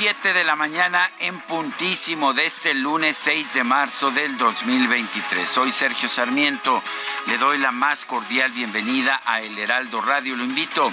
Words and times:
7 0.00 0.32
de 0.32 0.44
la 0.44 0.56
mañana 0.56 1.10
en 1.18 1.38
puntísimo 1.40 2.32
de 2.32 2.46
este 2.46 2.72
lunes 2.72 3.18
6 3.18 3.52
de 3.52 3.64
marzo 3.64 4.10
del 4.10 4.38
2023. 4.38 5.46
Soy 5.46 5.72
Sergio 5.72 6.08
Sarmiento. 6.08 6.82
Le 7.26 7.36
doy 7.36 7.58
la 7.58 7.70
más 7.70 8.06
cordial 8.06 8.50
bienvenida 8.52 9.20
a 9.26 9.42
El 9.42 9.58
Heraldo 9.58 10.00
Radio. 10.00 10.36
Lo 10.36 10.44
invito 10.44 10.90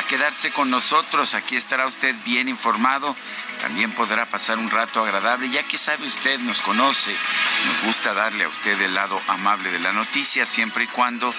a 0.00 0.02
quedarse 0.04 0.50
con 0.50 0.70
nosotros. 0.70 1.34
Aquí 1.34 1.56
estará 1.56 1.86
usted 1.86 2.14
bien 2.24 2.48
informado. 2.48 3.14
También 3.60 3.92
podrá 3.92 4.24
pasar 4.24 4.58
un 4.58 4.70
rato 4.70 5.04
agradable, 5.04 5.50
ya 5.50 5.62
que 5.62 5.76
sabe 5.76 6.06
usted, 6.06 6.38
nos 6.40 6.62
conoce. 6.62 7.14
Nos 7.66 7.82
gusta 7.82 8.14
darle 8.14 8.44
a 8.44 8.48
usted 8.48 8.80
el 8.80 8.94
lado 8.94 9.20
amable 9.28 9.70
de 9.70 9.78
la 9.78 9.92
noticia, 9.92 10.46
siempre 10.46 10.84
y 10.84 10.86
cuando 10.86 11.34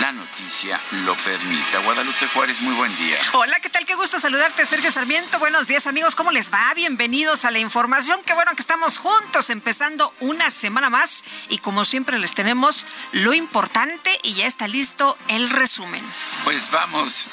la 0.00 0.12
noticia 0.12 0.80
lo 1.04 1.14
permita. 1.16 1.80
Guadalupe 1.80 2.26
Juárez, 2.28 2.62
muy 2.62 2.74
buen 2.74 2.96
día. 2.96 3.18
Hola, 3.34 3.60
¿qué 3.60 3.68
tal? 3.68 3.84
Qué 3.84 3.94
gusto 3.94 4.18
saludarte, 4.18 4.64
Sergio 4.64 4.90
Sarmiento. 4.90 5.38
Buenos 5.38 5.66
días, 5.66 5.86
amigos. 5.86 6.14
¿Cómo 6.14 6.30
les 6.30 6.50
va? 6.50 6.72
Bienvenidos 6.74 7.44
a 7.44 7.50
la 7.50 7.58
información. 7.58 8.20
Qué 8.24 8.32
bueno 8.32 8.54
que 8.56 8.62
estamos 8.62 8.96
juntos 8.96 9.50
empezando 9.50 10.14
una 10.20 10.48
semana 10.48 10.88
más. 10.88 11.24
Y 11.50 11.58
como 11.58 11.84
siempre 11.84 12.18
les 12.18 12.32
tenemos 12.32 12.86
lo 13.12 13.34
importante 13.34 14.18
y 14.22 14.32
ya 14.32 14.46
está 14.46 14.66
listo 14.66 15.18
el 15.28 15.50
resumen. 15.50 16.02
Pues 16.44 16.70
vamos 16.70 17.26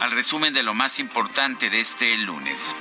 al 0.00 0.10
resumen 0.10 0.54
de 0.54 0.62
lo 0.62 0.74
más 0.74 0.98
importante 0.98 1.70
de 1.70 1.80
este 1.80 2.16
lunes. 2.18 2.74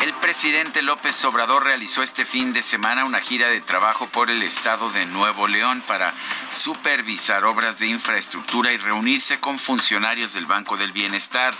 El 0.00 0.12
presidente 0.14 0.82
López 0.82 1.24
Obrador 1.24 1.64
realizó 1.64 2.02
este 2.02 2.24
fin 2.24 2.52
de 2.52 2.62
semana 2.62 3.04
una 3.04 3.20
gira 3.20 3.48
de 3.48 3.60
trabajo 3.60 4.06
por 4.06 4.30
el 4.30 4.42
estado 4.42 4.90
de 4.90 5.06
Nuevo 5.06 5.48
León 5.48 5.82
para 5.86 6.14
supervisar 6.50 7.44
obras 7.44 7.78
de 7.78 7.86
infraestructura 7.88 8.72
y 8.72 8.76
reunirse 8.76 9.38
con 9.40 9.58
funcionarios 9.58 10.34
del 10.34 10.46
Banco 10.46 10.76
del 10.76 10.92
Bienestar. 10.92 11.54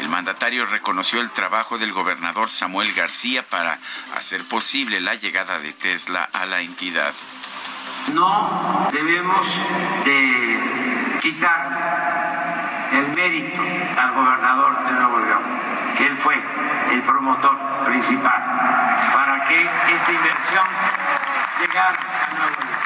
El 0.00 0.08
mandatario 0.08 0.64
reconoció 0.66 1.20
el 1.20 1.30
trabajo 1.30 1.78
del 1.78 1.92
gobernador 1.92 2.48
Samuel 2.48 2.92
García 2.94 3.42
para 3.42 3.78
hacer 4.14 4.42
posible 4.46 5.00
la 5.00 5.14
llegada 5.14 5.58
de 5.58 5.72
Tesla 5.72 6.28
a 6.32 6.46
la 6.46 6.60
entidad. 6.62 7.12
No 8.14 8.88
debemos 8.92 9.46
de 10.04 10.71
quitar 11.22 12.90
el 12.92 13.08
mérito 13.14 13.62
al 13.96 14.12
gobernador 14.12 14.84
de 14.84 14.92
Nuevo 14.92 15.20
León, 15.20 15.42
que 15.96 16.06
él 16.08 16.16
fue 16.16 16.34
el 16.90 17.00
promotor 17.02 17.84
principal 17.84 18.42
para 19.14 19.44
que 19.46 19.62
esta 19.94 20.12
inversión 20.12 20.64
llegara 21.60 21.96
a 21.96 22.34
Nuevo 22.34 22.56
León. 22.58 22.82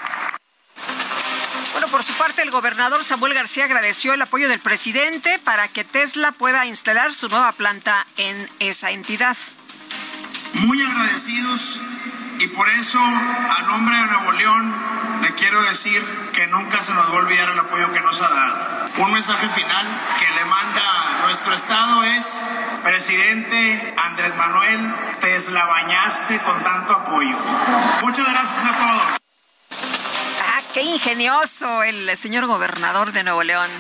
Bueno, 1.72 1.88
por 1.88 2.02
su 2.02 2.12
parte, 2.14 2.42
el 2.42 2.50
gobernador 2.50 3.04
Samuel 3.04 3.32
García 3.32 3.64
agradeció 3.64 4.12
el 4.12 4.20
apoyo 4.20 4.50
del 4.50 4.60
presidente 4.60 5.38
para 5.38 5.68
que 5.68 5.84
Tesla 5.84 6.32
pueda 6.32 6.66
instalar 6.66 7.14
su 7.14 7.28
nueva 7.28 7.52
planta 7.52 8.06
en 8.18 8.50
esa 8.60 8.90
entidad. 8.90 9.36
muy 10.52 10.82
agradecidos 10.82 11.80
y 12.38 12.48
por 12.48 12.68
eso 12.68 12.98
a 13.00 13.62
nombre 13.62 13.96
de 13.96 14.06
Nuevo 14.06 14.32
León 14.32 14.74
le 15.22 15.34
quiero 15.34 15.62
decir 15.62 16.02
que 16.32 16.46
nunca 16.48 16.82
se 16.82 16.92
nos 16.94 17.08
va 17.08 17.14
a 17.14 17.18
olvidar 17.18 17.48
el 17.50 17.58
apoyo 17.58 17.92
que 17.92 18.00
nos 18.00 18.20
ha 18.20 18.28
dado. 18.28 18.90
Un 18.98 19.12
mensaje 19.12 19.48
final 19.48 19.86
que 20.18 20.30
le 20.30 20.44
manda 20.44 21.20
nuestro 21.22 21.54
estado 21.54 22.04
es, 22.04 22.46
presidente 22.82 23.94
Andrés 23.96 24.34
Manuel, 24.36 24.94
te 25.20 25.34
eslabañaste 25.34 26.38
con 26.40 26.62
tanto 26.62 26.92
apoyo. 26.92 27.36
Muchas 28.02 28.28
gracias 28.28 28.64
a 28.64 28.76
todos. 28.76 29.20
Ah, 30.46 30.60
qué 30.74 30.82
ingenioso 30.82 31.82
el 31.82 32.16
señor 32.16 32.46
gobernador 32.46 33.12
de 33.12 33.22
Nuevo 33.22 33.42
León. 33.42 33.70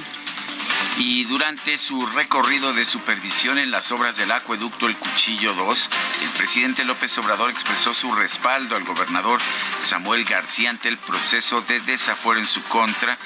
Y 0.98 1.24
durante 1.24 1.76
su 1.76 2.06
recorrido 2.06 2.72
de 2.72 2.86
supervisión 2.86 3.58
en 3.58 3.70
las 3.70 3.92
obras 3.92 4.16
del 4.16 4.32
acueducto 4.32 4.86
El 4.86 4.96
Cuchillo 4.96 5.52
2, 5.52 5.90
el 6.22 6.30
presidente 6.30 6.84
López 6.84 7.18
Obrador 7.18 7.50
expresó 7.50 7.92
su 7.92 8.14
respaldo 8.14 8.76
al 8.76 8.84
gobernador 8.84 9.38
Samuel 9.82 10.24
García 10.24 10.70
ante 10.70 10.88
el 10.88 10.96
proceso 10.96 11.60
de 11.62 11.80
desafuero 11.80 12.40
en 12.40 12.46
su 12.46 12.62
contra 12.64 13.18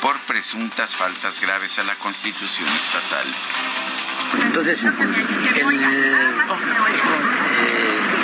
por 0.00 0.16
presuntas 0.20 0.96
faltas 0.96 1.40
graves 1.42 1.78
a 1.78 1.84
la 1.84 1.94
Constitución 1.96 2.68
estatal. 2.68 3.26
Entonces, 4.44 4.84
el 4.84 4.92
eh, 4.94 6.28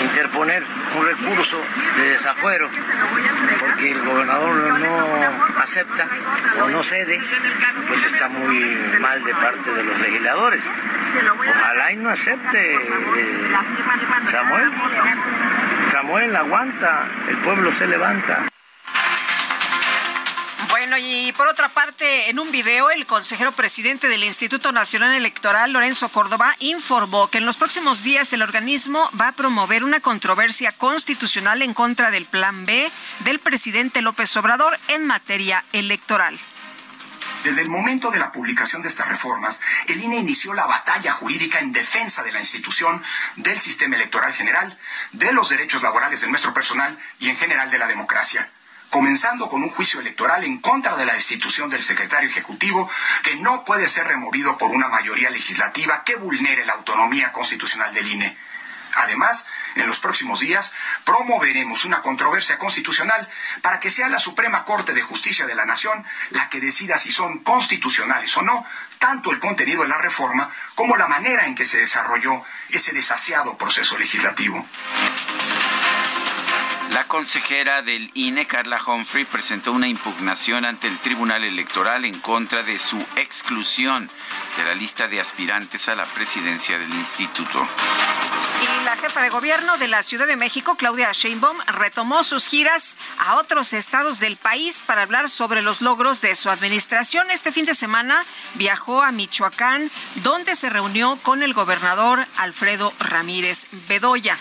interponer 0.04 0.62
un 0.96 1.06
recurso 1.06 1.60
de 1.96 2.10
desafuero 2.10 2.70
porque 3.74 3.90
el 3.90 4.04
gobernador 4.04 4.78
no 4.78 5.60
acepta 5.60 6.06
o 6.62 6.68
no 6.68 6.82
cede, 6.82 7.20
pues 7.88 8.04
está 8.04 8.28
muy 8.28 8.78
mal 9.00 9.22
de 9.24 9.34
parte 9.34 9.72
de 9.72 9.82
los 9.82 10.00
legisladores. 10.00 10.64
Ojalá 11.48 11.92
y 11.92 11.96
no 11.96 12.10
acepte 12.10 12.74
eh, 12.74 12.80
Samuel. 14.30 14.70
Samuel 15.90 16.36
aguanta, 16.36 17.06
el 17.28 17.36
pueblo 17.38 17.72
se 17.72 17.86
levanta. 17.86 18.46
Bueno, 20.86 20.98
y 20.98 21.32
por 21.32 21.48
otra 21.48 21.70
parte, 21.70 22.28
en 22.28 22.38
un 22.38 22.50
video, 22.50 22.90
el 22.90 23.06
consejero 23.06 23.52
presidente 23.52 24.06
del 24.08 24.22
Instituto 24.22 24.70
Nacional 24.70 25.14
Electoral, 25.14 25.72
Lorenzo 25.72 26.10
Córdoba, 26.10 26.54
informó 26.58 27.30
que 27.30 27.38
en 27.38 27.46
los 27.46 27.56
próximos 27.56 28.02
días 28.02 28.30
el 28.34 28.42
organismo 28.42 29.08
va 29.18 29.28
a 29.28 29.32
promover 29.32 29.82
una 29.82 30.00
controversia 30.00 30.72
constitucional 30.72 31.62
en 31.62 31.72
contra 31.72 32.10
del 32.10 32.26
Plan 32.26 32.66
B 32.66 32.90
del 33.20 33.38
presidente 33.38 34.02
López 34.02 34.36
Obrador 34.36 34.78
en 34.88 35.06
materia 35.06 35.64
electoral. 35.72 36.38
Desde 37.44 37.62
el 37.62 37.70
momento 37.70 38.10
de 38.10 38.18
la 38.18 38.30
publicación 38.30 38.82
de 38.82 38.88
estas 38.88 39.08
reformas, 39.08 39.62
el 39.88 40.02
INE 40.02 40.18
inició 40.18 40.52
la 40.52 40.66
batalla 40.66 41.12
jurídica 41.12 41.60
en 41.60 41.72
defensa 41.72 42.22
de 42.22 42.32
la 42.32 42.40
institución, 42.40 43.02
del 43.36 43.58
sistema 43.58 43.96
electoral 43.96 44.34
general, 44.34 44.78
de 45.12 45.32
los 45.32 45.48
derechos 45.48 45.82
laborales 45.82 46.20
de 46.20 46.28
nuestro 46.28 46.52
personal 46.52 46.98
y 47.20 47.30
en 47.30 47.38
general 47.38 47.70
de 47.70 47.78
la 47.78 47.86
democracia 47.86 48.50
comenzando 48.94 49.48
con 49.48 49.60
un 49.60 49.70
juicio 49.70 49.98
electoral 49.98 50.44
en 50.44 50.60
contra 50.60 50.94
de 50.94 51.04
la 51.04 51.14
destitución 51.14 51.68
del 51.68 51.82
secretario 51.82 52.30
ejecutivo, 52.30 52.88
que 53.24 53.34
no 53.34 53.64
puede 53.64 53.88
ser 53.88 54.06
removido 54.06 54.56
por 54.56 54.70
una 54.70 54.86
mayoría 54.86 55.30
legislativa 55.30 56.04
que 56.04 56.14
vulnere 56.14 56.64
la 56.64 56.74
autonomía 56.74 57.32
constitucional 57.32 57.92
del 57.92 58.06
INE. 58.06 58.36
Además, 58.94 59.46
en 59.74 59.88
los 59.88 59.98
próximos 59.98 60.38
días 60.38 60.72
promoveremos 61.02 61.84
una 61.84 62.02
controversia 62.02 62.56
constitucional 62.56 63.28
para 63.62 63.80
que 63.80 63.90
sea 63.90 64.08
la 64.08 64.20
Suprema 64.20 64.64
Corte 64.64 64.92
de 64.92 65.02
Justicia 65.02 65.44
de 65.44 65.56
la 65.56 65.64
Nación 65.64 66.06
la 66.30 66.48
que 66.48 66.60
decida 66.60 66.96
si 66.96 67.10
son 67.10 67.40
constitucionales 67.40 68.36
o 68.36 68.42
no 68.42 68.64
tanto 69.00 69.32
el 69.32 69.40
contenido 69.40 69.82
de 69.82 69.88
la 69.88 69.98
reforma 69.98 70.54
como 70.76 70.96
la 70.96 71.08
manera 71.08 71.46
en 71.46 71.56
que 71.56 71.66
se 71.66 71.78
desarrolló 71.78 72.44
ese 72.70 72.92
desasiado 72.92 73.58
proceso 73.58 73.98
legislativo. 73.98 74.64
La 76.94 77.08
consejera 77.08 77.82
del 77.82 78.08
INE, 78.14 78.46
Carla 78.46 78.80
Humphrey, 78.86 79.24
presentó 79.24 79.72
una 79.72 79.88
impugnación 79.88 80.64
ante 80.64 80.86
el 80.86 80.96
Tribunal 81.00 81.42
Electoral 81.42 82.04
en 82.04 82.16
contra 82.20 82.62
de 82.62 82.78
su 82.78 83.04
exclusión 83.16 84.08
de 84.56 84.62
la 84.62 84.74
lista 84.74 85.08
de 85.08 85.18
aspirantes 85.18 85.88
a 85.88 85.96
la 85.96 86.04
presidencia 86.04 86.78
del 86.78 86.94
instituto. 86.94 87.66
Y 88.62 88.84
la 88.84 88.96
jefa 88.96 89.22
de 89.22 89.28
gobierno 89.28 89.76
de 89.78 89.88
la 89.88 90.04
Ciudad 90.04 90.28
de 90.28 90.36
México, 90.36 90.76
Claudia 90.76 91.10
Sheinbaum, 91.12 91.58
retomó 91.66 92.22
sus 92.22 92.46
giras 92.46 92.96
a 93.18 93.38
otros 93.38 93.72
estados 93.72 94.20
del 94.20 94.36
país 94.36 94.84
para 94.86 95.02
hablar 95.02 95.28
sobre 95.28 95.62
los 95.62 95.80
logros 95.80 96.20
de 96.20 96.36
su 96.36 96.48
administración. 96.48 97.28
Este 97.32 97.50
fin 97.50 97.66
de 97.66 97.74
semana 97.74 98.24
viajó 98.54 99.02
a 99.02 99.10
Michoacán, 99.10 99.90
donde 100.22 100.54
se 100.54 100.70
reunió 100.70 101.18
con 101.24 101.42
el 101.42 101.54
gobernador 101.54 102.24
Alfredo 102.36 102.92
Ramírez 103.00 103.66
Bedoya 103.88 104.38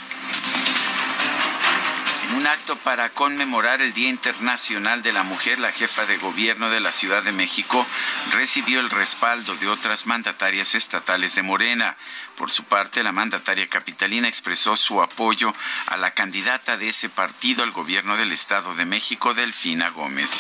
un 2.44 2.48
acto 2.48 2.76
para 2.76 3.10
conmemorar 3.10 3.82
el 3.82 3.94
Día 3.94 4.10
Internacional 4.10 5.02
de 5.02 5.14
la 5.14 5.24
Mujer, 5.24 5.60
la 5.60 5.72
jefa 5.72 6.06
de 6.06 6.18
gobierno 6.18 6.70
de 6.70 6.82
la 6.82 6.92
Ciudad 6.92 7.24
de 7.24 7.32
México 7.32 7.88
recibió 8.34 8.82
el 8.82 8.90
respaldo 8.90 9.56
de 9.56 9.70
otras 9.70 10.06
mandatarias 10.08 10.76
estatales 10.76 11.36
de 11.36 11.42
Morena. 11.42 11.96
Por 12.36 12.52
su 12.52 12.66
parte, 12.66 13.02
la 13.02 13.14
mandataria 13.14 13.70
capitalina 13.70 14.28
expresó 14.28 14.76
su 14.76 15.02
apoyo 15.02 15.54
a 15.88 15.96
la 15.96 16.12
candidata 16.12 16.76
de 16.76 16.90
ese 16.90 17.08
partido 17.08 17.64
al 17.64 17.72
gobierno 17.72 18.18
del 18.18 18.34
Estado 18.34 18.76
de 18.76 18.84
México, 18.84 19.34
Delfina 19.34 19.88
Gómez. 19.92 20.32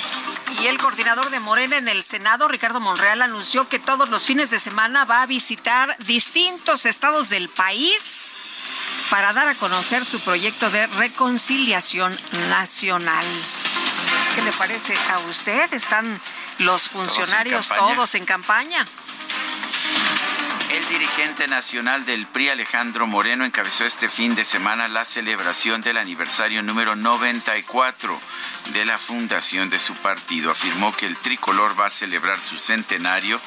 Y 0.61 0.67
el 0.67 0.79
coordinador 0.79 1.29
de 1.29 1.39
Morena 1.39 1.77
en 1.77 1.87
el 1.87 2.03
Senado, 2.03 2.49
Ricardo 2.49 2.81
Monreal, 2.81 3.21
anunció 3.21 3.69
que 3.69 3.79
todos 3.79 4.09
los 4.09 4.25
fines 4.25 4.49
de 4.49 4.59
semana 4.59 5.05
va 5.05 5.21
a 5.21 5.25
visitar 5.25 5.95
distintos 5.99 6.85
estados 6.85 7.29
del 7.29 7.47
país 7.47 8.35
para 9.13 9.31
dar 9.31 9.47
a 9.47 9.53
conocer 9.53 10.03
su 10.03 10.19
proyecto 10.21 10.71
de 10.71 10.87
reconciliación 10.87 12.17
nacional. 12.49 13.23
¿Qué 14.33 14.41
le 14.41 14.51
parece 14.53 14.95
a 15.11 15.19
usted? 15.29 15.71
¿Están 15.71 16.19
los 16.57 16.89
funcionarios 16.89 17.69
todos 17.69 18.15
en 18.15 18.25
campaña? 18.25 18.83
El 20.71 20.87
dirigente 20.87 21.47
nacional 21.47 22.07
del 22.07 22.25
PRI, 22.25 22.49
Alejandro 22.49 23.05
Moreno, 23.05 23.45
encabezó 23.45 23.85
este 23.85 24.09
fin 24.09 24.33
de 24.33 24.45
semana 24.45 24.87
la 24.87 25.05
celebración 25.05 25.81
del 25.81 25.97
aniversario 25.97 26.63
número 26.63 26.95
94 26.95 28.19
de 28.73 28.83
la 28.83 28.97
fundación 28.97 29.69
de 29.69 29.77
su 29.77 29.93
partido. 29.93 30.49
Afirmó 30.49 30.91
que 30.91 31.05
el 31.05 31.17
tricolor 31.17 31.79
va 31.79 31.85
a 31.85 31.91
celebrar 31.91 32.41
su 32.41 32.57
centenario, 32.57 33.39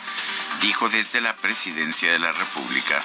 dijo 0.61 0.89
desde 0.89 1.21
la 1.21 1.35
presidencia 1.35 2.13
de 2.13 2.21
la 2.21 2.31
República. 2.31 3.03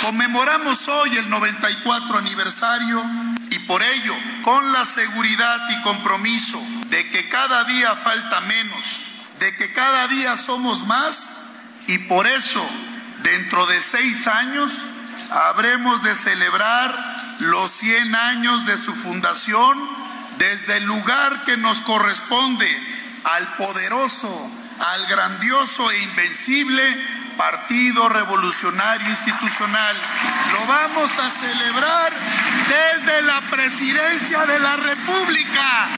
Conmemoramos 0.00 0.88
hoy 0.88 1.14
el 1.18 1.28
94 1.28 2.18
aniversario 2.18 3.04
y 3.50 3.58
por 3.60 3.82
ello, 3.82 4.14
con 4.42 4.72
la 4.72 4.86
seguridad 4.86 5.58
y 5.68 5.82
compromiso 5.82 6.58
de 6.88 7.10
que 7.10 7.28
cada 7.28 7.64
día 7.64 7.94
falta 7.96 8.40
menos, 8.40 9.08
de 9.38 9.54
que 9.56 9.72
cada 9.74 10.08
día 10.08 10.38
somos 10.38 10.86
más 10.86 11.42
y 11.86 11.98
por 11.98 12.26
eso, 12.26 12.66
dentro 13.22 13.66
de 13.66 13.82
seis 13.82 14.26
años, 14.26 14.72
habremos 15.30 16.02
de 16.02 16.14
celebrar 16.14 17.36
los 17.40 17.70
100 17.70 18.14
años 18.14 18.64
de 18.64 18.78
su 18.78 18.94
fundación 18.94 19.78
desde 20.38 20.78
el 20.78 20.84
lugar 20.84 21.44
que 21.44 21.58
nos 21.58 21.82
corresponde 21.82 22.68
al 23.24 23.46
poderoso, 23.56 24.50
al 24.78 25.06
grandioso 25.08 25.90
e 25.90 26.02
invencible 26.04 27.20
Partido 27.40 28.06
Revolucionario 28.10 29.08
Institucional. 29.08 29.96
Lo 30.52 30.66
vamos 30.66 31.18
a 31.18 31.30
celebrar 31.30 32.12
desde 32.68 33.22
la 33.22 33.40
presidencia 33.50 34.44
de 34.44 34.58
la 34.58 34.76
República. 34.76 35.88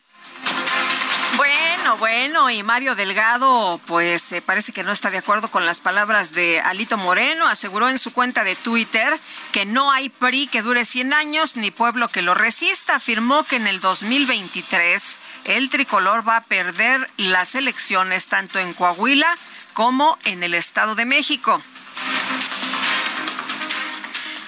Bueno, 1.36 1.96
bueno, 1.96 2.48
y 2.48 2.62
Mario 2.62 2.94
Delgado, 2.94 3.80
pues 3.88 4.30
eh, 4.30 4.40
parece 4.40 4.70
que 4.72 4.84
no 4.84 4.92
está 4.92 5.10
de 5.10 5.18
acuerdo 5.18 5.50
con 5.50 5.66
las 5.66 5.80
palabras 5.80 6.32
de 6.32 6.60
Alito 6.60 6.96
Moreno. 6.96 7.48
Aseguró 7.48 7.88
en 7.88 7.98
su 7.98 8.12
cuenta 8.12 8.44
de 8.44 8.54
Twitter 8.54 9.18
que 9.50 9.66
no 9.66 9.90
hay 9.90 10.10
PRI 10.10 10.46
que 10.46 10.62
dure 10.62 10.84
100 10.84 11.12
años 11.12 11.56
ni 11.56 11.72
pueblo 11.72 12.06
que 12.06 12.22
lo 12.22 12.34
resista. 12.34 12.94
Afirmó 12.94 13.42
que 13.42 13.56
en 13.56 13.66
el 13.66 13.80
2023 13.80 15.18
el 15.46 15.70
tricolor 15.70 16.26
va 16.26 16.36
a 16.36 16.44
perder 16.44 17.04
las 17.16 17.56
elecciones 17.56 18.28
tanto 18.28 18.60
en 18.60 18.74
Coahuila 18.74 19.36
como 19.72 20.18
en 20.24 20.42
el 20.42 20.54
Estado 20.54 20.94
de 20.94 21.04
México. 21.04 21.62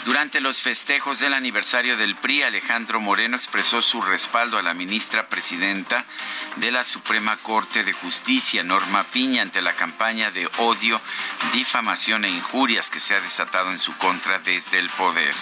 Durante 0.04 0.42
los 0.42 0.60
festejos 0.60 1.18
del 1.18 1.32
aniversario 1.32 1.96
del 1.96 2.14
PRI, 2.14 2.42
Alejandro 2.42 3.00
Moreno 3.00 3.36
expresó 3.36 3.80
su 3.80 4.02
respaldo 4.02 4.58
a 4.58 4.62
la 4.62 4.74
ministra 4.74 5.28
presidenta 5.28 6.04
de 6.56 6.70
la 6.70 6.84
Suprema 6.84 7.38
Corte 7.38 7.84
de 7.84 7.94
Justicia, 7.94 8.62
Norma 8.62 9.02
Piña, 9.02 9.40
ante 9.40 9.62
la 9.62 9.72
campaña 9.72 10.30
de 10.30 10.46
odio, 10.58 11.00
difamación 11.54 12.26
e 12.26 12.28
injurias 12.28 12.90
que 12.90 13.00
se 13.00 13.14
ha 13.14 13.20
desatado 13.22 13.72
en 13.72 13.78
su 13.78 13.96
contra 13.96 14.38
desde 14.40 14.78
el 14.78 14.90
poder. 14.90 15.32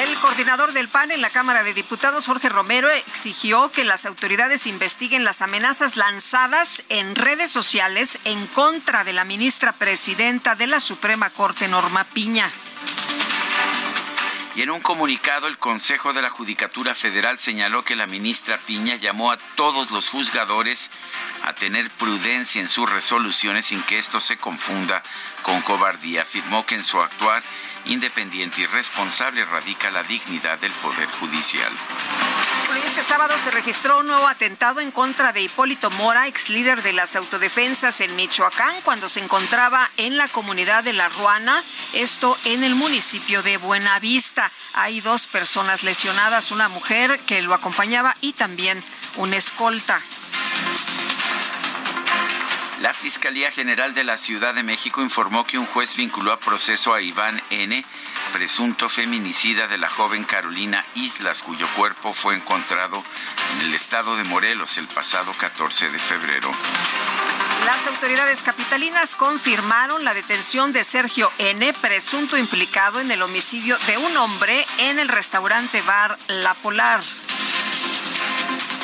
El 0.00 0.14
coordinador 0.16 0.72
del 0.72 0.88
PAN 0.88 1.10
en 1.10 1.20
la 1.20 1.28
Cámara 1.28 1.62
de 1.62 1.74
Diputados, 1.74 2.24
Jorge 2.24 2.48
Romero, 2.48 2.88
exigió 2.88 3.70
que 3.70 3.84
las 3.84 4.06
autoridades 4.06 4.66
investiguen 4.66 5.24
las 5.24 5.42
amenazas 5.42 5.96
lanzadas 5.96 6.84
en 6.88 7.14
redes 7.14 7.50
sociales 7.50 8.18
en 8.24 8.46
contra 8.46 9.04
de 9.04 9.12
la 9.12 9.24
ministra 9.24 9.74
presidenta 9.74 10.54
de 10.54 10.68
la 10.68 10.80
Suprema 10.80 11.28
Corte, 11.28 11.68
Norma 11.68 12.04
Piña. 12.04 12.50
Y 14.58 14.62
en 14.62 14.72
un 14.72 14.80
comunicado, 14.80 15.46
el 15.46 15.56
Consejo 15.56 16.12
de 16.12 16.20
la 16.20 16.30
Judicatura 16.30 16.92
Federal 16.92 17.38
señaló 17.38 17.84
que 17.84 17.94
la 17.94 18.08
ministra 18.08 18.58
Piña 18.58 18.96
llamó 18.96 19.30
a 19.30 19.36
todos 19.54 19.92
los 19.92 20.08
juzgadores 20.08 20.90
a 21.44 21.52
tener 21.52 21.88
prudencia 21.90 22.60
en 22.60 22.66
sus 22.66 22.90
resoluciones 22.90 23.66
sin 23.66 23.80
que 23.84 24.00
esto 24.00 24.20
se 24.20 24.36
confunda 24.36 25.00
con 25.44 25.62
cobardía. 25.62 26.22
Afirmó 26.22 26.66
que 26.66 26.74
en 26.74 26.82
su 26.82 27.00
actuar 27.00 27.40
independiente 27.84 28.62
y 28.62 28.66
responsable 28.66 29.44
radica 29.44 29.92
la 29.92 30.02
dignidad 30.02 30.58
del 30.58 30.72
Poder 30.72 31.06
Judicial. 31.20 31.70
Este 32.76 33.02
sábado 33.02 33.34
se 33.44 33.50
registró 33.50 34.00
un 34.00 34.08
nuevo 34.08 34.26
atentado 34.26 34.80
en 34.80 34.90
contra 34.90 35.32
de 35.32 35.40
Hipólito 35.40 35.90
Mora, 35.92 36.26
ex 36.26 36.50
líder 36.50 36.82
de 36.82 36.92
las 36.92 37.16
autodefensas 37.16 38.00
en 38.00 38.14
Michoacán, 38.16 38.74
cuando 38.82 39.08
se 39.08 39.20
encontraba 39.20 39.90
en 39.96 40.16
la 40.16 40.28
comunidad 40.28 40.84
de 40.84 40.92
La 40.92 41.08
Ruana, 41.08 41.62
esto 41.92 42.36
en 42.44 42.64
el 42.64 42.74
municipio 42.74 43.42
de 43.42 43.56
Buenavista. 43.56 44.50
Hay 44.74 45.00
dos 45.00 45.26
personas 45.26 45.82
lesionadas, 45.82 46.50
una 46.50 46.68
mujer 46.68 47.18
que 47.20 47.40
lo 47.42 47.54
acompañaba 47.54 48.14
y 48.20 48.32
también 48.34 48.82
un 49.16 49.32
escolta. 49.32 50.00
La 52.80 52.94
Fiscalía 52.94 53.50
General 53.50 53.92
de 53.92 54.04
la 54.04 54.16
Ciudad 54.16 54.54
de 54.54 54.62
México 54.62 55.02
informó 55.02 55.44
que 55.44 55.58
un 55.58 55.66
juez 55.66 55.96
vinculó 55.96 56.32
a 56.32 56.38
proceso 56.38 56.94
a 56.94 57.00
Iván 57.00 57.42
N., 57.50 57.84
presunto 58.32 58.88
feminicida 58.88 59.66
de 59.66 59.78
la 59.78 59.90
joven 59.90 60.22
Carolina 60.22 60.84
Islas, 60.94 61.42
cuyo 61.42 61.66
cuerpo 61.74 62.12
fue 62.12 62.36
encontrado 62.36 63.02
en 63.54 63.66
el 63.66 63.74
estado 63.74 64.16
de 64.16 64.22
Morelos 64.24 64.78
el 64.78 64.86
pasado 64.86 65.32
14 65.32 65.90
de 65.90 65.98
febrero. 65.98 66.52
Las 67.66 67.84
autoridades 67.88 68.44
capitalinas 68.44 69.16
confirmaron 69.16 70.04
la 70.04 70.14
detención 70.14 70.72
de 70.72 70.84
Sergio 70.84 71.32
N., 71.38 71.72
presunto 71.80 72.36
implicado 72.36 73.00
en 73.00 73.10
el 73.10 73.22
homicidio 73.22 73.76
de 73.88 73.98
un 73.98 74.16
hombre 74.16 74.64
en 74.78 75.00
el 75.00 75.08
restaurante 75.08 75.82
bar 75.82 76.16
La 76.28 76.54
Polar. 76.54 77.00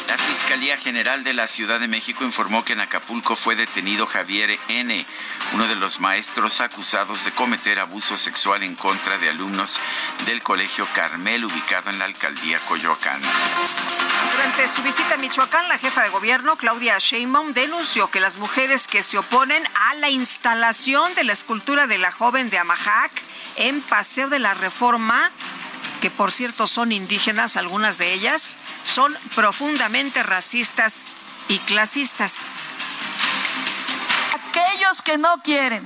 La 0.08 0.18
Fiscalía 0.18 0.76
General 0.76 1.24
de 1.24 1.32
la 1.32 1.46
Ciudad 1.46 1.80
de 1.80 1.88
México 1.88 2.24
informó 2.24 2.64
que 2.64 2.74
en 2.74 2.80
Acapulco 2.80 3.36
fue 3.36 3.56
detenido 3.56 4.06
Javier 4.06 4.58
N., 4.68 5.06
uno 5.54 5.66
de 5.66 5.76
los 5.76 6.00
maestros 6.00 6.60
acusados 6.60 7.24
de 7.24 7.32
cometer 7.32 7.78
abuso 7.78 8.16
sexual 8.16 8.62
en 8.62 8.74
contra 8.74 9.18
de 9.18 9.30
alumnos 9.30 9.80
del 10.26 10.42
Colegio 10.42 10.86
Carmel 10.94 11.44
ubicado 11.44 11.90
en 11.90 11.98
la 11.98 12.04
alcaldía 12.04 12.58
Coyoacán. 12.68 13.20
Durante 14.32 14.68
su 14.68 14.82
visita 14.82 15.14
a 15.14 15.18
Michoacán, 15.18 15.68
la 15.68 15.78
jefa 15.78 16.02
de 16.02 16.08
gobierno, 16.10 16.56
Claudia 16.56 16.98
Sheinbaum, 16.98 17.52
denunció 17.52 18.10
que 18.10 18.20
las 18.20 18.36
mujeres 18.36 18.86
que 18.86 19.02
se 19.02 19.18
oponen 19.18 19.64
a 19.74 19.94
la 19.94 20.10
instalación 20.10 21.14
de 21.14 21.24
la 21.24 21.32
escultura 21.32 21.86
de 21.86 21.98
la 21.98 22.10
joven 22.10 22.50
de 22.50 22.58
Amajac 22.58 23.12
en 23.56 23.80
Paseo 23.80 24.28
de 24.28 24.38
la 24.38 24.54
Reforma 24.54 25.30
que 26.04 26.10
por 26.10 26.32
cierto 26.32 26.66
son 26.66 26.92
indígenas, 26.92 27.56
algunas 27.56 27.96
de 27.96 28.12
ellas, 28.12 28.58
son 28.84 29.16
profundamente 29.34 30.22
racistas 30.22 31.08
y 31.48 31.58
clasistas. 31.60 32.48
Aquellos 34.34 35.00
que 35.00 35.16
no 35.16 35.40
quieren 35.42 35.82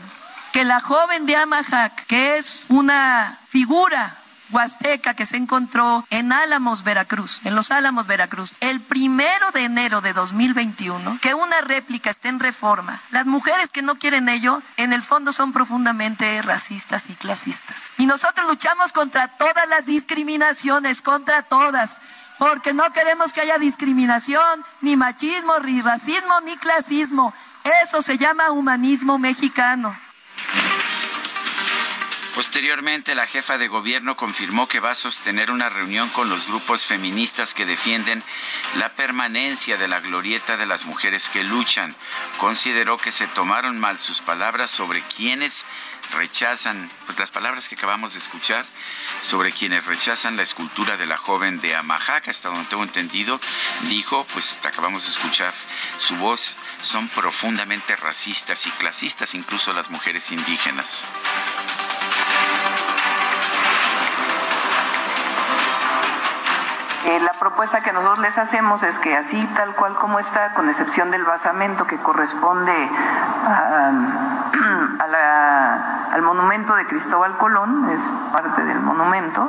que 0.53 0.65
la 0.65 0.81
joven 0.81 1.25
de 1.25 1.37
Amajac, 1.37 2.05
que 2.07 2.37
es 2.37 2.67
una 2.69 3.39
figura 3.49 4.19
huasteca 4.51 5.15
que 5.15 5.27
se 5.27 5.37
encontró 5.37 6.05
en 6.11 6.33
Álamos, 6.33 6.85
Veracruz, 6.85 7.41
en 7.45 7.55
los 7.55 7.71
Álamos, 7.71 8.07
Veracruz, 8.07 8.55
el 8.61 8.81
primero 8.81 9.51
de 9.53 9.65
enero 9.65 10.01
de 10.01 10.13
2021, 10.13 11.19
que 11.21 11.35
una 11.35 11.61
réplica 11.61 12.11
esté 12.11 12.29
en 12.29 12.41
reforma. 12.41 13.01
Las 13.11 13.27
mujeres 13.27 13.71
que 13.71 13.83
no 13.83 13.97
quieren 13.97 14.29
ello, 14.29 14.63
en 14.77 14.93
el 14.93 15.03
fondo 15.03 15.33
son 15.33 15.53
profundamente 15.53 16.41
racistas 16.43 17.11
y 17.11 17.15
clasistas. 17.15 17.93
Y 17.99 18.07
nosotros 18.07 18.47
luchamos 18.49 18.93
contra 18.93 19.29
todas 19.29 19.69
las 19.69 19.87
discriminaciones, 19.87 21.03
contra 21.03 21.43
todas 21.43 22.01
porque 22.39 22.73
no 22.73 22.93
queremos 22.93 23.33
que 23.33 23.41
haya 23.41 23.59
discriminación, 23.59 24.65
ni 24.81 24.97
machismo, 24.97 25.59
ni 25.59 25.83
racismo, 25.83 26.41
ni 26.45 26.57
clasismo. 26.57 27.35
Eso 27.83 28.01
se 28.01 28.17
llama 28.17 28.53
humanismo 28.53 29.19
mexicano. 29.19 29.95
Posteriormente, 32.39 33.17
la 33.17 33.27
jefa 33.27 33.59
de 33.59 33.67
gobierno 33.67 34.17
confirmó 34.17 34.69
que 34.69 34.79
va 34.79 34.93
a 34.93 34.95
sostener 34.95 35.51
una 35.51 35.69
reunión 35.69 36.09
con 36.11 36.29
los 36.29 36.47
grupos 36.47 36.85
feministas 36.85 37.53
que 37.53 37.67
defienden 37.67 38.23
la 38.77 38.91
permanencia 38.91 39.77
de 39.77 39.89
la 39.89 39.99
glorieta 39.99 40.57
de 40.57 40.65
las 40.65 40.85
mujeres 40.85 41.29
que 41.29 41.43
luchan. 41.43 41.93
Consideró 42.37 42.97
que 42.97 43.11
se 43.11 43.27
tomaron 43.27 43.81
mal 43.81 43.99
sus 43.99 44.21
palabras 44.21 44.71
sobre 44.71 45.03
quienes 45.03 45.65
rechazan, 46.13 46.89
pues 47.07 47.19
las 47.19 47.33
palabras 47.33 47.69
que 47.69 47.75
acabamos 47.75 48.13
de 48.13 48.21
escuchar, 48.21 48.65
sobre 49.21 49.51
quienes 49.51 49.85
rechazan 49.87 50.37
la 50.37 50.45
escultura 50.45 50.97
de 50.97 51.07
la 51.07 51.17
joven 51.17 51.61
de 51.61 51.75
Amajaca, 51.75 52.31
hasta 52.31 52.51
donde 52.51 52.69
tengo 52.71 52.85
entendido, 52.85 53.41
dijo, 53.89 54.25
pues 54.33 54.65
acabamos 54.65 55.03
de 55.03 55.11
escuchar 55.11 55.53
su 55.99 56.15
voz, 56.15 56.55
son 56.83 57.09
profundamente 57.09 57.97
racistas 57.97 58.69
y 58.69 58.71
clasistas, 58.71 59.35
incluso 59.35 59.73
las 59.73 59.91
mujeres 59.91 60.31
indígenas. 60.31 61.03
Eh, 67.09 67.21
la 67.21 67.33
propuesta 67.33 67.81
que 67.81 67.91
nosotros 67.91 68.19
les 68.19 68.37
hacemos 68.37 68.83
es 68.83 68.99
que 68.99 69.17
así 69.17 69.43
tal 69.57 69.75
cual 69.75 69.95
como 69.95 70.19
está, 70.19 70.53
con 70.53 70.69
excepción 70.69 71.11
del 71.11 71.25
basamento 71.25 71.87
que 71.87 71.97
corresponde 71.97 72.71
al 76.13 76.21
monumento 76.21 76.75
de 76.75 76.87
Cristóbal 76.87 77.39
Colón, 77.39 77.89
es 77.89 78.03
parte 78.31 78.63
del 78.63 78.81
monumento, 78.81 79.49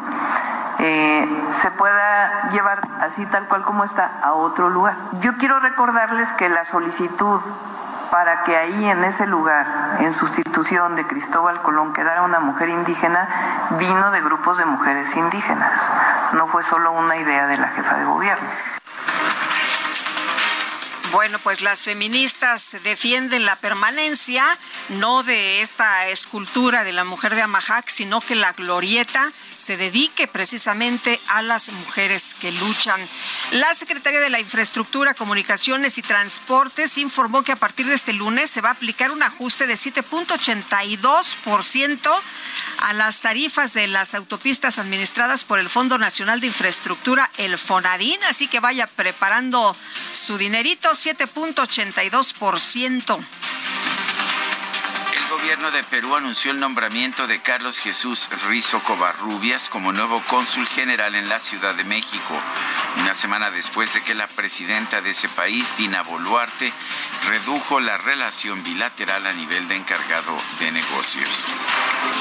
eh, 0.78 1.28
se 1.50 1.70
pueda 1.72 2.50
llevar 2.52 2.80
así 3.02 3.26
tal 3.26 3.46
cual 3.50 3.64
como 3.64 3.84
está 3.84 4.10
a 4.24 4.32
otro 4.32 4.70
lugar. 4.70 4.96
Yo 5.20 5.36
quiero 5.36 5.60
recordarles 5.60 6.32
que 6.32 6.48
la 6.48 6.64
solicitud 6.64 7.42
para 8.10 8.44
que 8.44 8.56
ahí 8.56 8.86
en 8.86 9.04
ese 9.04 9.28
lugar, 9.28 9.98
en 10.00 10.14
sustitución 10.14 10.96
de 10.96 11.06
Cristóbal 11.06 11.62
Colón, 11.62 11.92
quedara 11.92 12.22
una 12.24 12.40
mujer 12.40 12.70
indígena, 12.70 13.28
vino 13.72 14.12
de 14.12 14.22
grupos 14.22 14.58
de 14.58 14.64
mujeres 14.66 15.14
indígenas. 15.16 15.74
No 16.34 16.48
fue 16.48 16.62
solo 16.62 16.92
una 16.92 17.18
idea 17.18 17.48
de 17.48 17.58
la 17.58 17.70
jefa 17.70 17.98
de 17.98 18.06
gobierno. 18.06 18.50
Bueno, 21.12 21.40
pues 21.40 21.62
las 21.62 21.82
feministas 21.82 22.76
defienden 22.84 23.44
la 23.44 23.56
permanencia 23.56 24.46
no 24.90 25.24
de 25.24 25.62
esta 25.62 26.08
escultura 26.10 26.84
de 26.84 26.94
la 26.94 27.04
mujer 27.04 27.34
de 27.34 27.42
Amajac, 27.42 27.90
sino 27.90 28.22
que 28.22 28.36
la 28.36 28.54
glorieta 28.54 29.32
se 29.58 29.76
dedique 29.76 30.28
precisamente 30.28 31.20
a 31.28 31.42
las 31.42 31.72
mujeres 31.72 32.36
que 32.40 32.52
luchan. 32.52 33.02
La 33.52 33.74
secretaria 33.74 34.20
de 34.20 34.30
la 34.30 34.40
Infraestructura, 34.40 35.16
Comunicaciones 35.16 35.98
y 35.98 36.04
Transportes 36.04 37.00
informó 37.00 37.42
que 37.44 37.54
a 37.54 37.58
partir 37.58 37.88
de 37.88 37.96
este 37.96 38.14
lunes 38.14 38.52
se 38.52 38.62
va 38.62 38.70
a 38.70 38.74
aplicar 38.74 39.10
un 39.10 39.24
ajuste 39.24 39.66
de 39.66 39.74
7.82% 39.74 42.22
a 42.82 42.94
las 42.94 43.22
tarifas 43.22 43.74
de 43.74 43.88
las 43.88 44.16
autopistas 44.16 44.80
administradas 44.80 45.44
por 45.44 45.60
el 45.60 45.70
Fondo 45.70 45.98
Nacional 45.98 46.40
de 46.40 46.48
Infraestructura, 46.48 47.30
el 47.38 47.58
FONADIN, 47.58 48.24
así 48.26 48.48
que 48.48 48.60
vaya 48.60 48.88
preparando 48.88 49.76
su 50.14 50.38
dinerito, 50.38 50.94
7.82% 51.00 53.24
gobierno 55.30 55.70
de 55.70 55.84
Perú 55.84 56.16
anunció 56.16 56.52
el 56.52 56.60
nombramiento 56.60 57.28
de 57.28 57.40
Carlos 57.40 57.78
Jesús 57.80 58.30
Rizo 58.48 58.82
Covarrubias 58.84 59.70
como 59.70 59.92
nuevo 59.92 60.24
cónsul 60.28 60.68
general 60.68 61.14
en 61.14 61.30
la 61.30 61.40
Ciudad 61.40 61.76
de 61.76 61.84
México, 61.84 62.34
una 63.02 63.14
semana 63.14 63.52
después 63.52 63.94
de 63.94 64.04
que 64.04 64.16
la 64.16 64.26
presidenta 64.26 65.02
de 65.02 65.12
ese 65.12 65.30
país, 65.30 65.78
Dina 65.78 66.02
Boluarte, 66.02 66.74
redujo 67.28 67.80
la 67.80 67.98
relación 67.98 68.64
bilateral 68.64 69.26
a 69.28 69.32
nivel 69.34 69.68
de 69.68 69.76
encargado 69.76 70.36
de 70.60 70.72
negocios. 70.72 71.30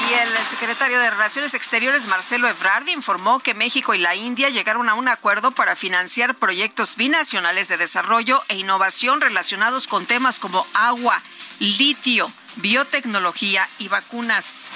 Y 0.09 0.13
el 0.13 0.37
secretario 0.45 0.99
de 0.99 1.09
Relaciones 1.09 1.55
Exteriores, 1.55 2.07
Marcelo 2.07 2.47
Ebrard, 2.47 2.87
informó 2.89 3.39
que 3.39 3.55
México 3.55 3.95
y 3.95 3.97
la 3.97 4.15
India 4.15 4.49
llegaron 4.49 4.87
a 4.87 4.93
un 4.93 5.07
acuerdo 5.07 5.51
para 5.51 5.75
financiar 5.75 6.35
proyectos 6.35 6.95
binacionales 6.95 7.69
de 7.69 7.77
desarrollo 7.77 8.43
e 8.49 8.55
innovación 8.55 9.19
relacionados 9.19 9.87
con 9.87 10.05
temas 10.05 10.37
como 10.37 10.65
agua, 10.73 11.21
litio, 11.59 12.31
biotecnología 12.57 13.67
y 13.79 13.87
vacunas. 13.87 14.69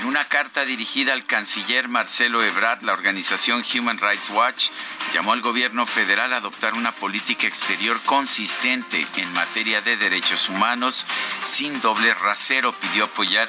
En 0.00 0.06
una 0.06 0.24
carta 0.24 0.64
dirigida 0.64 1.12
al 1.12 1.26
canciller 1.26 1.86
Marcelo 1.86 2.42
Ebrard, 2.42 2.82
la 2.82 2.94
organización 2.94 3.62
Human 3.74 3.98
Rights 3.98 4.30
Watch 4.30 4.68
llamó 5.12 5.34
al 5.34 5.42
gobierno 5.42 5.84
federal 5.84 6.32
a 6.32 6.38
adoptar 6.38 6.72
una 6.72 6.90
política 6.92 7.46
exterior 7.46 8.00
consistente 8.06 9.06
en 9.16 9.30
materia 9.34 9.82
de 9.82 9.98
derechos 9.98 10.48
humanos 10.48 11.04
sin 11.44 11.80
doble 11.82 12.14
rasero. 12.14 12.72
Pidió 12.72 13.04
apoyar 13.04 13.48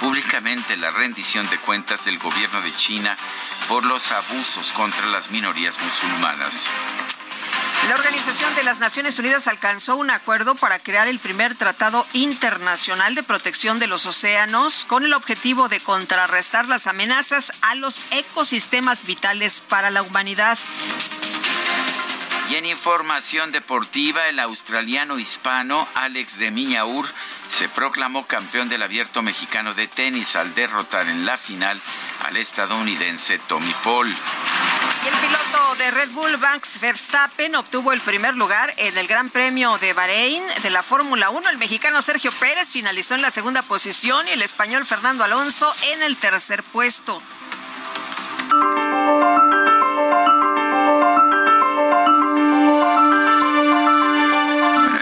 públicamente 0.00 0.78
la 0.78 0.88
rendición 0.88 1.48
de 1.50 1.58
cuentas 1.58 2.06
del 2.06 2.18
gobierno 2.18 2.62
de 2.62 2.72
China 2.72 3.14
por 3.68 3.84
los 3.84 4.10
abusos 4.10 4.72
contra 4.72 5.04
las 5.06 5.30
minorías 5.30 5.78
musulmanas. 5.82 6.66
La 7.88 7.94
Organización 7.94 8.54
de 8.54 8.62
las 8.62 8.78
Naciones 8.78 9.18
Unidas 9.18 9.48
alcanzó 9.48 9.96
un 9.96 10.10
acuerdo 10.10 10.54
para 10.54 10.78
crear 10.78 11.08
el 11.08 11.18
primer 11.18 11.56
tratado 11.56 12.06
internacional 12.12 13.14
de 13.14 13.22
protección 13.22 13.78
de 13.78 13.86
los 13.86 14.06
océanos 14.06 14.84
con 14.84 15.04
el 15.04 15.12
objetivo 15.12 15.68
de 15.68 15.80
contrarrestar 15.80 16.68
las 16.68 16.86
amenazas 16.86 17.52
a 17.62 17.74
los 17.74 18.00
ecosistemas 18.10 19.04
vitales 19.04 19.62
para 19.68 19.90
la 19.90 20.02
humanidad. 20.02 20.58
Y 22.50 22.56
en 22.56 22.66
información 22.66 23.52
deportiva, 23.52 24.26
el 24.28 24.40
australiano 24.40 25.18
hispano 25.18 25.86
Alex 25.94 26.38
de 26.38 26.50
Miñaur 26.50 27.06
se 27.48 27.68
proclamó 27.68 28.26
campeón 28.26 28.68
del 28.68 28.82
abierto 28.82 29.22
mexicano 29.22 29.74
de 29.74 29.88
tenis 29.88 30.36
al 30.36 30.54
derrotar 30.54 31.08
en 31.08 31.24
la 31.24 31.38
final 31.38 31.80
al 32.24 32.36
estadounidense 32.36 33.38
Tommy 33.38 33.74
Paul. 33.84 34.14
Y 35.02 35.08
el 35.08 35.14
piloto 35.14 35.74
de 35.78 35.90
Red 35.90 36.10
Bull, 36.10 36.38
Max 36.38 36.78
Verstappen, 36.80 37.54
obtuvo 37.56 37.92
el 37.92 38.00
primer 38.00 38.34
lugar 38.36 38.74
en 38.76 38.98
el 38.98 39.06
Gran 39.06 39.30
Premio 39.30 39.78
de 39.78 39.94
Bahrein 39.94 40.42
de 40.62 40.70
la 40.70 40.82
Fórmula 40.82 41.30
1. 41.30 41.48
El 41.48 41.58
mexicano 41.58 42.02
Sergio 42.02 42.30
Pérez 42.32 42.72
finalizó 42.72 43.14
en 43.14 43.22
la 43.22 43.30
segunda 43.30 43.62
posición 43.62 44.28
y 44.28 44.32
el 44.32 44.42
español 44.42 44.84
Fernando 44.84 45.24
Alonso 45.24 45.72
en 45.92 46.02
el 46.02 46.16
tercer 46.16 46.62
puesto. 46.62 47.22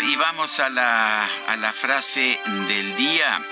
y 0.00 0.16
vamos 0.16 0.58
a 0.60 0.68
la, 0.70 1.24
a 1.48 1.56
la 1.56 1.72
frase 1.72 2.40
del 2.68 2.94
día. 2.96 3.42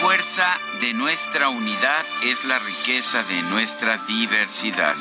Fuerza 0.00 0.58
de 0.80 0.94
nuestra 0.94 1.50
unidad 1.50 2.06
es 2.22 2.44
la 2.44 2.58
riqueza 2.58 3.22
de 3.22 3.42
nuestra 3.50 3.98
diversidad. 4.08 4.96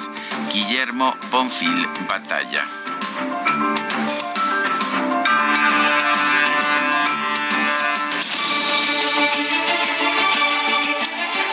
Guillermo 0.51 1.15
Bonfil 1.32 1.88
Batalla. 2.08 2.65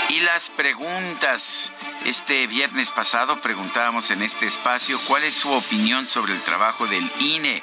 Y 0.09 0.21
las 0.21 0.49
preguntas. 0.51 1.73
Este 2.05 2.49
viernes 2.49 2.91
pasado 2.91 3.41
preguntábamos 3.41 4.11
en 4.11 4.23
este 4.23 4.47
espacio 4.47 4.99
cuál 5.07 5.23
es 5.23 5.35
su 5.35 5.53
opinión 5.53 6.05
sobre 6.05 6.33
el 6.33 6.43
trabajo 6.43 6.89
del 6.89 7.09
INE. 7.21 7.63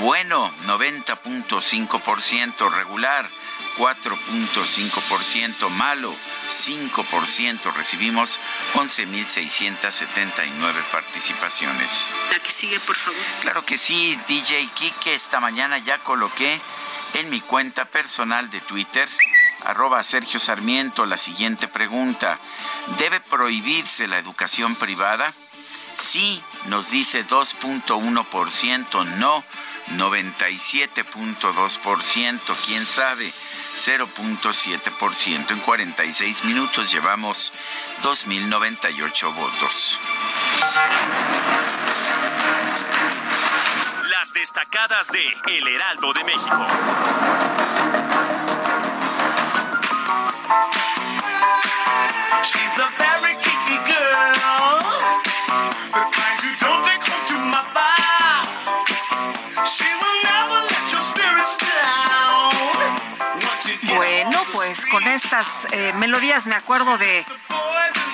Bueno, 0.00 0.50
90.5%, 0.66 2.70
regular 2.70 3.26
4.5%, 3.76 5.68
malo 5.70 6.14
5%. 6.48 7.72
Recibimos 7.74 8.38
11.679 8.74 10.82
participaciones. 10.92 12.10
La 12.30 12.38
que 12.38 12.50
sigue, 12.50 12.78
por 12.80 12.96
favor. 12.96 13.20
Claro 13.42 13.64
que 13.64 13.78
sí, 13.78 14.18
DJ 14.28 14.68
Kike. 14.74 15.14
Esta 15.14 15.40
mañana 15.40 15.78
ya 15.78 15.96
coloqué 15.98 16.60
en 17.14 17.30
mi 17.30 17.40
cuenta 17.40 17.86
personal 17.86 18.50
de 18.50 18.60
Twitter 18.60 19.08
arroba 19.64 20.02
Sergio 20.02 20.38
Sarmiento 20.38 21.06
la 21.06 21.16
siguiente 21.16 21.66
pregunta. 21.68 22.38
¿Debe 22.98 23.20
prohibirse 23.20 24.06
la 24.06 24.18
educación 24.18 24.76
privada? 24.76 25.32
Sí, 25.96 26.42
nos 26.66 26.90
dice 26.90 27.26
2.1%, 27.26 29.06
no 29.16 29.42
97.2%, 29.96 32.56
quién 32.66 32.84
sabe. 32.84 33.32
0.7%. 33.76 35.50
En 35.50 35.60
46 35.60 36.44
minutos 36.44 36.90
llevamos 36.92 37.52
2.098 38.02 39.34
votos. 39.34 39.98
Las 44.10 44.32
destacadas 44.32 45.10
de 45.10 45.56
El 45.56 45.68
Heraldo 45.68 46.12
de 46.12 46.24
México. 46.24 47.63
Con 64.94 65.08
estas 65.08 65.66
eh, 65.72 65.92
melodías 65.98 66.46
me 66.46 66.54
acuerdo 66.54 66.96
de 66.98 67.24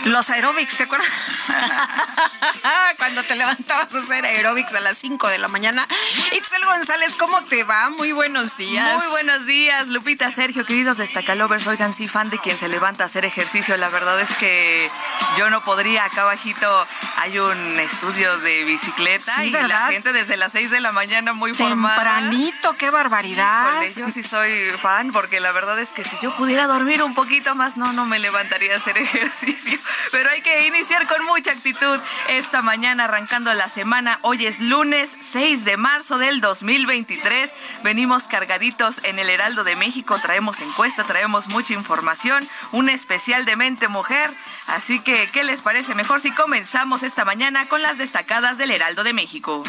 los 0.04 0.30
aeróbics, 0.30 0.76
¿te 0.76 0.85
acuerdas? 0.85 1.09
Cuando 2.99 3.23
te 3.25 3.37
levantabas 3.37 3.95
a 3.95 3.99
hacer 3.99 4.25
aeróbics 4.25 4.75
a 4.75 4.80
las 4.80 4.99
5 4.99 5.28
de 5.28 5.38
la 5.38 5.49
mañana. 5.49 5.87
Itzel 6.33 6.64
González, 6.64 7.16
¿cómo 7.16 7.42
te 7.45 7.64
va? 7.64 7.90
Muy 7.90 8.12
buenos 8.12 8.57
días. 8.57 9.02
Muy 9.02 9.11
buenos 9.11 9.47
días, 9.47 9.88
Lupita, 9.88 10.30
Sergio, 10.30 10.64
queridos 10.64 10.97
destacalovers. 10.97 11.66
Oigan, 11.66 11.92
sí, 11.92 12.09
fan 12.09 12.30
de 12.30 12.38
quien 12.38 12.57
se 12.57 12.69
levanta 12.69 13.04
a 13.04 13.07
hacer 13.07 13.25
ejercicio. 13.25 13.76
La 13.76 13.88
verdad 13.88 14.21
es 14.21 14.35
que 14.37 14.90
yo 15.37 15.50
no 15.50 15.62
podría. 15.62 16.04
Acá 16.04 16.23
abajito 16.23 16.87
hay 17.16 17.38
un 17.38 17.78
estudio 17.78 18.38
de 18.38 18.64
bicicleta 18.64 19.45
y 19.45 19.50
la 19.50 19.88
gente 19.88 20.12
desde 20.12 20.37
las 20.37 20.52
6 20.52 20.71
de 20.71 20.80
la 20.80 20.92
mañana 20.92 21.33
muy 21.33 21.54
formada. 21.54 21.97
Tempranito, 21.97 22.76
qué 22.76 22.90
barbaridad. 22.90 23.83
yo 23.97 24.11
sí 24.11 24.23
soy 24.23 24.71
fan 24.71 25.12
porque 25.12 25.40
la 25.40 25.52
verdad 25.52 25.78
es 25.78 25.92
que 25.92 26.04
si 26.04 26.16
yo 26.23 26.35
pudiera 26.37 26.66
dormir 26.66 27.02
un 27.02 27.14
poquito 27.14 27.54
más, 27.54 27.76
no, 27.76 27.92
no 27.92 28.07
me 28.07 28.19
levantaría 28.19 28.75
a 28.75 28.76
hacer 28.76 28.97
ejercicio. 28.99 29.78
Pero 30.12 30.30
hay 30.30 30.42
que 30.42 30.66
iniciar 30.66 31.06
con 31.06 31.25
mucha 31.25 31.52
actitud 31.52 31.99
esta 32.28 32.62
mañana 32.62 33.04
arrancando 33.04 33.52
la 33.54 33.68
semana. 33.68 34.18
Hoy 34.23 34.47
es 34.47 34.61
lunes 34.61 35.16
6 35.20 35.64
de 35.64 35.76
marzo 35.76 36.18
del 36.18 36.40
2023. 36.40 37.54
Venimos 37.82 38.25
cargaditos 38.25 39.04
en 39.04 39.18
el 39.18 39.30
Heraldo 39.30 39.64
de 39.64 39.76
México. 39.76 40.18
Traemos 40.20 40.61
encuesta, 40.61 41.04
traemos 41.04 41.49
mucha 41.49 41.75
información, 41.75 42.47
un 42.73 42.88
especial 42.88 43.44
de 43.44 43.56
mente 43.56 43.88
mujer. 43.88 44.30
Así 44.68 45.00
que, 45.00 45.28
¿qué 45.32 45.44
les 45.44 45.62
parece 45.62 45.94
mejor 45.94 46.20
si 46.20 46.30
comenzamos 46.32 47.02
esta 47.02 47.25
mañana 47.25 47.66
con 47.68 47.82
las 47.82 47.99
destacadas 47.99 48.59
del 48.59 48.70
Heraldo 48.70 49.04
de 49.04 49.12
México? 49.12 49.62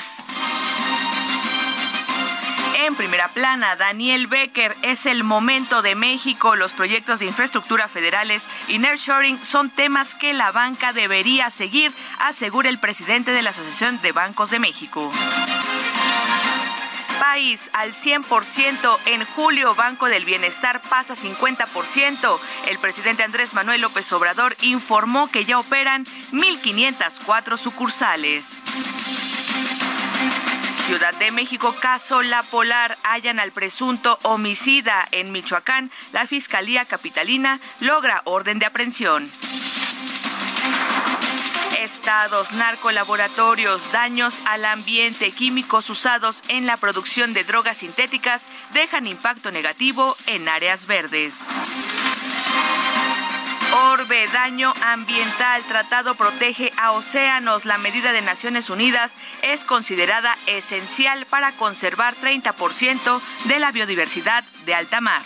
En 2.83 2.95
primera 2.95 3.27
plana, 3.27 3.75
Daniel 3.75 4.25
Becker, 4.25 4.75
es 4.81 5.05
el 5.05 5.23
momento 5.23 5.83
de 5.83 5.93
México. 5.93 6.55
Los 6.55 6.73
proyectos 6.73 7.19
de 7.19 7.27
infraestructura 7.27 7.87
federales 7.87 8.47
y 8.69 8.79
nearshoring 8.79 9.37
son 9.43 9.69
temas 9.69 10.15
que 10.15 10.33
la 10.33 10.51
banca 10.51 10.91
debería 10.91 11.51
seguir, 11.51 11.91
asegura 12.21 12.69
el 12.69 12.79
presidente 12.79 13.33
de 13.33 13.43
la 13.43 13.51
Asociación 13.51 14.01
de 14.01 14.11
Bancos 14.13 14.49
de 14.49 14.59
México 14.59 15.11
país 17.19 17.69
al 17.73 17.93
100%. 17.93 18.97
En 19.05 19.23
julio, 19.25 19.75
Banco 19.75 20.07
del 20.07 20.25
Bienestar 20.25 20.81
pasa 20.81 21.15
50%. 21.15 22.39
El 22.67 22.79
presidente 22.79 23.21
Andrés 23.21 23.53
Manuel 23.53 23.81
López 23.81 24.11
Obrador 24.11 24.55
informó 24.63 25.29
que 25.29 25.45
ya 25.45 25.59
operan 25.59 26.03
1.504 26.31 27.57
sucursales. 27.57 28.63
Ciudad 30.91 31.13
de 31.13 31.31
México, 31.31 31.73
caso 31.79 32.21
La 32.21 32.43
Polar, 32.43 32.97
hallan 33.03 33.39
al 33.39 33.53
presunto 33.53 34.19
homicida 34.23 35.07
en 35.13 35.31
Michoacán. 35.31 35.89
La 36.11 36.27
Fiscalía 36.27 36.83
Capitalina 36.83 37.61
logra 37.79 38.21
orden 38.25 38.59
de 38.59 38.65
aprehensión. 38.65 39.23
Estados, 41.79 42.51
narcolaboratorios, 42.51 43.89
daños 43.93 44.41
al 44.43 44.65
ambiente, 44.65 45.31
químicos 45.31 45.89
usados 45.89 46.41
en 46.49 46.65
la 46.65 46.75
producción 46.75 47.31
de 47.31 47.45
drogas 47.45 47.77
sintéticas 47.77 48.49
dejan 48.73 49.07
impacto 49.07 49.49
negativo 49.49 50.17
en 50.27 50.49
áreas 50.49 50.87
verdes. 50.87 51.47
Orbe, 53.73 54.27
daño 54.27 54.73
ambiental. 54.81 55.63
Tratado 55.63 56.15
protege 56.15 56.73
a 56.77 56.91
océanos. 56.91 57.65
La 57.65 57.77
medida 57.77 58.11
de 58.11 58.21
Naciones 58.21 58.69
Unidas 58.69 59.15
es 59.43 59.63
considerada 59.63 60.35
esencial 60.47 61.25
para 61.25 61.51
conservar 61.53 62.13
30% 62.15 63.21
de 63.45 63.59
la 63.59 63.71
biodiversidad 63.71 64.43
de 64.65 64.75
alta 64.75 64.99
mar. 64.99 65.21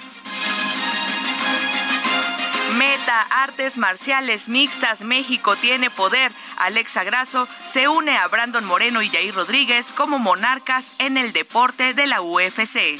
Meta, 2.76 3.22
artes 3.32 3.78
marciales 3.78 4.50
mixtas, 4.50 5.02
México 5.02 5.56
tiene 5.56 5.90
poder. 5.90 6.32
Alexa 6.58 7.04
Grasso 7.04 7.48
se 7.64 7.88
une 7.88 8.18
a 8.18 8.28
Brandon 8.28 8.66
Moreno 8.66 9.02
y 9.02 9.10
Jair 9.10 9.34
Rodríguez 9.34 9.92
como 9.92 10.20
monarcas 10.20 10.96
en 11.00 11.18
el 11.18 11.32
deporte 11.32 11.94
de 11.94 12.08
la 12.08 12.22
UFC. 12.22 13.00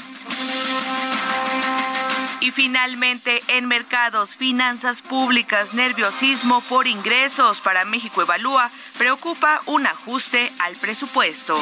Y 2.46 2.52
finalmente, 2.52 3.42
en 3.48 3.66
mercados, 3.66 4.36
finanzas 4.36 5.02
públicas, 5.02 5.74
nerviosismo 5.74 6.60
por 6.68 6.86
ingresos 6.86 7.60
para 7.60 7.84
México 7.84 8.22
Evalúa, 8.22 8.70
preocupa 8.96 9.60
un 9.66 9.84
ajuste 9.84 10.52
al 10.60 10.76
presupuesto. 10.76 11.58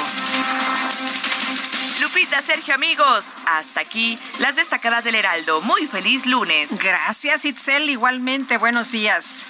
Lupita, 2.02 2.42
Sergio, 2.42 2.74
amigos, 2.74 3.34
hasta 3.46 3.80
aquí 3.80 4.18
las 4.40 4.56
destacadas 4.56 5.04
del 5.04 5.14
Heraldo. 5.14 5.62
Muy 5.62 5.86
feliz 5.86 6.26
lunes. 6.26 6.82
Gracias, 6.82 7.46
Itzel. 7.46 7.88
Igualmente, 7.88 8.58
buenos 8.58 8.90
días. 8.90 9.40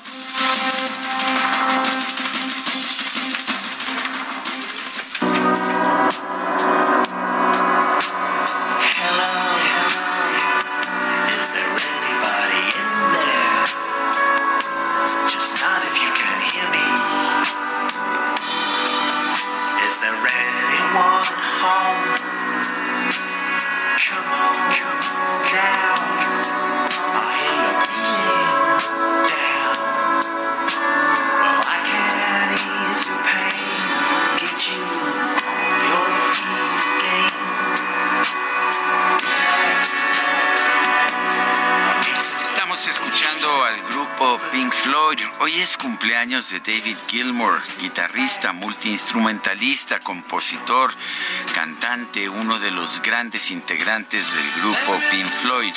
Hoy 45.40 45.60
es 45.60 45.76
cumpleaños 45.76 46.50
de 46.50 46.60
David 46.60 46.96
Gilmour, 47.08 47.60
guitarrista, 47.80 48.52
multiinstrumentalista, 48.52 50.00
compositor, 50.00 50.94
cantante, 51.54 52.28
uno 52.28 52.58
de 52.58 52.70
los 52.70 53.02
grandes 53.02 53.50
integrantes 53.50 54.32
del 54.32 54.62
grupo 54.62 54.98
Pink 55.10 55.26
Floyd. 55.26 55.74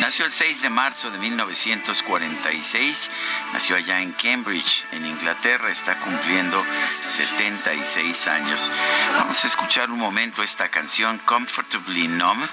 Nació 0.00 0.24
el 0.24 0.30
6 0.30 0.62
de 0.62 0.70
marzo 0.70 1.10
de 1.10 1.18
1946, 1.18 3.10
nació 3.52 3.76
allá 3.76 4.00
en 4.00 4.12
Cambridge, 4.12 4.84
en 4.92 5.06
Inglaterra, 5.06 5.70
está 5.70 5.96
cumpliendo 5.96 6.62
76 7.02 8.26
años. 8.28 8.70
Vamos 9.18 9.42
a 9.44 9.46
escuchar 9.46 9.90
un 9.90 9.98
momento 9.98 10.42
esta 10.42 10.68
canción, 10.68 11.18
Comfortably 11.24 12.08
Numb, 12.08 12.46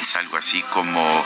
es 0.00 0.16
algo 0.16 0.36
así 0.36 0.62
como, 0.72 1.24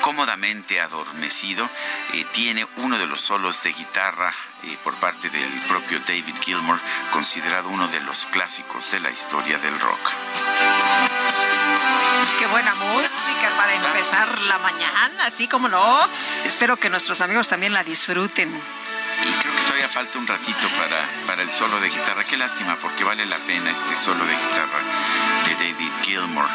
cómodamente 0.00 0.80
adormecido, 0.80 1.68
eh, 2.14 2.24
tiene 2.32 2.67
uno 2.76 2.98
de 2.98 3.06
los 3.06 3.20
solos 3.20 3.62
de 3.62 3.72
guitarra 3.72 4.32
eh, 4.62 4.76
por 4.84 4.94
parte 4.94 5.30
del 5.30 5.50
propio 5.68 6.00
David 6.00 6.34
Gilmour, 6.40 6.78
considerado 7.12 7.68
uno 7.68 7.88
de 7.88 8.00
los 8.00 8.26
clásicos 8.26 8.90
de 8.92 9.00
la 9.00 9.10
historia 9.10 9.58
del 9.58 9.78
rock. 9.80 10.12
Qué 12.38 12.46
buena 12.46 12.74
música 12.74 13.50
para 13.56 13.74
empezar 13.74 14.40
la 14.42 14.58
mañana, 14.58 15.26
así 15.26 15.48
como 15.48 15.68
no. 15.68 16.00
Espero 16.44 16.76
que 16.76 16.88
nuestros 16.88 17.20
amigos 17.20 17.48
también 17.48 17.72
la 17.72 17.82
disfruten. 17.82 18.48
Y 18.48 19.32
creo 19.40 19.54
que 19.56 19.62
todavía 19.62 19.88
falta 19.88 20.18
un 20.18 20.26
ratito 20.26 20.68
para, 20.78 21.04
para 21.26 21.42
el 21.42 21.50
solo 21.50 21.80
de 21.80 21.88
guitarra. 21.88 22.22
Qué 22.24 22.36
lástima, 22.36 22.76
porque 22.76 23.02
vale 23.02 23.26
la 23.26 23.36
pena 23.38 23.70
este 23.70 23.96
solo 23.96 24.24
de 24.24 24.32
guitarra 24.32 24.78
de 25.46 25.54
David 25.54 25.92
Gilmour. 26.02 26.46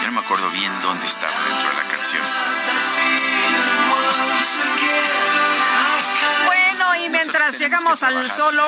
Yo 0.00 0.06
no 0.06 0.12
me 0.12 0.20
acuerdo 0.20 0.48
bien 0.50 0.72
dónde 0.80 1.06
estaba 1.06 1.32
dentro 1.32 1.70
de 1.70 1.76
la 1.76 1.82
canción. 1.90 2.22
Y 7.06 7.10
mientras 7.10 7.58
llegamos 7.58 8.02
al 8.02 8.28
solo, 8.30 8.64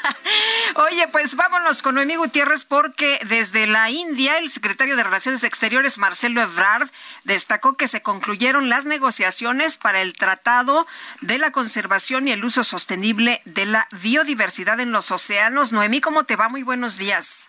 oye, 0.74 1.06
pues 1.08 1.36
vámonos 1.36 1.82
con 1.82 1.94
Noemí 1.94 2.16
Gutiérrez 2.16 2.64
porque 2.64 3.20
desde 3.26 3.66
la 3.66 3.88
India 3.90 4.38
el 4.38 4.50
secretario 4.50 4.96
de 4.96 5.04
Relaciones 5.04 5.44
Exteriores, 5.44 5.98
Marcelo 5.98 6.42
Ebrard, 6.42 6.90
destacó 7.24 7.74
que 7.74 7.86
se 7.86 8.02
concluyeron 8.02 8.68
las 8.68 8.84
negociaciones 8.84 9.78
para 9.78 10.02
el 10.02 10.14
Tratado 10.14 10.86
de 11.20 11.38
la 11.38 11.52
Conservación 11.52 12.26
y 12.26 12.32
el 12.32 12.44
Uso 12.44 12.64
Sostenible 12.64 13.40
de 13.44 13.66
la 13.66 13.86
Biodiversidad 13.92 14.80
en 14.80 14.90
los 14.90 15.12
Océanos. 15.12 15.72
Noemí, 15.72 16.00
¿cómo 16.00 16.24
te 16.24 16.36
va? 16.36 16.48
Muy 16.48 16.64
buenos 16.64 16.96
días. 16.96 17.48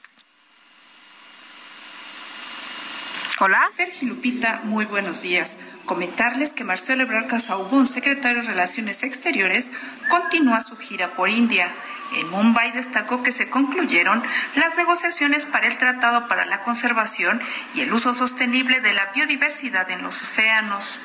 Hola. 3.40 3.68
Sergio 3.76 4.10
Lupita, 4.10 4.62
muy 4.64 4.86
buenos 4.86 5.24
días. 5.24 5.58
Comentarles 5.86 6.54
que 6.54 6.64
Marcelo 6.64 7.04
Ebrard 7.04 7.28
Casaubon, 7.28 7.88
secretario 7.88 8.42
de 8.42 8.48
Relaciones 8.48 9.04
Exteriores, 9.04 9.72
continúa 10.10 10.62
su 10.62 10.78
gira 10.78 11.14
por 11.16 11.30
India. 11.30 11.68
En 12.16 12.30
Mumbai 12.30 12.72
destacó 12.72 13.22
que 13.22 13.32
se 13.32 13.50
concluyeron 13.50 14.24
las 14.56 14.78
negociaciones 14.78 15.46
para 15.46 15.68
el 15.68 15.78
Tratado 15.78 16.28
para 16.28 16.46
la 16.46 16.62
Conservación 16.62 17.42
y 17.74 17.82
el 17.82 17.92
Uso 17.92 18.14
Sostenible 18.14 18.80
de 18.80 18.94
la 18.94 19.08
Biodiversidad 19.14 19.90
en 19.90 20.04
los 20.04 20.22
Océanos. 20.22 21.00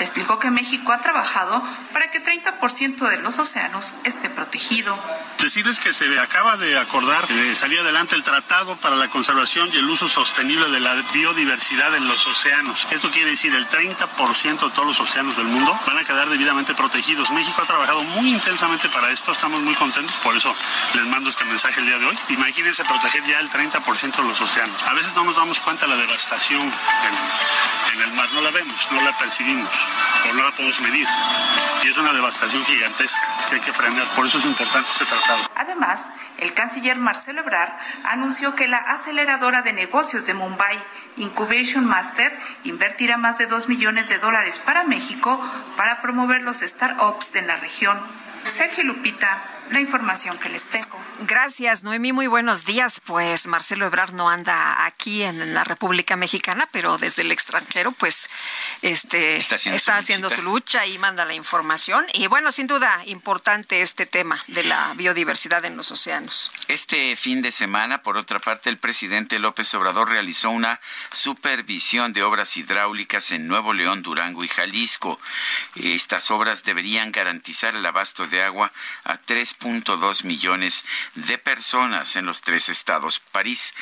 Explicó 0.00 0.38
que 0.38 0.50
México 0.50 0.92
ha 0.92 1.00
trabajado 1.00 1.62
para 1.92 2.10
que 2.10 2.22
30% 2.22 3.08
de 3.08 3.18
los 3.18 3.38
océanos 3.38 3.94
esté 4.04 4.30
protegido. 4.30 4.98
Decirles 5.38 5.78
que 5.80 5.92
se 5.92 6.18
acaba 6.18 6.56
de 6.56 6.78
acordar 6.78 7.26
de 7.28 7.56
salir 7.56 7.80
adelante 7.80 8.14
el 8.14 8.22
Tratado 8.22 8.76
para 8.76 8.96
la 8.96 9.08
Conservación 9.08 9.70
y 9.72 9.78
el 9.78 9.88
Uso 9.88 10.08
Sostenible 10.08 10.68
de 10.70 10.80
la 10.80 10.94
Biodiversidad 11.12 11.94
en 11.94 12.08
los 12.08 12.26
océanos. 12.26 12.86
Esto 12.90 13.10
quiere 13.10 13.30
decir 13.30 13.54
el 13.54 13.68
30% 13.68 14.60
de 14.60 14.70
todos 14.70 14.86
los 14.86 15.00
océanos 15.00 15.36
del 15.36 15.46
mundo 15.46 15.78
van 15.86 15.98
a 15.98 16.04
quedar 16.04 16.28
debidamente 16.28 16.74
protegidos. 16.74 17.30
México 17.30 17.62
ha 17.62 17.66
trabajado 17.66 18.02
muy 18.02 18.30
intensamente 18.30 18.88
para 18.88 19.10
esto, 19.10 19.32
estamos 19.32 19.60
muy 19.60 19.74
contentos, 19.74 20.14
por 20.16 20.36
eso 20.36 20.54
les 20.94 21.06
mando 21.06 21.30
este 21.30 21.44
mensaje 21.44 21.80
el 21.80 21.86
día 21.86 21.98
de 21.98 22.06
hoy. 22.06 22.18
Imagínense 22.28 22.84
proteger 22.84 23.24
ya 23.24 23.40
el 23.40 23.50
30% 23.50 24.16
de 24.16 24.24
los 24.24 24.40
océanos. 24.40 24.82
A 24.84 24.92
veces 24.92 25.14
no 25.14 25.24
nos 25.24 25.36
damos 25.36 25.58
cuenta 25.60 25.86
de 25.86 25.96
la 25.96 26.00
devastación 26.00 26.62
en, 26.62 27.94
en 27.94 28.02
el 28.02 28.12
mar, 28.12 28.28
no 28.32 28.40
la 28.42 28.50
vemos, 28.50 28.88
no 28.92 29.02
la 29.02 29.16
percibimos 29.16 29.68
o 30.28 30.34
no 30.34 30.42
la 30.42 30.50
podemos 30.50 30.80
medir. 30.80 31.06
Y 31.82 31.88
es 31.88 31.96
una 31.96 32.12
devastación 32.12 32.64
gigantesca 32.64 33.20
que 33.48 33.56
hay 33.56 33.60
que 33.60 33.72
frenar, 33.72 34.06
por 34.08 34.26
eso 34.26 34.38
es 34.38 34.44
importante 34.44 34.90
este 34.90 35.04
tratado. 35.06 35.50
Además, 35.56 36.10
el 36.38 36.52
canciller 36.52 36.98
Marcelo 36.98 37.40
Ebrard 37.40 37.72
anunció 38.04 38.54
que 38.54 38.68
la 38.68 38.78
aceleradora 38.78 39.62
de 39.62 39.72
negocios 39.72 40.26
de 40.26 40.34
Mumbai, 40.34 40.78
Incubation 41.16 41.84
Master, 41.84 42.38
invertirá 42.64 43.16
más 43.16 43.38
de 43.38 43.46
2 43.46 43.68
millones 43.68 44.08
de 44.08 44.18
dólares 44.18 44.58
para 44.58 44.84
México 44.84 45.40
para 45.76 46.02
promover 46.02 46.42
los 46.42 46.58
startups 46.60 47.32
de 47.32 47.42
la 47.42 47.56
región. 47.56 47.98
Sergio 48.44 48.84
Lupita, 48.84 49.42
la 49.70 49.80
información 49.80 50.38
que 50.38 50.48
les 50.48 50.68
tengo. 50.68 50.98
Gracias, 51.22 51.82
Noemí. 51.82 52.12
Muy 52.12 52.28
buenos 52.28 52.64
días. 52.64 53.02
Pues 53.04 53.46
Marcelo 53.46 53.84
Ebrard 53.84 54.14
no 54.14 54.30
anda 54.30 54.86
aquí 54.86 55.22
en 55.22 55.52
la 55.52 55.64
República 55.64 56.16
Mexicana, 56.16 56.66
pero 56.72 56.96
desde 56.96 57.20
el 57.20 57.30
extranjero, 57.30 57.92
pues, 57.92 58.30
este, 58.80 59.36
está 59.36 59.56
haciendo, 59.56 59.76
está 59.76 59.92
su, 59.92 59.98
haciendo 59.98 60.30
su 60.30 60.40
lucha 60.40 60.86
y 60.86 60.96
manda 60.96 61.26
la 61.26 61.34
información. 61.34 62.06
Y 62.14 62.26
bueno, 62.26 62.52
sin 62.52 62.66
duda, 62.66 63.02
importante 63.04 63.82
este 63.82 64.06
tema 64.06 64.42
de 64.46 64.62
la 64.62 64.94
biodiversidad 64.94 65.62
en 65.66 65.76
los 65.76 65.90
océanos. 65.90 66.50
Este 66.68 67.14
fin 67.16 67.42
de 67.42 67.52
semana, 67.52 68.02
por 68.02 68.16
otra 68.16 68.38
parte, 68.38 68.70
el 68.70 68.78
presidente 68.78 69.38
López 69.38 69.74
Obrador 69.74 70.08
realizó 70.08 70.48
una 70.48 70.80
supervisión 71.12 72.14
de 72.14 72.22
obras 72.22 72.56
hidráulicas 72.56 73.30
en 73.32 73.46
Nuevo 73.46 73.74
León, 73.74 74.00
Durango 74.00 74.42
y 74.42 74.48
Jalisco. 74.48 75.20
Estas 75.74 76.30
obras 76.30 76.64
deberían 76.64 77.12
garantizar 77.12 77.74
el 77.74 77.84
abasto 77.84 78.26
de 78.26 78.42
agua 78.42 78.72
a 79.04 79.18
3.2 79.18 80.24
millones 80.24 80.86
de 81.14 81.38
personas 81.38 82.16
en 82.16 82.26
los 82.26 82.42
tres 82.42 82.68
estados. 82.68 83.20
París, 83.32 83.74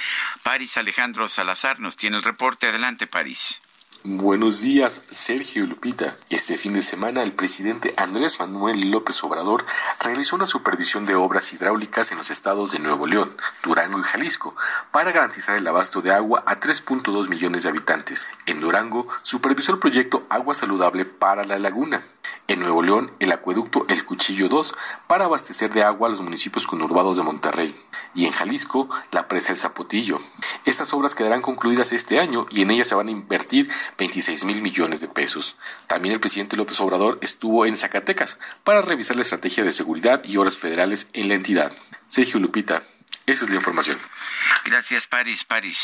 París 0.43 0.77
Alejandro 0.77 1.29
Salazar 1.29 1.81
nos 1.81 1.97
tiene 1.97 2.17
el 2.17 2.23
reporte. 2.23 2.69
Adelante, 2.69 3.07
París. 3.07 3.61
Buenos 4.05 4.61
días, 4.61 5.03
Sergio 5.11 5.67
Lupita. 5.67 6.15
Este 6.31 6.57
fin 6.57 6.73
de 6.73 6.83
semana 6.83 7.25
el 7.25 7.33
presidente 7.33 7.95
Andrés 7.97 8.39
Manuel 8.39 8.93
López 8.93 9.25
Obrador 9.25 9.65
realizó 10.01 10.37
una 10.37 10.47
supervisión 10.47 11.05
de 11.05 11.17
obras 11.17 11.53
hidráulicas 11.53 12.13
en 12.13 12.19
los 12.19 12.31
estados 12.31 12.71
de 12.71 12.79
Nuevo 12.79 13.09
León, 13.09 13.29
Durango 13.65 13.99
y 13.99 14.05
Jalisco 14.05 14.55
para 14.93 15.11
garantizar 15.11 15.57
el 15.57 15.67
abasto 15.67 16.01
de 16.01 16.13
agua 16.13 16.45
a 16.47 16.61
3.2 16.61 17.29
millones 17.29 17.65
de 17.65 17.71
habitantes. 17.71 18.29
En 18.47 18.61
Durango 18.61 19.09
supervisó 19.25 19.73
el 19.73 19.81
proyecto 19.81 20.25
Agua 20.29 20.55
Saludable 20.55 21.05
para 21.05 21.43
la 21.43 21.59
Laguna. 21.59 22.01
En 22.47 22.61
Nuevo 22.61 22.83
León, 22.83 23.11
el 23.19 23.33
acueducto 23.33 23.85
El 23.89 24.05
Cuchillo 24.07 24.49
2 24.49 24.75
para 25.07 25.27
abastecer 25.27 25.71
de 25.71 25.83
agua 25.83 26.09
a 26.09 26.11
los 26.11 26.23
municipios 26.23 26.67
conurbados 26.67 27.19
de 27.19 27.23
Monterrey. 27.23 27.77
Y 28.15 28.25
en 28.25 28.33
Jalisco, 28.33 28.89
la 29.11 29.29
presa 29.29 29.53
El 29.53 29.59
Zapotillo. 29.59 30.19
Estas 30.65 30.95
obras 30.95 31.15
quedarán 31.15 31.43
concluidas 31.43 31.93
este 31.93 32.19
año 32.19 32.47
y 32.51 32.63
en 32.63 32.71
ellas 32.71 32.89
se 32.89 32.95
van 32.95 33.09
a 33.09 33.11
invertir 33.11 33.71
26 33.97 34.45
mil 34.45 34.61
millones 34.63 35.01
de 35.01 35.09
pesos. 35.09 35.57
También 35.87 36.15
el 36.15 36.21
presidente 36.21 36.57
López 36.57 36.81
Obrador 36.81 37.19
estuvo 37.21 37.67
en 37.67 37.77
Zacatecas 37.77 38.39
para 38.65 38.83
revisar 38.83 39.17
la 39.17 39.23
estrategia 39.23 39.65
de 39.65 39.73
seguridad 39.73 40.23
y 40.25 40.37
obras 40.37 40.59
federales 40.59 41.09
en 41.13 41.29
la 41.29 41.35
entidad. 41.35 41.73
Sergio 42.07 42.41
Lupita, 42.41 42.83
esa 43.27 43.45
es 43.45 43.51
la 43.51 43.57
información. 43.57 43.99
Gracias, 44.65 45.07
París, 45.07 45.45
París. 45.45 45.83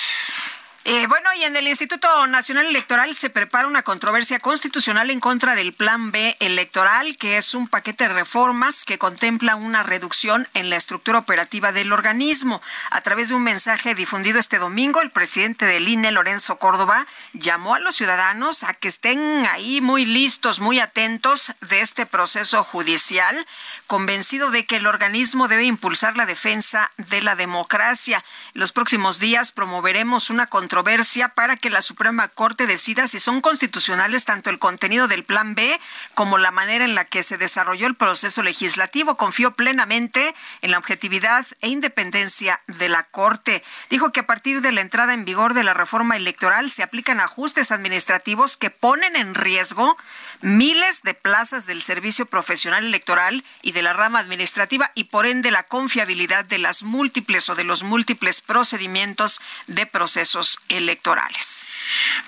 Eh, 0.86 1.06
bueno, 1.06 1.32
y 1.32 1.44
en 1.44 1.56
el 1.56 1.66
Instituto 1.66 2.26
Nacional 2.26 2.66
Electoral 2.66 3.14
se 3.14 3.30
prepara 3.30 3.66
una 3.66 3.84
controversia 3.84 4.38
constitucional 4.38 5.10
en 5.10 5.18
contra 5.18 5.54
del 5.54 5.72
Plan 5.72 6.12
B 6.12 6.36
electoral, 6.40 7.16
que 7.16 7.38
es 7.38 7.54
un 7.54 7.68
paquete 7.68 8.06
de 8.06 8.12
reformas 8.12 8.84
que 8.84 8.98
contempla 8.98 9.56
una 9.56 9.82
reducción 9.82 10.46
en 10.52 10.68
la 10.68 10.76
estructura 10.76 11.20
operativa 11.20 11.72
del 11.72 11.90
organismo. 11.90 12.60
A 12.90 13.00
través 13.00 13.30
de 13.30 13.34
un 13.34 13.42
mensaje 13.42 13.94
difundido 13.94 14.38
este 14.38 14.58
domingo, 14.58 15.00
el 15.00 15.08
presidente 15.08 15.64
del 15.64 15.88
INE, 15.88 16.12
Lorenzo 16.12 16.58
Córdoba, 16.58 17.06
llamó 17.32 17.76
a 17.76 17.80
los 17.80 17.96
ciudadanos 17.96 18.62
a 18.62 18.74
que 18.74 18.88
estén 18.88 19.46
ahí 19.46 19.80
muy 19.80 20.04
listos, 20.04 20.60
muy 20.60 20.80
atentos 20.80 21.54
de 21.62 21.80
este 21.80 22.04
proceso 22.04 22.62
judicial, 22.62 23.46
convencido 23.86 24.50
de 24.50 24.66
que 24.66 24.76
el 24.76 24.86
organismo 24.86 25.48
debe 25.48 25.64
impulsar 25.64 26.18
la 26.18 26.26
defensa 26.26 26.90
de 26.98 27.22
la 27.22 27.36
democracia. 27.36 28.22
En 28.52 28.60
los 28.60 28.72
próximos 28.72 29.18
días 29.18 29.50
promoveremos 29.50 30.28
una 30.28 30.48
controversia 30.48 30.73
controversia 30.74 31.28
para 31.28 31.56
que 31.56 31.70
la 31.70 31.82
Suprema 31.82 32.26
Corte 32.26 32.66
decida 32.66 33.06
si 33.06 33.20
son 33.20 33.40
constitucionales 33.40 34.24
tanto 34.24 34.50
el 34.50 34.58
contenido 34.58 35.06
del 35.06 35.22
Plan 35.22 35.54
B 35.54 35.80
como 36.14 36.36
la 36.36 36.50
manera 36.50 36.84
en 36.84 36.96
la 36.96 37.04
que 37.04 37.22
se 37.22 37.38
desarrolló 37.38 37.86
el 37.86 37.94
proceso 37.94 38.42
legislativo. 38.42 39.16
Confío 39.16 39.52
plenamente 39.52 40.34
en 40.62 40.72
la 40.72 40.78
objetividad 40.78 41.46
e 41.60 41.68
independencia 41.68 42.60
de 42.66 42.88
la 42.88 43.04
Corte. 43.04 43.62
Dijo 43.88 44.10
que 44.10 44.18
a 44.18 44.26
partir 44.26 44.62
de 44.62 44.72
la 44.72 44.80
entrada 44.80 45.14
en 45.14 45.24
vigor 45.24 45.54
de 45.54 45.62
la 45.62 45.74
reforma 45.74 46.16
electoral 46.16 46.68
se 46.70 46.82
aplican 46.82 47.20
ajustes 47.20 47.70
administrativos 47.70 48.56
que 48.56 48.70
ponen 48.70 49.14
en 49.14 49.36
riesgo 49.36 49.96
miles 50.44 51.02
de 51.02 51.14
plazas 51.14 51.66
del 51.66 51.80
servicio 51.80 52.26
profesional 52.26 52.84
electoral 52.84 53.44
y 53.62 53.72
de 53.72 53.80
la 53.82 53.94
rama 53.94 54.18
administrativa 54.18 54.90
y 54.94 55.04
por 55.04 55.24
ende 55.26 55.50
la 55.50 55.62
confiabilidad 55.64 56.44
de 56.44 56.58
las 56.58 56.82
múltiples 56.82 57.48
o 57.48 57.54
de 57.54 57.64
los 57.64 57.82
múltiples 57.82 58.42
procedimientos 58.42 59.40
de 59.66 59.86
procesos 59.86 60.58
electorales. 60.68 61.64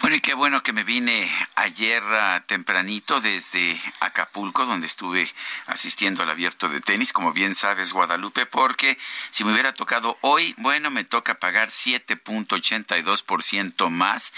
Bueno, 0.01 0.17
y 0.17 0.21
qué 0.21 0.33
bueno 0.35 0.63
que 0.63 0.73
me 0.73 0.85
vine 0.85 1.31
ayer 1.57 2.03
uh, 2.03 2.41
tempranito 2.47 3.21
desde 3.21 3.79
Acapulco, 4.01 4.65
donde 4.65 4.87
estuve 4.87 5.31
asistiendo 5.67 6.23
al 6.23 6.31
abierto 6.31 6.71
de 6.71 6.81
tenis, 6.81 7.13
como 7.13 7.33
bien 7.33 7.55
sabes, 7.55 7.93
Guadalupe, 7.93 8.47
porque 8.47 8.97
si 9.31 9.45
me 9.45 9.53
hubiera 9.53 9.75
tocado 9.75 10.17
hoy, 10.23 10.55
bueno, 10.59 10.91
me 10.91 11.05
toca 11.05 11.35
pagar 11.35 11.69
7.82% 11.69 13.91
más 13.91 14.33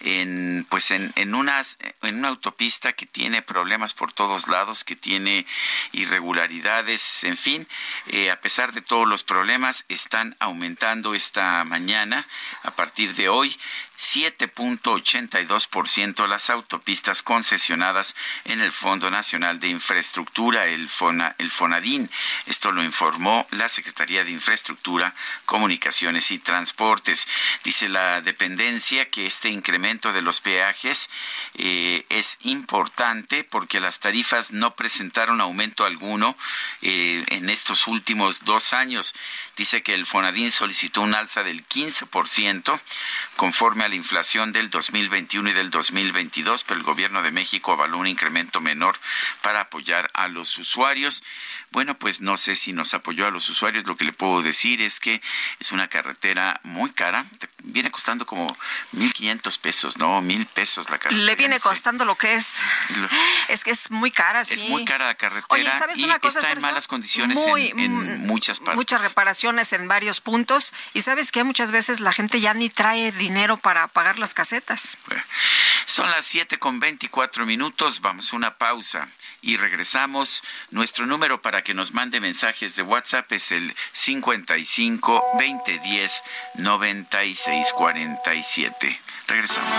en, 0.00 0.64
pues 0.68 0.92
en, 0.92 1.12
en, 1.16 1.34
unas, 1.34 1.78
en 2.02 2.18
una 2.18 2.28
autopista 2.28 2.92
que 2.92 3.06
tiene 3.16 3.40
problemas 3.40 3.94
por 3.94 4.12
todos 4.12 4.46
lados, 4.46 4.84
que 4.84 4.94
tiene 4.94 5.46
irregularidades, 5.92 7.24
en 7.24 7.38
fin, 7.38 7.66
eh, 8.08 8.30
a 8.30 8.42
pesar 8.42 8.74
de 8.74 8.82
todos 8.82 9.08
los 9.08 9.24
problemas, 9.24 9.86
están 9.88 10.36
aumentando 10.38 11.14
esta 11.14 11.64
mañana 11.64 12.26
a 12.62 12.72
partir 12.72 13.14
de 13.14 13.30
hoy 13.30 13.58
7.82% 13.98 16.26
las 16.26 16.50
autopistas 16.50 17.22
concesionadas 17.22 18.14
en 18.44 18.60
el 18.60 18.72
Fondo 18.72 19.10
Nacional 19.10 19.60
de 19.60 19.68
Infraestructura, 19.68 20.66
el, 20.66 20.88
FONA, 20.88 21.34
el 21.38 21.50
FONADIN. 21.50 22.10
Esto 22.46 22.72
lo 22.72 22.84
informó 22.84 23.46
la 23.50 23.68
Secretaría 23.68 24.24
de 24.24 24.30
Infraestructura, 24.30 25.14
Comunicaciones 25.44 26.30
y 26.30 26.38
Transportes. 26.38 27.26
Dice 27.64 27.88
la 27.88 28.20
dependencia 28.20 29.08
que 29.08 29.26
este 29.26 29.48
incremento 29.48 30.12
de 30.12 30.22
los 30.22 30.40
peajes 30.40 31.08
eh, 31.54 32.04
es 32.08 32.38
importante 32.42 33.44
porque 33.44 33.80
las 33.80 34.00
tarifas 34.00 34.52
no 34.52 34.74
presentaron 34.74 35.40
aumento 35.40 35.84
alguno 35.84 36.36
eh, 36.82 37.24
en 37.28 37.50
estos 37.50 37.86
últimos 37.86 38.44
dos 38.44 38.72
años. 38.72 39.14
Dice 39.56 39.82
que 39.82 39.94
el 39.94 40.06
FONADIN 40.06 40.50
solicitó 40.50 41.00
un 41.00 41.14
alza 41.14 41.42
del 41.42 41.66
15% 41.66 42.80
conforme 43.36 43.84
a 43.84 43.85
la 43.88 43.94
inflación 43.94 44.52
del 44.52 44.70
2021 44.70 45.50
y 45.50 45.52
del 45.52 45.70
2022, 45.70 46.64
pero 46.64 46.78
el 46.78 46.84
gobierno 46.84 47.22
de 47.22 47.30
México 47.30 47.72
avaló 47.72 47.98
un 47.98 48.06
incremento 48.06 48.60
menor 48.60 48.98
para 49.42 49.60
apoyar 49.60 50.10
a 50.14 50.28
los 50.28 50.58
usuarios. 50.58 51.22
Bueno, 51.70 51.96
pues 51.96 52.20
no 52.20 52.36
sé 52.36 52.56
si 52.56 52.72
nos 52.72 52.94
apoyó 52.94 53.26
a 53.26 53.30
los 53.30 53.48
usuarios. 53.50 53.86
Lo 53.86 53.96
que 53.96 54.04
le 54.04 54.12
puedo 54.12 54.42
decir 54.42 54.80
es 54.80 55.00
que 55.00 55.20
es 55.58 55.72
una 55.72 55.88
carretera 55.88 56.60
muy 56.62 56.90
cara. 56.90 57.26
Viene 57.64 57.90
costando 57.90 58.24
como 58.24 58.56
1.500 58.94 59.58
pesos, 59.58 59.98
¿no? 59.98 60.20
Mil 60.22 60.46
pesos 60.46 60.88
la 60.90 60.98
carretera. 60.98 61.24
Le 61.24 61.34
viene 61.34 61.60
costando 61.60 62.04
lo 62.04 62.16
que 62.16 62.34
es. 62.34 62.56
Es 63.48 63.62
que 63.64 63.70
es 63.70 63.90
muy 63.90 64.10
cara, 64.10 64.44
sí. 64.44 64.54
Es 64.54 64.62
muy 64.68 64.84
cara 64.84 65.06
la 65.06 65.14
carretera 65.14 65.46
Oye, 65.50 65.78
¿sabes 65.78 65.98
y 65.98 66.04
una 66.04 66.18
cosa, 66.18 66.38
está 66.38 66.48
en 66.48 66.54
Sergio? 66.54 66.62
malas 66.62 66.88
condiciones 66.88 67.36
Muy, 67.36 67.68
en, 67.68 67.78
en 67.80 68.26
muchas 68.26 68.60
partes. 68.60 68.76
Muchas 68.76 69.02
reparaciones 69.02 69.72
en 69.72 69.86
varios 69.88 70.20
puntos. 70.20 70.72
Y 70.94 71.02
sabes 71.02 71.30
que 71.30 71.44
muchas 71.44 71.70
veces 71.70 72.00
la 72.00 72.12
gente 72.12 72.40
ya 72.40 72.54
ni 72.54 72.70
trae 72.70 73.12
dinero 73.12 73.56
para 73.56 73.75
pagar 73.88 74.18
las 74.18 74.34
casetas. 74.34 74.96
Son 75.86 76.10
las 76.10 76.26
7 76.26 76.58
con 76.58 76.80
24 76.80 77.46
minutos. 77.46 78.00
Vamos 78.00 78.32
a 78.32 78.36
una 78.36 78.56
pausa 78.56 79.08
y 79.42 79.56
regresamos. 79.56 80.42
Nuestro 80.70 81.06
número 81.06 81.42
para 81.42 81.62
que 81.62 81.74
nos 81.74 81.92
mande 81.92 82.20
mensajes 82.20 82.76
de 82.76 82.82
WhatsApp 82.82 83.30
es 83.32 83.52
el 83.52 83.74
55 83.92 85.24
2010 85.38 86.22
96 86.56 87.72
47. 87.76 89.00
Regresamos. 89.28 89.78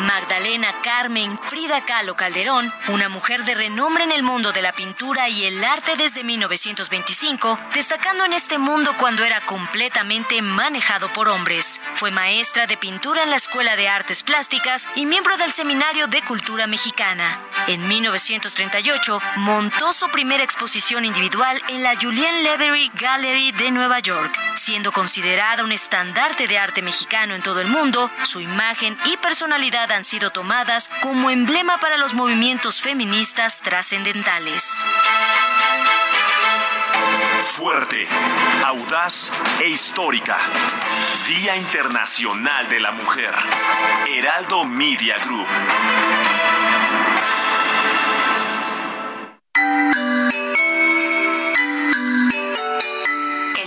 Magdalena 0.00 0.72
Carmen 0.82 1.36
Frida 1.38 1.84
Kahlo 1.84 2.14
Calderón, 2.14 2.72
una 2.88 3.08
mujer 3.08 3.44
de 3.44 3.54
renombre 3.54 4.04
en 4.04 4.12
el 4.12 4.22
mundo 4.22 4.52
de 4.52 4.62
la 4.62 4.72
pintura 4.72 5.28
y 5.28 5.44
el 5.44 5.64
arte 5.64 5.96
desde 5.96 6.22
1925, 6.22 7.58
destacando 7.74 8.24
en 8.24 8.32
este 8.32 8.58
mundo 8.58 8.94
cuando 8.96 9.24
era 9.24 9.40
completamente 9.40 10.40
manejado 10.40 11.12
por 11.12 11.28
hombres. 11.28 11.80
Fue 11.94 12.12
maestra 12.12 12.66
de 12.68 12.76
pintura 12.76 13.24
en 13.24 13.30
la 13.30 13.36
Escuela 13.36 13.74
de 13.74 13.88
Artes 13.88 14.22
Plásticas 14.22 14.88
y 14.94 15.04
miembro 15.04 15.36
del 15.36 15.52
Seminario 15.52 16.06
de 16.06 16.22
Cultura 16.22 16.68
Mexicana. 16.68 17.40
En 17.66 17.86
1938 17.88 19.20
montó 19.36 19.92
su 19.92 20.08
primera 20.10 20.44
exposición 20.44 21.04
individual 21.04 21.60
en 21.68 21.82
la 21.82 21.96
Julien 22.00 22.44
Levery 22.44 22.92
Gallery 22.94 23.52
de 23.52 23.72
Nueva 23.72 23.98
York. 23.98 24.38
Siendo 24.54 24.92
considerada 24.92 25.64
un 25.64 25.72
estandarte 25.72 26.46
de 26.46 26.58
arte 26.58 26.82
mexicano 26.82 27.34
en 27.34 27.42
todo 27.42 27.60
el 27.60 27.68
mundo, 27.68 28.10
su 28.22 28.40
imagen 28.40 28.96
y 29.06 29.16
personalidad 29.16 29.87
han 29.96 30.04
sido 30.04 30.30
tomadas 30.30 30.90
como 31.02 31.30
emblema 31.30 31.78
para 31.78 31.96
los 31.96 32.14
movimientos 32.14 32.80
feministas 32.80 33.60
trascendentales. 33.60 34.84
Fuerte, 37.42 38.06
audaz 38.64 39.32
e 39.60 39.68
histórica. 39.68 40.38
Día 41.26 41.56
Internacional 41.56 42.68
de 42.68 42.80
la 42.80 42.92
Mujer. 42.92 43.34
Heraldo 44.06 44.64
Media 44.64 45.16
Group. 45.18 45.46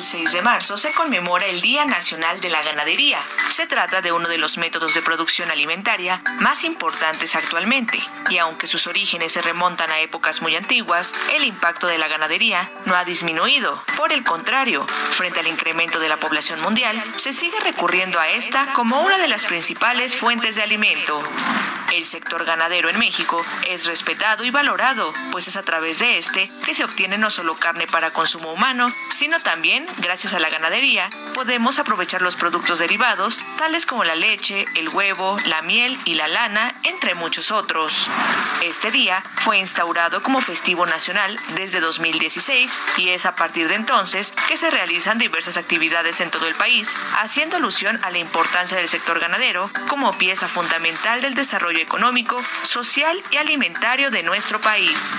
El 0.01 0.07
6 0.07 0.31
de 0.31 0.41
marzo 0.41 0.79
se 0.79 0.91
conmemora 0.93 1.45
el 1.45 1.61
Día 1.61 1.85
Nacional 1.85 2.41
de 2.41 2.49
la 2.49 2.63
Ganadería. 2.63 3.19
Se 3.51 3.67
trata 3.67 4.01
de 4.01 4.11
uno 4.11 4.27
de 4.27 4.39
los 4.39 4.57
métodos 4.57 4.95
de 4.95 5.03
producción 5.03 5.51
alimentaria 5.51 6.23
más 6.39 6.63
importantes 6.63 7.35
actualmente, 7.35 7.99
y 8.31 8.39
aunque 8.39 8.65
sus 8.65 8.87
orígenes 8.87 9.33
se 9.33 9.43
remontan 9.43 9.91
a 9.91 9.99
épocas 9.99 10.41
muy 10.41 10.55
antiguas, 10.55 11.13
el 11.35 11.43
impacto 11.43 11.85
de 11.85 11.99
la 11.99 12.07
ganadería 12.07 12.67
no 12.85 12.95
ha 12.95 13.05
disminuido. 13.05 13.79
Por 13.95 14.11
el 14.11 14.23
contrario, 14.23 14.87
frente 14.87 15.39
al 15.39 15.47
incremento 15.47 15.99
de 15.99 16.09
la 16.09 16.17
población 16.17 16.59
mundial, 16.61 16.99
se 17.17 17.31
sigue 17.31 17.59
recurriendo 17.59 18.19
a 18.19 18.27
esta 18.29 18.73
como 18.73 19.01
una 19.01 19.19
de 19.19 19.27
las 19.27 19.45
principales 19.45 20.15
fuentes 20.15 20.55
de 20.55 20.63
alimento. 20.63 21.21
El 21.91 22.05
sector 22.05 22.45
ganadero 22.45 22.89
en 22.89 22.97
México 22.97 23.41
es 23.67 23.85
respetado 23.85 24.45
y 24.45 24.49
valorado, 24.49 25.11
pues 25.31 25.49
es 25.49 25.57
a 25.57 25.63
través 25.63 25.99
de 25.99 26.17
este 26.17 26.49
que 26.63 26.73
se 26.73 26.85
obtiene 26.85 27.17
no 27.17 27.29
solo 27.29 27.55
carne 27.55 27.85
para 27.85 28.11
consumo 28.11 28.53
humano, 28.53 28.87
sino 29.09 29.41
también, 29.41 29.85
gracias 29.97 30.33
a 30.33 30.39
la 30.39 30.49
ganadería, 30.49 31.09
podemos 31.33 31.79
aprovechar 31.79 32.21
los 32.21 32.37
productos 32.37 32.79
derivados, 32.79 33.39
tales 33.57 33.85
como 33.85 34.05
la 34.05 34.15
leche, 34.15 34.65
el 34.75 34.87
huevo, 34.87 35.35
la 35.47 35.61
miel 35.63 35.97
y 36.05 36.13
la 36.13 36.29
lana, 36.29 36.73
entre 36.83 37.13
muchos 37.13 37.51
otros. 37.51 38.07
Este 38.61 38.89
día 38.89 39.21
fue 39.21 39.57
instaurado 39.57 40.23
como 40.23 40.39
festivo 40.39 40.85
nacional 40.85 41.37
desde 41.55 41.81
2016 41.81 42.81
y 42.97 43.09
es 43.09 43.25
a 43.25 43.35
partir 43.35 43.67
de 43.67 43.75
entonces 43.75 44.33
que 44.47 44.55
se 44.55 44.71
realizan 44.71 45.17
diversas 45.17 45.57
actividades 45.57 46.21
en 46.21 46.31
todo 46.31 46.47
el 46.47 46.55
país, 46.55 46.95
haciendo 47.19 47.57
alusión 47.57 47.99
a 48.03 48.11
la 48.11 48.19
importancia 48.19 48.77
del 48.77 48.87
sector 48.87 49.19
ganadero 49.19 49.69
como 49.89 50.17
pieza 50.17 50.47
fundamental 50.47 51.19
del 51.21 51.35
desarrollo 51.35 51.80
económico, 51.81 52.41
social 52.63 53.21
y 53.31 53.37
alimentario 53.37 54.11
de 54.11 54.23
nuestro 54.23 54.59
país. 54.61 55.17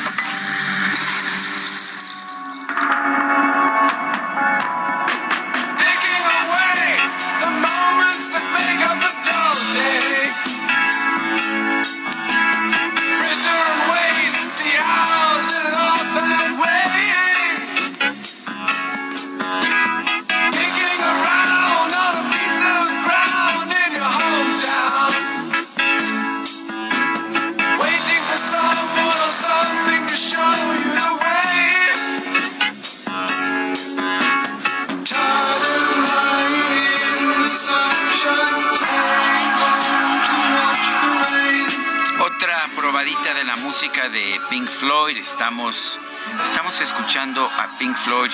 Estamos, 45.18 45.98
estamos 46.44 46.80
escuchando 46.80 47.44
a 47.44 47.76
Pink 47.78 47.94
Floyd 47.96 48.30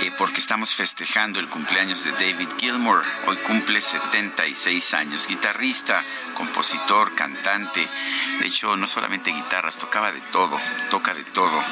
eh, 0.00 0.12
porque 0.16 0.38
estamos 0.38 0.74
festejando 0.74 1.40
el 1.40 1.48
cumpleaños 1.48 2.04
de 2.04 2.12
David 2.12 2.48
Gilmour. 2.58 3.02
Hoy 3.26 3.36
cumple 3.46 3.80
76 3.80 4.94
años. 4.94 5.26
Guitarrista, 5.26 6.02
compositor, 6.34 7.14
cantante. 7.14 7.86
De 8.38 8.46
hecho, 8.46 8.76
no 8.76 8.86
solamente 8.86 9.32
guitarras, 9.32 9.76
tocaba 9.76 10.12
de 10.12 10.20
todo, 10.32 10.58
toca 10.90 11.14
de 11.14 11.24
todo 11.24 11.62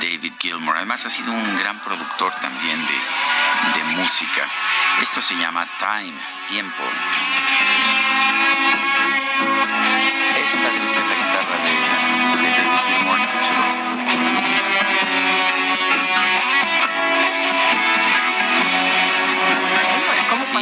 David 0.00 0.34
Gilmour. 0.38 0.76
Además, 0.76 1.04
ha 1.04 1.10
sido 1.10 1.32
un 1.32 1.58
gran 1.58 1.78
productor 1.80 2.32
también 2.40 2.80
de, 2.86 3.78
de 3.78 3.84
música. 4.00 4.46
Esto 5.02 5.20
se 5.20 5.34
llama 5.34 5.66
Time, 5.78 6.18
tiempo. 6.48 6.82
Esta 10.36 10.58
ser 10.88 11.04
la 11.04 11.14
guitarra 11.14 11.56
de, 11.64 11.77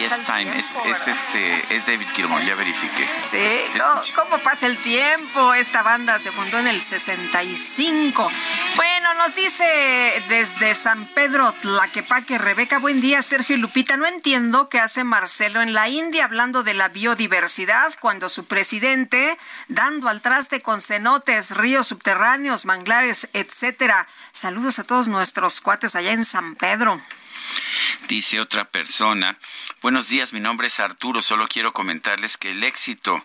es 0.07 0.25
Time, 0.25 0.59
es, 0.59 0.77
es, 0.85 1.09
este, 1.09 1.75
es 1.75 1.87
David 1.87 2.07
Gilmour, 2.15 2.43
ya 2.45 2.55
verifiqué. 2.55 3.09
Sí, 3.25 3.37
Es- 3.39 3.75
no, 3.77 4.03
escucha. 4.03 4.15
¿cómo 4.23 4.39
pasa 4.39 4.67
el 4.67 4.79
tiempo? 4.79 5.55
Esta 5.55 5.83
banda 5.83 6.19
se 6.19 6.33
fundó 6.33 6.59
en 6.59 6.67
el 6.69 6.81
65. 6.81 8.31
Bueno, 8.77 9.15
nos 9.15 9.35
dice 9.35 10.23
desde 10.29 10.75
San 10.75 11.05
Pedro 11.07 11.53
Tlaquepaque, 11.61 12.39
Rebeca, 12.39 12.79
buen 12.79 13.01
día, 13.01 13.23
Sergio 13.23 13.57
y 13.57 13.59
Lupita. 13.59 13.97
No 13.97 14.07
entiendo 14.07 14.69
qué 14.69 14.81
hace 14.81 15.05
Marcelo 15.05 15.63
en 15.63 15.75
la 15.75 15.89
India 15.89 16.25
hablando 16.25 16.63
de 16.63 16.75
la 16.75 16.89
biodiversidad 16.89 17.95
cuando 18.01 18.29
su 18.29 18.47
presidente, 18.47 19.37
dando 19.69 20.09
al 20.09 20.21
traste 20.21 20.61
con 20.63 20.81
cenotes, 20.81 21.57
ríos 21.57 21.87
subterráneos, 21.89 22.65
manglares, 22.67 23.29
etcétera. 23.33 24.07
Saludos 24.33 24.79
a 24.79 24.85
todos 24.85 25.09
nuestros 25.09 25.61
cuates 25.61 25.97
allá 25.97 26.13
en 26.13 26.25
San 26.25 26.55
Pedro. 26.57 27.01
Dice 28.09 28.41
otra 28.41 28.65
persona, 28.65 29.37
buenos 29.83 30.09
días, 30.09 30.33
mi 30.33 30.41
nombre 30.41 30.67
es 30.67 30.81
Arturo, 30.81 31.23
solo 31.23 31.49
quiero 31.49 31.73
comentarles 31.73 32.37
que 32.37 32.51
el 32.51 32.65
éxito 32.65 33.23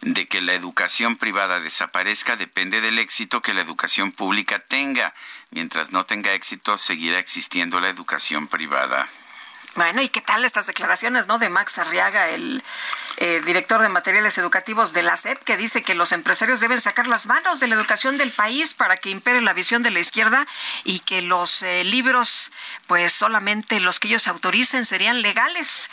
de 0.00 0.26
que 0.26 0.40
la 0.40 0.54
educación 0.54 1.16
privada 1.16 1.60
desaparezca 1.60 2.36
depende 2.36 2.80
del 2.80 2.98
éxito 2.98 3.42
que 3.42 3.54
la 3.54 3.62
educación 3.62 4.12
pública 4.12 4.58
tenga. 4.58 5.14
Mientras 5.50 5.92
no 5.92 6.04
tenga 6.04 6.32
éxito, 6.32 6.78
seguirá 6.78 7.18
existiendo 7.18 7.80
la 7.80 7.88
educación 7.88 8.48
privada. 8.48 9.08
Bueno, 9.76 10.02
¿y 10.02 10.08
qué 10.08 10.20
tal 10.20 10.44
estas 10.44 10.66
declaraciones, 10.66 11.26
no? 11.26 11.38
De 11.38 11.50
Max 11.50 11.78
Arriaga, 11.78 12.28
el 12.28 12.62
eh, 13.16 13.42
director 13.44 13.80
de 13.80 13.88
materiales 13.88 14.38
educativos 14.38 14.92
de 14.92 15.02
la 15.02 15.16
SEP, 15.16 15.42
que 15.44 15.56
dice 15.56 15.82
que 15.82 15.94
los 15.94 16.12
empresarios 16.12 16.60
deben 16.60 16.80
sacar 16.80 17.06
las 17.06 17.26
manos 17.26 17.60
de 17.60 17.68
la 17.68 17.74
educación 17.74 18.18
del 18.18 18.32
país 18.32 18.74
para 18.74 18.96
que 18.96 19.10
impere 19.10 19.40
la 19.40 19.52
visión 19.52 19.82
de 19.82 19.90
la 19.90 20.00
izquierda 20.00 20.46
y 20.84 21.00
que 21.00 21.22
los 21.22 21.62
eh, 21.62 21.84
libros, 21.84 22.52
pues 22.86 23.12
solamente 23.12 23.80
los 23.80 24.00
que 24.00 24.08
ellos 24.08 24.28
autoricen 24.28 24.84
serían 24.84 25.22
legales. 25.22 25.90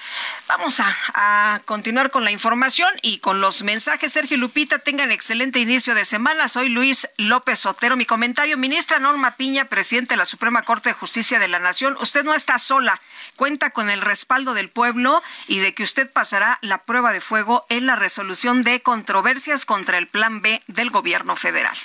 Vamos 0.47 0.79
a, 0.79 0.95
a 1.13 1.61
continuar 1.65 2.11
con 2.11 2.23
la 2.23 2.31
información 2.31 2.89
y 3.01 3.19
con 3.19 3.41
los 3.41 3.63
mensajes. 3.63 4.13
Sergio 4.13 4.37
Lupita, 4.37 4.79
tengan 4.79 5.11
excelente 5.11 5.59
inicio 5.59 5.95
de 5.95 6.05
semana. 6.05 6.47
Soy 6.47 6.69
Luis 6.69 7.07
López 7.17 7.65
Otero. 7.65 7.95
Mi 7.95 8.05
comentario, 8.05 8.57
ministra 8.57 8.99
Norma 8.99 9.35
Piña, 9.35 9.65
presidente 9.65 10.13
de 10.13 10.17
la 10.17 10.25
Suprema 10.25 10.63
Corte 10.63 10.89
de 10.89 10.93
Justicia 10.93 11.39
de 11.39 11.47
la 11.47 11.59
Nación, 11.59 11.97
usted 11.99 12.23
no 12.23 12.33
está 12.33 12.57
sola, 12.57 12.99
cuenta 13.35 13.71
con 13.71 13.89
el 13.89 14.01
respaldo 14.01 14.53
del 14.53 14.69
pueblo 14.69 15.21
y 15.47 15.59
de 15.59 15.73
que 15.73 15.83
usted 15.83 16.11
pasará 16.11 16.57
la 16.61 16.79
prueba 16.79 17.10
de 17.11 17.21
fuego 17.21 17.65
en 17.69 17.85
la 17.85 17.95
resolución 17.95 18.63
de 18.63 18.81
controversias 18.81 19.65
contra 19.65 19.97
el 19.97 20.07
Plan 20.07 20.41
B 20.41 20.61
del 20.67 20.89
gobierno 20.89 21.35
federal. 21.35 21.75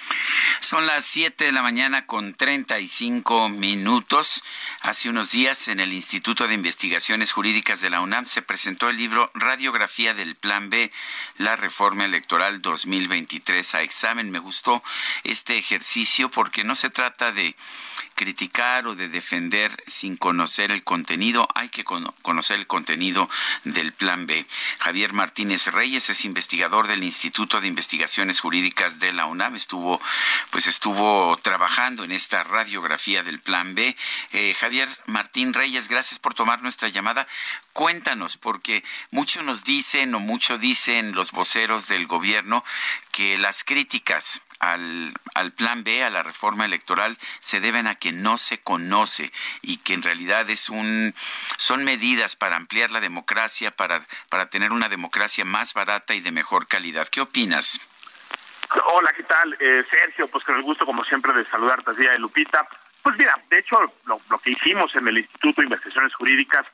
Son 0.61 0.87
las 0.87 1.05
7 1.05 1.45
de 1.45 1.53
la 1.53 1.63
mañana 1.63 2.07
con 2.07 2.35
35 2.35 3.49
minutos. 3.51 4.43
Hace 4.81 5.09
unos 5.09 5.31
días 5.31 5.69
en 5.69 5.81
el 5.81 5.93
Instituto 5.93 6.49
de 6.49 6.55
Investigaciones 6.55 7.33
Jurídicas 7.33 7.81
de 7.81 7.91
la 7.91 8.01
UNAM 8.01 8.27
se 8.27 8.43
presentó 8.43 8.89
el 8.89 8.97
libro 8.97 9.31
Radiografía 9.35 10.15
del 10.15 10.35
Plan 10.35 10.71
B, 10.71 10.91
la 11.39 11.57
reforma 11.57 12.05
electoral 12.05 12.63
2023 12.63 13.75
a 13.75 13.83
examen. 13.83 14.31
Me 14.31 14.39
gustó 14.39 14.83
este 15.25 15.59
ejercicio 15.59 16.31
porque 16.31 16.65
no 16.65 16.75
se 16.75 16.91
trata 16.91 17.33
de 17.33 17.55
criticar 18.15 18.87
o 18.87 18.95
de 18.95 19.09
defender 19.09 19.71
sin 19.87 20.17
conocer 20.17 20.71
el 20.71 20.83
contenido. 20.83 21.49
Hay 21.55 21.69
que 21.69 21.85
conocer 21.85 22.59
el 22.59 22.67
contenido 22.67 23.29
del 23.65 23.93
Plan 23.93 24.27
B. 24.27 24.47
Javier 24.79 25.13
Martínez 25.17 25.67
Reyes 25.69 26.09
es 26.11 26.25
investigador 26.25 26.87
del 26.87 27.03
Instituto 27.03 27.61
de 27.61 27.67
Investigaciones 27.67 28.39
Jurídicas 28.39 29.01
de 29.01 29.13
la 29.13 29.27
UNAM. 29.27 29.57
Estuvo, 29.57 30.01
pues 30.51 30.69
estuvo 30.69 31.37
trabajando 31.39 32.05
en 32.05 32.13
esta 32.13 32.45
radiografía 32.45 33.25
del 33.25 33.41
Plan 33.41 33.75
B. 33.75 33.97
Eh, 34.33 34.55
Javier 34.55 34.89
Martín 35.07 35.55
Reyes, 35.55 35.89
gracias 35.89 36.21
por 36.21 36.35
tomar 36.35 36.63
nuestra 36.63 36.89
llamada. 36.89 37.27
Cuéntanos, 37.73 38.37
porque 38.37 38.85
muchos 39.11 39.43
nos 39.43 39.65
dicen 39.65 40.15
o 40.15 40.21
mucho 40.21 40.59
dicen 40.59 41.13
los 41.13 41.33
voceros 41.33 41.89
del 41.89 42.07
gobierno 42.07 42.63
que 43.11 43.39
las 43.39 43.65
críticas 43.65 44.43
al, 44.59 45.13
al, 45.35 45.53
plan 45.53 45.85
B, 45.85 46.03
a 46.05 46.11
la 46.11 46.23
reforma 46.23 46.65
electoral, 46.65 47.19
se 47.41 47.61
deben 47.61 47.87
a 47.87 47.95
que 47.95 48.13
no 48.13 48.39
se 48.39 48.59
conoce 48.59 49.33
y 49.63 49.79
que 49.79 49.95
en 49.95 50.03
realidad 50.03 50.49
es 50.51 50.69
un, 50.69 51.15
son 51.57 51.85
medidas 51.85 52.37
para 52.37 52.57
ampliar 52.57 52.91
la 52.91 53.01
democracia, 53.01 53.71
para, 53.71 54.03
para 54.29 54.49
tener 54.49 54.73
una 54.73 54.89
democracia 54.89 55.45
más 55.45 55.75
barata 55.75 56.15
y 56.15 56.21
de 56.21 56.33
mejor 56.33 56.67
calidad. 56.67 57.09
¿Qué 57.09 57.21
opinas? 57.21 57.81
Hola, 58.87 59.13
¿qué 59.13 59.23
tal? 59.23 59.57
Eh, 59.61 59.85
Sergio, 59.89 60.29
pues 60.29 60.45
con 60.45 60.57
el 60.57 60.63
gusto 60.63 60.85
como 60.85 61.05
siempre 61.05 61.33
de 61.33 61.45
saludarte, 61.47 61.95
día 61.95 62.13
de 62.13 62.19
Lupita. 62.19 62.67
Pues 63.03 63.17
mira, 63.17 63.39
de 63.49 63.59
hecho, 63.59 63.79
lo, 64.07 64.21
lo 64.29 64.39
que 64.39 64.51
hicimos 64.51 64.95
en 64.97 65.07
el 65.07 65.19
Instituto 65.19 65.61
de 65.61 65.67
Investigaciones 65.67 66.15
Jurídicas, 66.15 66.67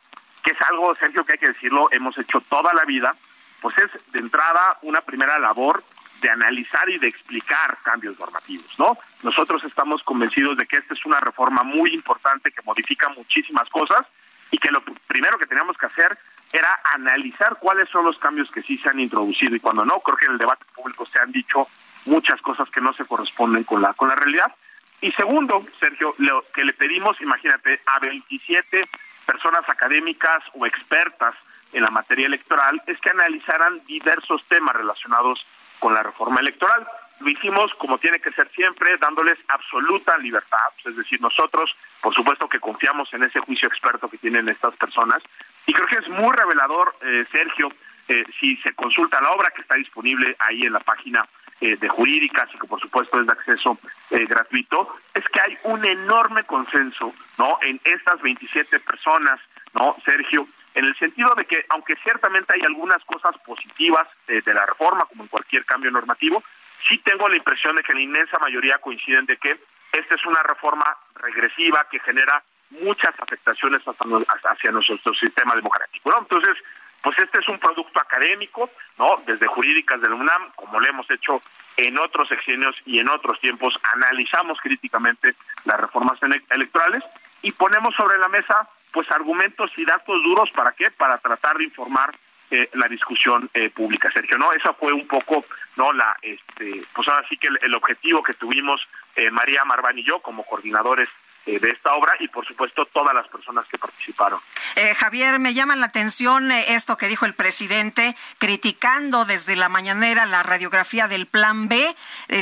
que 0.43 0.53
es 0.53 0.63
algo, 0.63 0.95
Sergio, 0.95 1.25
que 1.25 1.33
hay 1.33 1.39
que 1.39 1.49
decirlo, 1.49 1.89
hemos 1.93 2.17
hecho 2.19 2.41
toda 2.41 2.73
la 2.73 2.85
vida, 2.85 3.15
pues 3.61 3.77
es 3.79 3.91
de 4.13 4.19
entrada 4.19 4.79
una 4.83 5.03
primera 5.03 5.39
labor 5.39 5.85
de 6.23 6.31
analizar 6.31 6.89
y 6.89 6.99
de 6.99 7.09
explicar 7.09 7.77
cambios 7.83 8.19
normativos, 8.19 8.79
¿no? 8.79 8.97
Nosotros 9.23 9.63
estamos 9.65 10.03
convencidos 10.03 10.57
de 10.57 10.67
que 10.67 10.79
esta 10.79 10.95
es 10.95 11.05
una 11.05 11.21
reforma 11.21 11.63
muy 11.65 11.93
importante 11.93 12.53
que 12.53 12.63
modifica 12.63 13.09
muchísimas 13.11 13.69
cosas 13.69 14.07
y 14.51 14.59
que 14.59 14.71
lo 14.71 14.83
primero 14.83 15.37
que 15.37 15.47
teníamos 15.47 15.77
que 15.77 15.87
hacer 15.87 16.17
era 16.53 16.81
analizar 16.95 17.57
cuáles 17.59 17.89
son 17.89 18.05
los 18.05 18.19
cambios 18.19 18.51
que 18.51 18.63
sí 18.63 18.79
se 18.79 18.89
han 18.89 19.01
introducido 19.01 19.57
y 19.57 19.61
cuando 19.61 19.85
no, 19.85 20.01
creo 20.01 20.17
que 20.17 20.27
en 20.27 20.33
el 20.33 20.39
debate 20.39 20.65
público 20.75 21.05
se 21.07 21.19
han 21.19 21.33
dicho 21.33 21.67
muchas 22.07 22.41
cosas 22.41 22.71
que 22.71 22.81
no 22.81 22.93
se 22.93 23.05
corresponden 23.05 23.65
con 23.65 23.83
la 23.83 23.93
con 23.95 24.09
la 24.09 24.15
realidad. 24.15 24.53
Y 25.01 25.11
segundo, 25.13 25.65
Sergio, 25.81 26.15
lo 26.19 26.45
que 26.55 26.65
le 26.65 26.73
pedimos, 26.75 27.21
imagínate, 27.21 27.81
a 27.87 27.99
27 27.99 28.85
personas 29.27 29.69
académicas 29.69 30.43
o 30.55 30.65
expertas 30.67 31.35
en 31.73 31.83
la 31.83 31.91
materia 31.91 32.27
electoral 32.27 32.81
es 32.87 33.01
que 33.01 33.11
analizaran 33.11 33.81
diversos 33.87 34.45
temas 34.47 34.77
relacionados 34.77 35.45
con 35.83 35.95
la 35.95 36.03
reforma 36.05 36.41
electoral. 36.41 36.87
Lo 37.19 37.29
hicimos 37.29 37.75
como 37.75 37.99
tiene 37.99 38.21
que 38.21 38.31
ser 38.31 38.49
siempre, 38.51 38.97
dándoles 38.99 39.37
absoluta 39.49 40.17
libertad, 40.19 40.71
es 40.85 40.97
decir, 40.97 41.21
nosotros, 41.21 41.75
por 42.01 42.15
supuesto 42.15 42.49
que 42.49 42.61
confiamos 42.61 43.13
en 43.13 43.25
ese 43.25 43.41
juicio 43.41 43.67
experto 43.67 44.09
que 44.09 44.19
tienen 44.19 44.49
estas 44.49 44.77
personas, 44.77 45.23
y 45.67 45.73
creo 45.73 45.87
que 45.89 45.97
es 45.97 46.09
muy 46.09 46.33
revelador, 46.35 46.95
eh, 47.03 47.25
Sergio, 47.31 47.73
eh, 48.09 48.25
si 48.39 48.57
se 48.59 48.73
consulta 48.75 49.21
la 49.21 49.33
obra 49.33 49.51
que 49.51 49.63
está 49.63 49.75
disponible 49.75 50.37
ahí 50.39 50.63
en 50.63 50.73
la 50.73 50.81
página 50.81 51.27
eh, 51.61 51.77
de 51.77 51.89
jurídicas 51.89 52.49
y 52.55 52.59
que 52.59 52.67
por 52.67 52.81
supuesto 52.81 53.21
es 53.21 53.27
de 53.27 53.33
acceso 53.33 53.79
gratuito, 54.11 54.97
es 55.15 55.25
que 55.29 55.41
hay 55.41 55.59
un 55.65 55.85
enorme 55.85 56.45
consenso, 56.45 57.13
¿no? 57.39 57.59
En 57.63 57.81
estas 57.85 58.21
27 58.21 58.81
personas, 58.81 59.41
¿no? 59.75 59.97
Sergio, 60.05 60.47
en 60.75 60.85
el 60.85 60.97
sentido 60.97 61.35
de 61.37 61.45
que, 61.45 61.65
aunque 61.69 61.97
ciertamente 61.97 62.55
hay 62.55 62.63
algunas 62.63 63.05
cosas 63.05 63.37
positivas 63.45 64.07
de 64.27 64.55
la 64.55 64.67
reforma, 64.67 65.05
como 65.07 65.25
en 65.25 65.29
cualquier 65.29 65.65
cambio 65.65 65.91
normativo, 65.91 66.43
sí 66.89 66.99
tengo 66.99 67.29
la 67.29 67.37
impresión 67.37 67.77
de 67.77 67.83
que 67.83 67.95
la 67.95 68.01
inmensa 68.01 68.39
mayoría 68.39 68.79
coinciden 68.79 69.27
de 69.27 69.37
que 69.37 69.61
esta 69.93 70.15
es 70.15 70.25
una 70.25 70.43
reforma 70.43 70.85
regresiva 71.17 71.87
que 71.91 71.99
genera 72.01 72.43
muchas 72.71 73.15
afectaciones 73.19 73.83
hacia 73.85 74.71
nuestro 74.71 75.15
sistema 75.15 75.55
democrático. 75.55 76.17
Entonces, 76.19 76.57
pues 77.03 77.19
este 77.19 77.41
es 77.41 77.49
un 77.49 77.59
producto 77.59 78.01
académico, 78.01 78.71
¿no? 78.99 79.21
Desde 79.27 79.47
jurídicas 79.47 80.01
del 80.01 80.13
UNAM, 80.13 80.51
como 80.55 80.81
lo 80.81 80.87
hemos 80.87 81.11
hecho 81.11 81.43
en 81.77 81.99
otros 81.99 82.29
sexenios 82.29 82.77
y 82.87 82.99
en 82.99 83.09
otros 83.09 83.41
tiempos, 83.41 83.75
analizamos 83.93 84.59
críticamente 84.61 85.35
las 85.65 85.81
reformas 85.81 86.19
electorales 86.51 87.03
y 87.43 87.53
ponemos 87.53 87.95
sobre 87.95 88.19
la 88.19 88.29
mesa 88.29 88.69
pues 88.93 89.11
argumentos 89.11 89.71
y 89.77 89.85
datos 89.85 90.23
duros 90.23 90.51
para 90.51 90.73
qué 90.73 90.91
para 90.91 91.19
tratar 91.19 91.57
de 91.57 91.65
informar 91.65 92.15
eh, 92.51 92.69
la 92.75 92.87
discusión 92.87 93.49
eh, 93.55 93.71
pública. 93.71 94.11
Sergio 94.13 94.37
no 94.37 94.53
esa 94.53 94.75
fue 94.75 94.93
un 94.93 95.07
poco 95.07 95.45
no 95.77 95.93
la 95.93 96.15
este 96.21 96.83
pues 96.95 97.09
ahora 97.09 97.27
sí 97.29 97.37
que 97.39 97.49
el, 97.49 97.75
objetivo 97.75 98.23
que 98.23 98.35
tuvimos 98.35 98.87
eh, 99.17 99.31
María 99.31 99.65
Marván 99.65 99.99
y 99.99 100.05
yo 100.05 100.21
como 100.21 100.45
coordinadores 100.45 101.09
de 101.47 101.71
esta 101.71 101.95
obra 101.95 102.13
y 102.21 102.29
por 102.29 102.47
supuesto 102.47 102.87
todas 102.87 103.15
las 103.15 103.27
personas 103.29 103.67
que 103.67 103.79
participaron. 103.79 104.41
Eh, 104.77 104.95
Javier, 104.95 105.39
me 105.39 105.55
llama 105.55 105.75
la 105.77 105.87
atención 105.87 106.53
eh, 106.53 106.75
esto 106.75 106.97
que 106.97 107.09
dijo 107.09 107.27
el 107.27 107.35
presidente, 107.35 108.15
criticando 108.39 109.25
desde 109.25 109.57
la 109.57 109.69
mañanera 109.69 110.25
la 110.27 110.43
radiografía 110.43 111.09
del 111.09 111.27
Plan 111.27 111.69
B. 111.69 111.95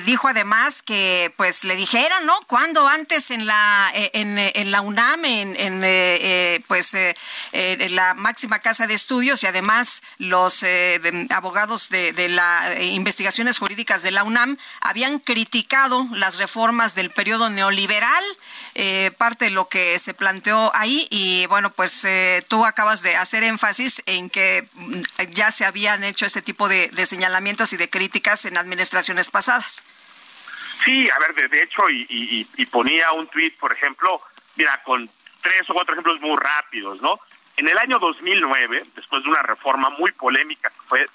dijo 0.04 0.28
además 0.28 0.82
que 0.82 1.32
pues 1.36 1.64
le 1.64 1.76
dijeran, 1.76 2.26
¿no? 2.26 2.34
Cuando 2.46 2.86
antes 2.88 3.30
en 3.30 3.46
la 3.46 3.90
en, 3.94 4.38
en 4.38 4.70
la 4.70 4.80
UNAM, 4.80 5.24
en, 5.24 5.56
en 5.56 6.62
pues 6.68 6.94
en 6.94 7.94
la 7.96 8.14
máxima 8.14 8.58
casa 8.58 8.86
de 8.86 8.94
estudios 8.94 9.42
y 9.42 9.46
además 9.46 10.02
los 10.18 10.64
abogados 11.30 11.88
de, 11.88 12.12
de 12.12 12.28
las 12.28 12.80
investigaciones 12.80 13.58
jurídicas 13.58 14.02
de 14.02 14.10
la 14.10 14.24
UNAM 14.24 14.58
habían 14.80 15.18
criticado 15.18 16.06
las 16.12 16.38
reformas 16.38 16.94
del 16.94 17.10
periodo 17.10 17.50
neoliberal. 17.50 18.24
Eh, 18.74 19.10
parte 19.18 19.46
de 19.46 19.50
lo 19.50 19.68
que 19.68 19.98
se 19.98 20.14
planteó 20.14 20.70
ahí 20.76 21.08
y 21.10 21.46
bueno, 21.46 21.70
pues 21.70 22.04
eh, 22.04 22.44
tú 22.48 22.64
acabas 22.64 23.02
de 23.02 23.16
hacer 23.16 23.42
énfasis 23.42 24.00
en 24.06 24.30
que 24.30 24.68
mm, 24.74 25.02
ya 25.30 25.50
se 25.50 25.64
habían 25.64 26.04
hecho 26.04 26.24
este 26.24 26.40
tipo 26.40 26.68
de, 26.68 26.88
señalamientos 27.04 27.72
y 27.72 27.76
de 27.76 27.90
críticas 27.90 28.44
en 28.44 28.56
administraciones 28.56 29.28
pasadas. 29.30 29.84
Sí, 30.84 31.10
a 31.10 31.18
ver, 31.18 31.50
de, 31.50 31.62
hecho, 31.62 31.82
y, 31.90 32.44
ponía 32.70 33.10
un 33.12 33.26
tuit, 33.26 33.58
por 33.58 33.72
ejemplo, 33.72 34.22
mira, 34.54 34.80
con 34.84 35.10
tres 35.42 35.68
o 35.68 35.74
cuatro 35.74 35.94
ejemplos 35.94 36.20
muy 36.20 36.36
rápidos, 36.36 37.02
¿no? 37.02 37.18
En 37.56 37.68
el 37.68 37.76
año 37.76 37.98
2009, 37.98 38.84
después 38.94 39.22
de 39.24 39.28
una 39.30 39.42
reforma 39.42 39.90
muy 39.90 40.12
polémica, 40.12 40.70
que 40.70 40.82
fue 40.86 41.06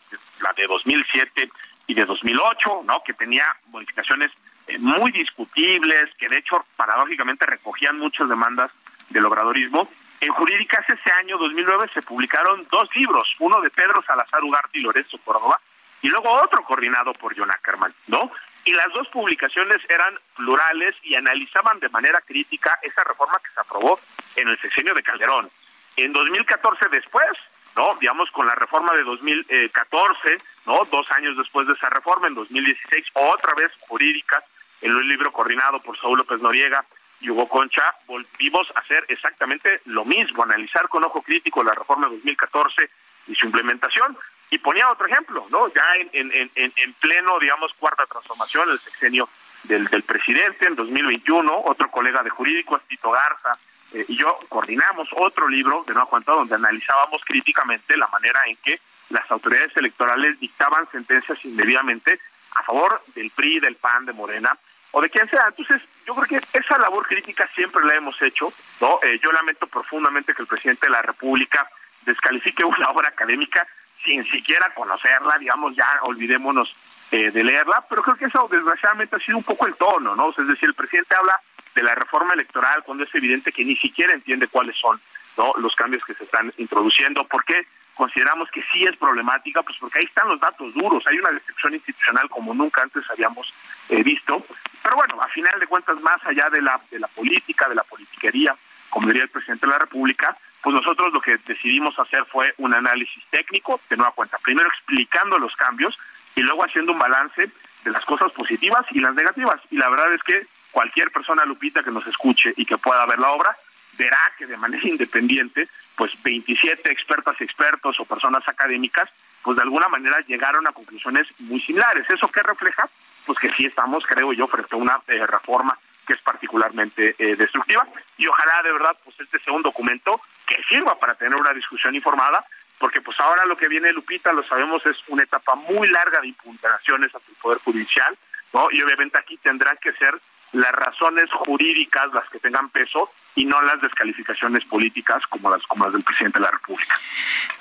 la 0.42 0.52
de 0.54 0.68
2007 0.68 1.50
y 1.88 1.94
de 1.94 2.06
2008, 2.06 2.84
¿no? 2.86 3.02
Que 3.04 3.14
tenía 3.14 3.46
modificaciones 3.70 4.32
muy 4.80 5.12
discutibles, 5.12 6.14
que 6.18 6.30
de 6.30 6.38
hecho 6.38 6.66
paradójicamente 6.76 7.46
recogían 7.46 7.98
muchas 7.98 8.28
demandas 8.30 8.72
del 9.10 9.26
obradorismo. 9.26 9.88
En 10.22 10.32
Jurídicas 10.32 10.86
ese 10.90 11.12
año, 11.12 11.38
2009, 11.38 11.90
se 11.94 12.02
publicaron 12.02 12.66
dos 12.72 12.90
libros, 12.96 13.36
uno 13.40 13.62
de 13.62 13.70
Pedro 13.70 14.02
Salazar 14.02 14.44
Ugarte 14.44 14.80
y 14.80 14.82
Lorenzo 14.82 15.18
Córdoba, 15.20 15.60
y 16.02 16.08
luego 16.08 16.30
otro 16.32 16.64
coordinado 16.64 17.14
por 17.14 17.38
John 17.38 17.52
Ackerman, 17.52 17.94
¿no? 18.08 18.32
Y 18.64 18.72
las 18.74 18.92
dos 18.94 19.08
publicaciones 19.10 19.82
eran 19.90 20.18
plurales 20.36 20.96
y 21.04 21.16
analizaban 21.16 21.80
de 21.80 21.90
manera 21.90 22.20
crítica 22.22 22.80
esa 22.82 23.04
reforma 23.04 23.40
que 23.44 23.52
se 23.52 23.60
aprobó 23.60 24.00
en 24.36 24.48
el 24.48 24.60
sexenio 24.60 24.94
de 24.94 25.04
Calderón. 25.04 25.50
En 25.98 26.12
2014 26.12 26.90
después, 26.90 27.38
¿no? 27.76 27.96
Digamos, 28.00 28.32
con 28.32 28.48
la 28.48 28.56
reforma 28.56 28.94
de 28.94 29.04
2014, 29.04 30.38
¿no? 30.66 30.86
Dos 30.86 31.12
años 31.12 31.38
después 31.38 31.68
de 31.68 31.74
esa 31.74 31.90
reforma, 31.90 32.28
en 32.28 32.36
2016, 32.36 33.06
otra 33.14 33.54
vez 33.54 33.72
Jurídicas 33.82 34.44
en 34.86 34.96
un 34.96 35.08
libro 35.08 35.32
coordinado 35.32 35.80
por 35.80 36.00
Saúl 36.00 36.20
López 36.20 36.40
Noriega 36.42 36.86
y 37.20 37.30
Hugo 37.32 37.50
Concha, 37.50 37.96
volvimos 38.06 38.72
a 38.76 38.82
hacer 38.82 39.04
exactamente 39.08 39.82
lo 39.86 40.06
mismo, 40.06 40.44
analizar 40.44 40.88
con 40.90 41.04
ojo 41.04 41.24
crítico 41.24 41.64
la 41.64 41.74
reforma 41.74 42.08
de 42.08 42.16
2014 42.18 42.90
y 43.28 43.36
su 43.36 43.48
implementación. 43.48 44.16
Y 44.52 44.60
ponía 44.60 44.88
otro 44.92 45.08
ejemplo, 45.08 45.48
¿no? 45.50 45.74
Ya 45.74 45.84
en, 46.14 46.32
en, 46.32 46.52
en, 46.54 46.94
pleno, 46.94 47.40
digamos, 47.40 47.74
cuarta 47.80 48.06
transformación, 48.06 48.70
el 48.70 48.80
sexenio 48.80 49.28
del, 49.64 49.88
presidente 50.04 50.68
en 50.68 50.76
2021, 50.76 51.64
otro 51.66 51.90
colega 51.90 52.22
de 52.22 52.30
jurídico, 52.30 52.80
Tito 52.88 53.10
Garza, 53.10 53.58
eh, 53.92 54.06
y 54.08 54.18
yo 54.18 54.38
coordinamos 54.50 55.10
otro 55.16 55.48
libro 55.48 55.84
de 55.88 55.94
Nueva 55.94 56.10
Cuenta 56.10 56.32
donde 56.32 56.54
analizábamos 56.54 57.24
críticamente 57.26 57.98
la 57.98 58.08
manera 58.08 58.40
en 58.46 58.56
que 58.58 58.80
las 59.10 59.30
autoridades 59.32 59.76
electorales 59.78 60.40
dictaban 60.40 60.88
sentencias 60.92 61.44
indebidamente 61.44 62.20
a 62.56 62.64
favor 62.64 63.02
del 63.16 63.32
PRI, 63.32 63.60
del 63.60 63.76
PAN, 63.76 64.06
de 64.06 64.14
Morena 64.14 64.56
o 64.98 65.02
de 65.02 65.10
quien 65.10 65.30
sea. 65.30 65.44
Entonces, 65.50 65.82
yo 66.08 66.16
creo 66.16 66.40
que 66.40 66.58
esa 66.58 66.78
labor 66.78 67.06
crítica 67.06 67.46
siempre 67.54 67.84
la 67.84 67.96
hemos 67.96 68.20
hecho, 68.22 68.52
¿no? 68.80 68.98
Eh, 69.04 69.20
yo 69.22 69.30
lamento 69.34 69.68
profundamente 69.68 70.34
que 70.34 70.42
el 70.42 70.48
presidente 70.48 70.86
de 70.86 70.92
la 70.94 71.02
República 71.02 71.68
descalifique 72.06 72.64
una 72.66 72.90
obra 72.90 73.10
académica 73.10 73.68
sin 74.06 74.24
siquiera 74.24 74.74
conocerla, 74.74 75.38
digamos, 75.38 75.76
ya 75.76 75.86
olvidémonos 76.04 76.74
eh, 77.12 77.30
de 77.30 77.44
leerla, 77.44 77.84
pero 77.90 78.04
creo 78.04 78.16
que 78.16 78.26
eso 78.26 78.48
desgraciadamente 78.50 79.18
ha 79.18 79.20
sido 79.20 79.38
un 79.38 79.44
poco 79.44 79.68
el 79.68 79.76
tono, 79.76 80.16
¿no? 80.16 80.30
es 80.30 80.48
decir, 80.48 80.70
el 80.70 80.76
presidente 80.76 81.16
habla 81.16 81.40
de 81.74 81.84
la 81.84 81.94
reforma 81.94 82.34
electoral 82.34 82.84
cuando 82.84 83.04
es 83.04 83.14
evidente 83.14 83.52
que 83.52 83.66
ni 83.66 83.76
siquiera 83.76 84.14
entiende 84.14 84.48
cuáles 84.48 84.78
son 84.78 85.00
¿no? 85.38 85.54
los 85.58 85.76
cambios 85.76 86.06
que 86.06 86.14
se 86.14 86.24
están 86.24 86.54
introduciendo. 86.58 87.26
¿Por 87.26 87.44
qué 87.44 87.68
consideramos 87.96 88.50
que 88.52 88.62
sí 88.72 88.84
es 88.84 88.96
problemática? 88.98 89.64
Pues 89.64 89.78
porque 89.80 90.00
ahí 90.00 90.06
están 90.06 90.30
los 90.30 90.40
datos 90.40 90.74
duros, 90.74 91.06
hay 91.08 91.18
una 91.18 91.32
destrucción 91.32 91.74
institucional 91.74 92.30
como 92.30 92.54
nunca 92.54 92.84
antes 92.84 93.04
habíamos 93.10 93.52
eh, 93.90 94.04
visto. 94.04 94.46
Pero 94.84 94.96
bueno, 94.96 95.20
a 95.22 95.28
final 95.30 95.60
de 95.60 95.68
cuentas, 95.68 96.00
más 96.02 96.24
allá 96.26 96.50
de 96.50 96.62
la, 96.62 96.80
de 96.92 97.00
la 97.00 97.08
política, 97.08 97.68
de 97.68 97.76
la 97.76 97.84
politiquería, 97.84 98.56
como 98.90 99.08
diría 99.08 99.24
el 99.24 99.30
presidente 99.30 99.66
de 99.66 99.72
la 99.72 99.80
República, 99.80 100.38
pues 100.62 100.76
nosotros 100.76 101.14
lo 101.14 101.22
que 101.22 101.38
decidimos 101.46 101.98
hacer 102.00 102.26
fue 102.26 102.54
un 102.58 102.74
análisis 102.74 103.24
técnico, 103.30 103.80
de 103.90 103.98
nueva 103.98 104.14
cuenta, 104.14 104.38
primero 104.40 104.68
explicando 104.68 105.38
los 105.38 105.56
cambios 105.56 105.98
y 106.36 106.42
luego 106.42 106.64
haciendo 106.64 106.92
un 106.92 107.00
balance 107.00 107.50
de 107.84 107.92
las 107.92 108.04
cosas 108.06 108.32
positivas 108.32 108.86
y 108.92 109.00
las 109.00 109.14
negativas. 109.16 109.62
Y 109.70 109.78
la 109.78 109.90
verdad 109.90 110.14
es 110.14 110.24
que 110.24 110.48
cualquier 110.72 111.12
persona, 111.12 111.46
Lupita, 111.46 111.84
que 111.84 111.92
nos 111.92 112.06
escuche 112.08 112.54
y 112.58 112.66
que 112.66 112.78
pueda 112.78 113.06
ver 113.06 113.20
la 113.20 113.32
obra, 113.32 113.56
verá 113.98 114.20
que 114.38 114.46
de 114.46 114.58
manera 114.58 114.84
independiente, 114.88 115.68
pues 115.96 116.12
27 116.24 116.92
expertas 116.92 117.36
y 117.40 117.44
expertos 117.44 118.00
o 118.00 118.06
personas 118.06 118.48
académicas, 118.48 119.10
pues 119.44 119.58
de 119.58 119.64
alguna 119.64 119.88
manera 119.88 120.20
llegaron 120.28 120.68
a 120.68 120.72
conclusiones 120.72 121.28
muy 121.40 121.62
similares. 121.62 122.10
¿Eso 122.10 122.28
qué 122.30 122.42
refleja? 122.42 122.90
Pues 123.26 123.40
que 123.40 123.52
sí 123.52 123.66
estamos, 123.66 124.06
creo 124.06 124.34
yo, 124.34 124.48
frente 124.48 124.76
a 124.76 124.78
una 124.78 125.02
eh, 125.08 125.26
reforma 125.26 125.78
que 126.06 126.14
es 126.14 126.22
particularmente 126.22 127.16
eh, 127.18 127.36
destructiva 127.36 127.88
y 128.18 128.28
ojalá 128.28 128.62
de 128.64 128.72
verdad 128.72 128.96
pues 129.04 129.20
este 129.20 129.40
sea 129.40 129.54
un 129.54 129.64
documento 129.64 130.22
que 130.46 130.62
sirva 130.70 130.98
para 131.00 131.16
tener 131.16 131.36
una 131.36 131.52
discusión 131.52 131.96
informada 131.96 132.46
porque 132.78 133.02
pues 133.02 133.20
ahora 133.20 133.46
lo 133.46 133.58
que 133.58 133.68
viene 133.68 133.92
Lupita 133.92 134.32
lo 134.32 134.44
sabemos 134.44 134.86
es 134.86 134.98
una 135.08 135.24
etapa 135.24 135.56
muy 135.56 135.88
larga 135.88 136.22
de 136.22 136.28
impugnaciones 136.28 137.14
ante 137.16 137.32
el 137.32 137.38
poder 137.38 137.58
judicial 137.60 138.16
no 138.54 138.70
y 138.72 138.82
obviamente 138.84 139.18
aquí 139.18 139.38
tendrán 139.38 139.78
que 139.78 139.94
ser 139.94 140.16
las 140.52 140.72
razones 140.72 141.30
jurídicas 141.32 142.14
las 142.14 142.28
que 142.30 142.40
tengan 142.40 142.70
peso 142.70 143.10
y 143.36 143.46
no 143.46 143.62
las 143.62 143.82
descalificaciones 143.82 144.64
políticas 144.66 145.22
como 145.30 145.50
las 145.50 145.64
como 145.64 145.86
las 145.86 145.94
del 145.94 146.04
presidente 146.04 146.40
de 146.40 146.46
la 146.46 146.52
República. 146.52 146.96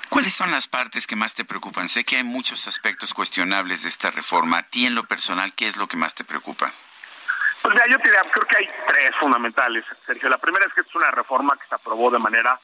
¿Cuáles 0.09 0.33
son 0.33 0.51
las 0.51 0.67
partes 0.67 1.07
que 1.07 1.15
más 1.15 1.35
te 1.35 1.45
preocupan? 1.45 1.89
Sé 1.89 2.03
que 2.03 2.17
hay 2.17 2.23
muchos 2.23 2.67
aspectos 2.67 3.13
cuestionables 3.13 3.83
de 3.83 3.89
esta 3.89 4.11
reforma. 4.11 4.59
A 4.59 4.63
ti 4.63 4.85
en 4.85 4.95
lo 4.95 5.03
personal, 5.03 5.53
¿qué 5.53 5.67
es 5.67 5.77
lo 5.77 5.87
que 5.87 5.97
más 5.97 6.15
te 6.15 6.23
preocupa? 6.23 6.71
Pues 7.61 7.73
mira, 7.73 7.87
yo 7.87 7.97
te 7.97 8.09
diría, 8.09 8.21
creo 8.31 8.45
que 8.45 8.57
hay 8.57 8.67
tres 8.87 9.11
fundamentales, 9.19 9.83
Sergio. 10.05 10.29
La 10.29 10.37
primera 10.37 10.65
es 10.65 10.73
que 10.73 10.81
es 10.81 10.95
una 10.95 11.09
reforma 11.09 11.57
que 11.57 11.67
se 11.67 11.75
aprobó 11.75 12.11
de 12.11 12.19
manera 12.19 12.59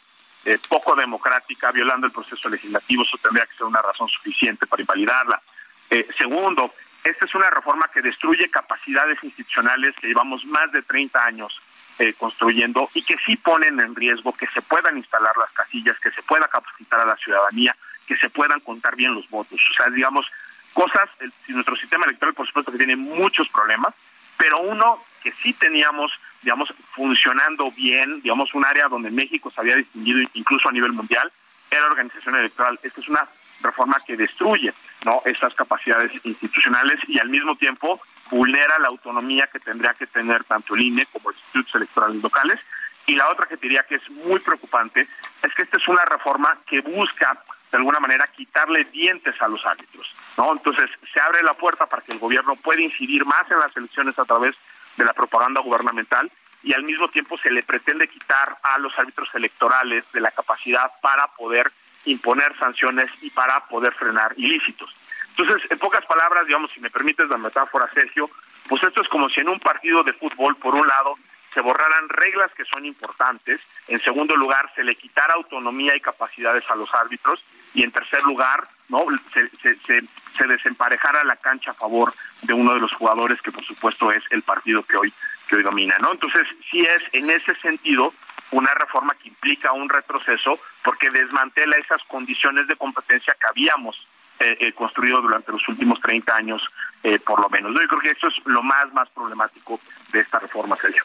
eh, 0.46 0.60
poco 0.70 0.96
democrática, 0.96 1.72
violando 1.72 2.06
el 2.08 2.14
proceso 2.14 2.48
legislativo. 2.50 3.04
Eso 3.04 3.18
tendría 3.18 3.46
que 3.48 3.56
ser 3.56 3.66
una 3.66 3.82
razón 3.82 4.08
suficiente 4.08 4.68
para 4.68 4.82
invalidarla. 4.82 5.42
Eh, 5.90 6.08
segundo, 6.18 6.74
esta 7.04 7.26
es 7.26 7.36
una 7.36 7.50
reforma 7.50 7.90
que 7.94 8.02
destruye 8.02 8.50
capacidades 8.50 9.18
institucionales 9.24 9.96
que 9.96 10.08
llevamos 10.08 10.46
más 10.46 10.72
de 10.72 10.82
30 10.84 11.26
años 11.26 11.62
eh, 12.00 12.14
construyendo 12.14 12.90
y 12.94 13.04
que 13.04 13.16
sí 13.26 13.36
ponen 13.38 13.80
en 13.80 13.96
riesgo 13.96 14.34
que 14.34 14.48
se 14.48 14.62
puedan 14.62 14.98
instalar 14.98 15.36
las 15.38 15.52
casillas, 15.52 16.00
que 16.00 16.12
se 16.12 16.22
pueda 16.24 16.48
capacitar 16.48 17.00
a 17.00 17.06
la 17.06 17.16
ciudadanía, 17.16 17.76
que 18.06 18.16
se 18.16 18.30
puedan 18.30 18.60
contar 18.60 18.96
bien 18.96 19.16
los 19.16 19.30
votos. 19.30 19.60
O 19.72 19.74
sea, 19.74 19.90
digamos, 19.90 20.26
cosas, 20.74 21.10
el, 21.20 21.34
nuestro 21.50 21.76
sistema 21.76 22.06
electoral 22.06 22.34
por 22.34 22.48
supuesto 22.48 22.72
que 22.72 22.78
tiene 22.78 22.96
muchos 22.96 23.50
problemas, 23.50 23.94
pero 24.38 24.60
uno 24.60 25.04
que 25.24 25.32
sí 25.32 25.54
teníamos, 25.54 26.12
digamos, 26.42 26.74
funcionando 26.92 27.72
bien, 27.72 28.22
digamos, 28.22 28.54
un 28.54 28.66
área 28.66 28.88
donde 28.88 29.12
México 29.12 29.52
se 29.52 29.62
había 29.62 29.76
distinguido 29.76 30.28
incluso 30.34 30.70
a 30.70 30.72
nivel 30.72 30.94
mundial, 30.94 31.32
era 31.70 31.82
la 31.82 31.88
organización 31.88 32.36
electoral. 32.36 32.80
Esta 32.84 33.02
es 33.02 33.08
una 33.10 33.28
reforma 33.62 34.02
que 34.06 34.18
destruye 34.18 34.74
no 35.06 35.22
estas 35.26 35.54
capacidades 35.54 36.12
institucionales 36.24 37.00
y 37.08 37.20
al 37.20 37.30
mismo 37.30 37.56
tiempo 37.56 38.00
vulnera 38.30 38.80
la 38.80 38.88
autonomía 38.88 39.48
que 39.48 39.60
tendría 39.60 39.94
que 39.94 40.08
tener 40.08 40.44
tanto 40.44 40.76
el 40.76 40.82
INE 40.82 41.06
como 41.08 41.32
los 41.32 41.40
institutos 41.40 41.76
electorales 41.76 42.22
locales. 42.22 42.60
Y 43.08 43.16
la 43.16 43.30
otra 43.30 43.48
que 43.48 43.58
diría 43.58 43.84
que 43.84 43.96
es 43.96 44.10
muy 44.10 44.40
preocupante 44.40 45.08
es 45.42 45.54
que 45.54 45.64
esta 45.64 45.78
es 45.78 45.88
una 45.88 46.06
reforma 46.06 46.58
que 46.66 46.82
busca 46.82 47.42
de 47.72 47.78
alguna 47.78 48.00
manera 48.00 48.28
quitarle 48.28 48.84
dientes 48.86 49.42
a 49.42 49.48
los 49.48 49.66
árbitros, 49.66 50.14
¿no? 50.38 50.52
Entonces 50.52 50.90
se 51.12 51.20
abre 51.20 51.42
la 51.42 51.54
puerta 51.54 51.86
para 51.88 52.02
que 52.02 52.12
el 52.12 52.20
gobierno 52.20 52.56
pueda 52.56 52.82
incidir 52.82 53.26
más 53.26 53.50
en 53.50 53.60
las 53.60 53.76
elecciones 53.76 54.20
a 54.20 54.26
través 54.26 54.56
de 54.98 55.06
la 55.06 55.14
propaganda 55.14 55.62
gubernamental 55.62 56.30
y 56.64 56.74
al 56.74 56.84
mismo 56.84 57.08
tiempo 57.08 57.38
se 57.38 57.50
le 57.50 57.64
pretende 57.64 58.08
quitar 58.08 58.58
a 58.62 58.78
los 58.78 58.98
árbitros 59.00 59.34
electorales 59.34 60.04
de 60.14 60.22
la 60.22 60.32
capacidad 60.32 60.92
para 61.02 61.28
poder 61.28 61.72
imponer 62.06 62.56
sanciones 62.58 63.12
y 63.22 63.30
para 63.30 63.60
poder 63.68 63.94
frenar 63.94 64.34
ilícitos. 64.38 64.96
Entonces, 65.38 65.70
en 65.72 65.80
pocas 65.80 66.06
palabras, 66.06 66.46
digamos, 66.46 66.72
si 66.72 66.80
me 66.80 66.90
permites 66.90 67.30
la 67.30 67.38
metáfora, 67.38 67.90
Sergio, 67.94 68.28
pues 68.68 68.84
esto 68.84 69.02
es 69.02 69.08
como 69.08 69.30
si 69.30 69.40
en 69.40 69.50
un 69.50 69.60
partido 69.60 70.04
de 70.04 70.14
fútbol, 70.14 70.56
por 70.58 70.76
un 70.76 70.88
lado, 70.88 71.16
se 71.54 71.62
borraran 71.62 72.08
reglas 72.10 72.52
que 72.54 72.66
son 72.66 72.86
importantes, 72.86 73.60
en 73.88 74.00
segundo 74.00 74.36
lugar, 74.36 74.72
se 74.76 74.84
le 74.84 74.96
quitara 74.96 75.34
autonomía 75.34 75.96
y 75.96 76.02
capacidades 76.02 76.70
a 76.70 76.76
los 76.76 76.94
árbitros, 76.94 77.44
y 77.74 77.84
en 77.84 77.92
tercer 77.92 78.24
lugar, 78.24 78.68
no 78.90 79.06
se, 79.34 79.50
se, 79.58 79.76
se, 79.76 80.48
desemparejara 80.48 81.24
la 81.24 81.36
cancha 81.36 81.72
a 81.72 81.76
favor 81.76 82.14
de 82.42 82.54
uno 82.54 82.74
de 82.74 82.80
los 82.80 82.94
jugadores 82.94 83.42
que 83.42 83.52
por 83.52 83.64
supuesto 83.64 84.12
es 84.12 84.24
el 84.32 84.42
partido 84.42 84.84
que 84.84 84.98
hoy 84.98 85.14
que 85.48 85.58
hoy 85.58 85.64
domina, 85.64 85.98
¿no? 86.00 86.14
Entonces, 86.14 86.48
sí 86.70 86.82
es 86.82 87.04
en 87.14 87.30
ese 87.30 87.54
sentido 87.56 88.14
una 88.52 88.74
reforma 88.74 89.16
que 89.16 89.30
implica 89.30 89.72
un 89.72 89.90
retroceso 89.90 90.60
porque 90.84 91.10
desmantela 91.10 91.78
esas 91.78 92.04
condiciones 92.04 92.68
de 92.68 92.76
competencia 92.76 93.36
que 93.40 93.48
habíamos 93.48 94.08
eh, 94.42 94.58
eh, 94.60 94.74
construido 94.74 95.22
durante 95.22 95.52
los 95.52 95.68
últimos 95.70 96.02
30 96.02 96.36
años, 96.36 96.64
eh, 97.04 97.20
por 97.20 97.40
lo 97.40 97.48
menos. 97.50 97.74
Yo 97.74 97.88
creo 97.88 98.00
que 98.00 98.10
eso 98.10 98.28
es 98.28 98.34
lo 98.46 98.64
más, 98.64 98.92
más 98.92 99.08
problemático 99.10 99.80
de 100.12 100.20
esta 100.20 100.40
reforma, 100.40 100.76
Sergio. 100.82 101.04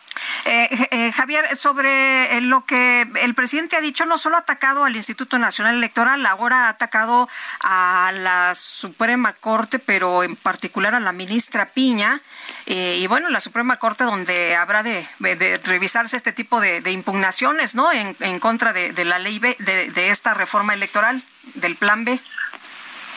Javier, 1.14 1.54
sobre 1.54 2.40
lo 2.40 2.64
que 2.64 3.06
el 3.16 3.34
presidente 3.34 3.76
ha 3.76 3.80
dicho, 3.80 4.06
no 4.06 4.16
solo 4.16 4.36
ha 4.36 4.40
atacado 4.40 4.84
al 4.84 4.96
Instituto 4.96 5.38
Nacional 5.38 5.76
Electoral, 5.76 6.24
ahora 6.24 6.66
ha 6.66 6.68
atacado 6.70 7.28
a 7.60 8.12
la 8.14 8.54
Suprema 8.54 9.32
Corte, 9.34 9.78
pero 9.80 10.22
en 10.22 10.36
particular 10.36 10.94
a 10.94 11.00
la 11.00 11.12
ministra 11.12 11.66
Piña. 11.66 12.20
y 12.64 13.06
bueno, 13.08 13.28
la 13.28 13.40
Suprema 13.40 13.76
Corte 13.76 14.04
donde 14.04 14.54
habrá 14.56 14.82
de, 14.82 15.06
revisarse 15.64 16.16
este 16.16 16.32
tipo 16.32 16.60
de, 16.60 16.90
impugnaciones, 16.90 17.74
¿no? 17.74 17.90
En, 17.92 18.38
contra 18.38 18.72
de, 18.72 19.04
la 19.04 19.18
ley 19.18 19.38
B, 19.38 19.56
de 19.58 20.10
esta 20.10 20.32
reforma 20.32 20.72
electoral, 20.74 21.22
del 21.54 21.76
Plan 21.76 22.04
B. 22.04 22.20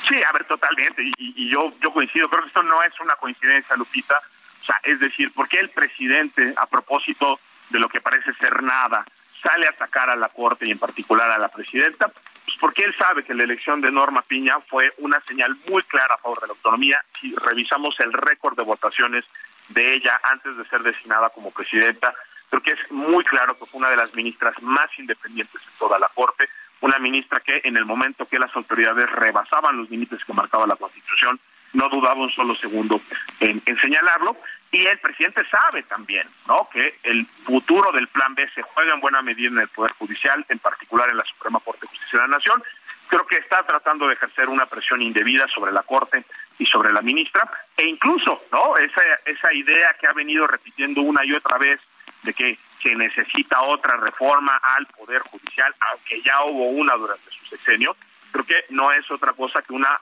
Sí, 0.08 0.22
a 0.24 0.32
ver, 0.32 0.46
totalmente. 0.46 1.04
Y, 1.18 1.50
yo, 1.50 1.72
yo 1.82 1.92
coincido. 1.92 2.30
Creo 2.30 2.42
que 2.42 2.48
esto 2.48 2.64
no 2.64 2.82
es 2.84 3.00
una 3.00 3.16
coincidencia, 3.16 3.76
Lupita. 3.76 4.20
O 4.62 4.66
sea, 4.66 4.80
es 4.84 5.00
decir, 5.00 5.32
¿por 5.34 5.48
qué 5.48 5.60
el 5.60 5.70
presidente, 5.70 6.54
a 6.58 6.66
propósito 6.66 7.40
de 7.70 7.80
lo 7.80 7.90
que 7.90 8.02
parece 8.02 8.34
ser 8.34 8.62
nada, 8.64 9.06
sale 9.42 9.68
a 9.68 9.72
atacar 9.72 10.10
a 10.10 10.16
la 10.16 10.30
Corte 10.30 10.68
y 10.68 10.72
en 10.72 10.80
particular 10.80 11.30
a 11.32 11.38
la 11.38 11.50
presidenta? 11.50 12.08
Pues 12.08 12.58
porque 12.60 12.84
él 12.84 12.96
sabe 12.98 13.24
que 13.24 13.34
la 13.34 13.44
elección 13.44 13.82
de 13.82 13.92
Norma 13.92 14.22
Piña 14.22 14.60
fue 14.62 14.94
una 14.98 15.22
señal 15.22 15.56
muy 15.68 15.84
clara 15.84 16.16
a 16.16 16.18
favor 16.18 16.42
de 16.42 16.48
la 16.48 16.54
autonomía. 16.54 17.04
Si 17.20 17.36
revisamos 17.36 18.00
el 18.00 18.14
récord 18.14 18.58
de 18.58 18.64
votaciones 18.64 19.26
de 19.70 19.94
ella 19.94 20.20
antes 20.24 20.58
de 20.58 20.66
ser 20.66 20.82
designada 20.82 21.30
como 21.30 21.52
presidenta, 21.52 22.14
creo 22.50 22.62
que 22.62 22.72
es 22.72 22.92
muy 22.92 23.24
claro 23.24 23.58
que 23.58 23.66
fue 23.66 23.80
una 23.80 23.90
de 23.90 23.98
las 23.98 24.14
ministras 24.16 24.60
más 24.62 24.88
independientes 24.98 25.62
de 25.62 25.72
toda 25.78 26.00
la 26.00 26.08
Corte 26.14 26.50
una 26.82 27.00
ministra 27.00 27.40
que 27.40 27.62
en 27.64 27.78
el 27.78 27.86
momento 27.86 28.26
que 28.28 28.40
las 28.40 28.56
autoridades 28.56 29.10
rebasaban 29.12 29.78
los 29.78 29.90
límites 29.90 30.24
que 30.24 30.34
marcaba 30.34 30.68
la 30.68 30.76
Constitución, 30.76 31.40
no 31.74 31.90
dudaba 31.90 32.16
un 32.16 32.32
solo 32.32 32.56
segundo 32.56 33.02
en, 33.40 33.62
señalarlo. 33.80 34.36
Y 34.72 34.86
el 34.86 35.00
presidente 35.00 35.44
sabe 35.50 35.82
también 35.84 36.28
¿no? 36.48 36.68
que 36.72 37.00
el 37.04 37.26
futuro 37.26 37.92
del 37.92 38.08
Plan 38.08 38.36
B 38.36 38.48
se 38.54 38.62
juega 38.62 38.94
en 38.94 39.00
buena 39.00 39.22
medida 39.22 39.48
en 39.48 39.58
el 39.58 39.68
Poder 39.68 39.94
Judicial, 39.94 40.46
en 40.48 40.60
particular 40.60 41.10
en 41.10 41.18
la 41.18 41.26
Suprema 41.26 41.60
Corte 41.60 41.82
de 41.82 41.88
Justicia 41.88 42.20
de 42.20 42.28
la 42.28 42.38
Nación. 42.38 42.64
Creo 43.08 43.26
que 43.26 43.38
está 43.38 43.64
tratando 43.64 44.08
de 44.08 44.14
ejercer 44.14 44.48
una 44.48 44.68
presión 44.68 45.02
indebida 45.02 45.48
sobre 45.48 45.72
la 45.72 45.82
Corte 45.82 46.24
y 46.60 46.68
sobre 46.68 46.94
la 46.94 47.02
ministra, 47.02 47.50
e 47.76 47.88
incluso 47.88 48.44
¿no? 48.52 48.78
esa, 48.78 49.02
esa 49.26 49.52
idea 49.54 49.96
que 50.00 50.06
ha 50.06 50.14
venido 50.14 50.46
repitiendo 50.46 51.02
una 51.02 51.26
y 51.26 51.34
otra 51.34 51.58
vez 51.58 51.80
de 52.22 52.34
que 52.34 52.60
se 52.82 52.96
necesita 52.96 53.62
otra 53.62 53.98
reforma 53.98 54.60
al 54.62 54.86
Poder 54.88 55.22
Judicial, 55.22 55.74
aunque 55.92 56.22
ya 56.22 56.44
hubo 56.46 56.70
una 56.70 56.96
durante 56.96 57.30
su 57.30 57.46
sexenio, 57.46 57.96
creo 58.32 58.46
que 58.46 58.66
no 58.70 58.92
es 58.92 59.10
otra 59.12 59.34
cosa 59.34 59.62
que 59.62 59.74
una 59.74 60.00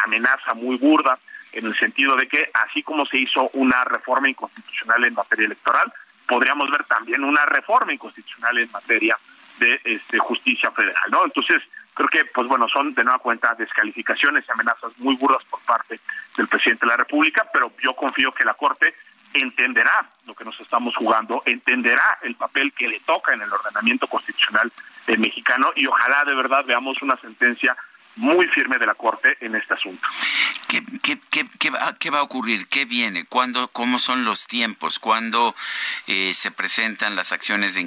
amenaza 0.00 0.54
muy 0.54 0.76
burda 0.76 1.18
en 1.52 1.66
el 1.66 1.74
sentido 1.76 2.16
de 2.16 2.28
que 2.28 2.50
así 2.52 2.82
como 2.82 3.06
se 3.06 3.18
hizo 3.18 3.48
una 3.54 3.84
reforma 3.84 4.28
inconstitucional 4.28 5.04
en 5.04 5.14
materia 5.14 5.46
electoral, 5.46 5.92
podríamos 6.26 6.70
ver 6.70 6.84
también 6.84 7.22
una 7.24 7.44
reforma 7.46 7.92
inconstitucional 7.92 8.58
en 8.58 8.70
materia 8.72 9.16
de 9.58 9.80
este, 9.84 10.18
justicia 10.18 10.70
federal, 10.72 11.10
¿no? 11.10 11.24
Entonces, 11.24 11.62
creo 11.94 12.08
que, 12.08 12.24
pues 12.24 12.48
bueno, 12.48 12.68
son 12.68 12.92
de 12.92 13.04
nueva 13.04 13.20
cuenta 13.20 13.54
descalificaciones 13.54 14.44
y 14.46 14.50
amenazas 14.50 14.92
muy 14.98 15.14
burdas 15.16 15.44
por 15.44 15.60
parte 15.60 16.00
del 16.36 16.48
presidente 16.48 16.86
de 16.86 16.90
la 16.90 16.96
República, 16.96 17.48
pero 17.52 17.72
yo 17.80 17.94
confío 17.94 18.32
que 18.32 18.44
la 18.44 18.54
Corte 18.54 18.94
entenderá 19.34 20.08
lo 20.26 20.34
que 20.34 20.44
nos 20.44 20.58
estamos 20.60 20.96
jugando, 20.96 21.42
entenderá 21.44 22.18
el 22.22 22.34
papel 22.34 22.72
que 22.72 22.88
le 22.88 23.00
toca 23.00 23.34
en 23.34 23.42
el 23.42 23.52
ordenamiento 23.52 24.06
constitucional 24.06 24.72
mexicano 25.18 25.72
y 25.76 25.86
ojalá 25.86 26.24
de 26.24 26.34
verdad 26.34 26.64
veamos 26.64 27.02
una 27.02 27.16
sentencia 27.16 27.76
muy 28.16 28.46
firme 28.48 28.78
de 28.78 28.86
la 28.86 28.94
Corte 28.94 29.36
en 29.40 29.56
este 29.56 29.74
asunto. 29.74 30.06
¿Qué, 31.02 31.70
va, 32.10 32.18
a 32.18 32.22
ocurrir? 32.22 32.66
¿Qué 32.68 32.84
viene? 32.84 33.26
¿Cuándo, 33.26 33.68
¿Cómo 33.68 33.98
son 33.98 34.24
los 34.24 34.46
tiempos? 34.46 34.98
¿Cuándo 34.98 35.54
eh, 36.06 36.32
se 36.34 36.50
presentan 36.50 37.16
las 37.16 37.32
acciones 37.32 37.74
de 37.74 37.82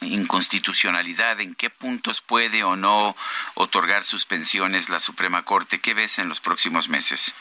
inconstitucionalidad? 0.00 1.40
¿En 1.40 1.54
qué 1.54 1.70
puntos 1.70 2.20
puede 2.20 2.64
o 2.64 2.76
no 2.76 3.16
otorgar 3.54 4.04
suspensiones 4.04 4.88
la 4.88 4.98
Suprema 4.98 5.42
Corte? 5.42 5.80
¿Qué 5.80 5.94
ves 5.94 6.18
en 6.18 6.28
los 6.28 6.40
próximos 6.40 6.88
meses? 6.88 7.34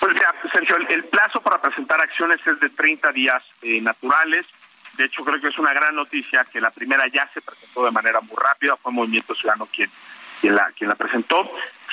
Pues 0.00 0.16
ya, 0.16 0.34
Sergio, 0.50 0.76
el, 0.88 1.04
plazo 1.04 1.40
para 1.40 1.60
presentar 1.60 2.00
acciones 2.00 2.44
es 2.46 2.58
de 2.58 2.70
30 2.70 3.12
días 3.12 3.42
eh, 3.62 3.80
naturales. 3.80 4.46
De 4.96 5.04
hecho, 5.04 5.24
creo 5.24 5.40
que 5.40 5.48
es 5.48 5.58
una 5.58 5.72
gran 5.72 5.94
noticia 5.94 6.44
que 6.44 6.60
la 6.60 6.70
primera 6.70 7.06
ya 7.08 7.28
se 7.32 7.40
presentó 7.40 7.84
de 7.84 7.90
manera 7.90 8.20
muy 8.20 8.36
rápida. 8.36 8.76
Fue 8.76 8.92
Movimiento 8.92 9.34
Ciudadano 9.34 9.66
quien 9.66 9.90
quien 10.40 10.56
la, 10.56 10.72
quien 10.76 10.88
la 10.88 10.96
presentó. 10.96 11.48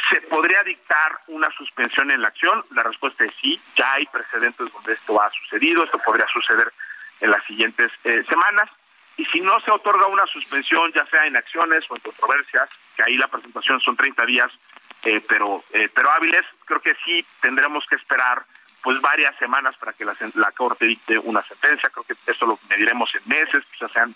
¿Se 0.09 0.21
podría 0.21 0.63
dictar 0.63 1.19
una 1.27 1.49
suspensión 1.51 2.09
en 2.11 2.21
la 2.21 2.29
acción? 2.29 2.63
La 2.71 2.83
respuesta 2.83 3.25
es 3.25 3.33
sí, 3.41 3.59
ya 3.75 3.93
hay 3.93 4.05
precedentes 4.05 4.71
donde 4.71 4.93
esto 4.93 5.21
ha 5.21 5.29
sucedido, 5.31 5.83
esto 5.83 5.99
podría 5.99 6.25
suceder 6.27 6.71
en 7.19 7.31
las 7.31 7.43
siguientes 7.45 7.91
eh, 8.05 8.23
semanas. 8.27 8.69
Y 9.17 9.25
si 9.25 9.41
no 9.41 9.59
se 9.61 9.71
otorga 9.71 10.07
una 10.07 10.25
suspensión, 10.27 10.91
ya 10.93 11.05
sea 11.07 11.25
en 11.25 11.35
acciones 11.35 11.83
o 11.89 11.95
en 11.95 12.01
controversias, 12.01 12.69
que 12.95 13.03
ahí 13.03 13.17
la 13.17 13.27
presentación 13.27 13.81
son 13.81 13.97
30 13.97 14.25
días, 14.25 14.51
eh, 15.03 15.21
pero, 15.27 15.63
eh, 15.71 15.89
pero 15.93 16.11
hábiles, 16.11 16.43
creo 16.65 16.81
que 16.81 16.95
sí 17.05 17.25
tendremos 17.41 17.85
que 17.87 17.95
esperar 17.95 18.43
pues 18.81 19.01
varias 19.01 19.35
semanas 19.37 19.75
para 19.77 19.93
que 19.93 20.05
la, 20.05 20.15
la 20.35 20.51
Corte 20.51 20.85
dicte 20.85 21.17
una 21.19 21.43
sentencia. 21.43 21.89
Creo 21.89 22.03
que 22.03 22.15
esto 22.25 22.45
lo 22.45 22.59
mediremos 22.69 23.09
en 23.15 23.21
meses, 23.25 23.63
quizás 23.71 23.91
sean 23.91 24.15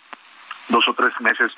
dos 0.69 0.87
o 0.87 0.93
tres 0.93 1.19
meses 1.19 1.51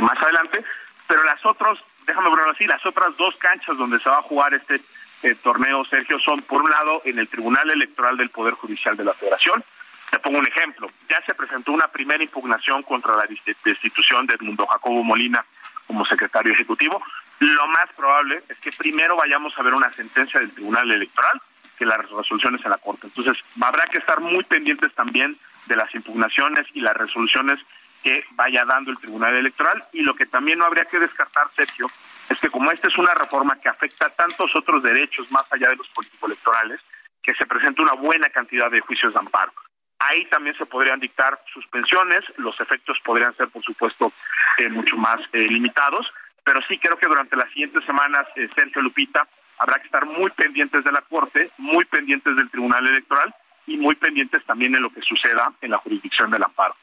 más 0.00 0.20
adelante. 0.22 0.64
Pero 1.06 1.22
las 1.24 1.44
otras 1.46 1.78
déjame 2.08 2.30
verlo 2.30 2.50
así, 2.50 2.66
las 2.66 2.84
otras 2.84 3.16
dos 3.16 3.36
canchas 3.36 3.76
donde 3.76 4.00
se 4.00 4.10
va 4.10 4.18
a 4.18 4.22
jugar 4.22 4.54
este 4.54 4.80
eh, 5.22 5.34
torneo, 5.36 5.84
Sergio, 5.84 6.18
son 6.18 6.42
por 6.42 6.62
un 6.62 6.70
lado 6.70 7.02
en 7.04 7.18
el 7.18 7.28
Tribunal 7.28 7.70
Electoral 7.70 8.16
del 8.16 8.30
Poder 8.30 8.54
Judicial 8.54 8.96
de 8.96 9.04
la 9.04 9.12
Federación. 9.12 9.62
Te 10.10 10.18
pongo 10.18 10.38
un 10.38 10.46
ejemplo. 10.46 10.90
Ya 11.08 11.20
se 11.26 11.34
presentó 11.34 11.70
una 11.72 11.88
primera 11.88 12.22
impugnación 12.22 12.82
contra 12.82 13.14
la 13.14 13.28
destitución 13.62 14.26
de 14.26 14.34
Edmundo 14.34 14.66
Jacobo 14.66 15.04
Molina 15.04 15.44
como 15.86 16.04
secretario 16.06 16.54
ejecutivo. 16.54 17.02
Lo 17.40 17.66
más 17.68 17.86
probable 17.96 18.42
es 18.48 18.58
que 18.58 18.72
primero 18.72 19.16
vayamos 19.16 19.56
a 19.56 19.62
ver 19.62 19.74
una 19.74 19.92
sentencia 19.92 20.40
del 20.40 20.52
Tribunal 20.52 20.90
Electoral 20.90 21.40
que 21.78 21.86
las 21.86 21.98
resoluciones 21.98 22.64
en 22.64 22.70
la 22.70 22.78
Corte. 22.78 23.06
Entonces, 23.06 23.36
habrá 23.60 23.84
que 23.86 23.98
estar 23.98 24.20
muy 24.20 24.42
pendientes 24.42 24.92
también 24.94 25.38
de 25.66 25.76
las 25.76 25.94
impugnaciones 25.94 26.66
y 26.74 26.80
las 26.80 26.94
resoluciones 26.96 27.60
que 28.02 28.24
vaya 28.32 28.64
dando 28.64 28.90
el 28.90 28.98
Tribunal 28.98 29.34
Electoral 29.34 29.84
y 29.92 30.02
lo 30.02 30.14
que 30.14 30.26
también 30.26 30.58
no 30.58 30.64
habría 30.64 30.84
que 30.86 30.98
descartar, 30.98 31.48
Sergio, 31.54 31.86
es 32.28 32.38
que 32.38 32.50
como 32.50 32.70
esta 32.70 32.88
es 32.88 32.98
una 32.98 33.14
reforma 33.14 33.58
que 33.60 33.68
afecta 33.68 34.06
a 34.06 34.10
tantos 34.10 34.54
otros 34.56 34.82
derechos 34.82 35.30
más 35.30 35.44
allá 35.52 35.68
de 35.68 35.76
los 35.76 35.88
políticos 35.88 36.30
electorales, 36.30 36.80
que 37.22 37.34
se 37.34 37.46
presenta 37.46 37.82
una 37.82 37.94
buena 37.94 38.28
cantidad 38.30 38.70
de 38.70 38.80
juicios 38.80 39.12
de 39.12 39.18
amparo. 39.18 39.52
Ahí 40.00 40.24
también 40.26 40.56
se 40.56 40.66
podrían 40.66 41.00
dictar 41.00 41.40
suspensiones, 41.52 42.24
los 42.36 42.58
efectos 42.60 42.98
podrían 43.04 43.36
ser, 43.36 43.48
por 43.48 43.62
supuesto, 43.62 44.12
eh, 44.58 44.68
mucho 44.68 44.96
más 44.96 45.20
eh, 45.32 45.42
limitados, 45.42 46.06
pero 46.48 46.62
sí 46.66 46.78
creo 46.78 46.96
que 46.96 47.06
durante 47.06 47.36
las 47.36 47.46
siguientes 47.50 47.84
semanas, 47.84 48.26
eh, 48.34 48.48
Sergio 48.54 48.80
Lupita, 48.80 49.28
habrá 49.58 49.78
que 49.80 49.84
estar 49.84 50.06
muy 50.06 50.30
pendientes 50.30 50.82
de 50.82 50.90
la 50.90 51.02
Corte, 51.02 51.50
muy 51.58 51.84
pendientes 51.84 52.34
del 52.36 52.48
Tribunal 52.48 52.86
Electoral 52.86 53.34
y 53.66 53.76
muy 53.76 53.96
pendientes 53.96 54.42
también 54.46 54.74
en 54.74 54.80
lo 54.80 54.88
que 54.88 55.02
suceda 55.02 55.52
en 55.60 55.72
la 55.72 55.76
jurisdicción 55.76 56.30
del 56.30 56.42
amparo. 56.42 56.74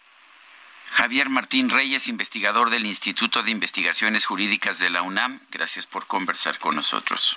Javier 0.91 1.29
Martín 1.29 1.71
Reyes, 1.71 2.07
investigador 2.07 2.69
del 2.69 2.85
Instituto 2.85 3.41
de 3.41 3.49
Investigaciones 3.49 4.27
Jurídicas 4.27 4.77
de 4.77 4.91
la 4.91 5.01
UNAM. 5.01 5.39
Gracias 5.49 5.87
por 5.87 6.05
conversar 6.05 6.59
con 6.59 6.75
nosotros. 6.75 7.35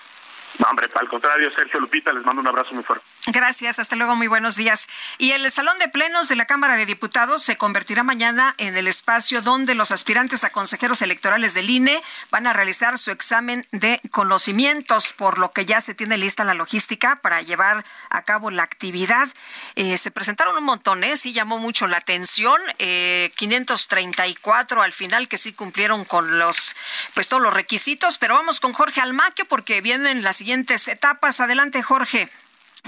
No, 0.58 0.66
hombre, 0.68 0.88
al 0.94 1.08
contrario, 1.08 1.52
Sergio 1.52 1.80
Lupita, 1.80 2.12
les 2.12 2.24
mando 2.24 2.40
un 2.40 2.48
abrazo 2.48 2.74
muy 2.74 2.82
fuerte. 2.82 3.04
Gracias, 3.26 3.78
hasta 3.78 3.94
luego, 3.94 4.16
muy 4.16 4.26
buenos 4.26 4.56
días. 4.56 4.88
Y 5.18 5.32
el 5.32 5.50
Salón 5.50 5.78
de 5.78 5.88
Plenos 5.88 6.28
de 6.28 6.36
la 6.36 6.46
Cámara 6.46 6.76
de 6.76 6.86
Diputados 6.86 7.42
se 7.42 7.58
convertirá 7.58 8.02
mañana 8.02 8.54
en 8.56 8.76
el 8.76 8.88
espacio 8.88 9.42
donde 9.42 9.74
los 9.74 9.92
aspirantes 9.92 10.44
a 10.44 10.50
consejeros 10.50 11.02
electorales 11.02 11.52
del 11.52 11.68
INE 11.68 12.02
van 12.30 12.46
a 12.46 12.54
realizar 12.54 12.98
su 12.98 13.10
examen 13.10 13.66
de 13.70 14.00
conocimientos, 14.10 15.12
por 15.12 15.38
lo 15.38 15.52
que 15.52 15.66
ya 15.66 15.82
se 15.82 15.94
tiene 15.94 16.16
lista 16.16 16.44
la 16.44 16.54
logística 16.54 17.20
para 17.20 17.42
llevar 17.42 17.84
a 18.08 18.22
cabo 18.22 18.50
la 18.50 18.62
actividad. 18.62 19.28
Eh, 19.76 19.98
se 19.98 20.10
presentaron 20.10 20.56
un 20.56 20.64
montón, 20.64 21.04
¿eh? 21.04 21.16
sí 21.16 21.32
llamó 21.32 21.58
mucho 21.58 21.86
la 21.86 21.98
atención, 21.98 22.60
eh, 22.78 23.30
534 23.36 24.82
al 24.82 24.92
final 24.92 25.28
que 25.28 25.36
sí 25.36 25.52
cumplieron 25.52 26.06
con 26.06 26.38
los, 26.38 26.76
pues 27.12 27.28
todos 27.28 27.42
los 27.42 27.52
requisitos, 27.52 28.16
pero 28.16 28.34
vamos 28.34 28.60
con 28.60 28.72
Jorge 28.72 29.02
Almaque 29.02 29.44
porque 29.44 29.82
vienen 29.82 30.22
las 30.22 30.37
siguientes 30.38 30.86
etapas. 30.88 31.40
Adelante, 31.40 31.82
Jorge. 31.82 32.28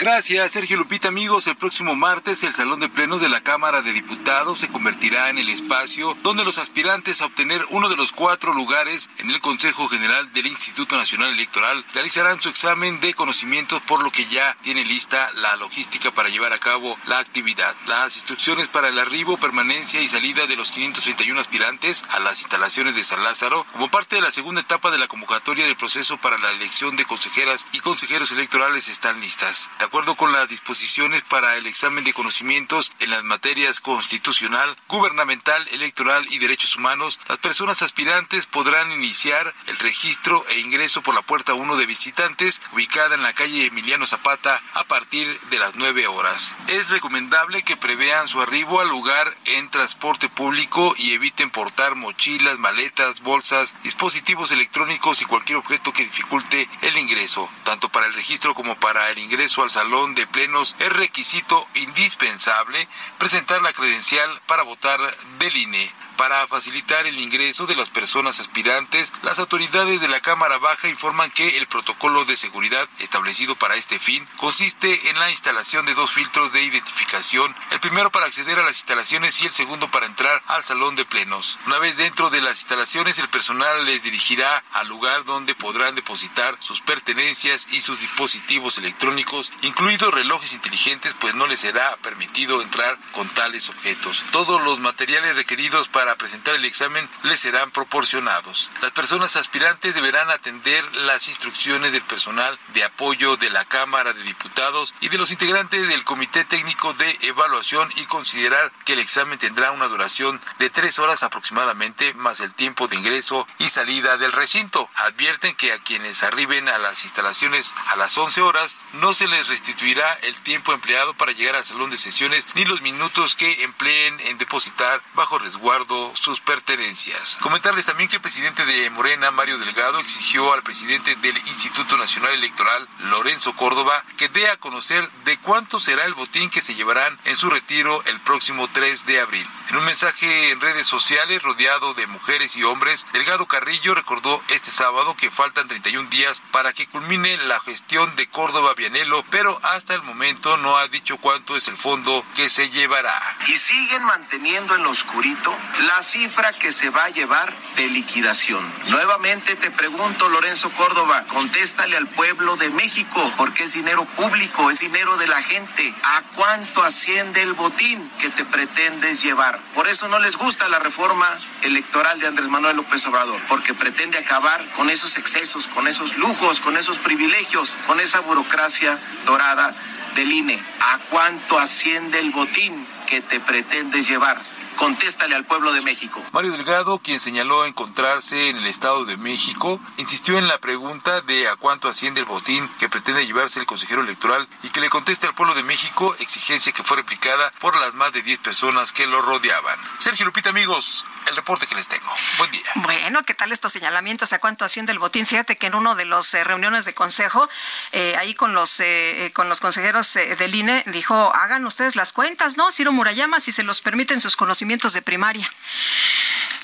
Gracias, 0.00 0.52
Sergio 0.52 0.78
Lupita. 0.78 1.08
Amigos, 1.08 1.46
el 1.46 1.56
próximo 1.56 1.94
martes 1.94 2.42
el 2.42 2.54
Salón 2.54 2.80
de 2.80 2.88
Plenos 2.88 3.20
de 3.20 3.28
la 3.28 3.42
Cámara 3.42 3.82
de 3.82 3.92
Diputados 3.92 4.60
se 4.60 4.68
convertirá 4.68 5.28
en 5.28 5.36
el 5.36 5.50
espacio 5.50 6.16
donde 6.22 6.42
los 6.42 6.56
aspirantes 6.56 7.20
a 7.20 7.26
obtener 7.26 7.60
uno 7.68 7.90
de 7.90 7.96
los 7.96 8.10
cuatro 8.10 8.54
lugares 8.54 9.10
en 9.18 9.30
el 9.30 9.42
Consejo 9.42 9.88
General 9.88 10.32
del 10.32 10.46
Instituto 10.46 10.96
Nacional 10.96 11.34
Electoral 11.34 11.84
realizarán 11.92 12.40
su 12.40 12.48
examen 12.48 12.98
de 13.00 13.12
conocimientos, 13.12 13.82
por 13.82 14.02
lo 14.02 14.10
que 14.10 14.26
ya 14.26 14.56
tiene 14.62 14.86
lista 14.86 15.32
la 15.34 15.56
logística 15.56 16.14
para 16.14 16.30
llevar 16.30 16.54
a 16.54 16.58
cabo 16.58 16.96
la 17.04 17.18
actividad. 17.18 17.76
Las 17.86 18.16
instrucciones 18.16 18.68
para 18.68 18.88
el 18.88 18.98
arribo, 18.98 19.36
permanencia 19.36 20.00
y 20.00 20.08
salida 20.08 20.46
de 20.46 20.56
los 20.56 20.70
531 20.70 21.38
aspirantes 21.38 22.06
a 22.08 22.20
las 22.20 22.40
instalaciones 22.40 22.94
de 22.94 23.04
San 23.04 23.22
Lázaro, 23.22 23.66
como 23.74 23.90
parte 23.90 24.16
de 24.16 24.22
la 24.22 24.30
segunda 24.30 24.62
etapa 24.62 24.90
de 24.90 24.96
la 24.96 25.08
convocatoria 25.08 25.66
del 25.66 25.76
proceso 25.76 26.16
para 26.16 26.38
la 26.38 26.52
elección 26.52 26.96
de 26.96 27.04
consejeras 27.04 27.66
y 27.72 27.80
consejeros 27.80 28.32
electorales, 28.32 28.88
están 28.88 29.20
listas. 29.20 29.68
De 29.78 29.89
acuerdo 29.90 30.14
con 30.14 30.30
las 30.30 30.48
disposiciones 30.48 31.24
para 31.24 31.56
el 31.56 31.66
examen 31.66 32.04
de 32.04 32.12
conocimientos 32.12 32.92
en 33.00 33.10
las 33.10 33.24
materias 33.24 33.80
constitucional, 33.80 34.76
gubernamental, 34.86 35.66
electoral 35.72 36.24
y 36.30 36.38
derechos 36.38 36.76
humanos, 36.76 37.18
las 37.28 37.38
personas 37.38 37.82
aspirantes 37.82 38.46
podrán 38.46 38.92
iniciar 38.92 39.52
el 39.66 39.76
registro 39.78 40.46
e 40.48 40.60
ingreso 40.60 41.02
por 41.02 41.12
la 41.12 41.22
puerta 41.22 41.54
1 41.54 41.74
de 41.74 41.86
visitantes, 41.86 42.62
ubicada 42.72 43.16
en 43.16 43.24
la 43.24 43.32
calle 43.32 43.66
Emiliano 43.66 44.06
Zapata, 44.06 44.62
a 44.74 44.84
partir 44.84 45.40
de 45.50 45.58
las 45.58 45.74
9 45.74 46.06
horas. 46.06 46.54
Es 46.68 46.88
recomendable 46.88 47.64
que 47.64 47.76
prevean 47.76 48.28
su 48.28 48.40
arribo 48.40 48.80
al 48.80 48.90
lugar 48.90 49.36
en 49.44 49.70
transporte 49.70 50.28
público 50.28 50.94
y 50.96 51.14
eviten 51.14 51.50
portar 51.50 51.96
mochilas, 51.96 52.60
maletas, 52.60 53.22
bolsas, 53.22 53.74
dispositivos 53.82 54.52
electrónicos 54.52 55.20
y 55.20 55.24
cualquier 55.24 55.58
objeto 55.58 55.92
que 55.92 56.04
dificulte 56.04 56.68
el 56.80 56.96
ingreso, 56.96 57.50
tanto 57.64 57.88
para 57.88 58.06
el 58.06 58.14
registro 58.14 58.54
como 58.54 58.76
para 58.76 59.10
el 59.10 59.18
ingreso 59.18 59.64
al 59.64 59.69
salón 59.70 60.14
de 60.14 60.26
plenos 60.26 60.74
es 60.80 60.92
requisito 60.92 61.66
indispensable 61.74 62.88
presentar 63.18 63.62
la 63.62 63.72
credencial 63.72 64.40
para 64.46 64.64
votar 64.64 65.00
del 65.38 65.56
INE. 65.56 65.92
Para 66.20 66.46
facilitar 66.46 67.06
el 67.06 67.18
ingreso 67.18 67.66
de 67.66 67.74
las 67.74 67.88
personas 67.88 68.40
aspirantes, 68.40 69.10
las 69.22 69.38
autoridades 69.38 70.02
de 70.02 70.08
la 70.08 70.20
Cámara 70.20 70.58
Baja 70.58 70.86
informan 70.86 71.30
que 71.30 71.56
el 71.56 71.66
protocolo 71.66 72.26
de 72.26 72.36
seguridad 72.36 72.86
establecido 72.98 73.56
para 73.56 73.76
este 73.76 73.98
fin 73.98 74.28
consiste 74.36 75.08
en 75.08 75.18
la 75.18 75.30
instalación 75.30 75.86
de 75.86 75.94
dos 75.94 76.10
filtros 76.10 76.52
de 76.52 76.62
identificación, 76.62 77.56
el 77.70 77.80
primero 77.80 78.10
para 78.10 78.26
acceder 78.26 78.58
a 78.58 78.64
las 78.64 78.76
instalaciones 78.76 79.40
y 79.40 79.46
el 79.46 79.52
segundo 79.52 79.90
para 79.90 80.04
entrar 80.04 80.42
al 80.46 80.62
salón 80.62 80.94
de 80.94 81.06
plenos. 81.06 81.58
Una 81.64 81.78
vez 81.78 81.96
dentro 81.96 82.28
de 82.28 82.42
las 82.42 82.58
instalaciones, 82.58 83.18
el 83.18 83.30
personal 83.30 83.86
les 83.86 84.02
dirigirá 84.02 84.62
al 84.72 84.88
lugar 84.88 85.24
donde 85.24 85.54
podrán 85.54 85.94
depositar 85.94 86.58
sus 86.60 86.82
pertenencias 86.82 87.66
y 87.70 87.80
sus 87.80 87.98
dispositivos 87.98 88.76
electrónicos, 88.76 89.50
incluidos 89.62 90.12
relojes 90.12 90.52
inteligentes, 90.52 91.14
pues 91.18 91.34
no 91.34 91.46
les 91.46 91.60
será 91.60 91.96
permitido 92.02 92.60
entrar 92.60 92.98
con 93.12 93.26
tales 93.30 93.70
objetos. 93.70 94.22
Todos 94.32 94.60
los 94.60 94.78
materiales 94.80 95.34
requeridos 95.34 95.88
para 95.88 96.09
para 96.10 96.18
presentar 96.18 96.56
el 96.56 96.64
examen 96.64 97.08
les 97.22 97.38
serán 97.38 97.70
proporcionados. 97.70 98.68
Las 98.82 98.90
personas 98.90 99.36
aspirantes 99.36 99.94
deberán 99.94 100.28
atender 100.28 100.82
las 100.96 101.28
instrucciones 101.28 101.92
del 101.92 102.02
personal 102.02 102.58
de 102.74 102.82
apoyo 102.82 103.36
de 103.36 103.48
la 103.48 103.64
Cámara 103.64 104.12
de 104.12 104.24
Diputados 104.24 104.92
y 105.00 105.08
de 105.08 105.18
los 105.18 105.30
integrantes 105.30 105.86
del 105.88 106.02
Comité 106.02 106.44
Técnico 106.44 106.94
de 106.94 107.16
Evaluación 107.20 107.92
y 107.94 108.06
considerar 108.06 108.72
que 108.84 108.94
el 108.94 108.98
examen 108.98 109.38
tendrá 109.38 109.70
una 109.70 109.86
duración 109.86 110.40
de 110.58 110.68
tres 110.68 110.98
horas 110.98 111.22
aproximadamente 111.22 112.12
más 112.14 112.40
el 112.40 112.52
tiempo 112.54 112.88
de 112.88 112.96
ingreso 112.96 113.46
y 113.58 113.68
salida 113.68 114.16
del 114.16 114.32
recinto. 114.32 114.90
Advierten 114.96 115.54
que 115.54 115.72
a 115.72 115.78
quienes 115.78 116.24
arriben 116.24 116.68
a 116.68 116.78
las 116.78 117.04
instalaciones 117.04 117.72
a 117.86 117.94
las 117.94 118.18
11 118.18 118.40
horas 118.40 118.76
no 118.94 119.14
se 119.14 119.28
les 119.28 119.46
restituirá 119.46 120.12
el 120.22 120.34
tiempo 120.40 120.72
empleado 120.72 121.14
para 121.14 121.30
llegar 121.30 121.54
al 121.54 121.64
salón 121.64 121.90
de 121.90 121.96
sesiones 121.96 122.48
ni 122.56 122.64
los 122.64 122.82
minutos 122.82 123.36
que 123.36 123.62
empleen 123.62 124.18
en 124.20 124.38
depositar 124.38 125.00
bajo 125.14 125.38
resguardo 125.38 125.99
sus 126.14 126.40
pertenencias. 126.40 127.38
Comentarles 127.40 127.86
también 127.86 128.08
que 128.08 128.16
el 128.16 128.22
presidente 128.22 128.64
de 128.64 128.90
Morena, 128.90 129.30
Mario 129.30 129.58
Delgado, 129.58 129.98
exigió 130.00 130.52
al 130.52 130.62
presidente 130.62 131.16
del 131.16 131.36
Instituto 131.46 131.96
Nacional 131.96 132.32
Electoral, 132.32 132.88
Lorenzo 133.00 133.54
Córdoba, 133.56 134.04
que 134.16 134.28
dé 134.28 134.48
a 134.48 134.56
conocer 134.56 135.08
de 135.24 135.38
cuánto 135.38 135.80
será 135.80 136.04
el 136.04 136.14
botín 136.14 136.50
que 136.50 136.60
se 136.60 136.74
llevarán 136.74 137.18
en 137.24 137.36
su 137.36 137.50
retiro 137.50 138.02
el 138.06 138.20
próximo 138.20 138.68
3 138.68 139.06
de 139.06 139.20
abril. 139.20 139.48
En 139.68 139.76
un 139.76 139.84
mensaje 139.84 140.50
en 140.50 140.60
redes 140.60 140.86
sociales 140.86 141.42
rodeado 141.42 141.94
de 141.94 142.06
mujeres 142.06 142.56
y 142.56 142.64
hombres, 142.64 143.06
Delgado 143.12 143.46
Carrillo 143.46 143.94
recordó 143.94 144.42
este 144.48 144.70
sábado 144.70 145.16
que 145.16 145.30
faltan 145.30 145.68
31 145.68 146.08
días 146.10 146.42
para 146.50 146.72
que 146.72 146.86
culmine 146.86 147.36
la 147.38 147.60
gestión 147.60 148.16
de 148.16 148.28
Córdoba 148.28 148.74
Vianelo, 148.74 149.24
pero 149.30 149.60
hasta 149.62 149.94
el 149.94 150.02
momento 150.02 150.56
no 150.56 150.76
ha 150.76 150.88
dicho 150.88 151.18
cuánto 151.18 151.56
es 151.56 151.68
el 151.68 151.76
fondo 151.76 152.24
que 152.34 152.50
se 152.50 152.70
llevará. 152.70 153.20
Y 153.46 153.56
siguen 153.56 154.04
manteniendo 154.04 154.74
en 154.74 154.82
lo 154.82 154.90
oscurito 154.90 155.56
la 155.80 156.02
cifra 156.02 156.52
que 156.52 156.72
se 156.72 156.90
va 156.90 157.04
a 157.04 157.10
llevar 157.10 157.52
de 157.76 157.88
liquidación. 157.88 158.64
Nuevamente 158.88 159.56
te 159.56 159.70
pregunto, 159.70 160.28
Lorenzo 160.28 160.70
Córdoba, 160.72 161.24
contéstale 161.28 161.96
al 161.96 162.06
pueblo 162.06 162.56
de 162.56 162.70
México, 162.70 163.32
porque 163.36 163.64
es 163.64 163.72
dinero 163.72 164.04
público, 164.04 164.70
es 164.70 164.80
dinero 164.80 165.16
de 165.16 165.26
la 165.26 165.42
gente. 165.42 165.94
¿A 166.02 166.22
cuánto 166.34 166.82
asciende 166.82 167.42
el 167.42 167.54
botín 167.54 168.10
que 168.18 168.28
te 168.30 168.44
pretendes 168.44 169.22
llevar? 169.22 169.58
Por 169.74 169.88
eso 169.88 170.08
no 170.08 170.18
les 170.18 170.36
gusta 170.36 170.68
la 170.68 170.78
reforma 170.78 171.26
electoral 171.62 172.20
de 172.20 172.26
Andrés 172.26 172.48
Manuel 172.48 172.76
López 172.76 173.06
Obrador, 173.06 173.40
porque 173.48 173.72
pretende 173.72 174.18
acabar 174.18 174.62
con 174.76 174.90
esos 174.90 175.16
excesos, 175.16 175.66
con 175.66 175.88
esos 175.88 176.16
lujos, 176.18 176.60
con 176.60 176.76
esos 176.76 176.98
privilegios, 176.98 177.74
con 177.86 178.00
esa 178.00 178.20
burocracia 178.20 178.98
dorada 179.24 179.74
del 180.14 180.30
INE. 180.30 180.62
¿A 180.80 180.98
cuánto 181.10 181.58
asciende 181.58 182.18
el 182.18 182.30
botín 182.30 182.86
que 183.06 183.20
te 183.22 183.40
pretendes 183.40 184.06
llevar? 184.08 184.40
Contéstale 184.80 185.36
al 185.36 185.44
pueblo 185.44 185.74
de 185.74 185.82
México. 185.82 186.24
Mario 186.32 186.52
Delgado, 186.52 187.00
quien 187.00 187.20
señaló 187.20 187.66
encontrarse 187.66 188.48
en 188.48 188.56
el 188.56 188.66
Estado 188.66 189.04
de 189.04 189.18
México, 189.18 189.78
insistió 189.98 190.38
en 190.38 190.48
la 190.48 190.56
pregunta 190.56 191.20
de 191.20 191.48
a 191.48 191.56
cuánto 191.56 191.86
asciende 191.86 192.20
el 192.20 192.26
botín 192.26 192.66
que 192.78 192.88
pretende 192.88 193.26
llevarse 193.26 193.60
el 193.60 193.66
consejero 193.66 194.00
electoral 194.00 194.48
y 194.62 194.70
que 194.70 194.80
le 194.80 194.88
conteste 194.88 195.26
al 195.26 195.34
pueblo 195.34 195.54
de 195.54 195.64
México, 195.64 196.16
exigencia 196.18 196.72
que 196.72 196.82
fue 196.82 196.96
replicada 196.96 197.52
por 197.60 197.76
las 197.78 197.92
más 197.92 198.14
de 198.14 198.22
10 198.22 198.38
personas 198.38 198.90
que 198.90 199.06
lo 199.06 199.20
rodeaban. 199.20 199.78
Sergio 199.98 200.24
Lupita, 200.24 200.48
amigos, 200.48 201.04
el 201.26 201.36
reporte 201.36 201.66
que 201.66 201.74
les 201.74 201.86
tengo. 201.86 202.10
Buen 202.38 202.50
día. 202.50 202.64
Bueno, 202.76 203.22
¿qué 203.24 203.34
tal 203.34 203.52
estos 203.52 203.72
señalamientos? 203.72 204.32
¿A 204.32 204.38
cuánto 204.38 204.64
asciende 204.64 204.92
el 204.92 204.98
botín? 204.98 205.26
Fíjate 205.26 205.56
que 205.56 205.66
en 205.66 205.74
uno 205.74 205.94
de 205.94 206.06
los 206.06 206.32
eh, 206.32 206.42
reuniones 206.42 206.86
de 206.86 206.94
consejo, 206.94 207.50
eh, 207.92 208.16
ahí 208.18 208.32
con 208.32 208.54
los 208.54 208.80
eh, 208.80 209.30
con 209.34 209.50
los 209.50 209.60
consejeros 209.60 210.14
del 210.14 210.54
INE, 210.54 210.84
dijo, 210.86 211.34
hagan 211.34 211.66
ustedes 211.66 211.96
las 211.96 212.14
cuentas, 212.14 212.56
¿no? 212.56 212.72
Ciro 212.72 212.92
Murayama, 212.92 213.40
si 213.40 213.52
se 213.52 213.62
los 213.62 213.82
permiten 213.82 214.22
sus 214.22 214.36
conocimientos 214.36 214.69
de 214.70 215.02
primaria. 215.02 215.50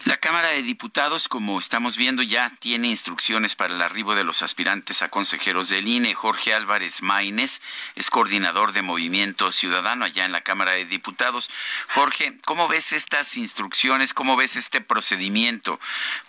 La 0.04 0.16
Cámara 0.16 0.50
de 0.50 0.62
Diputados, 0.62 1.26
como 1.26 1.58
estamos 1.58 1.96
viendo, 1.96 2.22
ya 2.22 2.52
tiene 2.60 2.86
instrucciones 2.86 3.56
para 3.56 3.74
el 3.74 3.82
arribo 3.82 4.14
de 4.14 4.22
los 4.22 4.42
aspirantes 4.42 5.02
a 5.02 5.08
consejeros 5.08 5.68
del 5.68 5.88
INE. 5.88 6.14
Jorge 6.14 6.54
Álvarez 6.54 7.02
Maínez 7.02 7.60
es 7.96 8.08
coordinador 8.08 8.70
de 8.72 8.82
Movimiento 8.82 9.50
Ciudadano 9.50 10.04
allá 10.04 10.24
en 10.24 10.30
la 10.30 10.42
Cámara 10.42 10.72
de 10.72 10.84
Diputados. 10.84 11.50
Jorge, 11.94 12.38
¿cómo 12.44 12.68
ves 12.68 12.92
estas 12.92 13.36
instrucciones? 13.36 14.14
¿Cómo 14.14 14.36
ves 14.36 14.54
este 14.54 14.80
procedimiento 14.80 15.80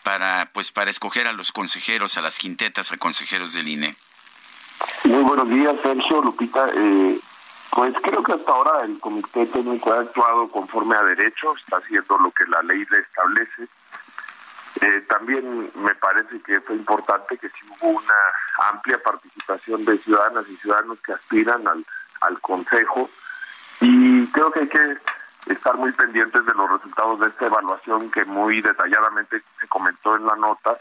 para, 0.02 0.50
pues, 0.54 0.72
para 0.72 0.90
escoger 0.90 1.28
a 1.28 1.34
los 1.34 1.52
consejeros, 1.52 2.18
a 2.18 2.22
las 2.22 2.40
quintetas, 2.40 2.92
a 2.92 2.98
consejeros 2.98 3.54
del 3.54 3.68
INE? 3.68 3.96
Muy 5.04 5.22
buenos 5.22 5.50
días, 5.50 5.76
Sergio, 5.84 6.24
Lupita. 6.24 6.68
Eh, 6.74 7.20
pues 7.78 7.94
creo 8.02 8.24
que 8.24 8.34
hasta 8.34 8.52
ahora 8.52 8.86
el 8.86 9.00
comité 9.00 9.46
técnico 9.46 9.94
ha 9.94 10.00
actuado 10.00 10.48
conforme 10.50 10.96
a 10.96 11.04
derecho, 11.04 11.54
está 11.54 11.78
haciendo 11.78 12.18
lo 12.18 12.32
que 12.32 12.44
la 12.48 12.64
ley 12.64 12.84
le 12.90 12.98
establece. 12.98 13.68
Eh, 14.82 15.06
también 15.08 15.70
me 15.76 15.94
parece 15.94 16.42
que 16.42 16.60
fue 16.62 16.76
importante 16.76 17.38
que 17.38 17.48
sí 17.50 17.60
hubo 17.70 17.90
una 17.90 18.16
amplia 18.72 18.98
participación 19.04 19.86
de 19.86 19.96
ciudadanas 20.00 20.46
y 20.50 20.58
ciudadanos 20.58 21.00
que 21.02 21.14
aspiran 21.14 21.68
al, 21.68 21.86
al 22.22 22.42
Consejo 22.42 23.12
y 23.80 24.26
creo 24.32 24.50
que 24.50 24.62
hay 24.62 24.70
que 24.70 24.98
estar 25.52 25.76
muy 25.76 25.92
pendientes 25.92 26.48
de 26.48 26.54
los 26.56 26.72
resultados 26.72 27.20
de 27.20 27.28
esta 27.28 27.46
evaluación 27.46 28.10
que 28.10 28.26
muy 28.26 28.60
detalladamente 28.60 29.44
se 29.60 29.68
comentó 29.68 30.16
en 30.16 30.26
la 30.26 30.36
nota 30.36 30.80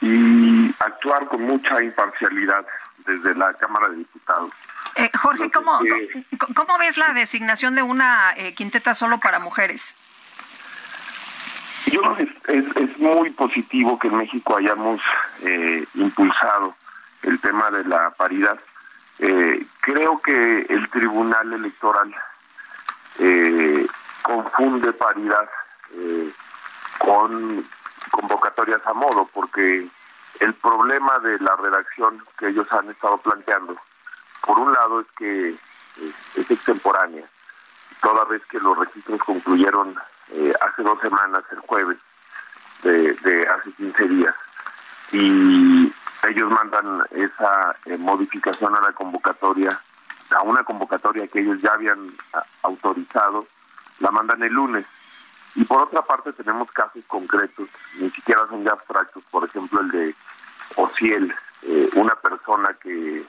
y 0.00 0.74
actuar 0.78 1.28
con 1.28 1.42
mucha 1.42 1.82
imparcialidad 1.82 2.64
desde 3.06 3.34
la 3.34 3.52
Cámara 3.54 3.88
de 3.88 3.96
Diputados. 3.96 4.52
Eh, 4.96 5.10
Jorge, 5.20 5.50
¿cómo, 5.50 5.78
¿cómo 6.54 6.78
ves 6.78 6.96
la 6.96 7.12
designación 7.12 7.74
de 7.74 7.82
una 7.82 8.32
eh, 8.36 8.54
quinteta 8.54 8.94
solo 8.94 9.18
para 9.18 9.38
mujeres? 9.38 9.96
Yo 11.86 12.00
creo 12.00 12.16
que 12.16 12.22
es, 12.22 12.76
es, 12.76 12.98
muy 12.98 13.30
positivo 13.30 13.98
que 13.98 14.08
en 14.08 14.16
México 14.16 14.56
hayamos 14.56 15.00
eh, 15.42 15.84
impulsado 15.94 16.74
el 17.22 17.40
tema 17.40 17.70
de 17.70 17.84
la 17.84 18.10
paridad. 18.10 18.58
creo 19.80 20.20
que 20.20 20.66
el 20.68 20.88
Tribunal 20.90 21.52
Electoral 21.52 22.14
confunde 24.22 24.92
paridad 24.92 25.48
con 26.98 27.64
convocatorias 28.10 28.80
a 28.86 28.94
modo, 28.94 29.28
porque 29.32 29.86
el 30.40 30.54
problema 30.54 31.18
de 31.20 31.38
la 31.38 31.56
redacción 31.56 32.24
que 32.38 32.48
ellos 32.48 32.70
han 32.72 32.90
estado 32.90 33.18
planteando 33.18 33.76
por 34.44 34.58
un 34.58 34.72
lado 34.72 35.00
es 35.00 35.06
que 35.16 35.48
eh, 35.50 36.12
es 36.34 36.50
extemporánea, 36.50 37.24
toda 38.02 38.24
vez 38.24 38.42
que 38.46 38.58
los 38.58 38.76
registros 38.76 39.20
concluyeron 39.20 39.94
eh, 40.32 40.52
hace 40.60 40.82
dos 40.82 40.98
semanas, 41.00 41.42
el 41.50 41.60
jueves, 41.60 41.98
de, 42.82 43.48
hace 43.48 43.72
15 43.72 44.08
días, 44.08 44.34
y 45.12 45.92
ellos 46.28 46.50
mandan 46.50 47.02
esa 47.12 47.74
eh, 47.86 47.96
modificación 47.96 48.76
a 48.76 48.80
la 48.82 48.92
convocatoria, 48.92 49.80
a 50.30 50.42
una 50.42 50.62
convocatoria 50.64 51.26
que 51.28 51.40
ellos 51.40 51.62
ya 51.62 51.72
habían 51.72 52.14
autorizado, 52.62 53.46
la 54.00 54.10
mandan 54.10 54.42
el 54.42 54.52
lunes. 54.52 54.84
Y 55.56 55.64
por 55.64 55.82
otra 55.82 56.02
parte 56.02 56.32
tenemos 56.32 56.70
casos 56.72 57.04
concretos, 57.06 57.68
ni 57.98 58.10
siquiera 58.10 58.46
son 58.48 58.64
ya 58.64 58.72
abstractos, 58.72 59.22
por 59.30 59.44
ejemplo 59.44 59.80
el 59.80 59.90
de 59.90 60.14
Ociel, 60.76 61.34
una 61.94 62.14
persona 62.16 62.74
que 62.74 63.24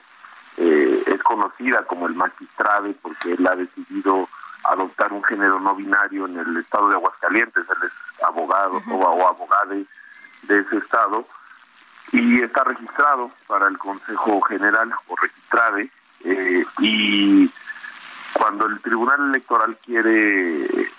eh, 0.58 1.04
es 1.06 1.22
conocida 1.22 1.82
como 1.84 2.06
el 2.06 2.14
magistrado 2.14 2.90
porque 3.02 3.32
él 3.32 3.46
ha 3.46 3.54
decidido 3.56 4.26
adoptar 4.64 5.12
un 5.12 5.22
género 5.24 5.60
no 5.60 5.74
binario 5.74 6.26
en 6.26 6.38
el 6.38 6.56
estado 6.56 6.88
de 6.88 6.94
Aguascalientes, 6.94 7.64
él 7.68 7.76
es 7.86 8.22
abogado 8.24 8.82
o, 8.90 9.28
abogado 9.28 9.74
de 9.74 10.60
ese 10.60 10.78
estado 10.78 11.26
y 12.12 12.42
está 12.42 12.64
registrado 12.64 13.30
para 13.46 13.68
el 13.68 13.76
Consejo 13.76 14.40
General 14.42 14.90
o 15.08 15.16
registrade 15.16 15.90
eh, 16.24 16.64
y 16.78 17.50
cuando 18.32 18.66
el 18.66 18.80
Tribunal 18.80 19.28
Electoral 19.28 19.76
quiere 19.84 20.90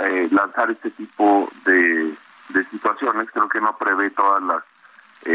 eh, 0.00 0.28
lanzar 0.30 0.70
este 0.70 0.90
tipo 0.90 1.48
de, 1.64 2.14
de, 2.48 2.64
situaciones, 2.70 3.30
creo 3.30 3.48
que 3.48 3.60
no 3.60 3.76
prevé 3.76 4.10
todas 4.10 4.42
las 4.42 4.62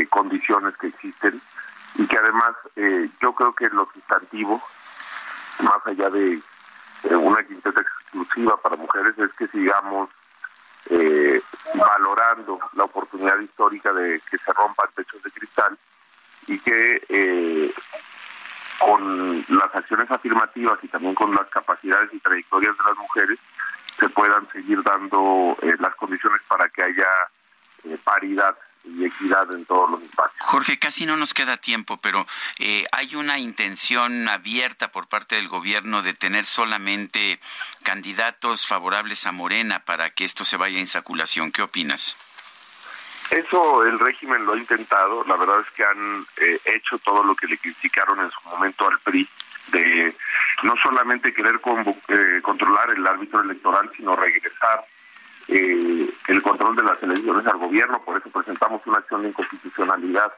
condiciones 0.10 0.76
que 0.78 0.88
existen 0.88 1.40
y 1.96 2.08
que 2.08 2.18
además 2.18 2.56
eh, 2.76 3.10
yo 3.22 3.34
creo 3.34 3.54
que 3.54 3.70
lo 3.70 3.88
sustantivo, 3.94 4.62
más 5.60 5.86
allá 5.86 6.10
de, 6.10 6.42
una 7.12 7.44
quinteta 7.44 7.82
exclusiva 7.82 8.58
para 8.62 8.78
mujeres, 8.78 9.18
es 9.20 9.32
que 9.34 9.48
sigamos 9.48 10.10
eh, 10.90 11.42
valorando 11.76 12.60
la 12.74 12.86
oportunidad 12.86 13.38
histórica 13.40 13.92
de 13.94 14.22
que 14.30 14.38
se 14.38 14.54
rompan 14.54 14.88
techos 14.96 15.22
de 15.22 15.32
cristal 15.32 15.78
y 16.48 16.60
que 16.60 17.06
eh, 17.10 17.74
con 18.80 19.46
las 19.50 19.76
acciones 19.76 20.10
afirmativas 20.10 20.80
y 20.82 20.88
también 20.88 21.14
con 21.14 21.34
las 21.36 21.48
capacidades 21.50 22.14
y 22.14 22.20
trayectorias 22.20 22.78
de 22.78 22.84
las 22.86 22.98
mujeres 22.98 23.40
se 23.98 24.10
puedan 24.10 24.48
seguir 24.52 24.82
dando 24.84 25.58
las 25.80 25.96
condiciones 25.96 26.41
para 26.48 26.70
que 26.70 26.84
haya 26.84 27.08
paridad 28.04 28.56
y 28.86 29.06
equidad 29.06 29.50
en 29.52 29.66
todos 29.66 29.89
los 29.89 30.04
espacios. 30.04 30.36
Jorge, 30.39 30.78
casi 30.78 31.06
no 31.06 31.16
nos 31.16 31.34
queda 31.34 31.58
tiempo, 31.58 31.98
pero 32.02 32.26
eh, 32.60 32.86
hay 32.91 33.16
una 33.16 33.39
intención 33.39 34.28
abierta 34.28 34.91
por 34.91 35.08
parte 35.08 35.36
del 35.36 35.48
gobierno 35.48 36.02
de 36.02 36.14
tener 36.14 36.46
solamente 36.46 37.39
candidatos 37.84 38.68
favorables 38.68 39.26
a 39.26 39.32
Morena 39.32 39.80
para 39.80 40.10
que 40.10 40.26
esto 40.26 40.44
se 40.44 40.58
vaya 40.58 40.76
en 40.76 40.82
insaculación. 40.82 41.52
¿Qué 41.52 41.62
opinas? 41.62 42.18
Eso 43.30 43.86
el 43.86 43.98
régimen 44.00 44.46
lo 44.46 44.54
ha 44.54 44.58
intentado. 44.58 45.24
La 45.28 45.38
verdad 45.38 45.62
es 45.62 45.72
que 45.72 45.86
han 45.86 46.26
eh, 46.38 46.60
hecho 46.66 47.00
todo 47.00 47.24
lo 47.24 47.36
que 47.36 47.48
le 47.48 47.58
criticaron 47.58 48.20
en 48.20 48.30
su 48.30 48.50
momento 48.50 48.88
al 48.88 49.00
PRI 49.00 49.28
de 49.74 50.16
no 50.64 50.76
solamente 50.82 51.34
querer 51.34 51.60
eh, 52.08 52.40
controlar 52.42 52.92
el 52.92 53.06
árbitro 53.06 53.42
electoral, 53.42 53.92
sino 53.98 54.16
regresar 54.16 54.86
eh, 55.50 56.10
el 56.28 56.42
control 56.42 56.76
de 56.78 56.84
las 56.84 57.04
elecciones 57.04 57.46
al 57.48 57.58
gobierno. 57.58 58.02
Por 58.02 58.18
eso 58.18 58.30
presentamos 58.30 58.82
una 58.88 59.00
acción 59.00 59.24
de 59.24 59.30
inconstitucionalidad 59.30 60.32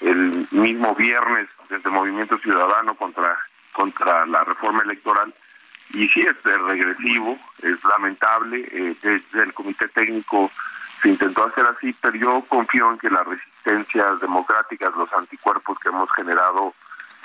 el 0.00 0.46
mismo 0.50 0.94
viernes 0.94 1.48
desde 1.70 1.88
Movimiento 1.88 2.36
Ciudadano 2.38 2.94
contra 2.96 3.38
contra 3.72 4.26
la 4.26 4.44
reforma 4.44 4.82
electoral 4.82 5.32
y 5.94 6.08
sí 6.08 6.20
es 6.20 6.42
regresivo, 6.42 7.38
es 7.62 7.82
lamentable. 7.84 8.66
Eh, 8.70 8.96
desde 9.02 9.42
el 9.42 9.52
Comité 9.52 9.88
Técnico 9.88 10.50
se 11.02 11.08
intentó 11.08 11.44
hacer 11.44 11.66
así, 11.66 11.94
pero 12.00 12.16
yo 12.16 12.44
confío 12.48 12.90
en 12.90 12.98
que 12.98 13.10
las 13.10 13.26
resistencias 13.26 14.20
democráticas, 14.20 14.94
los 14.94 15.12
anticuerpos 15.12 15.78
que 15.80 15.88
hemos 15.88 16.10
generado 16.12 16.74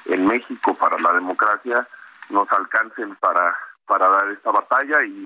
en 0.09 0.27
México 0.27 0.75
para 0.75 0.97
la 0.99 1.13
democracia, 1.13 1.87
nos 2.29 2.51
alcancen 2.51 3.15
para, 3.15 3.55
para 3.85 4.07
dar 4.09 4.31
esta 4.31 4.51
batalla 4.51 5.03
y 5.05 5.25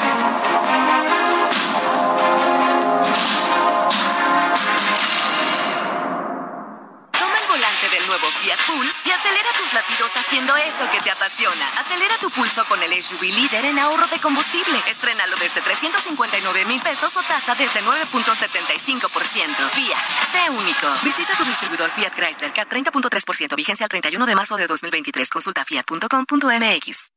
Nuevo 8.11 8.27
Fiat 8.43 8.59
Pulse 8.67 9.07
y 9.07 9.11
acelera 9.11 9.47
tus 9.57 9.71
latidos 9.73 10.11
haciendo 10.15 10.53
eso 10.57 10.83
que 10.91 10.99
te 10.99 11.11
apasiona. 11.11 11.65
Acelera 11.79 12.17
tu 12.19 12.29
pulso 12.29 12.65
con 12.65 12.83
el 12.83 12.91
SUV 13.01 13.21
líder 13.21 13.63
en 13.63 13.79
ahorro 13.79 14.05
de 14.07 14.19
combustible. 14.19 14.77
Estrénalo 14.89 15.37
desde 15.37 15.61
359 15.61 16.65
mil 16.65 16.81
pesos 16.81 17.15
o 17.15 17.21
tasa 17.23 17.55
desde 17.55 17.79
9.75%. 17.79 19.55
Fiat, 19.71 19.97
sé 20.33 20.49
único. 20.49 20.87
Visita 21.03 21.31
tu 21.37 21.45
distribuidor 21.45 21.89
Fiat 21.91 22.13
Chrysler 22.13 22.51
K 22.51 22.67
30.3%, 22.67 23.55
vigencia 23.55 23.85
al 23.85 23.89
31 23.89 24.25
de 24.25 24.35
marzo 24.35 24.57
de 24.57 24.67
2023. 24.67 25.29
Consulta 25.29 25.63
fiat.com.mx. 25.63 27.11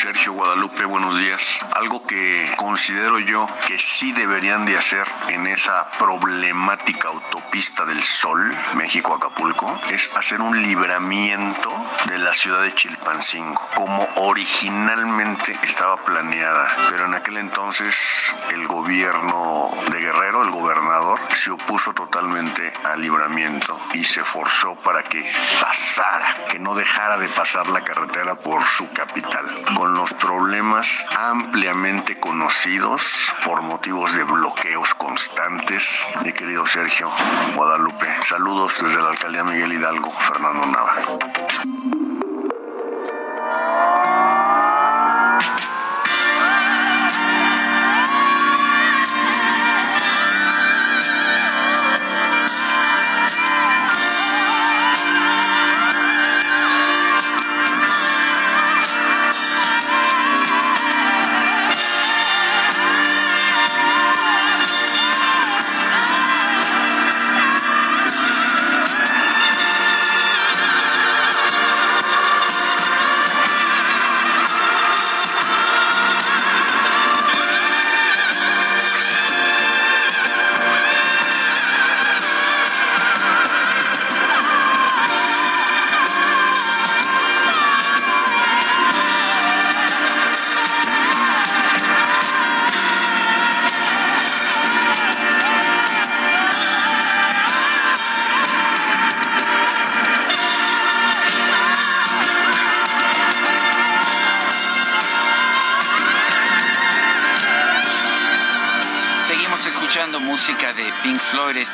Sergio 0.00 0.32
Guadalupe, 0.32 0.86
buenos 0.86 1.18
días. 1.18 1.60
Algo 1.74 2.06
que 2.06 2.50
considero 2.56 3.18
yo 3.18 3.46
que 3.66 3.76
sí 3.76 4.12
deberían 4.12 4.64
de 4.64 4.78
hacer 4.78 5.06
en 5.28 5.46
esa 5.46 5.90
problemática 5.98 7.08
autopista 7.08 7.84
del 7.84 8.02
Sol, 8.02 8.56
México-Acapulco, 8.76 9.78
es 9.90 10.10
hacer 10.16 10.40
un 10.40 10.62
libramiento 10.62 11.70
de 12.06 12.16
la 12.16 12.32
ciudad 12.32 12.62
de 12.62 12.74
Chilpancingo, 12.74 13.60
como 13.74 14.08
originalmente 14.16 15.58
estaba 15.62 15.98
planeada. 15.98 16.74
Pero 16.88 17.04
en 17.04 17.14
aquel 17.14 17.36
entonces 17.36 18.34
el 18.52 18.66
gobierno 18.66 19.68
de 19.90 20.00
Guerrero, 20.00 20.42
el 20.44 20.50
gobernador, 20.50 21.20
se 21.34 21.50
opuso 21.50 21.92
totalmente 21.92 22.72
al 22.84 23.02
libramiento 23.02 23.78
y 23.92 24.02
se 24.04 24.24
forzó 24.24 24.76
para 24.76 25.02
que 25.02 25.30
pasara, 25.60 26.46
que 26.50 26.58
no 26.58 26.74
dejara 26.74 27.18
de 27.18 27.28
pasar 27.28 27.68
la 27.68 27.82
carretera 27.82 28.34
por 28.36 28.66
su 28.66 28.90
capital 28.94 29.44
los 29.94 30.12
problemas 30.14 31.04
ampliamente 31.16 32.18
conocidos 32.18 33.32
por 33.44 33.62
motivos 33.62 34.14
de 34.14 34.24
bloqueos 34.24 34.94
constantes. 34.94 36.06
Mi 36.24 36.32
querido 36.32 36.66
Sergio 36.66 37.10
Guadalupe, 37.54 38.06
saludos 38.22 38.80
desde 38.82 39.02
la 39.02 39.10
alcaldía 39.10 39.44
Miguel 39.44 39.72
Hidalgo, 39.72 40.10
Fernando 40.12 40.66
Nava. 40.66 41.89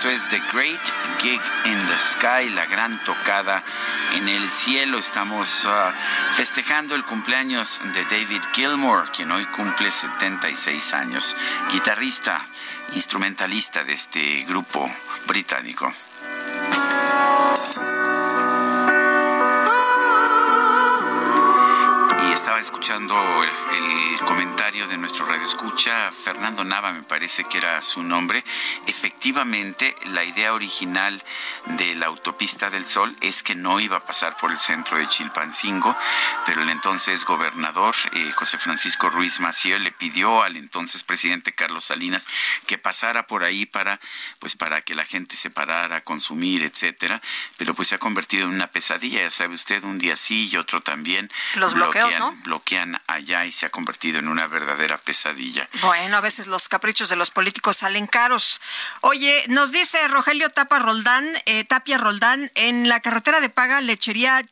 Es 0.08 0.28
The 0.28 0.40
Great 0.52 0.80
Gig 1.20 1.40
in 1.64 1.86
the 1.86 1.98
Sky, 1.98 2.50
la 2.50 2.66
gran 2.66 3.02
tocada 3.04 3.62
en 4.14 4.28
el 4.28 4.48
cielo. 4.48 4.98
Estamos 4.98 5.64
uh, 5.64 5.68
festejando 6.36 6.94
el 6.94 7.04
cumpleaños 7.04 7.80
de 7.94 8.04
David 8.04 8.42
Gilmour, 8.52 9.10
quien 9.12 9.32
hoy 9.32 9.44
cumple 9.46 9.90
76 9.90 10.94
años, 10.94 11.36
guitarrista, 11.72 12.40
instrumentalista 12.94 13.84
de 13.84 13.94
este 13.94 14.44
grupo 14.44 14.90
británico. 15.26 15.92
Estaba 22.46 22.60
escuchando 22.60 23.16
el, 23.42 24.20
comentario 24.24 24.86
de 24.88 24.96
nuestro 24.96 25.26
radio 25.26 25.44
escucha, 25.44 26.10
Fernando 26.10 26.64
Nava 26.64 26.92
me 26.92 27.02
parece 27.02 27.44
que 27.44 27.58
era 27.58 27.80
su 27.82 28.02
nombre. 28.02 28.44
Efectivamente, 28.86 29.96
la 30.06 30.24
idea 30.24 30.52
original 30.54 31.22
de 31.66 31.94
la 31.94 32.06
autopista 32.06 32.70
del 32.70 32.84
Sol 32.84 33.14
es 33.20 33.42
que 33.42 33.54
no 33.54 33.78
iba 33.78 33.98
a 33.98 34.04
pasar 34.04 34.36
por 34.36 34.50
el 34.50 34.58
centro 34.58 34.96
de 34.96 35.08
Chilpancingo, 35.08 35.96
pero 36.44 36.62
el 36.62 36.70
entonces 36.70 37.24
gobernador 37.24 37.94
eh, 38.12 38.32
José 38.32 38.58
Francisco 38.58 39.10
Ruiz 39.10 39.38
Maciel 39.40 39.84
le 39.84 39.92
pidió 39.92 40.42
al 40.42 40.56
entonces 40.56 41.04
presidente 41.04 41.52
Carlos 41.52 41.86
Salinas 41.86 42.26
que 42.66 42.78
pasara 42.78 43.26
por 43.26 43.44
ahí 43.44 43.66
para, 43.66 44.00
pues, 44.38 44.56
para 44.56 44.82
que 44.82 44.94
la 44.94 45.04
gente 45.04 45.36
se 45.36 45.50
parara 45.50 46.00
consumir, 46.00 46.62
etcétera. 46.62 47.20
Pero 47.56 47.74
pues 47.74 47.88
se 47.88 47.96
ha 47.96 47.98
convertido 47.98 48.46
en 48.46 48.54
una 48.54 48.68
pesadilla, 48.68 49.20
ya 49.20 49.30
sabe 49.30 49.54
usted, 49.54 49.84
un 49.84 49.98
día 49.98 50.16
sí 50.16 50.48
y 50.48 50.56
otro 50.56 50.80
también. 50.80 51.30
Los 51.54 51.74
bloqueos, 51.74 52.16
¿no? 52.18 52.35
Bloquean 52.44 53.00
allá 53.06 53.44
y 53.44 53.52
se 53.52 53.66
ha 53.66 53.70
convertido 53.70 54.18
en 54.18 54.28
una 54.28 54.46
verdadera 54.46 54.98
pesadilla. 54.98 55.68
Bueno, 55.82 56.16
a 56.16 56.20
veces 56.20 56.46
los 56.46 56.68
caprichos 56.68 57.08
de 57.08 57.16
los 57.16 57.30
políticos 57.30 57.78
salen 57.78 58.06
caros. 58.06 58.60
Oye, 59.00 59.44
nos 59.48 59.72
dice 59.72 60.06
Rogelio 60.08 60.50
Tapa 60.50 60.78
Roldán, 60.78 61.26
eh, 61.46 61.64
Tapia 61.64 61.98
Roldán, 61.98 62.50
en 62.54 62.88
la 62.88 63.00
carretera 63.00 63.40
de 63.40 63.48
Paga, 63.48 63.80
Lechería 63.80 64.42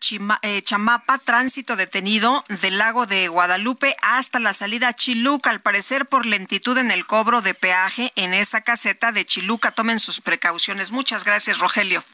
eh, 0.42 0.62
Chamapa, 0.62 1.18
tránsito 1.18 1.76
detenido 1.76 2.44
del 2.48 2.78
lago 2.78 3.06
de 3.06 3.28
Guadalupe 3.28 3.96
hasta 4.02 4.38
la 4.38 4.52
salida 4.52 4.92
Chiluca, 4.92 5.50
al 5.50 5.60
parecer 5.60 6.06
por 6.06 6.26
lentitud 6.26 6.78
en 6.78 6.90
el 6.90 7.06
cobro 7.06 7.42
de 7.42 7.54
peaje 7.54 8.12
en 8.16 8.34
esa 8.34 8.62
caseta 8.62 9.12
de 9.12 9.24
Chiluca. 9.24 9.72
Tomen 9.72 9.98
sus 9.98 10.20
precauciones. 10.20 10.90
Muchas 10.90 11.24
gracias, 11.24 11.58
Rogelio. 11.58 12.04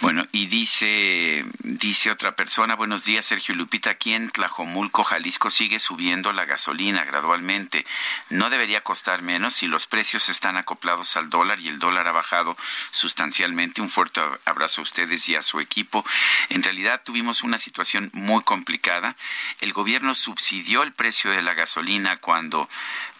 Bueno, 0.00 0.26
y 0.32 0.46
dice, 0.46 1.44
dice 1.58 2.10
otra 2.10 2.34
persona, 2.34 2.74
buenos 2.74 3.04
días 3.04 3.26
Sergio 3.26 3.54
Lupita, 3.54 3.90
aquí 3.90 4.14
en 4.14 4.30
Tlajomulco, 4.30 5.04
Jalisco 5.04 5.50
sigue 5.50 5.78
subiendo 5.78 6.32
la 6.32 6.46
gasolina 6.46 7.04
gradualmente. 7.04 7.84
No 8.30 8.48
debería 8.48 8.80
costar 8.80 9.20
menos 9.20 9.54
si 9.54 9.66
los 9.66 9.86
precios 9.86 10.30
están 10.30 10.56
acoplados 10.56 11.16
al 11.16 11.28
dólar 11.28 11.60
y 11.60 11.68
el 11.68 11.78
dólar 11.78 12.08
ha 12.08 12.12
bajado 12.12 12.56
sustancialmente. 12.90 13.82
Un 13.82 13.90
fuerte 13.90 14.22
abrazo 14.46 14.80
a 14.80 14.84
ustedes 14.84 15.28
y 15.28 15.36
a 15.36 15.42
su 15.42 15.60
equipo. 15.60 16.04
En 16.48 16.62
realidad 16.62 17.02
tuvimos 17.04 17.42
una 17.42 17.58
situación 17.58 18.10
muy 18.14 18.42
complicada. 18.42 19.16
El 19.60 19.72
gobierno 19.72 20.14
subsidió 20.14 20.82
el 20.82 20.92
precio 20.92 21.30
de 21.30 21.42
la 21.42 21.54
gasolina 21.54 22.16
cuando 22.16 22.68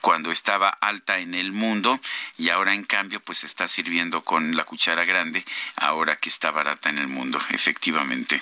cuando 0.01 0.31
estaba 0.31 0.69
alta 0.69 1.19
en 1.19 1.35
el 1.35 1.53
mundo 1.53 2.01
y 2.39 2.51
ahora 2.51 2.75
en 2.75 2.85
cambio 2.85 3.21
pues 3.21 3.45
está 3.45 3.69
sirviendo 3.69 4.23
con 4.23 4.57
la 4.57 4.65
cuchara 4.65 5.05
grande 5.05 5.45
ahora 5.77 6.17
que 6.17 6.29
está 6.29 6.51
barata 6.51 6.91
en 6.91 6.99
el 6.99 7.09
mundo, 7.09 7.41
efectivamente. 7.51 8.41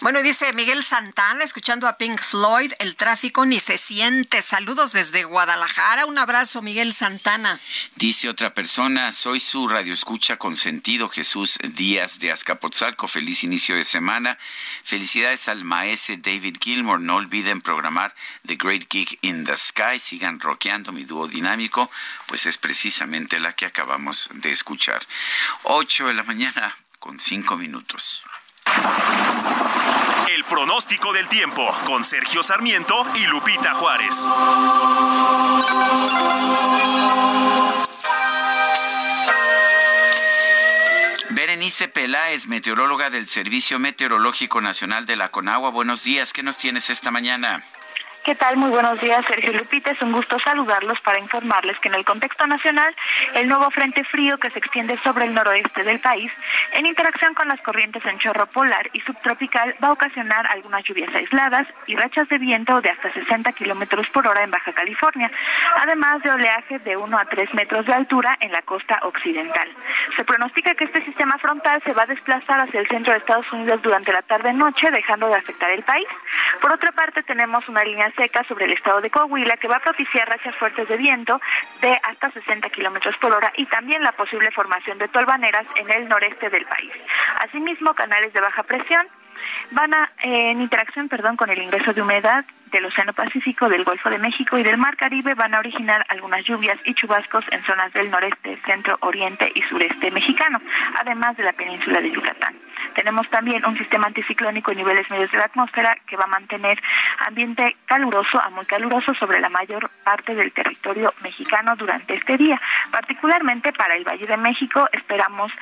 Bueno, 0.00 0.22
dice 0.22 0.52
Miguel 0.52 0.82
Santana, 0.82 1.44
escuchando 1.44 1.88
a 1.88 1.96
Pink 1.96 2.20
Floyd, 2.20 2.72
el 2.78 2.96
tráfico 2.96 3.44
ni 3.46 3.60
se 3.60 3.78
siente. 3.78 4.42
Saludos 4.42 4.92
desde 4.92 5.24
Guadalajara. 5.24 6.06
Un 6.06 6.18
abrazo, 6.18 6.62
Miguel 6.62 6.92
Santana. 6.92 7.60
Dice 7.96 8.28
otra 8.28 8.54
persona, 8.54 9.12
soy 9.12 9.40
su 9.40 9.68
radioescucha 9.68 10.36
consentido, 10.36 11.08
Jesús 11.08 11.58
Díaz 11.62 12.18
de 12.18 12.32
Azcapotzalco. 12.32 13.08
Feliz 13.08 13.44
inicio 13.44 13.76
de 13.76 13.84
semana. 13.84 14.38
Felicidades 14.84 15.48
al 15.48 15.64
maese 15.64 16.16
David 16.16 16.56
Gilmore. 16.60 17.02
No 17.02 17.16
olviden 17.16 17.60
programar 17.60 18.14
The 18.46 18.56
Great 18.56 18.88
Geek 18.88 19.18
in 19.22 19.44
the 19.44 19.56
Sky. 19.56 19.98
Sigan 19.98 20.40
rockeando 20.40 20.92
mi 20.94 21.04
dúo 21.04 21.28
dinámico, 21.28 21.90
pues 22.26 22.46
es 22.46 22.56
precisamente 22.56 23.38
la 23.38 23.52
que 23.52 23.66
acabamos 23.66 24.30
de 24.32 24.52
escuchar. 24.52 25.04
8 25.64 26.06
de 26.06 26.14
la 26.14 26.22
mañana 26.22 26.76
con 26.98 27.20
5 27.20 27.56
minutos. 27.56 28.24
El 30.30 30.44
pronóstico 30.44 31.12
del 31.12 31.28
tiempo 31.28 31.70
con 31.84 32.04
Sergio 32.04 32.42
Sarmiento 32.42 33.06
y 33.14 33.26
Lupita 33.26 33.74
Juárez. 33.74 34.24
Berenice 41.30 41.88
Peláez, 41.88 42.46
meteoróloga 42.46 43.10
del 43.10 43.26
Servicio 43.26 43.78
Meteorológico 43.78 44.60
Nacional 44.60 45.04
de 45.04 45.16
la 45.16 45.30
Conagua. 45.30 45.70
Buenos 45.70 46.04
días, 46.04 46.32
¿qué 46.32 46.42
nos 46.42 46.58
tienes 46.58 46.90
esta 46.90 47.10
mañana? 47.10 47.62
¿Qué 48.24 48.34
tal? 48.34 48.56
Muy 48.56 48.70
buenos 48.70 48.98
días, 49.02 49.22
Sergio 49.28 49.52
Lupita. 49.52 49.90
Es 49.90 50.00
un 50.00 50.10
gusto 50.10 50.38
saludarlos 50.40 50.98
para 51.02 51.18
informarles 51.18 51.78
que 51.80 51.88
en 51.88 51.94
el 51.94 52.06
contexto 52.06 52.46
nacional, 52.46 52.96
el 53.34 53.46
nuevo 53.46 53.70
frente 53.70 54.02
frío 54.04 54.38
que 54.38 54.48
se 54.50 54.60
extiende 54.60 54.96
sobre 54.96 55.26
el 55.26 55.34
noroeste 55.34 55.84
del 55.84 56.00
país, 56.00 56.32
en 56.72 56.86
interacción 56.86 57.34
con 57.34 57.48
las 57.48 57.60
corrientes 57.60 58.02
en 58.06 58.18
chorro 58.18 58.46
polar 58.46 58.88
y 58.94 59.00
subtropical, 59.00 59.74
va 59.84 59.88
a 59.88 59.92
ocasionar 59.92 60.46
algunas 60.46 60.82
lluvias 60.84 61.14
aisladas 61.14 61.68
y 61.86 61.96
rachas 61.96 62.26
de 62.30 62.38
viento 62.38 62.80
de 62.80 62.88
hasta 62.88 63.12
60 63.12 63.52
kilómetros 63.52 64.08
por 64.08 64.26
hora 64.26 64.42
en 64.42 64.50
Baja 64.50 64.72
California, 64.72 65.30
además 65.82 66.22
de 66.22 66.30
oleaje 66.30 66.78
de 66.78 66.96
1 66.96 67.18
a 67.18 67.26
3 67.26 67.52
metros 67.52 67.84
de 67.84 67.92
altura 67.92 68.38
en 68.40 68.52
la 68.52 68.62
costa 68.62 69.00
occidental. 69.02 69.68
Se 70.16 70.24
pronostica 70.24 70.74
que 70.74 70.84
este 70.84 71.02
sistema 71.02 71.36
frontal 71.36 71.82
se 71.84 71.92
va 71.92 72.04
a 72.04 72.06
desplazar 72.06 72.58
hacia 72.58 72.80
el 72.80 72.88
centro 72.88 73.12
de 73.12 73.18
Estados 73.18 73.52
Unidos 73.52 73.82
durante 73.82 74.14
la 74.14 74.22
tarde-noche, 74.22 74.90
dejando 74.90 75.26
de 75.26 75.34
afectar 75.34 75.70
el 75.70 75.82
país. 75.82 76.08
Por 76.62 76.72
otra 76.72 76.90
parte, 76.92 77.22
tenemos 77.22 77.68
una 77.68 77.84
línea 77.84 78.13
seca 78.16 78.44
sobre 78.44 78.66
el 78.66 78.72
estado 78.72 79.00
de 79.00 79.10
Coahuila 79.10 79.56
que 79.56 79.68
va 79.68 79.76
a 79.76 79.80
propiciar 79.80 80.28
rachas 80.28 80.54
fuertes 80.56 80.88
de 80.88 80.96
viento 80.96 81.40
de 81.80 81.98
hasta 82.02 82.30
60 82.30 82.68
kilómetros 82.70 83.16
por 83.18 83.32
hora 83.32 83.52
y 83.56 83.66
también 83.66 84.02
la 84.02 84.12
posible 84.12 84.50
formación 84.50 84.98
de 84.98 85.08
tolvaneras 85.08 85.66
en 85.76 85.90
el 85.90 86.08
noreste 86.08 86.50
del 86.50 86.64
país. 86.66 86.92
Asimismo, 87.40 87.94
canales 87.94 88.32
de 88.32 88.40
baja 88.40 88.62
presión 88.62 89.06
van 89.72 89.94
a, 89.94 90.12
en 90.22 90.60
interacción 90.60 91.08
perdón, 91.08 91.36
con 91.36 91.50
el 91.50 91.60
ingreso 91.60 91.92
de 91.92 92.02
humedad 92.02 92.44
del 92.74 92.86
Océano 92.86 93.12
Pacífico, 93.12 93.68
del 93.68 93.84
Golfo 93.84 94.10
de 94.10 94.18
México 94.18 94.58
y 94.58 94.64
del 94.64 94.76
Mar 94.76 94.96
Caribe 94.96 95.34
van 95.34 95.54
a 95.54 95.60
originar 95.60 96.04
algunas 96.08 96.44
lluvias 96.44 96.76
y 96.84 96.92
chubascos 96.94 97.44
en 97.52 97.62
zonas 97.62 97.92
del 97.92 98.10
noreste, 98.10 98.58
centro, 98.66 98.96
oriente 99.00 99.50
y 99.54 99.62
sureste 99.62 100.10
mexicano, 100.10 100.60
además 100.98 101.36
de 101.36 101.44
la 101.44 101.52
península 101.52 102.00
de 102.00 102.10
Yucatán. 102.10 102.56
Tenemos 102.94 103.28
también 103.30 103.64
un 103.64 103.78
sistema 103.78 104.08
anticiclónico 104.08 104.72
en 104.72 104.78
niveles 104.78 105.08
medios 105.08 105.30
de 105.30 105.38
la 105.38 105.44
atmósfera 105.44 105.96
que 106.06 106.16
va 106.16 106.24
a 106.24 106.28
mantener 106.28 106.80
ambiente 107.26 107.76
caluroso 107.86 108.42
a 108.42 108.50
muy 108.50 108.66
caluroso 108.66 109.14
sobre 109.14 109.40
la 109.40 109.48
mayor 109.48 109.88
parte 110.02 110.34
del 110.34 110.52
territorio 110.52 111.14
mexicano 111.22 111.76
durante 111.76 112.14
este 112.14 112.36
día. 112.36 112.60
Particularmente 112.90 113.72
para 113.72 113.94
el 113.94 114.04
Valle 114.04 114.26
de 114.26 114.36
México 114.36 114.88
esperamos 114.92 115.52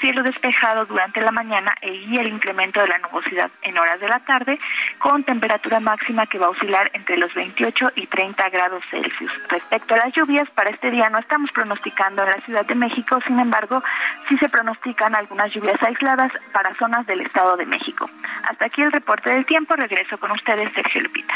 cielo 0.00 0.22
despejado 0.22 0.84
durante 0.84 1.20
la 1.20 1.30
mañana 1.30 1.74
y 1.80 2.18
el 2.18 2.26
incremento 2.26 2.80
de 2.80 2.88
la 2.88 2.98
nubosidad 2.98 3.50
en 3.62 3.78
horas 3.78 4.00
de 4.00 4.08
la 4.08 4.18
tarde 4.20 4.58
con 4.98 5.22
temperatura 5.22 5.78
máxima 5.80 6.26
que 6.26 6.38
va 6.38 6.46
a 6.46 6.50
oscilar 6.62 6.90
entre 6.94 7.16
los 7.16 7.32
28 7.34 7.92
y 7.96 8.06
30 8.06 8.48
grados 8.50 8.84
Celsius. 8.90 9.32
Respecto 9.48 9.94
a 9.94 9.98
las 9.98 10.14
lluvias, 10.14 10.48
para 10.50 10.70
este 10.70 10.90
día 10.90 11.08
no 11.10 11.18
estamos 11.18 11.50
pronosticando 11.50 12.22
en 12.22 12.30
la 12.30 12.40
Ciudad 12.44 12.64
de 12.64 12.74
México, 12.74 13.18
sin 13.26 13.38
embargo, 13.38 13.82
sí 14.28 14.36
se 14.38 14.48
pronostican 14.48 15.14
algunas 15.14 15.52
lluvias 15.52 15.82
aisladas 15.82 16.30
para 16.52 16.74
zonas 16.76 17.06
del 17.06 17.20
Estado 17.20 17.56
de 17.56 17.66
México. 17.66 18.08
Hasta 18.48 18.66
aquí 18.66 18.82
el 18.82 18.92
reporte 18.92 19.30
del 19.30 19.44
tiempo. 19.44 19.74
Regreso 19.74 20.18
con 20.18 20.30
ustedes, 20.30 20.72
Sergio 20.72 21.02
Lupita. 21.02 21.34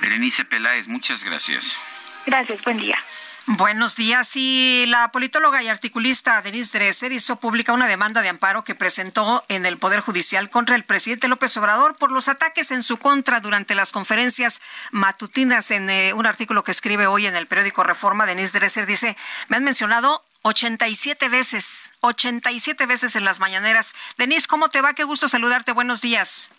Berenice 0.00 0.44
Peláez, 0.44 0.88
muchas 0.88 1.24
gracias. 1.24 1.78
Gracias, 2.26 2.62
buen 2.64 2.78
día. 2.78 2.98
Buenos 3.46 3.96
días. 3.96 4.32
Y 4.36 4.86
la 4.88 5.12
politóloga 5.12 5.62
y 5.62 5.68
articulista 5.68 6.40
Denise 6.40 6.78
Dresser 6.78 7.12
hizo 7.12 7.36
pública 7.36 7.74
una 7.74 7.86
demanda 7.86 8.22
de 8.22 8.30
amparo 8.30 8.64
que 8.64 8.74
presentó 8.74 9.44
en 9.48 9.66
el 9.66 9.76
Poder 9.76 10.00
Judicial 10.00 10.48
contra 10.48 10.76
el 10.76 10.84
presidente 10.84 11.28
López 11.28 11.54
Obrador 11.58 11.96
por 11.96 12.10
los 12.10 12.30
ataques 12.30 12.70
en 12.70 12.82
su 12.82 12.96
contra 12.96 13.40
durante 13.40 13.74
las 13.74 13.92
conferencias 13.92 14.62
matutinas. 14.92 15.70
En 15.72 15.90
eh, 15.90 16.14
un 16.14 16.24
artículo 16.24 16.64
que 16.64 16.70
escribe 16.70 17.06
hoy 17.06 17.26
en 17.26 17.36
el 17.36 17.46
periódico 17.46 17.82
Reforma, 17.82 18.24
Denise 18.24 18.58
Dresser 18.58 18.86
dice, 18.86 19.14
me 19.48 19.58
han 19.58 19.64
mencionado 19.64 20.22
87 20.40 21.28
veces, 21.28 21.92
87 22.00 22.86
veces 22.86 23.14
en 23.14 23.26
las 23.26 23.40
mañaneras. 23.40 23.94
Denise, 24.16 24.46
¿cómo 24.48 24.70
te 24.70 24.80
va? 24.80 24.94
Qué 24.94 25.04
gusto 25.04 25.28
saludarte. 25.28 25.72
Buenos 25.72 26.00
días. 26.00 26.50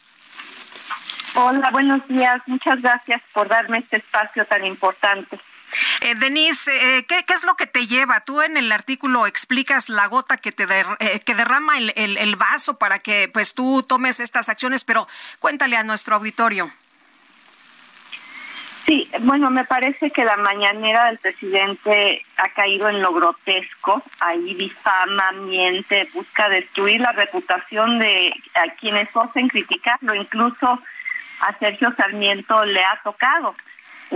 Hola, 1.33 1.71
buenos 1.71 2.07
días. 2.07 2.43
Muchas 2.45 2.79
gracias 2.79 3.23
por 3.33 3.47
darme 3.47 3.79
este 3.79 3.97
espacio 3.97 4.45
tan 4.45 4.63
importante. 4.65 5.39
Eh, 6.01 6.15
Denise, 6.15 6.97
eh, 6.97 7.05
¿qué, 7.05 7.23
es 7.27 7.43
lo 7.43 7.55
que 7.55 7.67
te 7.67 7.87
lleva? 7.87 8.21
Tú 8.21 8.41
en 8.41 8.57
el 8.57 8.71
artículo 8.71 9.27
explicas 9.27 9.89
la 9.89 10.07
gota 10.07 10.37
que 10.37 10.51
te 10.51 10.65
eh, 10.99 11.19
que 11.21 11.35
derrama 11.35 11.77
el, 11.77 11.93
el, 11.95 12.35
vaso 12.35 12.77
para 12.77 12.99
que 12.99 13.29
pues 13.31 13.53
tú 13.53 13.83
tomes 13.83 14.19
estas 14.19 14.49
acciones, 14.49 14.83
pero 14.83 15.07
cuéntale 15.39 15.77
a 15.77 15.83
nuestro 15.83 16.15
auditorio. 16.15 16.71
Sí, 18.85 19.09
bueno, 19.21 19.49
me 19.49 19.63
parece 19.63 20.11
que 20.11 20.23
la 20.23 20.37
mañanera 20.37 21.05
del 21.05 21.17
presidente 21.17 22.23
ha 22.37 22.49
caído 22.49 22.87
en 22.87 23.01
lo 23.01 23.13
grotesco, 23.13 24.03
ahí 24.19 24.53
difama, 24.53 25.31
miente, 25.31 26.07
busca 26.13 26.49
destruir 26.49 27.01
la 27.01 27.11
reputación 27.11 27.97
de 27.97 28.31
a 28.53 28.75
quienes 28.75 29.09
osen 29.15 29.47
criticarlo, 29.47 30.13
incluso 30.13 30.79
a 31.39 31.57
Sergio 31.57 31.95
Sarmiento 31.97 32.63
le 32.65 32.83
ha 32.85 32.99
tocado. 33.03 33.55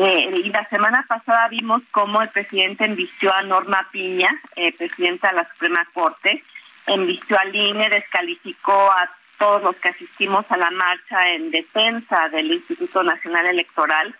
Eh, 0.01 0.43
y 0.45 0.49
la 0.49 0.65
semana 0.69 1.03
pasada 1.09 1.49
vimos 1.49 1.81
cómo 1.91 2.21
el 2.21 2.29
presidente 2.29 2.85
envistió 2.85 3.33
a 3.33 3.41
Norma 3.41 3.85
Piña, 3.91 4.29
eh, 4.55 4.71
presidenta 4.71 5.27
de 5.27 5.35
la 5.35 5.49
Suprema 5.49 5.85
Corte, 5.93 6.41
envistió 6.87 7.37
al 7.37 7.53
INE, 7.53 7.89
descalificó 7.89 8.89
a 8.93 9.09
todos 9.37 9.61
los 9.61 9.75
que 9.75 9.89
asistimos 9.89 10.49
a 10.49 10.55
la 10.55 10.71
marcha 10.71 11.27
en 11.33 11.51
defensa 11.51 12.29
del 12.29 12.49
Instituto 12.49 13.03
Nacional 13.03 13.47
Electoral. 13.47 14.15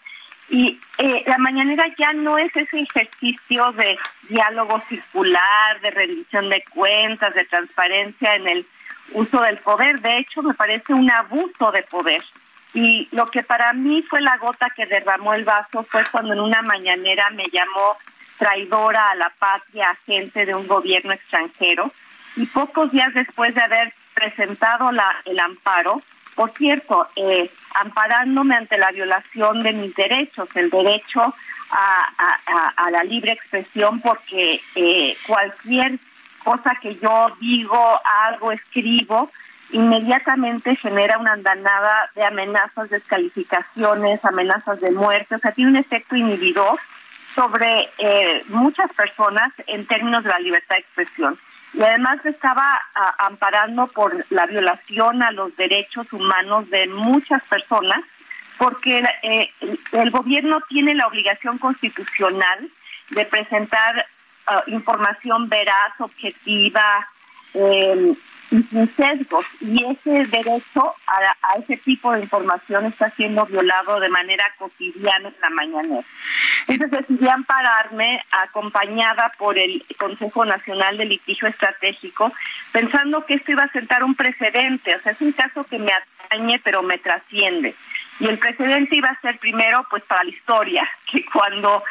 Y 0.50 0.82
eh, 0.98 1.24
la 1.26 1.38
mañanera 1.38 1.86
ya 1.98 2.12
no 2.12 2.38
es 2.38 2.54
ese 2.58 2.82
ejercicio 2.82 3.72
de 3.72 3.98
diálogo 4.28 4.82
circular, 4.90 5.80
de 5.80 5.92
rendición 5.92 6.50
de 6.50 6.62
cuentas, 6.72 7.34
de 7.36 7.46
transparencia 7.46 8.36
en 8.36 8.50
el 8.50 8.66
uso 9.14 9.40
del 9.40 9.58
poder. 9.60 10.02
De 10.02 10.18
hecho, 10.18 10.44
me 10.44 10.54
parece 10.56 10.94
un 10.94 11.10
abuso 11.10 11.72
de 11.72 11.84
poder. 11.84 12.22
Y 12.74 13.08
lo 13.12 13.26
que 13.26 13.44
para 13.44 13.74
mí 13.74 14.02
fue 14.04 14.22
la 14.22 14.38
gota 14.38 14.72
que 14.76 14.86
derramó 14.86 15.34
el 15.34 15.44
vaso 15.44 15.84
fue 15.84 16.04
cuando 16.12 16.34
en 16.34 16.40
una 16.40 16.62
mañanera 16.62 17.30
me 17.32 17.46
llamó 17.52 17.98
traidora 18.38 19.10
a 19.10 19.16
la 19.16 19.30
patria, 19.38 19.90
agente 19.90 20.46
de 20.46 20.56
un 20.56 20.68
gobierno 20.68 21.12
extranjero. 21.12 21.92
Y 22.36 22.46
pocos 22.46 22.92
días 22.92 23.14
después 23.14 23.54
de 23.56 23.62
haber 23.62 23.94
presentado 24.14 24.92
la, 24.92 25.16
el 25.26 25.40
amparo, 25.40 26.02
por 26.36 26.52
cierto, 26.52 27.06
eh, 27.18 27.52
amparándome 27.76 28.56
ante 28.56 28.78
la 28.78 28.92
violación 28.92 29.62
de 29.62 29.74
mis 29.74 29.94
derechos, 29.94 30.48
el 30.56 30.70
derecho 30.70 31.34
a, 31.72 32.90
la 32.92 33.04
libre 33.04 33.34
expresión, 33.34 34.00
porque 34.00 34.62
eh, 34.76 35.18
cualquier 35.28 36.00
cosa 36.44 36.78
que 36.82 36.96
yo 36.96 37.36
digo, 37.42 38.00
hago, 38.06 38.54
escribo, 38.54 39.30
inmediatamente 39.72 40.76
genera 40.76 41.18
una 41.18 41.34
andanada 41.34 42.10
de 42.16 42.24
amenazas, 42.24 42.90
descalificaciones, 42.90 44.24
amenazas 44.26 44.82
de 44.82 44.92
muerte, 44.92 45.36
o 45.36 45.40
sea, 45.40 45.52
tiene 45.52 45.72
un 45.72 45.78
efecto 45.78 46.16
inhibidor 46.16 46.80
sobre 47.36 47.90
eh, 48.00 48.44
muchas 48.50 48.92
personas 48.94 49.54
en 49.68 49.86
términos 49.86 50.24
de 50.24 50.30
la 50.30 50.40
libertad 50.40 50.76
de 50.76 50.82
expresión. 50.82 51.38
Y 51.74 51.84
además 51.84 52.26
estaba 52.26 52.82
amparando 53.20 53.86
por 53.88 54.26
la 54.32 54.48
violación 54.48 55.22
a 55.22 55.32
los 55.32 55.56
derechos 55.56 56.12
humanos 56.12 56.68
de 56.72 56.88
muchas 56.88 57.44
personas, 57.44 58.02
porque 58.58 59.04
eh, 59.22 59.52
el, 59.92 60.10
gobierno 60.10 60.62
tiene 60.68 60.96
la 60.96 61.06
obligación 61.06 61.60
constitucional 61.60 62.70
de 63.12 63.26
presentar 63.26 64.06
ah, 64.48 64.64
información 64.66 65.48
veraz, 65.48 65.94
objetiva, 66.00 67.08
eh, 67.54 68.16
y 68.52 68.64
sin 68.64 68.96
sesgos. 68.96 69.46
Y 69.62 69.86
ese 69.86 70.26
derecho 70.26 70.94
a, 71.08 71.58
ese 71.60 71.78
tipo 71.78 72.12
de 72.14 72.22
información 72.22 72.86
está 72.86 73.10
siendo 73.12 73.46
violado 73.46 74.00
de 74.00 74.10
manera 74.10 74.44
cotidiana 74.58 75.30
en 75.30 75.36
la 75.42 75.50
mañana. 75.50 76.00
Entonces 76.68 77.08
decidí 77.08 77.28
ampararme 77.28 78.22
acompañada 78.32 79.32
por 79.38 79.58
el 79.58 79.84
Consejo 79.98 80.46
Nacional 80.46 80.98
de 80.98 81.06
Litigio 81.06 81.48
Estratégico, 81.48 82.32
pensando 82.72 83.26
que 83.26 83.36
esto 83.36 83.52
iba 83.52 83.64
a 83.64 83.72
sentar 83.72 84.04
un 84.04 84.16
precedente. 84.16 84.96
O 84.96 85.02
sea, 85.02 85.12
es 85.12 85.22
un 85.22 85.32
caso 85.32 85.64
que 85.64 85.80
me 85.80 85.92
atañe, 85.92 86.60
pero 86.64 86.84
me 86.84 86.98
trasciende. 86.98 87.76
Y 88.20 88.28
el 88.28 88.38
precedente 88.38 88.98
iba 88.98 89.10
a 89.10 89.22
ser 89.22 89.38
primero, 89.40 89.86
pues, 89.90 90.04
para 90.04 90.24
la 90.24 90.30
historia, 90.30 90.90
que 91.12 91.24
cuando 91.26 91.84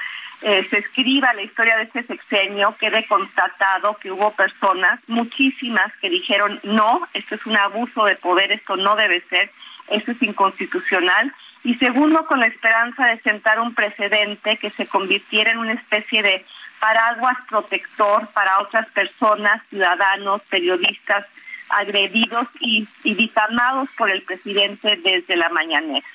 eh, 0.43 0.65
se 0.71 0.79
escriba 0.79 1.35
la 1.35 1.43
historia 1.43 1.77
de 1.77 1.85
este 1.85 2.05
sexenio, 2.05 2.77
quede 2.79 3.05
constatado 3.07 3.97
que 3.97 4.13
hubo 4.13 4.33
personas, 4.33 5.01
muchísimas, 5.09 5.97
que 5.97 6.09
dijeron, 6.09 6.61
no, 6.63 7.01
esto 7.13 7.35
es 7.35 7.45
un 7.47 7.57
abuso 7.57 8.05
de 8.05 8.15
poder, 8.17 8.53
esto 8.53 8.77
no 8.77 8.95
debe 8.95 9.21
ser, 9.23 9.51
esto 9.89 10.13
es 10.13 10.23
inconstitucional. 10.23 11.33
Y 11.65 11.75
segundo, 11.75 12.25
con 12.27 12.39
la 12.39 12.47
esperanza 12.47 13.07
de 13.07 13.21
sentar 13.21 13.59
un 13.59 13.75
precedente 13.75 14.57
que 14.59 14.71
se 14.71 14.87
convirtiera 14.87 15.51
en 15.51 15.59
una 15.59 15.73
especie 15.73 16.23
de 16.23 16.45
paraguas 16.79 17.37
protector 17.49 18.29
para 18.29 18.61
otras 18.61 18.89
personas, 18.91 19.61
ciudadanos, 19.69 20.43
periodistas 20.43 21.27
agredidos 21.71 22.47
y, 22.61 22.87
y 23.03 23.15
difamados 23.15 23.89
por 23.99 24.09
el 24.09 24.23
presidente 24.23 24.97
desde 25.03 25.37
la 25.37 25.49
mañanera. 25.49 26.07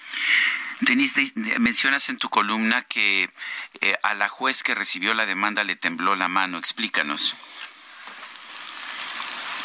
Denise, 0.85 1.31
mencionas 1.59 2.09
en 2.09 2.17
tu 2.17 2.29
columna 2.29 2.81
que 2.83 3.29
eh, 3.81 3.95
a 4.03 4.13
la 4.13 4.27
juez 4.27 4.63
que 4.63 4.75
recibió 4.75 5.13
la 5.13 5.25
demanda 5.25 5.63
le 5.63 5.75
tembló 5.75 6.15
la 6.15 6.27
mano. 6.27 6.57
Explícanos. 6.57 7.35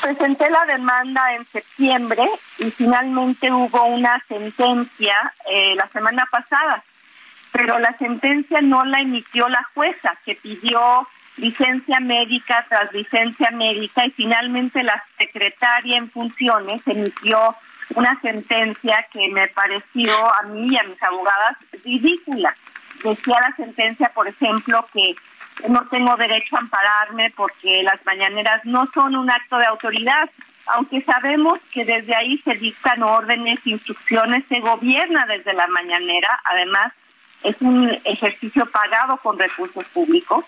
Presenté 0.02 0.48
la 0.50 0.64
demanda 0.66 1.34
en 1.34 1.44
septiembre 1.46 2.24
y 2.58 2.70
finalmente 2.70 3.50
hubo 3.50 3.84
una 3.84 4.22
sentencia 4.28 5.32
eh, 5.50 5.74
la 5.74 5.88
semana 5.88 6.24
pasada, 6.30 6.82
pero 7.50 7.78
la 7.80 7.96
sentencia 7.98 8.60
no 8.60 8.84
la 8.84 9.00
emitió 9.00 9.48
la 9.48 9.66
jueza, 9.74 10.16
que 10.24 10.36
pidió 10.36 11.08
licencia 11.36 11.98
médica 12.00 12.64
tras 12.68 12.92
licencia 12.92 13.50
médica 13.50 14.06
y 14.06 14.10
finalmente 14.12 14.82
la 14.82 15.02
secretaria 15.16 15.98
en 15.98 16.10
funciones 16.10 16.80
emitió 16.86 17.56
una 17.94 18.20
sentencia 18.20 19.06
que 19.12 19.28
me 19.30 19.48
pareció 19.48 20.12
a 20.34 20.42
mí 20.42 20.68
y 20.70 20.76
a 20.76 20.82
mis 20.82 21.02
abogadas 21.02 21.56
ridícula. 21.84 22.54
Decía 23.02 23.40
la 23.40 23.56
sentencia, 23.56 24.10
por 24.14 24.28
ejemplo, 24.28 24.86
que 24.92 25.14
no 25.68 25.86
tengo 25.88 26.16
derecho 26.16 26.56
a 26.56 26.60
ampararme 26.60 27.30
porque 27.36 27.82
las 27.82 28.04
mañaneras 28.04 28.64
no 28.64 28.86
son 28.92 29.16
un 29.16 29.30
acto 29.30 29.58
de 29.58 29.66
autoridad, 29.66 30.28
aunque 30.66 31.00
sabemos 31.02 31.58
que 31.72 31.84
desde 31.84 32.14
ahí 32.14 32.38
se 32.38 32.54
dictan 32.54 33.02
órdenes, 33.02 33.58
instrucciones, 33.64 34.44
se 34.48 34.60
gobierna 34.60 35.26
desde 35.26 35.54
la 35.54 35.66
mañanera, 35.68 36.40
además 36.44 36.92
es 37.42 37.56
un 37.60 37.96
ejercicio 38.04 38.66
pagado 38.66 39.16
con 39.18 39.38
recursos 39.38 39.88
públicos. 39.88 40.44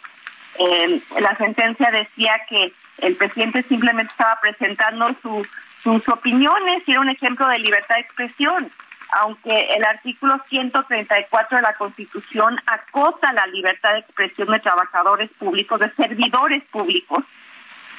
Eh, 0.58 1.00
la 1.20 1.36
sentencia 1.36 1.90
decía 1.90 2.40
que 2.48 2.72
el 2.98 3.16
presidente 3.16 3.62
simplemente 3.62 4.10
estaba 4.10 4.38
presentando 4.40 5.14
su 5.22 5.46
sus 5.82 6.08
opiniones 6.08 6.82
y 6.86 6.92
era 6.92 7.00
un 7.00 7.08
ejemplo 7.08 7.46
de 7.48 7.58
libertad 7.58 7.96
de 7.96 8.02
expresión, 8.02 8.70
aunque 9.12 9.74
el 9.74 9.84
artículo 9.84 10.40
134 10.48 11.56
de 11.56 11.62
la 11.62 11.74
Constitución 11.74 12.60
acota 12.66 13.32
la 13.32 13.46
libertad 13.46 13.92
de 13.92 14.00
expresión 14.00 14.48
de 14.48 14.60
trabajadores 14.60 15.30
públicos, 15.30 15.80
de 15.80 15.90
servidores 15.90 16.62
públicos, 16.64 17.24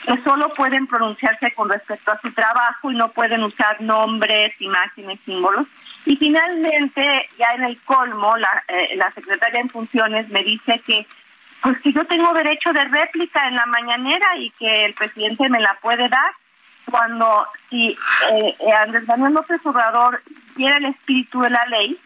que 0.06 0.18
solo 0.24 0.50
pueden 0.50 0.88
pronunciarse 0.88 1.52
con 1.54 1.70
respecto 1.70 2.12
a 2.12 2.20
su 2.20 2.32
trabajo 2.32 2.92
y 2.92 2.96
no 2.96 3.10
pueden 3.10 3.44
usar 3.44 3.82
nombres, 3.82 4.60
imágenes, 4.60 5.20
símbolos. 5.26 5.68
Y 6.06 6.16
finalmente, 6.16 7.04
ya 7.38 7.50
en 7.56 7.66
el 7.66 7.80
colmo, 7.82 8.36
la, 8.38 8.64
eh, 8.68 8.96
la 8.96 9.12
secretaria 9.12 9.60
en 9.60 9.70
funciones 9.70 10.30
me 10.30 10.44
dice 10.44 10.82
que 10.86 11.06
pues 11.62 11.80
que 11.82 11.94
yo 11.94 12.04
tengo 12.06 12.34
derecho 12.34 12.74
de 12.74 12.84
réplica 12.86 13.48
en 13.48 13.56
la 13.56 13.68
mañanera 13.68 14.36
y 14.38 14.50
que 14.52 14.86
el 14.86 14.96
presidente 14.96 15.48
me 15.48 15.60
la 15.60 15.78
puede 15.80 16.10
dar 16.10 16.32
cuando 16.90 17.46
si 17.70 17.90
eh, 17.90 18.56
eh, 18.60 18.74
Andrés 18.80 19.08
Manuel 19.08 19.34
López 19.34 19.66
Obrador 19.66 20.22
diera 20.56 20.78
el 20.78 20.86
espíritu 20.86 21.42
de 21.42 21.50
la 21.50 21.66
ley, 21.66 21.98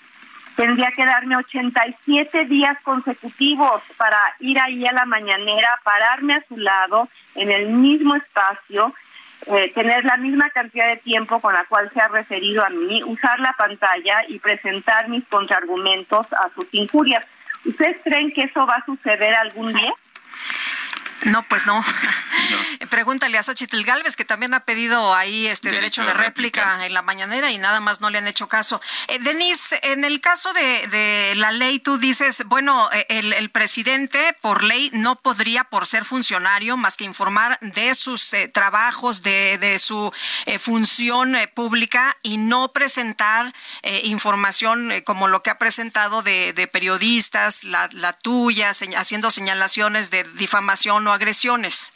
tendría 0.55 0.91
que 0.91 1.05
darme 1.05 1.37
87 1.37 2.45
días 2.45 2.77
consecutivos 2.81 3.81
para 3.97 4.19
ir 4.39 4.59
ahí 4.59 4.85
a 4.85 4.93
la 4.93 5.05
mañanera, 5.05 5.69
pararme 5.83 6.35
a 6.35 6.43
su 6.47 6.57
lado, 6.57 7.09
en 7.35 7.51
el 7.51 7.67
mismo 7.67 8.15
espacio, 8.15 8.93
eh, 9.47 9.71
tener 9.73 10.05
la 10.05 10.17
misma 10.17 10.49
cantidad 10.49 10.87
de 10.87 10.97
tiempo 10.97 11.39
con 11.39 11.53
la 11.53 11.65
cual 11.65 11.91
se 11.93 11.99
ha 11.99 12.07
referido 12.07 12.65
a 12.65 12.69
mí, 12.69 13.03
usar 13.03 13.39
la 13.39 13.53
pantalla 13.53 14.23
y 14.27 14.39
presentar 14.39 15.09
mis 15.09 15.25
contraargumentos 15.25 16.31
a 16.33 16.49
sus 16.55 16.65
injurias. 16.71 17.25
¿Ustedes 17.65 17.97
creen 18.03 18.31
que 18.31 18.43
eso 18.43 18.65
va 18.65 18.75
a 18.75 18.85
suceder 18.85 19.35
algún 19.35 19.73
día? 19.73 19.91
No, 21.23 21.43
pues 21.43 21.65
no. 21.65 21.83
Pregúntale 22.89 23.37
a 23.37 23.43
Xochitl 23.43 23.83
Galvez, 23.83 24.15
que 24.15 24.25
también 24.25 24.53
ha 24.53 24.61
pedido 24.61 25.15
ahí 25.15 25.47
este 25.47 25.71
derecho, 25.71 26.05
de 26.05 26.13
réplica, 26.13 26.85
en 26.85 26.93
la 26.93 27.01
mañanera 27.01 27.51
y 27.51 27.57
nada 27.57 27.79
más 27.79 28.01
no 28.01 28.09
le 28.09 28.17
han 28.17 28.27
hecho 28.27 28.47
caso. 28.47 28.81
Eh, 29.07 29.17
Denise, 29.19 29.79
en 29.83 30.03
el 30.03 30.21
caso 30.21 30.51
de, 30.53 31.33
la 31.35 31.51
ley, 31.51 31.79
tú 31.79 31.97
dices, 31.97 32.43
bueno, 32.45 32.89
eh, 32.91 33.05
el, 33.09 33.49
presidente 33.49 34.35
por 34.41 34.63
ley 34.63 34.91
no 34.93 35.15
podría, 35.15 35.63
por 35.63 35.85
ser 35.85 36.03
funcionario, 36.03 36.77
más 36.77 36.97
que 36.97 37.05
informar 37.05 37.57
de 37.61 37.95
sus 37.95 38.33
eh, 38.33 38.47
trabajos, 38.47 39.23
de, 39.23 39.57
de 39.57 39.79
su 39.79 40.13
función 40.59 41.37
pública 41.53 42.17
y 42.21 42.37
no 42.37 42.71
presentar 42.71 43.53
información 44.03 44.91
como 45.05 45.27
lo 45.27 45.41
que 45.41 45.49
ha 45.49 45.57
presentado 45.57 46.21
de, 46.21 46.53
de 46.53 46.67
periodistas, 46.67 47.63
la, 47.63 47.89
la 47.91 48.13
tuya, 48.13 48.71
haciendo 48.97 49.31
señalaciones 49.31 50.11
de 50.11 50.23
difamación 50.35 51.04
o 51.07 51.11
agresiones. 51.11 51.93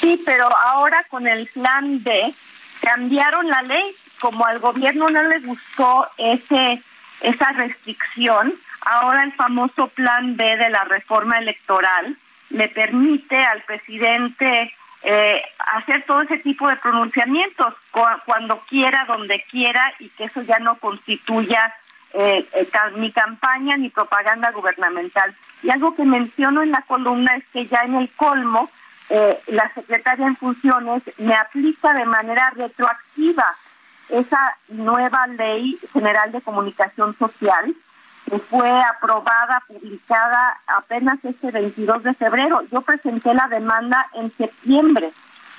Sí, 0.00 0.20
pero 0.24 0.48
ahora 0.56 1.04
con 1.08 1.26
el 1.26 1.46
plan 1.48 2.02
B 2.02 2.34
cambiaron 2.80 3.48
la 3.48 3.62
ley. 3.62 3.96
Como 4.20 4.46
al 4.46 4.60
gobierno 4.60 5.10
no 5.10 5.22
le 5.24 5.40
gustó 5.40 6.08
ese 6.16 6.80
esa 7.22 7.52
restricción, 7.52 8.54
ahora 8.84 9.22
el 9.22 9.32
famoso 9.32 9.88
plan 9.88 10.36
B 10.36 10.56
de 10.56 10.70
la 10.70 10.84
reforma 10.84 11.38
electoral 11.38 12.16
le 12.50 12.68
permite 12.68 13.36
al 13.36 13.62
presidente 13.62 14.74
eh, 15.04 15.42
hacer 15.74 16.04
todo 16.04 16.22
ese 16.22 16.38
tipo 16.38 16.68
de 16.68 16.76
pronunciamientos 16.76 17.74
cuando 18.24 18.58
quiera, 18.68 19.04
donde 19.06 19.42
quiera 19.50 19.92
y 19.98 20.08
que 20.10 20.24
eso 20.24 20.42
ya 20.42 20.58
no 20.58 20.76
constituya 20.78 21.74
eh, 22.14 22.46
eh 22.52 22.68
ni 22.96 23.10
campaña 23.10 23.76
ni 23.76 23.88
propaganda 23.88 24.50
gubernamental. 24.50 25.34
Y 25.62 25.70
algo 25.70 25.94
que 25.94 26.04
menciono 26.04 26.62
en 26.62 26.72
la 26.72 26.82
columna 26.82 27.36
es 27.36 27.44
que 27.52 27.66
ya 27.66 27.82
en 27.82 27.94
el 27.94 28.10
colmo, 28.10 28.68
eh, 29.10 29.40
la 29.48 29.72
secretaria 29.74 30.26
en 30.26 30.36
funciones 30.36 31.02
me 31.18 31.34
aplica 31.34 31.92
de 31.92 32.04
manera 32.04 32.50
retroactiva 32.50 33.46
esa 34.08 34.56
nueva 34.68 35.26
ley 35.26 35.78
general 35.92 36.32
de 36.32 36.40
comunicación 36.40 37.16
social 37.16 37.74
que 38.28 38.38
fue 38.38 38.70
aprobada, 38.82 39.62
publicada 39.66 40.60
apenas 40.66 41.18
este 41.24 41.50
22 41.50 42.02
de 42.02 42.14
febrero. 42.14 42.62
Yo 42.70 42.80
presenté 42.82 43.34
la 43.34 43.48
demanda 43.48 44.08
en 44.14 44.30
septiembre 44.30 45.12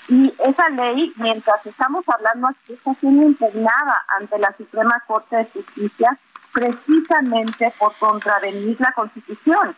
y 0.07 0.33
esa 0.39 0.69
ley, 0.69 1.13
mientras 1.17 1.65
estamos 1.65 2.07
hablando 2.09 2.47
aquí, 2.47 2.73
está 2.73 2.93
siendo 2.95 3.23
impugnada 3.23 4.03
ante 4.19 4.37
la 4.37 4.53
Suprema 4.57 5.01
Corte 5.07 5.37
de 5.37 5.45
Justicia 5.45 6.17
precisamente 6.51 7.73
por 7.79 7.95
contravenir 7.97 8.79
la 8.79 8.91
Constitución. 8.91 9.75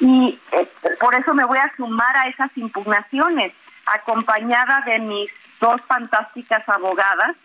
Y 0.00 0.38
eh, 0.52 0.68
por 1.00 1.14
eso 1.14 1.34
me 1.34 1.44
voy 1.44 1.58
a 1.58 1.72
sumar 1.76 2.16
a 2.16 2.28
esas 2.28 2.50
impugnaciones, 2.56 3.52
acompañada 3.86 4.82
de 4.86 4.98
mis 4.98 5.30
dos 5.60 5.80
fantásticas 5.82 6.68
abogadas. 6.68 7.36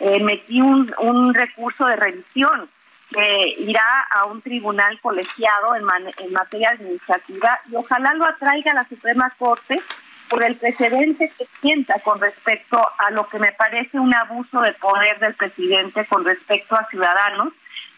Eh, 0.00 0.20
metí 0.22 0.60
un, 0.60 0.92
un 0.98 1.32
recurso 1.34 1.86
de 1.86 1.96
revisión 1.96 2.68
que 3.12 3.54
irá 3.58 4.06
a 4.10 4.26
un 4.26 4.42
tribunal 4.42 4.98
colegiado 5.00 5.76
en, 5.76 5.84
en 6.18 6.32
materia 6.32 6.70
administrativa 6.70 7.60
y 7.70 7.76
ojalá 7.76 8.12
lo 8.14 8.24
atraiga 8.24 8.72
a 8.72 8.74
la 8.74 8.88
Suprema 8.88 9.30
Corte 9.38 9.80
por 10.28 10.42
el 10.42 10.56
precedente 10.56 11.32
que 11.38 11.46
sienta 11.60 11.94
con 12.00 12.20
respecto 12.20 12.84
a 12.98 13.10
lo 13.10 13.28
que 13.28 13.38
me 13.38 13.52
parece 13.52 14.00
un 14.00 14.12
abuso 14.14 14.60
de 14.62 14.72
poder 14.72 15.18
del 15.20 15.34
presidente 15.34 16.06
con 16.06 16.24
respecto 16.24 16.74
a 16.74 16.88
ciudadanos, 16.88 17.52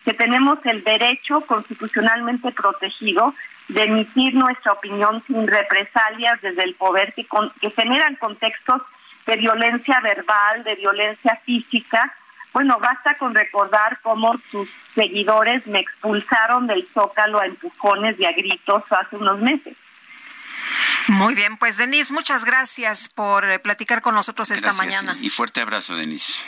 que 0.07 0.15
tenemos 0.15 0.61
el 0.65 0.85
derecho 0.85 1.41
constitucionalmente 1.41 2.53
protegido 2.53 3.35
de 3.67 3.83
emitir 3.83 4.35
nuestra 4.35 4.73
opinión 4.73 5.21
sin 5.27 5.49
represalias 5.49 6.41
desde 6.41 6.63
el 6.63 6.77
poder 6.77 7.13
que, 7.13 7.27
que 7.61 7.71
generan 7.71 8.15
contextos 8.15 8.83
de 9.27 9.35
violencia 9.35 9.99
verbal, 10.01 10.63
de 10.63 10.77
violencia 10.77 11.41
física. 11.45 12.15
Bueno, 12.53 12.79
basta 12.79 13.17
con 13.17 13.35
recordar 13.35 13.99
cómo 14.01 14.37
sus 14.49 14.69
seguidores 14.95 15.67
me 15.67 15.81
expulsaron 15.81 16.69
del 16.69 16.87
zócalo 16.95 17.41
a 17.41 17.47
empujones 17.47 18.15
y 18.21 18.27
a 18.27 18.31
gritos 18.31 18.85
hace 18.93 19.17
unos 19.17 19.41
meses. 19.41 19.77
Muy 21.09 21.35
bien, 21.35 21.57
pues 21.57 21.79
Denise, 21.79 22.13
muchas 22.13 22.45
gracias 22.45 23.09
por 23.09 23.45
eh, 23.45 23.59
platicar 23.59 24.03
con 24.03 24.15
nosotros 24.15 24.53
esta 24.53 24.73
mañana. 24.73 25.17
Y 25.21 25.31
fuerte 25.31 25.61
abrazo, 25.63 25.97
Denise. 25.97 26.45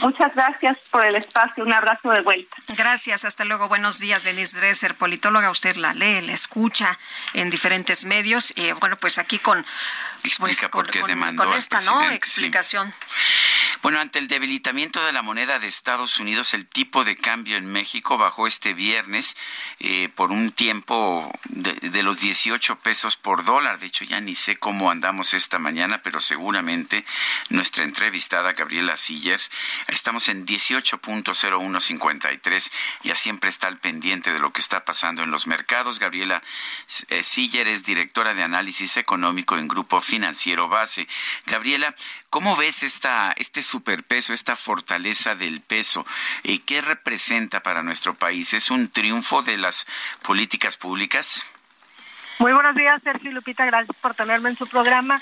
Muchas 0.00 0.34
gracias 0.34 0.78
por 0.90 1.04
el 1.04 1.16
espacio. 1.16 1.64
Un 1.64 1.72
abrazo 1.72 2.10
de 2.10 2.20
vuelta. 2.20 2.56
Gracias. 2.76 3.24
Hasta 3.24 3.44
luego. 3.44 3.68
Buenos 3.68 3.98
días, 3.98 4.24
Denise 4.24 4.58
Dresser, 4.58 4.94
politóloga. 4.94 5.50
Usted 5.50 5.76
la 5.76 5.94
lee, 5.94 6.20
la 6.22 6.32
escucha 6.32 6.98
en 7.34 7.50
diferentes 7.50 8.04
medios. 8.04 8.52
Y 8.56 8.72
bueno, 8.72 8.96
pues 8.96 9.18
aquí 9.18 9.38
con 9.38 9.64
Explica 10.24 10.70
pues, 10.70 10.70
por 10.70 10.90
qué 10.90 11.02
demandó 11.06 11.44
con 11.44 11.54
esta, 11.54 11.80
¿no? 11.80 12.10
Explicación. 12.10 12.92
Bueno, 13.82 14.00
ante 14.00 14.18
el 14.20 14.28
debilitamiento 14.28 15.04
de 15.04 15.12
la 15.12 15.22
moneda 15.22 15.58
de 15.58 15.66
Estados 15.66 16.18
Unidos, 16.18 16.54
el 16.54 16.66
tipo 16.66 17.02
de 17.02 17.16
cambio 17.16 17.56
en 17.56 17.66
México 17.66 18.16
bajó 18.16 18.46
este 18.46 18.74
viernes 18.74 19.36
eh, 19.80 20.08
por 20.14 20.30
un 20.30 20.52
tiempo 20.52 21.36
de, 21.48 22.04
los 22.04 22.20
18 22.20 22.78
pesos 22.78 23.16
por 23.16 23.44
dólar. 23.44 23.80
De 23.80 23.86
hecho, 23.86 24.04
ya 24.04 24.20
ni 24.20 24.36
sé 24.36 24.56
cómo 24.56 24.92
andamos 24.92 25.34
esta 25.34 25.58
mañana, 25.58 26.00
pero 26.00 26.20
seguramente 26.20 27.04
nuestra 27.48 27.82
entrevistada 27.82 28.52
Gabriela 28.52 28.96
Siller, 28.96 29.40
estamos 29.88 30.28
en 30.28 30.46
18.0153. 30.46 32.70
Ya 33.02 33.16
siempre 33.16 33.50
está 33.50 33.66
al 33.66 33.78
pendiente 33.78 34.32
de 34.32 34.38
lo 34.38 34.52
que 34.52 34.60
está 34.60 34.84
pasando 34.84 35.24
en 35.24 35.32
los 35.32 35.48
mercados. 35.48 35.98
Gabriela 35.98 36.40
eh, 37.08 37.24
Siller 37.24 37.66
es 37.66 37.84
directora 37.84 38.34
de 38.34 38.44
análisis 38.44 38.96
económico 38.96 39.58
en 39.58 39.66
Grupo 39.66 40.00
Financiero 40.12 40.68
Base. 40.68 41.08
Gabriela, 41.46 41.94
¿cómo 42.28 42.54
ves 42.54 42.82
esta, 42.82 43.32
este 43.38 43.62
superpeso, 43.62 44.34
esta 44.34 44.56
fortaleza 44.56 45.34
del 45.34 45.62
peso? 45.62 46.04
y 46.42 46.56
eh, 46.56 46.62
¿Qué 46.66 46.82
representa 46.82 47.60
para 47.60 47.82
nuestro 47.82 48.12
país? 48.12 48.52
¿Es 48.52 48.70
un 48.70 48.90
triunfo 48.90 49.40
de 49.40 49.56
las 49.56 49.86
políticas 50.22 50.76
públicas? 50.76 51.46
Muy 52.38 52.52
buenos 52.52 52.74
días, 52.74 53.02
Sergio 53.02 53.32
Lupita, 53.32 53.64
gracias 53.64 53.96
por 54.02 54.12
tenerme 54.12 54.50
en 54.50 54.56
su 54.56 54.66
programa. 54.66 55.18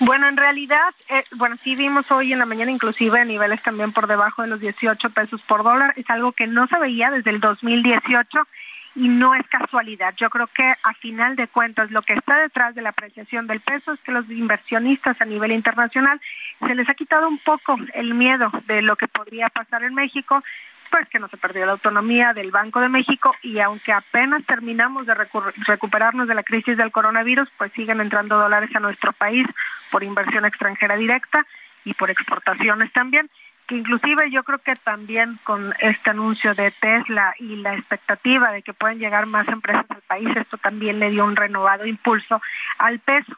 Bueno, 0.00 0.28
en 0.28 0.36
realidad, 0.36 0.92
eh, 1.08 1.24
bueno, 1.36 1.56
sí 1.64 1.74
vimos 1.74 2.10
hoy 2.10 2.34
en 2.34 2.38
la 2.38 2.44
mañana 2.44 2.70
inclusive 2.70 3.24
niveles 3.24 3.62
también 3.62 3.92
por 3.92 4.06
debajo 4.06 4.42
de 4.42 4.48
los 4.48 4.60
18 4.60 5.08
pesos 5.08 5.40
por 5.40 5.62
dólar, 5.62 5.94
es 5.96 6.10
algo 6.10 6.32
que 6.32 6.46
no 6.46 6.66
se 6.66 6.78
veía 6.78 7.10
desde 7.10 7.30
el 7.30 7.40
2018 7.40 8.46
y 8.94 9.08
no 9.08 9.34
es 9.34 9.46
casualidad. 9.48 10.14
Yo 10.16 10.30
creo 10.30 10.46
que 10.46 10.74
a 10.82 10.94
final 10.94 11.36
de 11.36 11.48
cuentas 11.48 11.90
lo 11.90 12.02
que 12.02 12.14
está 12.14 12.38
detrás 12.38 12.74
de 12.74 12.82
la 12.82 12.90
apreciación 12.90 13.46
del 13.46 13.60
peso 13.60 13.92
es 13.92 14.00
que 14.00 14.12
los 14.12 14.30
inversionistas 14.30 15.20
a 15.20 15.24
nivel 15.24 15.52
internacional 15.52 16.20
se 16.60 16.74
les 16.74 16.88
ha 16.88 16.94
quitado 16.94 17.28
un 17.28 17.38
poco 17.38 17.76
el 17.94 18.14
miedo 18.14 18.50
de 18.66 18.82
lo 18.82 18.96
que 18.96 19.08
podría 19.08 19.48
pasar 19.48 19.82
en 19.84 19.94
México, 19.94 20.42
pues 20.90 21.08
que 21.08 21.18
no 21.18 21.28
se 21.28 21.36
perdió 21.36 21.66
la 21.66 21.72
autonomía 21.72 22.34
del 22.34 22.52
Banco 22.52 22.80
de 22.80 22.88
México 22.88 23.34
y 23.42 23.58
aunque 23.58 23.92
apenas 23.92 24.44
terminamos 24.44 25.06
de 25.06 25.14
recuperarnos 25.14 26.28
de 26.28 26.34
la 26.34 26.44
crisis 26.44 26.76
del 26.76 26.92
coronavirus, 26.92 27.48
pues 27.58 27.72
siguen 27.72 28.00
entrando 28.00 28.38
dólares 28.38 28.70
a 28.76 28.80
nuestro 28.80 29.12
país 29.12 29.46
por 29.90 30.04
inversión 30.04 30.44
extranjera 30.44 30.96
directa 30.96 31.44
y 31.84 31.94
por 31.94 32.10
exportaciones 32.10 32.92
también 32.92 33.28
que 33.66 33.76
inclusive 33.76 34.30
yo 34.30 34.42
creo 34.42 34.58
que 34.58 34.76
también 34.76 35.38
con 35.44 35.72
este 35.80 36.10
anuncio 36.10 36.54
de 36.54 36.70
Tesla 36.70 37.34
y 37.38 37.56
la 37.56 37.74
expectativa 37.74 38.52
de 38.52 38.62
que 38.62 38.74
pueden 38.74 38.98
llegar 38.98 39.26
más 39.26 39.48
empresas 39.48 39.86
al 39.88 40.02
país, 40.02 40.28
esto 40.36 40.58
también 40.58 40.98
le 40.98 41.10
dio 41.10 41.24
un 41.24 41.36
renovado 41.36 41.86
impulso 41.86 42.40
al 42.78 42.98
peso. 42.98 43.32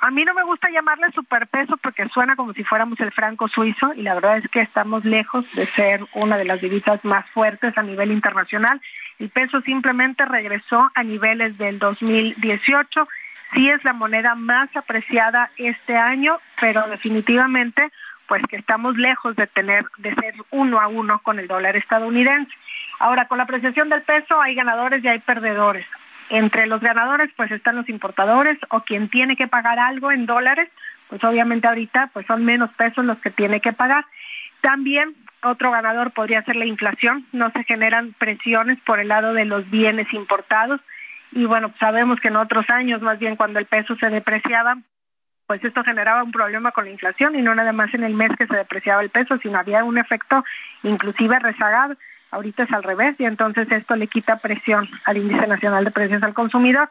A 0.00 0.10
mí 0.12 0.24
no 0.24 0.32
me 0.32 0.44
gusta 0.44 0.70
llamarle 0.70 1.10
superpeso 1.12 1.76
porque 1.76 2.08
suena 2.08 2.36
como 2.36 2.52
si 2.52 2.62
fuéramos 2.62 3.00
el 3.00 3.10
franco 3.10 3.48
suizo 3.48 3.92
y 3.94 4.02
la 4.02 4.14
verdad 4.14 4.38
es 4.38 4.48
que 4.48 4.60
estamos 4.60 5.04
lejos 5.04 5.50
de 5.54 5.66
ser 5.66 6.04
una 6.14 6.36
de 6.36 6.44
las 6.44 6.60
divisas 6.60 7.04
más 7.04 7.28
fuertes 7.30 7.76
a 7.76 7.82
nivel 7.82 8.12
internacional. 8.12 8.80
El 9.18 9.28
peso 9.30 9.60
simplemente 9.62 10.24
regresó 10.24 10.90
a 10.94 11.02
niveles 11.02 11.58
del 11.58 11.80
2018. 11.80 13.08
Sí 13.52 13.70
es 13.70 13.82
la 13.84 13.92
moneda 13.92 14.36
más 14.36 14.74
apreciada 14.76 15.50
este 15.56 15.96
año, 15.96 16.38
pero 16.60 16.86
definitivamente 16.86 17.90
pues 18.28 18.42
que 18.46 18.56
estamos 18.56 18.96
lejos 18.96 19.34
de 19.34 19.46
tener, 19.46 19.86
de 19.96 20.14
ser 20.14 20.34
uno 20.50 20.80
a 20.80 20.86
uno 20.86 21.18
con 21.20 21.38
el 21.38 21.48
dólar 21.48 21.76
estadounidense. 21.76 22.52
Ahora, 23.00 23.26
con 23.26 23.38
la 23.38 23.44
apreciación 23.44 23.88
del 23.88 24.02
peso 24.02 24.40
hay 24.40 24.54
ganadores 24.54 25.02
y 25.02 25.08
hay 25.08 25.18
perdedores. 25.18 25.86
Entre 26.30 26.66
los 26.66 26.80
ganadores, 26.80 27.30
pues 27.36 27.50
están 27.50 27.76
los 27.76 27.88
importadores 27.88 28.58
o 28.68 28.80
quien 28.80 29.08
tiene 29.08 29.34
que 29.34 29.48
pagar 29.48 29.78
algo 29.78 30.12
en 30.12 30.26
dólares, 30.26 30.68
pues 31.08 31.24
obviamente 31.24 31.66
ahorita 31.66 32.10
pues 32.12 32.26
son 32.26 32.44
menos 32.44 32.70
pesos 32.74 33.04
los 33.04 33.18
que 33.18 33.30
tiene 33.30 33.60
que 33.60 33.72
pagar. 33.72 34.04
También 34.60 35.14
otro 35.42 35.70
ganador 35.70 36.10
podría 36.10 36.42
ser 36.42 36.56
la 36.56 36.66
inflación, 36.66 37.24
no 37.32 37.50
se 37.50 37.64
generan 37.64 38.12
presiones 38.12 38.78
por 38.80 39.00
el 39.00 39.08
lado 39.08 39.32
de 39.32 39.46
los 39.46 39.70
bienes 39.70 40.12
importados 40.12 40.80
y 41.32 41.44
bueno, 41.44 41.72
sabemos 41.78 42.20
que 42.20 42.28
en 42.28 42.36
otros 42.36 42.68
años, 42.70 43.02
más 43.02 43.18
bien 43.18 43.36
cuando 43.36 43.58
el 43.58 43.66
peso 43.66 43.96
se 43.96 44.08
depreciaba, 44.08 44.78
pues 45.48 45.64
esto 45.64 45.82
generaba 45.82 46.22
un 46.22 46.30
problema 46.30 46.72
con 46.72 46.84
la 46.84 46.90
inflación 46.90 47.34
y 47.34 47.40
no 47.40 47.54
nada 47.54 47.72
más 47.72 47.92
en 47.94 48.04
el 48.04 48.12
mes 48.12 48.30
que 48.36 48.46
se 48.46 48.54
depreciaba 48.54 49.00
el 49.00 49.08
peso, 49.08 49.38
sino 49.38 49.58
había 49.58 49.82
un 49.82 49.96
efecto 49.96 50.44
inclusive 50.82 51.38
rezagado. 51.38 51.96
Ahorita 52.30 52.64
es 52.64 52.72
al 52.72 52.82
revés 52.82 53.18
y 53.18 53.24
entonces 53.24 53.72
esto 53.72 53.96
le 53.96 54.08
quita 54.08 54.36
presión 54.36 54.86
al 55.06 55.16
índice 55.16 55.46
nacional 55.46 55.86
de 55.86 55.90
precios 55.90 56.22
al 56.22 56.34
consumidor. 56.34 56.90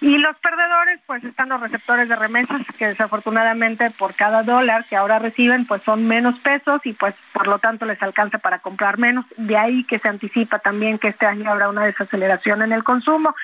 Y 0.00 0.18
los 0.18 0.36
perdedores, 0.38 0.98
pues 1.06 1.22
están 1.22 1.50
los 1.50 1.60
receptores 1.60 2.08
de 2.08 2.16
remesas, 2.16 2.62
que 2.76 2.88
desafortunadamente 2.88 3.88
por 3.90 4.12
cada 4.14 4.42
dólar 4.42 4.84
que 4.86 4.96
ahora 4.96 5.20
reciben, 5.20 5.64
pues 5.64 5.80
son 5.82 6.08
menos 6.08 6.40
pesos 6.40 6.84
y 6.84 6.94
pues 6.94 7.14
por 7.32 7.46
lo 7.46 7.60
tanto 7.60 7.86
les 7.86 8.02
alcanza 8.02 8.38
para 8.38 8.58
comprar 8.58 8.98
menos. 8.98 9.24
De 9.36 9.56
ahí 9.56 9.84
que 9.84 10.00
se 10.00 10.08
anticipa 10.08 10.58
también 10.58 10.98
que 10.98 11.08
este 11.08 11.26
año 11.26 11.48
habrá 11.48 11.68
una 11.68 11.84
desaceleración 11.84 12.62
en 12.62 12.72
el 12.72 12.82
consumo. 12.82 13.36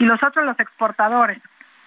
Y 0.00 0.06
los 0.06 0.20
otros, 0.24 0.44
los 0.44 0.58
exportadores, 0.58 1.38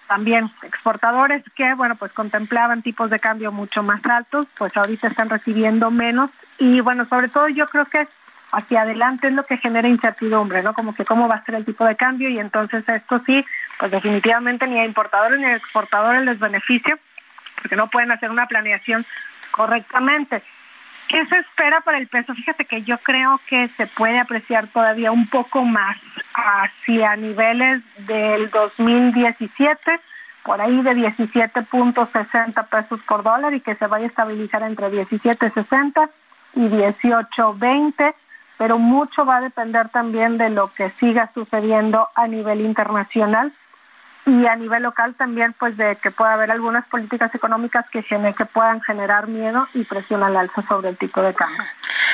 también 0.06 0.50
exportadores 0.62 1.42
que, 1.54 1.74
bueno, 1.74 1.96
pues 1.96 2.12
contemplaban 2.12 2.82
tipos 2.82 3.10
de 3.10 3.18
cambio 3.18 3.52
mucho 3.52 3.82
más 3.82 4.04
altos, 4.06 4.46
pues 4.56 4.76
ahorita 4.76 5.08
están 5.08 5.28
recibiendo 5.28 5.90
menos 5.90 6.30
y, 6.58 6.80
bueno, 6.80 7.04
sobre 7.04 7.28
todo 7.28 7.48
yo 7.48 7.66
creo 7.68 7.84
que 7.86 8.06
hacia 8.52 8.82
adelante 8.82 9.26
es 9.26 9.32
lo 9.32 9.44
que 9.44 9.56
genera 9.56 9.88
incertidumbre, 9.88 10.62
¿no? 10.62 10.72
Como 10.72 10.94
que 10.94 11.04
cómo 11.04 11.28
va 11.28 11.36
a 11.36 11.44
ser 11.44 11.56
el 11.56 11.64
tipo 11.64 11.84
de 11.84 11.96
cambio 11.96 12.28
y 12.28 12.38
entonces 12.38 12.88
esto 12.88 13.20
sí, 13.26 13.44
pues 13.78 13.90
definitivamente 13.90 14.66
ni 14.66 14.78
a 14.78 14.84
importadores 14.84 15.38
ni 15.38 15.46
a 15.46 15.56
exportadores 15.56 16.24
les 16.24 16.38
beneficia 16.38 16.98
porque 17.56 17.76
no 17.76 17.88
pueden 17.88 18.12
hacer 18.12 18.30
una 18.30 18.46
planeación 18.46 19.04
correctamente. 19.50 20.42
¿Qué 21.08 21.24
se 21.26 21.38
espera 21.38 21.80
para 21.82 21.98
el 21.98 22.08
peso? 22.08 22.34
Fíjate 22.34 22.64
que 22.64 22.82
yo 22.82 22.98
creo 22.98 23.40
que 23.46 23.68
se 23.68 23.86
puede 23.86 24.18
apreciar 24.18 24.66
todavía 24.66 25.12
un 25.12 25.28
poco 25.28 25.64
más 25.64 25.96
hacia 26.34 27.14
niveles 27.16 27.82
del 28.06 28.50
2017, 28.50 30.00
por 30.42 30.60
ahí 30.60 30.82
de 30.82 30.92
17.60 30.92 32.66
pesos 32.66 33.00
por 33.06 33.22
dólar 33.22 33.54
y 33.54 33.60
que 33.60 33.76
se 33.76 33.86
vaya 33.86 34.06
a 34.06 34.08
estabilizar 34.08 34.62
entre 34.62 34.90
17.60 34.90 36.10
y 36.54 36.60
18.20, 36.68 38.14
pero 38.58 38.78
mucho 38.78 39.24
va 39.24 39.36
a 39.36 39.40
depender 39.42 39.88
también 39.88 40.38
de 40.38 40.50
lo 40.50 40.72
que 40.72 40.90
siga 40.90 41.30
sucediendo 41.32 42.08
a 42.16 42.26
nivel 42.26 42.60
internacional 42.62 43.52
y 44.26 44.46
a 44.46 44.56
nivel 44.56 44.82
local 44.82 45.14
también 45.14 45.54
pues 45.58 45.76
de 45.76 45.96
que 45.96 46.10
pueda 46.10 46.34
haber 46.34 46.50
algunas 46.50 46.86
políticas 46.86 47.34
económicas 47.34 47.88
que, 47.88 48.02
que 48.02 48.46
puedan 48.46 48.80
generar 48.80 49.28
miedo 49.28 49.68
y 49.72 49.84
presión 49.84 50.22
al 50.22 50.36
alza 50.36 50.62
sobre 50.62 50.90
el 50.90 50.96
tipo 50.96 51.22
de 51.22 51.32
cambio. 51.32 51.62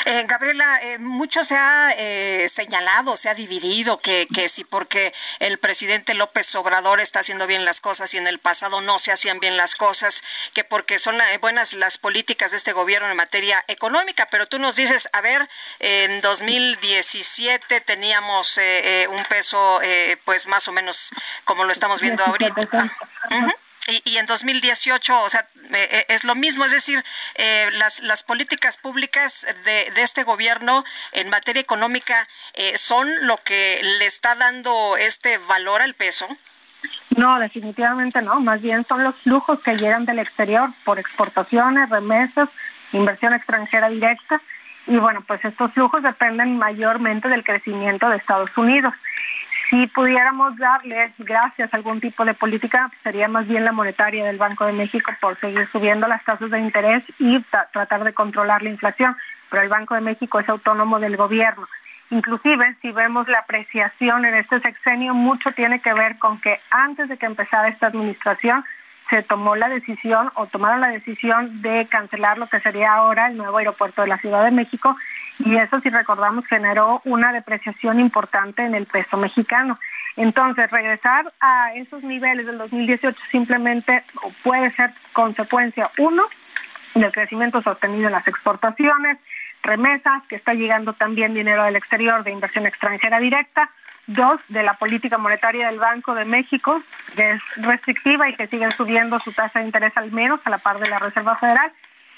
Eh, 0.05 0.25
Gabriela, 0.27 0.81
eh, 0.83 0.99
mucho 0.99 1.45
se 1.45 1.57
ha 1.57 1.95
eh, 1.97 2.49
señalado, 2.49 3.17
se 3.17 3.29
ha 3.29 3.35
dividido 3.35 3.99
que, 3.99 4.27
que 4.35 4.49
si 4.49 4.65
porque 4.65 5.15
el 5.39 5.59
presidente 5.59 6.15
López 6.15 6.55
Obrador 6.57 7.01
está 7.01 7.21
haciendo 7.21 7.47
bien 7.47 7.65
las 7.65 7.81
cosas 7.81 8.13
y 8.15 8.19
en 8.19 8.27
el 8.27 8.39
pasado 8.39 8.81
no 8.81 8.99
se 8.99 9.13
hacían 9.13 9.39
bien 9.39 9.57
las 9.57 9.77
cosas, 9.77 10.25
que 10.55 10.65
porque 10.65 10.99
son 10.99 11.19
buenas 11.41 11.75
las 11.75 11.99
políticas 11.99 12.51
de 12.51 12.57
este 12.57 12.73
gobierno 12.73 13.09
en 13.11 13.17
materia 13.17 13.65
económica, 13.69 14.29
pero 14.31 14.47
tú 14.47 14.59
nos 14.59 14.77
dices, 14.77 15.09
a 15.13 15.21
ver, 15.21 15.49
en 15.79 16.21
2017 16.21 17.81
teníamos 17.83 18.59
un 19.09 19.25
peso 19.25 19.81
pues 20.25 20.47
más 20.47 20.67
o 20.69 20.73
menos 20.73 21.11
como 21.45 21.65
lo 21.65 21.73
estamos 21.73 22.01
viendo 22.01 22.25
ahorita. 22.25 22.91
Y, 24.05 24.17
en 24.17 24.27
2018, 24.27 25.23
o 25.23 25.31
sea, 25.31 25.47
eh, 25.73 25.89
eh, 25.91 26.05
es 26.09 26.25
lo 26.25 26.35
mismo, 26.35 26.65
es 26.65 26.73
decir, 26.73 27.05
eh, 27.35 27.69
las, 27.73 28.01
las 28.01 28.23
políticas 28.23 28.77
públicas 28.77 29.47
de, 29.65 29.91
de, 29.95 30.03
este 30.03 30.23
gobierno 30.25 30.85
en 31.13 31.29
materia 31.29 31.61
económica 31.61 32.29
son 32.77 33.09
lo 33.27 33.37
que 33.39 33.81
le 33.99 34.07
está 34.07 34.35
dando 34.35 34.97
este 34.97 35.39
valor 35.39 35.83
al 35.83 35.95
peso. 35.95 36.27
No, 37.17 37.39
definitivamente 37.39 38.23
no, 38.23 38.41
más 38.41 38.63
bien 38.63 38.85
son 38.85 39.05
los 39.05 39.17
flujos 39.17 39.63
que 39.63 39.77
llegan 39.77 40.05
del 40.05 40.19
exterior 40.19 40.71
por 40.85 40.99
exportaciones, 40.99 41.91
remesas, 41.91 42.49
inversión 42.93 43.35
extranjera 43.35 43.89
directa 43.89 44.41
y 44.87 44.97
bueno, 44.97 45.23
pues 45.27 45.45
estos 45.45 45.73
flujos 45.73 46.03
dependen 46.03 46.59
mayormente 46.59 47.29
del 47.29 47.45
crecimiento 47.45 48.09
de 48.09 48.17
Estados 48.17 48.57
Unidos 48.57 48.95
si 49.73 49.87
pudiéramos 49.87 50.55
darle 50.59 51.13
gracias 51.17 51.73
a 51.73 51.77
algún 51.79 51.99
tipo 51.99 52.27
de 52.27 52.35
política, 52.35 52.91
sería 53.03 53.27
más 53.27 53.49
bien 53.49 53.65
la 53.65 53.73
monetaria 53.73 54.23
del 54.23 54.37
Banco 54.37 54.67
de 54.67 54.75
México 54.75 55.11
por 55.19 55.35
seguir 55.37 55.67
subiendo 55.67 56.07
las 56.07 56.23
tasas 56.25 56.51
de 56.51 56.61
interés 56.61 57.03
y 57.19 57.41
tratar 57.73 58.05
de 58.05 58.13
controlar 58.13 58.63
la 58.63 58.69
inflación. 58.69 59.17
Pero 59.51 59.63
el 59.63 59.71
Banco 59.71 59.95
de 59.95 60.03
México 60.03 60.39
es 60.41 60.49
autónomo 60.51 61.01
del 61.01 61.17
gobierno. 61.17 61.67
Inclusive, 62.11 62.77
si 62.83 62.93
vemos 62.93 63.29
la 63.29 63.39
apreciación 63.39 64.27
en 64.27 64.35
este 64.35 64.61
sexenio, 64.61 65.15
mucho 65.15 65.53
tiene 65.53 65.81
que 65.81 65.95
ver 65.95 66.19
con 66.19 66.39
que 66.39 66.61
antes 66.71 67.09
de 67.09 67.17
que 67.17 67.25
empezara 67.25 67.69
esta 67.69 67.87
administración, 67.87 68.67
se 69.09 69.23
tomó 69.23 69.57
la 69.57 69.71
decisión 69.71 70.31
o 70.35 70.47
tomaron 70.49 70.83
la 70.83 70.89
decisión 70.89 71.63
de 71.63 71.87
cancelar 71.87 72.37
lo 72.37 72.47
que 72.47 72.61
sería 72.61 72.93
ahora 72.93 73.29
el 73.29 73.39
nuevo 73.39 73.57
aeropuerto 73.57 74.03
de 74.03 74.09
la 74.09 74.19
Ciudad 74.19 74.45
de 74.45 74.51
México 74.51 74.97
y 75.39 75.57
eso 75.57 75.81
si 75.81 75.91
recordamos 75.91 76.47
generó 76.47 77.01
una 77.05 77.33
depreciación 77.33 78.01
importante 78.01 78.65
en 78.65 78.75
el 78.75 78.87
peso 78.87 79.17
mexicano. 79.17 79.79
Entonces, 80.17 80.71
regresar 80.71 81.33
a 81.41 81.73
esos 81.75 82.03
niveles 82.03 82.47
del 82.47 82.59
2018 82.59 83.19
simplemente 83.31 84.05
puede 84.43 84.71
ser 84.73 84.93
consecuencia, 85.13 85.91
uno, 85.99 86.25
del 86.95 87.13
crecimiento 87.13 87.63
sostenido 87.63 88.07
en 88.07 88.13
las 88.13 88.29
exportaciones, 88.29 89.19
remesas, 89.63 90.23
que 90.29 90.37
está 90.37 90.55
llegando 90.55 90.93
también 90.93 91.35
dinero 91.35 91.65
del 91.65 91.77
exterior 91.77 92.25
de 92.25 92.33
inversión 92.33 92.67
extranjera 92.67 93.19
directa, 93.21 93.71
dos, 94.07 94.41
de 94.49 94.63
la 94.63 94.75
política 94.75 95.17
monetaria 95.17 95.69
del 95.69 95.79
Banco 95.79 96.15
de 96.15 96.25
México, 96.25 96.83
que 97.15 97.31
es 97.31 97.43
restrictiva 97.57 98.29
y 98.29 98.35
que 98.35 98.49
sigue 98.49 98.71
subiendo 98.73 99.19
su 99.21 99.33
tasa 99.33 99.61
de 99.61 99.67
interés 99.67 99.97
al 99.97 100.11
menos 100.13 100.41
a 100.45 100.51
la 100.51 100.59
par 100.59 100.79
de 100.79 100.89
la 100.89 100.99
Reserva 100.99 101.37
Federal, 101.37 101.73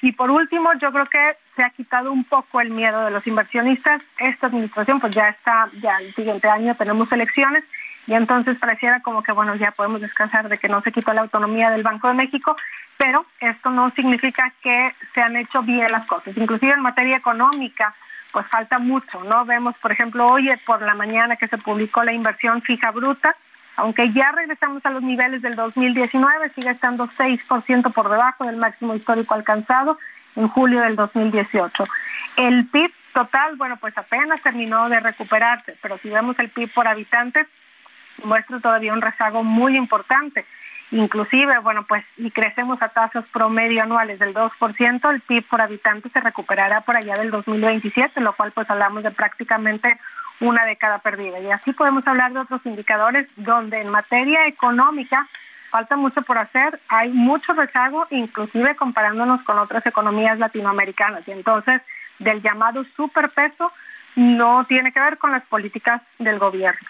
y 0.05 0.12
por 0.12 0.31
último, 0.31 0.70
yo 0.74 0.93
creo 0.93 1.06
que 1.06 1.35
se 1.56 1.62
ha 1.62 1.70
quitado 1.70 2.12
un 2.12 2.24
poco 2.24 2.60
el 2.60 2.68
miedo 2.68 3.06
de 3.06 3.10
los 3.10 3.26
inversionistas. 3.26 4.02
Esta 4.18 4.48
administración 4.48 5.01
pues 5.01 5.14
ya 5.14 5.31
está, 5.31 5.70
ya 5.81 5.97
el 5.97 6.14
siguiente 6.14 6.47
año 6.47 6.74
tenemos 6.74 7.10
elecciones 7.10 7.64
y 8.06 8.12
entonces 8.12 8.59
pareciera 8.59 9.01
como 9.01 9.22
que 9.22 9.32
bueno, 9.32 9.55
ya 9.55 9.70
podemos 9.70 10.02
descansar 10.02 10.51
de 10.51 10.59
que 10.59 10.68
no 10.68 10.82
se 10.82 10.93
quitó 10.93 11.14
la 11.14 11.22
autonomía 11.22 11.70
del 11.70 11.82
Banco 11.82 12.09
de 12.09 12.14
México, 12.14 12.55
pero 12.98 13.24
esto 13.40 13.70
no 13.70 13.89
significa 13.93 14.52
que 14.62 14.93
se 15.14 15.22
han 15.22 15.36
hecho 15.36 15.62
bien 15.62 15.90
las 15.90 16.05
cosas. 16.05 16.36
Inclusive 16.36 16.74
en 16.74 16.81
materia 16.81 17.16
económica, 17.16 17.94
pues 18.31 18.47
falta 18.47 18.78
mucho, 18.78 19.24
¿no? 19.24 19.47
Vemos, 19.47 19.74
por 19.78 19.90
ejemplo, 19.90 20.26
hoy 20.26 20.51
por 20.66 20.82
la 20.82 20.94
mañana 20.94 21.36
que 21.36 21.48
se 21.48 21.56
publicó 21.56 22.05
la 22.05 22.12
inversión 22.12 22.60
fija 22.60 22.90
bruta, 22.90 23.35
aunque 23.76 24.12
ya 24.12 24.32
regresamos 24.32 24.84
a 24.86 24.90
los 24.90 25.02
niveles 25.02 25.42
del 25.42 25.56
2019, 25.56 26.51
sigue 26.55 26.70
estando 26.70 27.09
6% 27.09 27.92
por 27.92 28.09
debajo 28.09 28.44
del 28.44 28.56
máximo 28.56 28.94
histórico 28.94 29.34
alcanzado 29.34 29.98
en 30.36 30.48
julio 30.48 30.80
del 30.80 30.96
2018. 30.96 31.84
El 32.36 32.66
PIB 32.66 32.92
total, 33.12 33.56
bueno, 33.56 33.76
pues 33.76 33.96
apenas 33.96 34.42
terminó 34.42 34.88
de 34.88 35.01
recuperarse, 35.01 35.76
pero 35.80 35.98
si 35.98 36.10
vemos 36.10 36.38
el 36.38 36.51
PIB 36.51 36.72
por 36.72 36.88
habitante, 36.88 37.46
muestra 38.24 38.60
todavía 38.60 38.92
un 38.92 39.02
rezago 39.02 39.42
muy 39.42 39.76
importante. 39.76 40.44
Inclusive, 40.90 41.59
bueno, 41.59 41.84
pues 41.84 42.05
si 42.16 42.30
crecemos 42.30 42.80
a 42.82 42.88
tasas 42.88 43.24
promedio 43.32 43.82
anuales 43.82 44.18
del 44.18 44.34
2%, 44.34 45.10
el 45.10 45.20
PIB 45.20 45.44
por 45.44 45.60
habitante 45.60 46.09
se 46.10 46.20
recuperará 46.20 46.82
por 46.82 46.96
allá 46.96 47.14
del 47.14 47.30
2027, 47.30 48.20
lo 48.20 48.32
cual 48.34 48.52
pues 48.52 48.68
hablamos 48.70 49.02
de 49.02 49.10
prácticamente 49.10 49.98
una 50.40 50.65
década 50.65 50.98
perdida. 50.98 51.40
Y 51.40 51.51
así 51.51 51.73
podemos 51.73 52.06
hablar 52.06 52.32
de 52.32 52.40
otros 52.40 52.61
indicadores 52.65 53.31
donde 53.36 53.81
en 53.81 53.90
materia 53.90 54.47
económica 54.47 55.28
falta 55.70 55.97
mucho 55.97 56.23
por 56.23 56.39
hacer, 56.39 56.81
hay 56.89 57.11
mucho 57.11 57.52
rezago, 57.52 58.06
inclusive 58.11 58.77
comparándonos 58.77 59.43
con 59.43 59.59
otras 59.59 59.85
economías 59.86 60.39
latinoamericanas. 60.39 61.27
Y 61.27 61.32
entonces, 61.32 61.82
del 62.20 62.43
llamado 62.43 62.85
superpeso 62.97 63.73
no 64.15 64.65
tiene 64.66 64.93
que 64.93 65.01
ver 65.01 65.19
con 65.19 65.32
las 65.32 65.44
políticas 65.44 66.01
del 66.19 66.39
gobierno. 66.39 66.89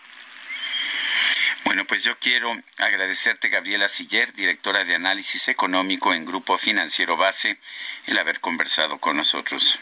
Bueno, 1.65 1.87
pues 1.87 2.05
yo 2.05 2.19
quiero 2.19 2.55
agradecerte, 2.79 3.49
Gabriela 3.49 3.89
Siller, 3.89 4.33
directora 4.35 4.85
de 4.85 4.97
análisis 4.97 5.49
económico 5.49 6.13
en 6.13 6.27
Grupo 6.27 6.59
Financiero 6.59 7.17
Base, 7.17 7.59
el 8.07 8.19
haber 8.19 8.41
conversado 8.41 8.99
con 8.99 9.17
nosotros. 9.17 9.79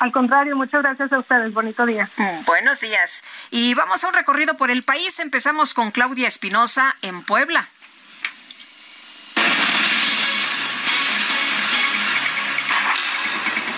Al 0.00 0.12
contrario, 0.12 0.56
muchas 0.56 0.82
gracias 0.82 1.12
a 1.12 1.18
ustedes. 1.18 1.52
Bonito 1.52 1.86
día. 1.86 2.08
Buenos 2.46 2.80
días. 2.80 3.22
Y 3.50 3.74
vamos 3.74 4.04
a 4.04 4.08
un 4.08 4.14
recorrido 4.14 4.56
por 4.56 4.70
el 4.70 4.82
país. 4.82 5.18
Empezamos 5.20 5.74
con 5.74 5.90
Claudia 5.90 6.28
Espinosa 6.28 6.94
en 7.02 7.22
Puebla. 7.22 7.68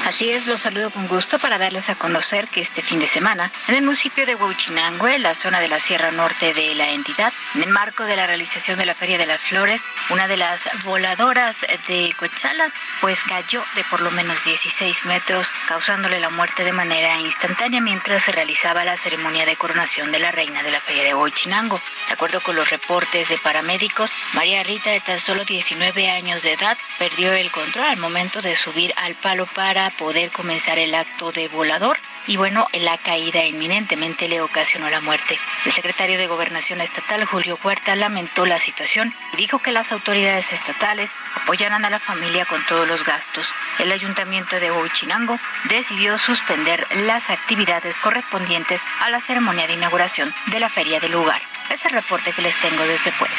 Así 0.07 0.31
es, 0.31 0.47
los 0.47 0.61
saludo 0.61 0.91
con 0.91 1.09
gusto 1.09 1.41
para 1.41 1.59
darles 1.59 1.91
a 1.91 1.97
conocer 1.97 2.47
que 2.47 2.61
este 2.61 2.81
fin 2.81 3.01
de 3.01 3.09
semana, 3.09 3.51
en 3.67 3.75
el 3.75 3.83
municipio 3.83 4.25
de 4.25 4.37
Huachinangue, 4.37 5.19
la 5.19 5.35
zona 5.35 5.59
de 5.59 5.67
la 5.67 5.81
Sierra 5.81 6.13
Norte 6.13 6.55
de 6.55 6.77
la 6.77 6.93
entidad, 6.93 7.33
en 7.57 7.65
el 7.65 7.71
marco 7.71 8.05
de 8.05 8.15
la 8.15 8.29
realización 8.29 8.79
de 8.79 8.87
la 8.87 8.95
Feria 8.95 9.19
de 9.19 9.27
las 9.27 9.41
Flores, 9.41 9.83
una 10.11 10.29
de 10.29 10.37
las 10.37 10.63
voladoras 10.85 11.57
de 11.89 12.15
Coachala, 12.17 12.71
pues 13.01 13.19
cayó 13.29 13.65
de 13.75 13.83
por 13.83 14.01
lo 14.01 14.13
menos 14.13 14.45
16 14.45 15.07
metros, 15.07 15.49
causándole 15.67 16.21
la 16.21 16.31
muerte 16.31 16.63
de 16.63 16.71
manera 16.71 17.19
instantánea 17.19 17.81
mientras 17.81 18.23
se 18.23 18.31
realizaba 18.31 18.85
la 18.85 18.97
ceremonia 18.97 19.45
de 19.45 19.57
coronación 19.57 20.13
de 20.13 20.21
la 20.21 20.31
reina 20.31 20.63
de 20.63 20.71
la 20.71 20.81
Feria 20.81 21.03
de 21.03 21.17
Huachinango. 21.17 21.81
De 22.07 22.13
acuerdo 22.13 22.41
con 22.41 22.55
los 22.55 22.71
reportes 22.71 23.29
de 23.29 23.39
paramédicos, 23.39 24.13
María 24.35 24.63
Rita, 24.63 24.91
de 24.91 25.01
tan 25.01 25.19
solo 25.19 25.45
19 25.45 26.13
años 26.13 26.43
de 26.43 26.53
edad, 26.53 26.79
perdió 26.97 27.33
el 27.33 27.51
control 27.51 27.87
al 27.87 27.97
momento 27.97 28.41
de 28.41 28.55
subir 28.55 28.95
al 28.99 29.17
palo 29.17 29.47
para 29.47 29.91
poder 29.99 30.31
comenzar 30.31 30.79
el 30.79 30.95
acto 30.95 31.33
de 31.33 31.49
volador 31.49 31.99
y 32.27 32.37
bueno, 32.37 32.67
la 32.73 32.99
caída 32.99 33.45
inminentemente 33.45 34.29
le 34.29 34.41
ocasionó 34.41 34.91
la 34.91 35.01
muerte. 35.01 35.39
El 35.65 35.73
secretario 35.73 36.19
de 36.19 36.27
Gobernación 36.27 36.81
Estatal, 36.81 37.25
Julio 37.25 37.59
Huerta, 37.63 37.95
lamentó 37.95 38.47
la 38.47 38.59
situación 38.59 39.15
y 39.33 39.37
dijo 39.37 39.61
que 39.61 39.73
las 39.73 39.93
autoridades 39.93 40.53
estatales 40.53 41.13
apoyarán 41.35 41.85
a 41.85 41.91
la 41.91 41.99
familia 41.99 42.45
con 42.45 42.65
todos 42.67 42.89
los 42.89 43.05
gastos. 43.05 43.53
El 43.79 43.93
ayuntamiento 43.93 44.59
de 44.59 44.73
Huichinango 44.73 45.39
decidió 45.69 46.19
suspender 46.19 46.87
las 47.05 47.31
actividades 47.31 47.97
correspondientes 47.97 48.81
a 49.01 49.11
la 49.11 49.21
ceremonia 49.21 49.67
de 49.67 49.75
inauguración 49.75 50.33
de 50.47 50.61
la 50.61 50.69
feria 50.69 51.01
del 51.01 51.13
lugar. 51.13 51.41
Es 51.71 51.85
el 51.85 51.93
reporte 51.93 52.33
que 52.33 52.43
les 52.43 52.57
tengo 52.57 52.83
desde 52.85 53.13
Puebla. 53.13 53.37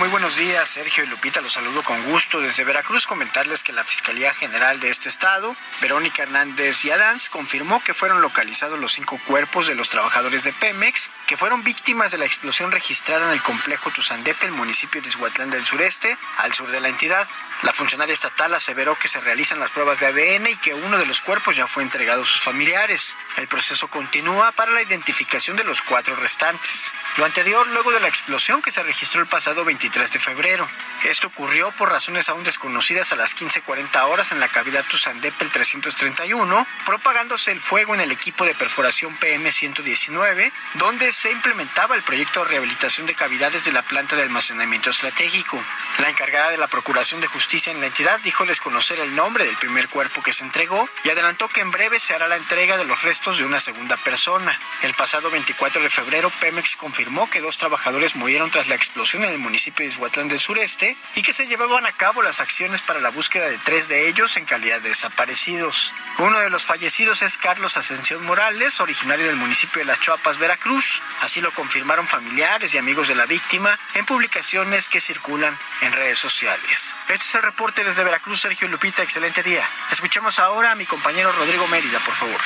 Muy 0.00 0.08
buenos 0.08 0.36
días, 0.36 0.68
Sergio 0.68 1.04
y 1.04 1.06
Lupita, 1.06 1.40
los 1.40 1.52
saludo 1.52 1.80
con 1.82 2.02
gusto 2.10 2.40
desde 2.40 2.64
Veracruz. 2.64 3.06
Comentarles 3.06 3.62
que 3.62 3.72
la 3.72 3.84
Fiscalía 3.84 4.34
General 4.34 4.80
de 4.80 4.88
este 4.88 5.08
estado, 5.08 5.54
Verónica 5.80 6.24
Hernández 6.24 6.84
y 6.84 6.90
Adams, 6.90 7.28
confirmó 7.28 7.80
que 7.80 7.94
fueron 7.94 8.20
localizados 8.20 8.80
los 8.80 8.90
cinco 8.90 9.20
cuerpos 9.24 9.68
de 9.68 9.76
los 9.76 9.90
trabajadores 9.90 10.42
de 10.42 10.52
Pemex 10.52 11.12
que 11.28 11.36
fueron 11.36 11.62
víctimas 11.62 12.10
de 12.10 12.18
la 12.18 12.24
explosión 12.24 12.72
registrada 12.72 13.26
en 13.26 13.34
el 13.34 13.42
complejo 13.42 13.92
Tuzandepe, 13.92 14.46
el 14.46 14.52
municipio 14.52 15.00
de 15.00 15.06
Izhuatlán 15.06 15.50
del 15.50 15.64
Sureste, 15.64 16.18
al 16.38 16.52
sur 16.52 16.68
de 16.72 16.80
la 16.80 16.88
entidad. 16.88 17.28
La 17.62 17.72
funcionaria 17.72 18.12
estatal 18.12 18.52
aseveró 18.52 18.98
que 18.98 19.06
se 19.06 19.20
realizan 19.20 19.60
las 19.60 19.70
pruebas 19.70 20.00
de 20.00 20.06
ADN 20.06 20.48
y 20.48 20.56
que 20.56 20.74
uno 20.74 20.98
de 20.98 21.06
los 21.06 21.20
cuerpos 21.20 21.54
ya 21.54 21.68
fue 21.68 21.84
entregado 21.84 22.22
a 22.22 22.26
sus 22.26 22.40
familiares. 22.40 23.16
El 23.36 23.46
proceso 23.46 23.86
continúa 23.86 24.50
para 24.52 24.72
la 24.72 24.82
identificación 24.82 25.56
de 25.56 25.64
los 25.64 25.82
cuatro 25.82 26.16
restantes. 26.16 26.92
Lo 27.16 27.24
anterior 27.24 27.64
luego 27.68 27.92
de 27.92 28.00
la 28.00 28.08
explosión 28.08 28.60
que 28.60 28.72
se 28.72 28.82
registró 28.82 29.20
el 29.20 29.28
pasado 29.28 29.64
23 29.84 30.12
de 30.12 30.18
febrero. 30.18 30.68
Esto 31.04 31.26
ocurrió 31.26 31.70
por 31.72 31.90
razones 31.90 32.30
aún 32.30 32.42
desconocidas 32.42 33.12
a 33.12 33.16
las 33.16 33.36
15.40 33.36 34.08
horas 34.08 34.32
en 34.32 34.40
la 34.40 34.48
cavidad 34.48 34.82
Tuzandepe 34.88 35.44
el 35.44 35.50
331, 35.50 36.66
propagándose 36.86 37.52
el 37.52 37.60
fuego 37.60 37.94
en 37.94 38.00
el 38.00 38.10
equipo 38.10 38.46
de 38.46 38.54
perforación 38.54 39.14
PM119, 39.18 40.50
donde 40.74 41.12
se 41.12 41.30
implementaba 41.30 41.96
el 41.96 42.02
proyecto 42.02 42.40
de 42.40 42.52
rehabilitación 42.52 43.06
de 43.06 43.14
cavidades 43.14 43.66
de 43.66 43.72
la 43.72 43.82
planta 43.82 44.16
de 44.16 44.22
almacenamiento 44.22 44.88
estratégico. 44.88 45.62
La 45.98 46.08
encargada 46.08 46.50
de 46.50 46.56
la 46.56 46.68
Procuración 46.68 47.20
de 47.20 47.26
Justicia 47.26 47.70
en 47.70 47.80
la 47.82 47.88
entidad 47.88 48.18
dijo 48.20 48.46
desconocer 48.46 48.98
el 49.00 49.14
nombre 49.14 49.44
del 49.44 49.58
primer 49.58 49.90
cuerpo 49.90 50.22
que 50.22 50.32
se 50.32 50.44
entregó 50.44 50.88
y 51.04 51.10
adelantó 51.10 51.48
que 51.48 51.60
en 51.60 51.70
breve 51.70 52.00
se 52.00 52.14
hará 52.14 52.26
la 52.26 52.36
entrega 52.38 52.78
de 52.78 52.86
los 52.86 53.02
restos 53.02 53.36
de 53.36 53.44
una 53.44 53.60
segunda 53.60 53.98
persona. 53.98 54.58
El 54.80 54.94
pasado 54.94 55.30
24 55.30 55.82
de 55.82 55.90
febrero, 55.90 56.30
Pemex 56.40 56.76
confirmó 56.76 57.28
que 57.28 57.42
dos 57.42 57.58
trabajadores 57.58 58.16
murieron 58.16 58.50
tras 58.50 58.68
la 58.68 58.76
explosión 58.76 59.24
en 59.24 59.30
el 59.30 59.38
municipio 59.38 59.73
de 59.82 59.88
Izhuatlán 59.88 60.28
del 60.28 60.40
Sureste 60.40 60.96
y 61.14 61.22
que 61.22 61.32
se 61.32 61.46
llevaban 61.46 61.86
a 61.86 61.92
cabo 61.92 62.22
las 62.22 62.40
acciones 62.40 62.82
para 62.82 63.00
la 63.00 63.10
búsqueda 63.10 63.48
de 63.48 63.58
tres 63.58 63.88
de 63.88 64.08
ellos 64.08 64.36
en 64.36 64.44
calidad 64.44 64.80
de 64.80 64.90
desaparecidos. 64.90 65.92
Uno 66.18 66.38
de 66.38 66.50
los 66.50 66.64
fallecidos 66.64 67.22
es 67.22 67.36
Carlos 67.36 67.76
Ascensión 67.76 68.24
Morales, 68.24 68.80
originario 68.80 69.26
del 69.26 69.36
municipio 69.36 69.80
de 69.80 69.86
Las 69.86 70.00
Chuapas, 70.00 70.38
Veracruz. 70.38 71.02
Así 71.20 71.40
lo 71.40 71.52
confirmaron 71.52 72.06
familiares 72.06 72.74
y 72.74 72.78
amigos 72.78 73.08
de 73.08 73.16
la 73.16 73.26
víctima 73.26 73.78
en 73.94 74.06
publicaciones 74.06 74.88
que 74.88 75.00
circulan 75.00 75.58
en 75.80 75.92
redes 75.92 76.18
sociales. 76.18 76.94
Este 77.08 77.24
es 77.24 77.34
el 77.34 77.42
reporte 77.42 77.82
desde 77.82 78.04
Veracruz, 78.04 78.40
Sergio 78.40 78.68
Lupita. 78.68 79.02
Excelente 79.02 79.42
día. 79.42 79.68
Escuchemos 79.90 80.38
ahora 80.38 80.70
a 80.72 80.74
mi 80.74 80.86
compañero 80.86 81.32
Rodrigo 81.32 81.66
Mérida, 81.68 81.98
por 82.00 82.14
favor. 82.14 82.40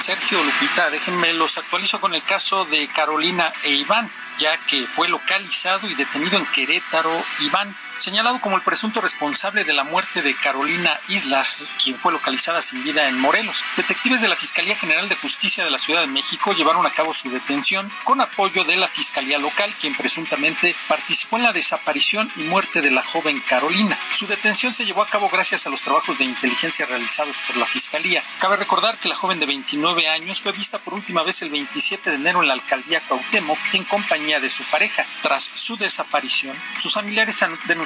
Sergio 0.00 0.42
Lupita, 0.42 0.90
déjenme 0.90 1.32
los 1.32 1.58
actualizo 1.58 2.00
con 2.00 2.14
el 2.14 2.22
caso 2.22 2.64
de 2.64 2.88
Carolina 2.88 3.52
e 3.62 3.70
Iván, 3.70 4.10
ya 4.38 4.56
que 4.58 4.86
fue 4.86 5.08
localizado 5.08 5.88
y 5.88 5.94
detenido 5.94 6.38
en 6.38 6.46
Querétaro 6.46 7.12
Iván 7.40 7.74
señalado 8.02 8.40
como 8.40 8.56
el 8.56 8.62
presunto 8.62 9.00
responsable 9.00 9.62
de 9.62 9.72
la 9.72 9.84
muerte 9.84 10.22
de 10.22 10.34
Carolina 10.34 10.98
Islas, 11.06 11.62
quien 11.82 11.96
fue 11.96 12.12
localizada 12.12 12.60
sin 12.60 12.82
vida 12.82 13.08
en 13.08 13.16
Morelos. 13.20 13.64
Detectives 13.76 14.20
de 14.20 14.28
la 14.28 14.34
Fiscalía 14.34 14.74
General 14.74 15.08
de 15.08 15.14
Justicia 15.14 15.64
de 15.64 15.70
la 15.70 15.78
Ciudad 15.78 16.00
de 16.00 16.08
México 16.08 16.52
llevaron 16.52 16.84
a 16.84 16.90
cabo 16.90 17.14
su 17.14 17.30
detención 17.30 17.92
con 18.02 18.20
apoyo 18.20 18.64
de 18.64 18.74
la 18.74 18.88
Fiscalía 18.88 19.38
Local, 19.38 19.72
quien 19.80 19.94
presuntamente 19.94 20.74
participó 20.88 21.36
en 21.36 21.44
la 21.44 21.52
desaparición 21.52 22.28
y 22.34 22.42
muerte 22.42 22.80
de 22.80 22.90
la 22.90 23.04
joven 23.04 23.40
Carolina. 23.48 23.96
Su 24.14 24.26
detención 24.26 24.74
se 24.74 24.84
llevó 24.84 25.02
a 25.02 25.08
cabo 25.08 25.28
gracias 25.28 25.64
a 25.68 25.70
los 25.70 25.80
trabajos 25.80 26.18
de 26.18 26.24
inteligencia 26.24 26.86
realizados 26.86 27.36
por 27.46 27.56
la 27.56 27.66
Fiscalía. 27.66 28.24
Cabe 28.40 28.56
recordar 28.56 28.98
que 28.98 29.08
la 29.08 29.14
joven 29.14 29.38
de 29.38 29.46
29 29.46 30.08
años 30.08 30.40
fue 30.40 30.50
vista 30.50 30.80
por 30.80 30.94
última 30.94 31.22
vez 31.22 31.40
el 31.42 31.50
27 31.50 32.10
de 32.10 32.16
enero 32.16 32.42
en 32.42 32.48
la 32.48 32.54
alcaldía 32.54 33.00
Cuauhtémoc 33.06 33.58
en 33.74 33.84
compañía 33.84 34.40
de 34.40 34.50
su 34.50 34.64
pareja. 34.64 35.06
Tras 35.22 35.52
su 35.54 35.76
desaparición, 35.76 36.56
sus 36.80 36.94
familiares 36.94 37.42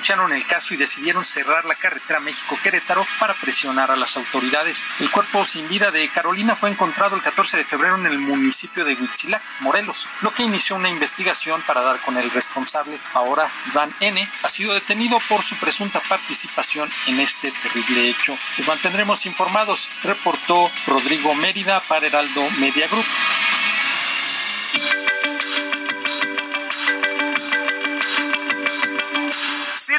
denunciaron 0.06 0.32
el 0.32 0.46
caso 0.46 0.72
y 0.72 0.76
decidieron 0.76 1.24
cerrar 1.24 1.64
la 1.64 1.74
carretera 1.74 2.20
México-Querétaro 2.20 3.04
para 3.18 3.34
presionar 3.34 3.90
a 3.90 3.96
las 3.96 4.16
autoridades. 4.16 4.84
El 5.00 5.10
cuerpo 5.10 5.44
sin 5.44 5.68
vida 5.68 5.90
de 5.90 6.08
Carolina 6.08 6.54
fue 6.54 6.70
encontrado 6.70 7.16
el 7.16 7.22
14 7.22 7.56
de 7.56 7.64
febrero 7.64 7.96
en 7.96 8.06
el 8.06 8.18
municipio 8.20 8.84
de 8.84 8.94
Huitzilac, 8.94 9.42
Morelos, 9.60 10.06
lo 10.20 10.32
que 10.32 10.44
inició 10.44 10.76
una 10.76 10.90
investigación 10.90 11.60
para 11.62 11.80
dar 11.80 11.98
con 11.98 12.16
el 12.18 12.30
responsable. 12.30 13.00
Ahora, 13.14 13.48
Iván 13.72 13.92
N. 13.98 14.30
ha 14.44 14.48
sido 14.48 14.74
detenido 14.74 15.18
por 15.28 15.42
su 15.42 15.56
presunta 15.56 15.98
participación 15.98 16.88
en 17.08 17.18
este 17.18 17.50
terrible 17.50 18.08
hecho. 18.08 18.38
Los 18.58 18.68
mantendremos 18.68 19.26
informados, 19.26 19.88
reportó 20.04 20.70
Rodrigo 20.86 21.34
Mérida 21.34 21.80
para 21.80 22.06
Heraldo 22.06 22.48
Media 22.60 22.86
Group. 22.86 23.06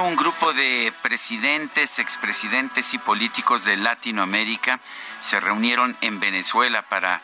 Un 0.00 0.16
grupo 0.16 0.54
de 0.54 0.90
presidentes, 1.02 1.98
expresidentes 1.98 2.94
y 2.94 2.98
políticos 2.98 3.64
de 3.64 3.76
Latinoamérica 3.76 4.80
se 5.20 5.38
reunieron 5.38 5.96
en 6.00 6.18
Venezuela 6.18 6.80
para 6.82 7.20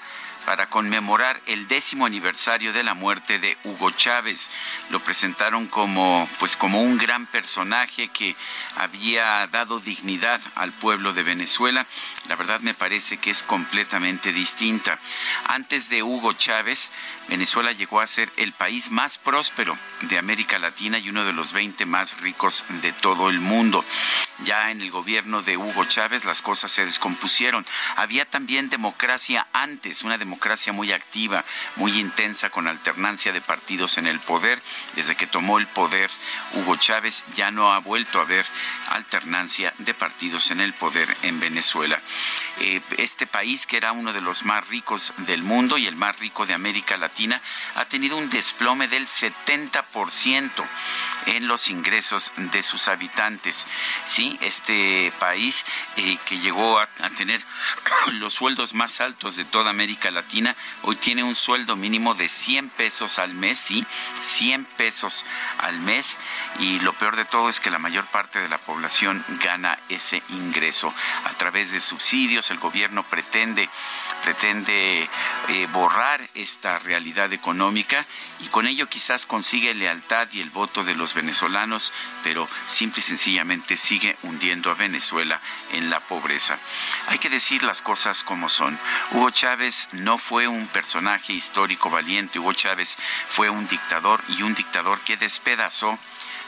para 0.49 0.67
conmemorar 0.67 1.39
el 1.45 1.69
décimo 1.69 2.07
aniversario 2.07 2.73
de 2.73 2.83
la 2.83 2.95
muerte 2.95 3.39
de 3.39 3.59
Hugo 3.65 3.91
Chávez. 3.91 4.49
Lo 4.89 4.99
presentaron 4.99 5.67
como, 5.67 6.27
pues, 6.39 6.57
como 6.57 6.81
un 6.81 6.97
gran 6.97 7.27
personaje 7.27 8.09
que 8.09 8.35
había 8.77 9.47
dado 9.49 9.79
dignidad 9.79 10.41
al 10.55 10.73
pueblo 10.73 11.13
de 11.13 11.23
Venezuela. 11.23 11.85
La 12.31 12.37
verdad 12.37 12.61
me 12.61 12.73
parece 12.73 13.19
que 13.19 13.31
es 13.31 13.43
completamente 13.43 14.33
distinta. 14.33 14.99
Antes 15.49 15.91
de 15.91 16.03
Hugo 16.03 16.33
Chávez, 16.33 16.93
Venezuela 17.29 17.73
llegó 17.73 18.01
a 18.01 18.07
ser 18.07 18.33
el 18.39 18.53
país 18.53 18.91
más 18.91 19.19
próspero 19.19 19.77
de 20.05 20.17
América 20.17 20.59
Latina 20.59 20.99
y 20.99 21.11
uno 21.11 21.27
de 21.27 21.35
los 21.35 21.53
20 21.53 21.85
más 21.85 22.23
ricos 22.23 22.65
de 22.81 22.93
todo 22.93 23.29
el 23.29 23.41
mundo. 23.41 23.85
Ya 24.45 24.71
en 24.71 24.81
el 24.81 24.91
gobierno 24.91 25.43
de 25.43 25.59
Hugo 25.59 25.85
Chávez 25.85 26.25
las 26.25 26.41
cosas 26.41 26.73
se 26.73 26.87
descompusieron. 26.87 27.67
Había 27.97 28.25
también 28.25 28.71
democracia 28.71 29.47
antes, 29.53 30.05
una 30.05 30.17
democracia 30.17 30.38
muy 30.73 30.93
activa, 30.93 31.45
muy 31.77 31.99
intensa, 31.99 32.51
con 32.51 32.69
alternancia 32.69 33.33
de 33.33 33.41
partidos 33.41 33.99
en 33.99 34.07
el 34.07 34.21
poder. 34.21 34.61
Desde 34.95 35.15
que 35.15 35.27
tomó 35.27 35.59
el 35.59 35.67
poder 35.67 36.11
Hugo 36.55 36.77
Chávez 36.77 37.25
ya 37.37 37.51
no 37.51 37.73
ha 37.73 37.79
vuelto 37.79 38.19
a 38.19 38.23
haber 38.23 38.47
alternancia 38.91 39.73
de 39.79 39.95
partidos 39.95 40.51
en 40.51 40.61
el 40.61 40.73
poder 40.73 41.15
en 41.23 41.41
Venezuela. 41.41 42.01
Eh, 42.61 42.81
este 42.97 43.27
país, 43.27 43.67
que 43.67 43.77
era 43.77 43.93
uno 43.93 44.13
de 44.13 44.21
los 44.21 44.45
más 44.45 44.67
ricos 44.67 45.13
del 45.19 45.43
mundo 45.43 45.79
y 45.79 45.87
el 45.87 45.97
más 45.97 46.19
rico 46.19 46.47
de 46.47 46.55
América 46.55 46.97
Latina, 46.97 47.41
ha 47.75 47.85
tenido 47.85 48.17
un 48.17 48.31
desplome 48.31 48.89
del 48.89 49.07
70% 49.07 50.51
en 51.27 51.47
los 51.47 51.69
ingresos 51.69 52.33
de 52.37 52.63
sus 52.63 52.89
habitantes. 52.89 53.67
Sí, 54.09 54.39
este 54.41 55.13
país 55.19 55.65
eh, 55.97 56.19
que 56.27 56.39
llegó 56.39 56.79
a, 56.79 56.89
tener 57.17 57.43
los 58.15 58.35
sueldos 58.35 58.75
más 58.75 59.01
altos 59.01 59.37
de 59.37 59.45
toda 59.45 59.71
América 59.71 60.11
Latina, 60.11 60.28
hoy 60.83 60.97
tiene 60.97 61.23
un 61.23 61.35
sueldo 61.35 61.77
mínimo 61.77 62.15
de 62.15 62.29
100 62.29 62.71
pesos 62.71 63.19
al 63.19 63.35
mes, 63.35 63.59
sí, 63.59 63.87
100 64.21 64.65
pesos 64.65 65.25
al 65.59 65.79
mes. 65.81 66.17
Y 66.59 66.81
lo 66.81 66.93
peor 66.93 67.17
de 67.17 67.25
todo 67.25 67.49
es 67.49 67.61
que 67.61 67.71
la 67.71 67.79
mayor 67.79 68.07
parte 68.07 68.41
de 68.41 68.49
la 68.49 68.59
población 68.59 69.25
gana 69.43 69.79
ese 69.89 70.23
ingreso. 70.31 70.93
A 71.25 71.31
través 71.35 71.73
de 71.73 71.81
subsidios, 71.81 72.51
el 72.51 72.59
gobierno 72.59 73.03
pretende, 73.05 73.69
pretende 74.23 75.09
eh, 75.49 75.67
borrar 75.73 76.21
esta 76.35 76.79
realidad 76.79 77.33
económica 77.33 78.05
y 78.41 78.47
con 78.49 78.67
ello 78.67 78.89
quizás 78.89 79.27
consigue 79.27 79.75
lealtad 79.75 80.29
y 80.33 80.41
el 80.41 80.51
voto 80.51 80.85
de 80.85 80.95
los 80.95 81.15
venezolanos, 81.15 81.93
pero 82.23 82.49
simple 82.67 83.01
y 83.01 83.03
sencillamente 83.03 83.77
sigue 83.77 84.17
hundiendo 84.23 84.71
a 84.71 84.75
Venezuela 84.75 85.41
en 85.73 85.91
la 85.91 86.01
pobreza. 86.01 86.59
Hay 87.09 87.19
que 87.19 87.31
decir 87.31 87.63
las 87.63 87.83
cosas 87.83 88.23
como 88.23 88.49
son. 88.49 88.79
Hugo 89.13 89.31
Chávez 89.31 89.89
no 89.93 90.18
fue 90.19 90.49
un 90.49 90.67
personaje 90.67 91.33
histórico 91.33 91.91
valiente, 91.91 92.39
Hugo 92.39 92.53
Chávez 92.53 92.97
fue 93.29 93.51
un 93.51 93.67
dictador 93.69 94.23
y 94.29 94.43
un 94.43 94.55
dictador 94.55 95.01
que 95.01 95.17
despedazó 95.17 95.99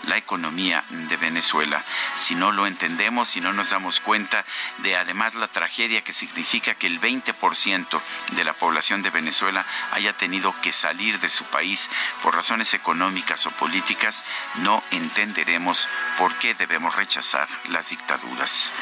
la 0.04 0.16
economía 0.16 0.82
de 0.88 1.16
Venezuela. 1.16 1.82
Si 2.16 2.34
no 2.34 2.52
lo 2.52 2.66
entendemos, 2.66 3.28
si 3.28 3.40
no 3.40 3.52
nos 3.52 3.70
damos 3.70 4.00
cuenta 4.00 4.44
de 4.78 4.96
además 4.96 5.34
la 5.34 5.48
tragedia 5.48 6.02
que 6.02 6.12
significa 6.12 6.74
que 6.74 6.86
el 6.86 7.00
20% 7.00 8.00
de 8.32 8.44
la 8.44 8.52
población 8.52 9.02
de 9.02 9.10
Venezuela 9.10 9.64
haya 9.92 10.12
tenido 10.12 10.54
que 10.62 10.72
salir 10.72 11.20
de 11.20 11.28
su 11.28 11.44
país 11.44 11.88
por 12.22 12.34
razones 12.34 12.74
económicas 12.74 13.46
o 13.46 13.50
políticas, 13.50 14.22
no 14.56 14.82
entenderemos 14.90 15.88
por 16.18 16.34
qué 16.38 16.54
debemos 16.54 16.96
rechazar 16.96 17.48
las 17.68 17.90
dictaduras. 17.90 18.72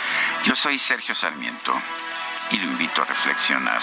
Yo 0.45 0.55
soy 0.55 0.79
Sergio 0.79 1.15
Sarmiento 1.15 1.75
y 2.51 2.59
lo 2.59 2.65
invito 2.65 3.03
a 3.03 3.07
reflexionar. 3.07 3.83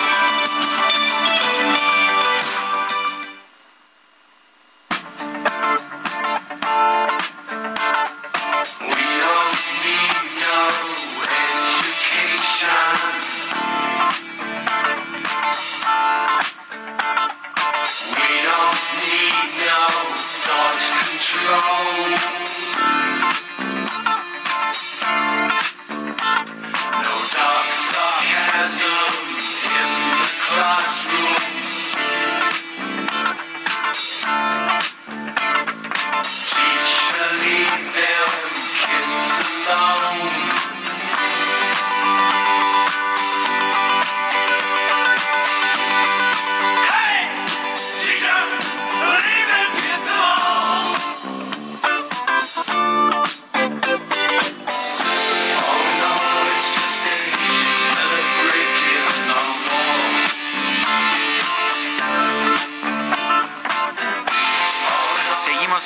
wrong. 21.37 22.40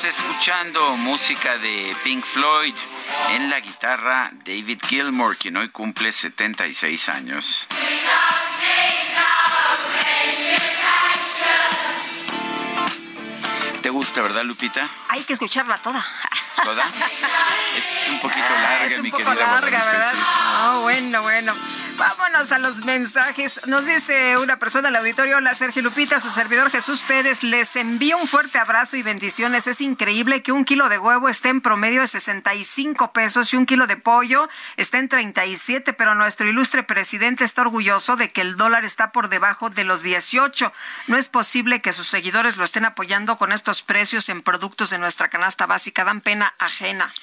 Escuchando 0.04 0.98
música 0.98 1.58
de 1.58 1.96
Pink 2.04 2.26
Floyd 2.26 2.76
en 3.30 3.50
la 3.50 3.62
guitarra 3.62 4.30
David 4.44 4.80
Gilmour, 4.86 5.38
quien 5.38 5.56
hoy 5.56 5.70
cumple 5.70 6.12
76 6.12 7.10
años. 7.10 7.68
¿Te 13.82 13.90
gusta, 13.90 14.22
verdad, 14.22 14.44
Lupita? 14.44 14.90
Hay 15.10 15.24
que 15.24 15.34
escucharla 15.34 15.78
toda. 15.78 16.06
¿Toda? 16.64 16.84
Es 17.78 18.08
un 18.10 18.20
poquito 18.20 18.50
larga, 18.50 18.86
es 18.86 18.98
un 18.98 19.04
mi 19.04 19.12
poco 19.12 19.24
querida 19.24 19.46
larga, 19.46 19.86
¿verdad? 19.86 20.14
Ah, 20.16 20.80
bueno, 20.82 21.22
bueno. 21.22 21.54
Vámonos 21.98 22.52
a 22.52 22.60
los 22.60 22.84
mensajes. 22.84 23.68
Nos 23.68 23.86
dice 23.86 24.38
una 24.38 24.60
persona 24.60 24.90
al 24.90 24.98
auditorio, 24.98 25.38
hola 25.38 25.56
Sergio 25.56 25.82
Lupita, 25.82 26.20
su 26.20 26.30
servidor 26.30 26.70
Jesús 26.70 27.04
Pérez, 27.04 27.42
les 27.42 27.78
envío 27.78 28.18
un 28.18 28.28
fuerte 28.28 28.58
abrazo 28.58 28.98
y 28.98 29.02
bendiciones. 29.02 29.68
Es 29.68 29.80
increíble 29.80 30.42
que 30.42 30.52
un 30.52 30.66
kilo 30.66 30.90
de 30.90 30.98
huevo 30.98 31.30
esté 31.30 31.50
en 31.50 31.62
promedio 31.62 32.02
de 32.02 32.08
65 32.08 33.14
pesos 33.14 33.54
y 33.54 33.58
un 33.58 33.66
kilo 33.66 33.88
de 33.88 33.96
pollo 33.96 34.50
está 34.76 34.98
en 34.98 35.08
37, 35.08 35.94
pero 35.94 36.16
nuestro 36.16 36.50
ilustre 36.50 36.84
presidente 36.84 37.46
está 37.46 37.62
orgulloso 37.62 38.18
de 38.18 38.28
que 38.28 38.42
el 38.42 38.58
dólar 38.58 38.84
está 38.84 39.14
por 39.14 39.30
debajo 39.30 39.70
de 39.70 39.86
los 39.86 40.04
18. 40.04 40.74
No 41.08 41.18
es 41.18 41.30
posible 41.30 41.80
que 41.80 41.94
sus 41.94 42.08
seguidores 42.08 42.58
lo 42.58 42.66
estén 42.66 42.84
apoyando 42.84 43.38
con 43.38 43.54
estos 43.54 43.82
precios 43.82 44.28
en 44.28 44.42
productos 44.42 44.90
de 44.90 44.98
nuestra 44.98 45.30
canasta 45.30 45.66
básica. 45.66 46.04
Dan 46.04 46.20
pena 46.20 46.54
ajena. 46.60 47.14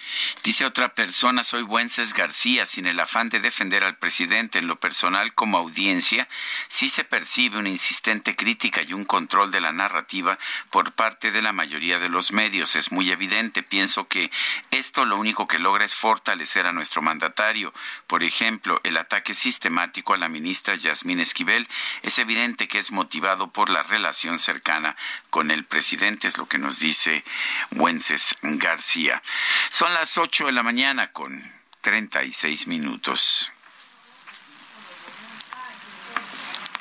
Dice 0.42 0.64
otra 0.64 0.94
persona, 0.94 1.44
soy 1.44 1.62
Wences 1.62 2.14
García, 2.14 2.64
sin 2.64 2.86
el 2.86 2.98
afán 3.00 3.28
de 3.28 3.40
defender 3.40 3.84
al 3.84 3.98
presidente 3.98 4.61
en 4.62 4.68
lo 4.68 4.76
personal 4.76 5.34
como 5.34 5.58
audiencia, 5.58 6.28
sí 6.68 6.88
se 6.88 7.04
percibe 7.04 7.58
una 7.58 7.68
insistente 7.68 8.34
crítica 8.34 8.82
y 8.82 8.92
un 8.92 9.04
control 9.04 9.50
de 9.50 9.60
la 9.60 9.72
narrativa 9.72 10.38
por 10.70 10.92
parte 10.92 11.30
de 11.30 11.42
la 11.42 11.52
mayoría 11.52 11.98
de 11.98 12.08
los 12.08 12.32
medios. 12.32 12.76
Es 12.76 12.92
muy 12.92 13.10
evidente. 13.10 13.62
Pienso 13.62 14.08
que 14.08 14.30
esto 14.70 15.04
lo 15.04 15.18
único 15.18 15.46
que 15.46 15.58
logra 15.58 15.84
es 15.84 15.94
fortalecer 15.94 16.66
a 16.66 16.72
nuestro 16.72 17.02
mandatario. 17.02 17.74
Por 18.06 18.22
ejemplo, 18.22 18.80
el 18.84 18.96
ataque 18.96 19.34
sistemático 19.34 20.14
a 20.14 20.18
la 20.18 20.28
ministra 20.28 20.74
Yasmín 20.74 21.20
Esquivel 21.20 21.68
es 22.02 22.18
evidente 22.18 22.68
que 22.68 22.78
es 22.78 22.90
motivado 22.90 23.50
por 23.50 23.68
la 23.68 23.82
relación 23.82 24.38
cercana 24.38 24.96
con 25.30 25.50
el 25.50 25.64
presidente, 25.64 26.28
es 26.28 26.38
lo 26.38 26.46
que 26.46 26.58
nos 26.58 26.78
dice 26.78 27.24
Wences 27.72 28.36
García. 28.42 29.22
Son 29.70 29.92
las 29.94 30.18
8 30.18 30.46
de 30.46 30.52
la 30.52 30.62
mañana 30.62 31.12
con 31.12 31.52
36 31.80 32.68
minutos. 32.68 33.50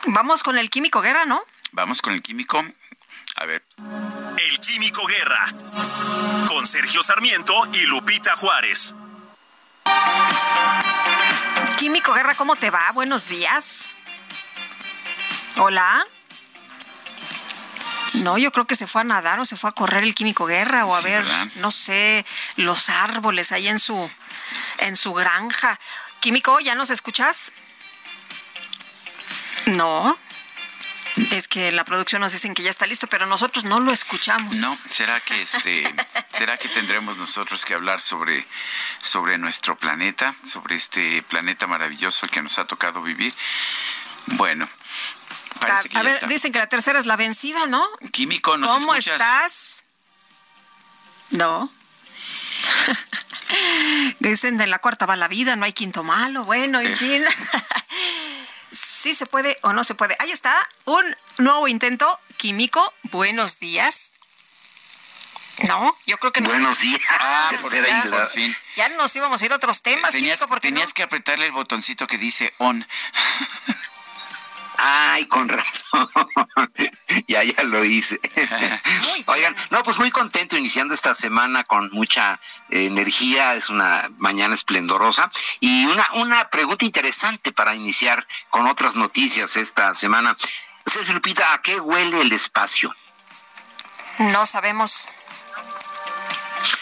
Vamos 0.08 0.44
con 0.44 0.58
el 0.58 0.70
químico 0.70 1.02
guerra, 1.02 1.26
¿no? 1.26 1.42
Vamos 1.72 2.02
con 2.02 2.14
el 2.14 2.22
químico. 2.22 2.64
A 3.38 3.46
ver. 3.46 3.64
El 3.78 4.60
Químico 4.60 5.06
Guerra. 5.08 5.46
Con 6.48 6.68
Sergio 6.68 7.02
Sarmiento 7.02 7.54
y 7.74 7.84
Lupita 7.84 8.36
Juárez. 8.36 8.94
Químico 11.80 12.14
Guerra, 12.14 12.36
¿cómo 12.36 12.56
te 12.56 12.70
va? 12.70 12.92
Buenos 12.92 13.30
días. 13.30 13.90
Hola. 15.58 16.04
No, 18.16 18.38
yo 18.38 18.52
creo 18.52 18.68
que 18.68 18.76
se 18.76 18.86
fue 18.88 19.02
a 19.02 19.06
nadar 19.06 19.40
o 19.40 19.46
se 19.46 19.56
fue 19.56 19.70
a 19.70 19.74
correr 19.74 20.04
el 20.04 20.14
Químico 20.14 20.46
Guerra 20.46 20.86
o 20.86 20.94
a 20.94 21.00
Sí, 21.00 21.06
ver, 21.06 21.24
¿verdad? 21.24 21.48
no 21.56 21.72
sé, 21.72 22.26
los 22.58 22.90
árboles 22.90 23.52
ahí 23.54 23.70
en 23.70 23.80
su 23.80 24.12
en 24.80 24.98
su 24.98 25.14
granja. 25.14 25.80
Químico, 26.20 26.60
¿ya 26.60 26.76
nos 26.76 26.90
escuchas? 26.90 27.54
No. 29.68 30.18
Es 31.32 31.48
que 31.50 31.72
la 31.74 31.84
producción 31.84 32.22
nos 32.22 32.32
dicen 32.32 32.54
que 32.54 32.64
ya 32.64 32.70
está 32.70 32.88
listo, 32.88 33.06
pero 33.08 33.26
nosotros 33.26 33.66
no 33.66 33.80
lo 33.80 33.92
escuchamos. 33.92 34.56
No, 34.58 34.74
será 34.76 35.20
que 35.20 35.42
este, 35.42 35.84
será 36.32 36.58
que 36.58 36.70
tendremos 36.70 37.18
nosotros 37.18 37.66
que 37.66 37.74
hablar 37.74 38.02
sobre 38.02 38.46
sobre 39.02 39.38
nuestro 39.38 39.78
planeta, 39.78 40.36
sobre 40.50 40.76
este 40.76 41.22
planeta 41.24 41.68
maravilloso 41.68 42.28
que 42.28 42.42
nos 42.42 42.58
ha 42.60 42.66
tocado 42.66 43.02
vivir. 43.02 43.34
Bueno, 44.28 44.70
parece 45.60 45.90
que 45.90 45.98
a 45.98 46.02
ya 46.02 46.06
ver, 46.06 46.14
está. 46.16 46.28
dicen 46.28 46.54
que 46.54 46.60
la 46.60 46.68
tercera 46.68 46.98
es 46.98 47.06
la 47.06 47.18
vencida, 47.18 47.68
¿no? 47.68 47.86
Químico, 48.12 48.58
¿nos 48.58 48.72
¿Cómo 48.72 48.96
escuchas? 48.96 49.22
estás? 49.22 49.78
No. 51.32 51.72
Dicen 54.20 54.58
de 54.58 54.68
la 54.68 54.80
cuarta 54.80 55.06
va 55.06 55.16
la 55.18 55.28
vida, 55.28 55.56
no 55.58 55.66
hay 55.66 55.74
quinto 55.74 56.04
malo. 56.04 56.46
Bueno, 56.46 56.80
en 56.80 56.96
fin. 56.96 57.24
sí 59.02 59.16
se 59.16 59.26
puede 59.26 59.58
o 59.64 59.74
no 59.74 59.84
se 59.84 59.96
puede. 59.96 60.16
Ahí 60.20 60.32
está, 60.32 60.56
un 60.86 61.04
nuevo 61.40 61.68
intento 61.68 62.20
químico. 62.38 62.94
Buenos 63.04 63.60
días. 63.60 64.12
No, 65.68 65.98
yo 66.06 66.18
creo 66.18 66.32
que 66.32 66.42
no. 66.42 66.50
Buenos 66.50 66.80
días. 66.80 67.02
Ah, 67.10 67.52
por 67.62 67.72
por 67.72 68.30
fin. 68.30 68.56
Ya 68.76 68.90
nos 68.90 69.16
íbamos 69.16 69.42
a 69.42 69.46
ir 69.46 69.52
a 69.52 69.56
otros 69.56 69.82
temas, 69.82 70.12
Tenías, 70.12 70.38
químico, 70.38 70.48
porque 70.48 70.68
tenías 70.68 70.94
que 70.94 71.04
apretarle 71.04 71.48
el 71.48 71.52
botoncito 71.52 72.08
que 72.08 72.18
dice 72.18 72.54
on. 72.60 72.88
Ay, 74.84 75.26
con 75.26 75.48
razón. 75.48 76.10
ya, 77.28 77.44
ya 77.44 77.64
lo 77.64 77.86
hice. 77.86 78.20
Oigan, 79.28 79.56
no, 79.70 79.84
pues 79.84 80.00
muy 80.00 80.10
contento 80.10 80.58
iniciando 80.58 80.96
esta 80.96 81.14
semana 81.14 81.64
con 81.64 81.92
mucha 81.92 82.40
eh, 82.70 82.88
energía. 82.88 83.54
Es 83.54 83.70
una 83.70 84.10
mañana 84.18 84.56
esplendorosa. 84.56 85.32
Y 85.60 85.86
una, 85.86 86.08
una 86.14 86.50
pregunta 86.50 86.84
interesante 86.84 87.52
para 87.52 87.76
iniciar 87.76 88.26
con 88.50 88.66
otras 88.66 88.96
noticias 88.96 89.56
esta 89.56 89.94
semana. 89.94 90.36
Sergio 90.86 91.14
Lupita, 91.14 91.54
¿a 91.54 91.62
qué 91.62 91.80
huele 91.80 92.22
el 92.22 92.34
espacio? 92.34 92.92
no 94.18 94.46
sabemos. 94.46 95.06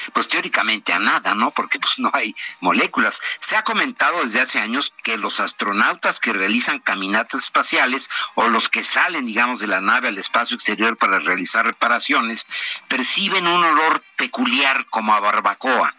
Pues 0.09 0.27
teóricamente 0.27 0.93
a 0.93 0.99
nada, 0.99 1.35
¿no? 1.35 1.51
Porque 1.51 1.79
pues 1.79 1.99
no 1.99 2.09
hay 2.13 2.35
moléculas. 2.59 3.21
Se 3.39 3.55
ha 3.55 3.63
comentado 3.63 4.23
desde 4.23 4.41
hace 4.41 4.59
años 4.59 4.93
que 5.03 5.17
los 5.17 5.39
astronautas 5.39 6.19
que 6.19 6.33
realizan 6.33 6.79
caminatas 6.79 7.43
espaciales 7.43 8.09
o 8.35 8.47
los 8.47 8.69
que 8.69 8.83
salen, 8.83 9.25
digamos, 9.25 9.59
de 9.59 9.67
la 9.67 9.81
nave 9.81 10.07
al 10.07 10.17
espacio 10.17 10.55
exterior 10.55 10.97
para 10.97 11.19
realizar 11.19 11.65
reparaciones, 11.65 12.45
perciben 12.87 13.47
un 13.47 13.63
olor 13.63 14.03
peculiar 14.15 14.85
como 14.87 15.13
a 15.13 15.19
barbacoa. 15.19 15.95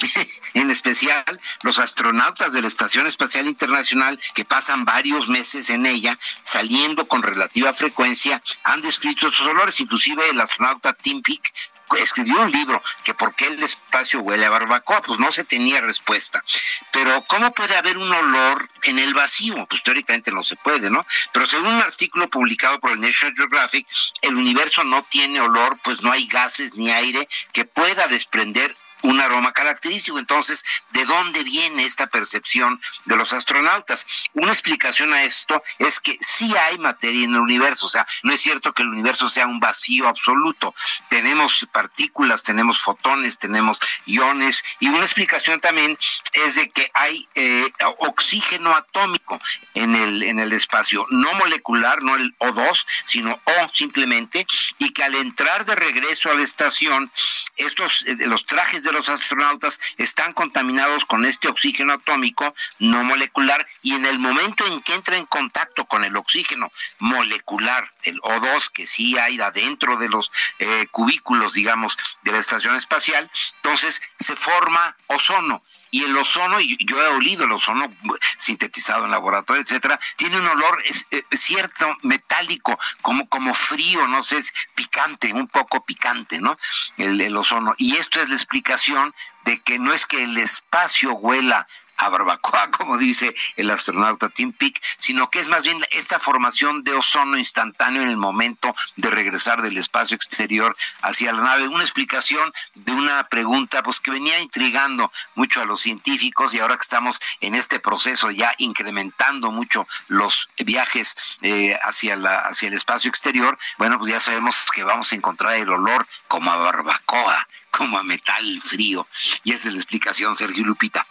en 0.54 0.70
especial, 0.70 1.40
los 1.62 1.78
astronautas 1.78 2.52
de 2.52 2.62
la 2.62 2.68
Estación 2.68 3.06
Espacial 3.06 3.46
Internacional 3.46 4.18
que 4.34 4.44
pasan 4.44 4.84
varios 4.84 5.28
meses 5.28 5.70
en 5.70 5.86
ella, 5.86 6.18
saliendo 6.42 7.06
con 7.06 7.22
relativa 7.22 7.72
frecuencia, 7.72 8.42
han 8.64 8.80
descrito 8.80 9.28
esos 9.28 9.46
olores. 9.46 9.80
Inclusive 9.80 10.28
el 10.30 10.40
astronauta 10.40 10.92
Tim 10.92 11.22
Peake 11.22 11.52
escribió 11.98 12.40
un 12.40 12.50
libro 12.50 12.82
que 13.04 13.14
por 13.14 13.34
qué 13.34 13.50
el 13.60 13.64
espacio 13.64 14.20
huele 14.20 14.46
a 14.46 14.50
barbacoa, 14.50 15.02
pues 15.02 15.20
no 15.20 15.30
se 15.30 15.44
tenía 15.44 15.80
respuesta. 15.80 16.42
Pero 16.90 17.24
¿cómo 17.28 17.52
puede 17.52 17.76
haber 17.76 17.98
un 17.98 18.10
olor 18.10 18.68
en 18.84 18.98
el 18.98 19.12
vacío? 19.14 19.66
Pues 19.66 19.82
teóricamente 19.82 20.32
no 20.32 20.42
se 20.42 20.56
puede, 20.56 20.90
¿no? 20.90 21.04
Pero 21.32 21.46
según 21.46 21.68
un 21.68 21.82
artículo 21.82 22.28
publicado 22.28 22.80
por 22.80 22.92
el 22.92 23.00
National 23.00 23.36
Geographic, 23.36 23.86
el 24.22 24.34
universo 24.34 24.82
no 24.84 25.02
tiene 25.02 25.40
olor, 25.40 25.78
pues 25.82 26.02
no 26.02 26.10
hay 26.10 26.26
gases 26.26 26.74
ni 26.74 26.90
aire 26.90 27.28
que 27.52 27.64
pueda 27.66 28.06
desprender 28.08 28.74
un 29.02 29.20
aroma 29.20 29.52
característico. 29.52 30.18
Entonces, 30.18 30.64
¿de 30.90 31.04
dónde 31.04 31.42
viene 31.42 31.84
esta 31.84 32.06
percepción 32.06 32.80
de 33.04 33.16
los 33.16 33.32
astronautas? 33.32 34.06
Una 34.34 34.52
explicación 34.52 35.12
a 35.12 35.22
esto 35.22 35.62
es 35.78 36.00
que 36.00 36.16
sí 36.20 36.54
hay 36.56 36.78
materia 36.78 37.24
en 37.24 37.34
el 37.34 37.40
universo, 37.40 37.86
o 37.86 37.88
sea, 37.88 38.06
no 38.22 38.32
es 38.32 38.40
cierto 38.40 38.72
que 38.72 38.82
el 38.82 38.88
universo 38.88 39.28
sea 39.28 39.46
un 39.46 39.60
vacío 39.60 40.08
absoluto. 40.08 40.74
Tenemos 41.08 41.66
partículas, 41.72 42.42
tenemos 42.42 42.80
fotones, 42.80 43.38
tenemos 43.38 43.80
iones, 44.06 44.64
y 44.78 44.88
una 44.88 45.04
explicación 45.04 45.60
también 45.60 45.98
es 46.32 46.56
de 46.56 46.68
que 46.70 46.90
hay 46.94 47.28
eh, 47.34 47.70
oxígeno 47.98 48.74
atómico 48.74 49.40
en 49.74 49.94
el, 49.94 50.22
en 50.22 50.40
el 50.40 50.52
espacio, 50.52 51.06
no 51.10 51.32
molecular, 51.34 52.02
no 52.02 52.16
el 52.16 52.36
O2, 52.38 52.86
sino 53.04 53.40
O 53.44 53.68
simplemente, 53.72 54.46
y 54.78 54.90
que 54.90 55.04
al 55.04 55.14
entrar 55.14 55.64
de 55.64 55.74
regreso 55.74 56.30
a 56.30 56.34
la 56.34 56.42
estación, 56.42 57.10
estos, 57.56 58.04
eh, 58.06 58.16
los 58.26 58.46
trajes 58.46 58.82
de 58.82 58.89
los 58.92 59.08
astronautas 59.08 59.80
están 59.96 60.32
contaminados 60.32 61.04
con 61.04 61.24
este 61.24 61.48
oxígeno 61.48 61.92
atómico 61.92 62.54
no 62.78 63.04
molecular 63.04 63.66
y 63.82 63.94
en 63.94 64.06
el 64.06 64.18
momento 64.18 64.66
en 64.66 64.82
que 64.82 64.94
entra 64.94 65.16
en 65.16 65.26
contacto 65.26 65.84
con 65.86 66.04
el 66.04 66.16
oxígeno 66.16 66.70
molecular, 66.98 67.90
el 68.04 68.20
O2 68.20 68.70
que 68.72 68.86
sí 68.86 69.18
hay 69.18 69.40
adentro 69.40 69.96
de 69.96 70.08
los 70.08 70.30
eh, 70.58 70.86
cubículos, 70.90 71.52
digamos, 71.52 71.96
de 72.22 72.32
la 72.32 72.38
estación 72.38 72.76
espacial, 72.76 73.30
entonces 73.56 74.00
se 74.18 74.36
forma 74.36 74.96
ozono 75.06 75.62
y 75.90 76.04
el 76.04 76.16
ozono, 76.16 76.60
y 76.60 76.76
yo 76.84 77.02
he 77.02 77.08
olido 77.08 77.44
el 77.44 77.52
ozono 77.52 77.92
sintetizado 78.36 79.04
en 79.04 79.10
laboratorio, 79.10 79.62
etcétera, 79.62 79.98
tiene 80.16 80.38
un 80.38 80.46
olor 80.46 80.82
eh, 81.10 81.22
cierto 81.32 81.96
metálico, 82.02 82.78
como, 83.02 83.28
como 83.28 83.54
frío, 83.54 84.06
no 84.06 84.22
sé, 84.22 84.38
es 84.38 84.54
picante, 84.74 85.32
un 85.32 85.48
poco 85.48 85.84
picante, 85.84 86.40
¿no? 86.40 86.56
El 86.96 87.36
ozono. 87.36 87.74
Y 87.78 87.96
esto 87.96 88.20
es 88.20 88.30
la 88.30 88.36
explicación 88.36 89.14
de 89.44 89.60
que 89.60 89.78
no 89.78 89.92
es 89.92 90.06
que 90.06 90.22
el 90.22 90.36
espacio 90.38 91.12
huela 91.14 91.66
a 92.00 92.08
barbacoa, 92.08 92.70
como 92.76 92.98
dice 92.98 93.34
el 93.56 93.70
astronauta 93.70 94.28
Tim 94.28 94.52
Peake, 94.52 94.80
sino 94.98 95.30
que 95.30 95.40
es 95.40 95.48
más 95.48 95.62
bien 95.62 95.78
esta 95.90 96.18
formación 96.18 96.82
de 96.82 96.94
ozono 96.94 97.38
instantáneo 97.38 98.02
en 98.02 98.08
el 98.08 98.16
momento 98.16 98.74
de 98.96 99.10
regresar 99.10 99.62
del 99.62 99.76
espacio 99.76 100.16
exterior 100.16 100.76
hacia 101.02 101.32
la 101.32 101.42
nave. 101.42 101.68
Una 101.68 101.84
explicación 101.84 102.52
de 102.74 102.92
una 102.92 103.28
pregunta 103.28 103.82
pues 103.82 104.00
que 104.00 104.10
venía 104.10 104.38
intrigando 104.40 105.12
mucho 105.34 105.60
a 105.60 105.66
los 105.66 105.80
científicos 105.80 106.54
y 106.54 106.60
ahora 106.60 106.76
que 106.76 106.82
estamos 106.82 107.20
en 107.40 107.54
este 107.54 107.80
proceso 107.80 108.30
ya 108.30 108.54
incrementando 108.58 109.50
mucho 109.52 109.86
los 110.08 110.48
viajes 110.64 111.16
eh, 111.42 111.76
hacia 111.82 112.16
la 112.16 112.38
hacia 112.38 112.68
el 112.68 112.74
espacio 112.74 113.08
exterior, 113.08 113.58
bueno, 113.78 113.98
pues 113.98 114.12
ya 114.12 114.20
sabemos 114.20 114.66
que 114.72 114.84
vamos 114.84 115.12
a 115.12 115.16
encontrar 115.16 115.54
el 115.54 115.68
olor 115.68 116.06
como 116.28 116.50
a 116.50 116.56
barbacoa, 116.56 117.46
como 117.70 117.98
a 117.98 118.02
metal 118.02 118.60
frío. 118.62 119.06
Y 119.44 119.52
esa 119.52 119.68
es 119.68 119.74
la 119.74 119.80
explicación, 119.80 120.36
Sergio 120.36 120.64
Lupita. 120.64 121.06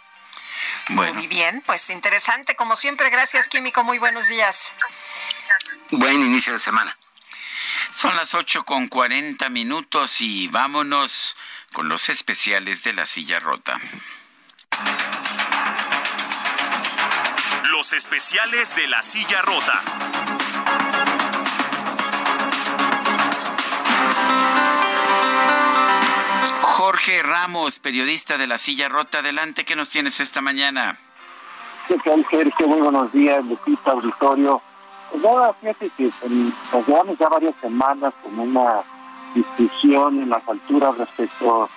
Muy 0.88 1.26
bien, 1.26 1.62
pues 1.66 1.88
interesante. 1.90 2.56
Como 2.56 2.76
siempre, 2.76 3.10
gracias, 3.10 3.48
Químico. 3.48 3.84
Muy 3.84 3.98
buenos 3.98 4.28
días. 4.28 4.72
Buen 5.90 6.20
inicio 6.20 6.52
de 6.52 6.58
semana. 6.58 6.96
Son 7.94 8.16
las 8.16 8.34
ocho 8.34 8.64
con 8.64 8.88
cuarenta 8.88 9.48
minutos 9.48 10.20
y 10.20 10.48
vámonos 10.48 11.36
con 11.72 11.88
los 11.88 12.08
especiales 12.08 12.82
de 12.82 12.92
la 12.92 13.06
silla 13.06 13.40
rota. 13.40 13.78
Los 17.64 17.92
especiales 17.92 18.74
de 18.76 18.86
la 18.88 19.02
silla 19.02 19.42
rota. 19.42 19.82
Jorge 26.80 27.22
Ramos, 27.22 27.78
periodista 27.78 28.38
de 28.38 28.46
La 28.46 28.56
Silla 28.56 28.88
Rota. 28.88 29.18
Adelante, 29.18 29.66
¿qué 29.66 29.76
nos 29.76 29.90
tienes 29.90 30.18
esta 30.18 30.40
mañana? 30.40 30.96
¿Qué 31.86 31.98
tal, 31.98 32.26
Sergio? 32.30 32.68
Muy 32.68 32.80
buenos 32.80 33.12
días, 33.12 33.44
Lupita, 33.44 33.90
auditorio. 33.90 34.62
Pues 35.10 35.22
nada, 35.22 35.52
fíjate 35.60 35.90
que 35.90 36.04
nos 36.72 36.88
llevamos 36.88 37.18
ya 37.18 37.28
varias 37.28 37.54
semanas 37.56 38.14
con 38.22 38.38
una 38.38 38.76
discusión 39.34 40.22
en 40.22 40.30
las 40.30 40.48
alturas 40.48 40.96
respecto 40.96 41.68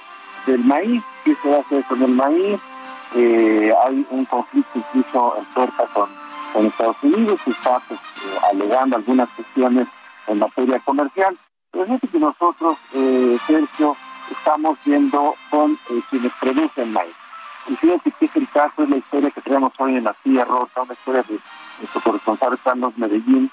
del 0.45 0.63
maíz. 0.63 1.03
¿Qué 1.25 1.35
se 1.35 1.53
hacer 1.53 1.83
con 1.83 2.01
el 2.01 2.11
maíz? 2.11 2.61
Eh, 3.15 3.73
hay 3.85 4.07
un 4.09 4.23
conflicto 4.23 4.71
incluso 4.79 5.35
en 5.37 5.45
puerta 5.53 5.85
con, 5.93 6.09
con 6.53 6.65
Estados 6.67 6.95
Unidos 7.01 7.41
que 7.43 7.51
está 7.51 7.77
pues, 7.89 7.99
eh, 7.99 8.37
alegando 8.53 8.95
algunas 8.95 9.27
cuestiones 9.31 9.85
en 10.27 10.39
materia 10.39 10.79
comercial. 10.79 11.37
Pero 11.71 11.85
fíjate 11.87 12.07
que 12.07 12.19
nosotros, 12.19 12.77
eh, 12.93 13.37
Sergio, 13.45 13.97
estamos 14.33 14.77
viendo 14.85 15.35
con 15.49 15.73
eh, 15.73 16.01
quienes 16.09 16.31
producen 16.39 16.91
maíz. 16.91 17.15
Y 17.67 17.75
fíjate 17.77 18.11
que 18.11 18.25
es 18.25 18.35
el 18.35 18.49
caso, 18.49 18.83
es 18.83 18.89
la 18.89 18.97
historia 18.97 19.31
que 19.31 19.41
tenemos 19.41 19.73
hoy 19.77 19.95
en 19.95 20.03
la 20.03 20.15
silla 20.23 20.43
rota, 20.43 20.81
una 20.81 20.93
historia 20.93 21.23
de 21.23 21.39
nuestro 21.79 22.01
corresponsal 22.01 22.59
Carlos 22.61 22.97
Medellín, 22.97 23.49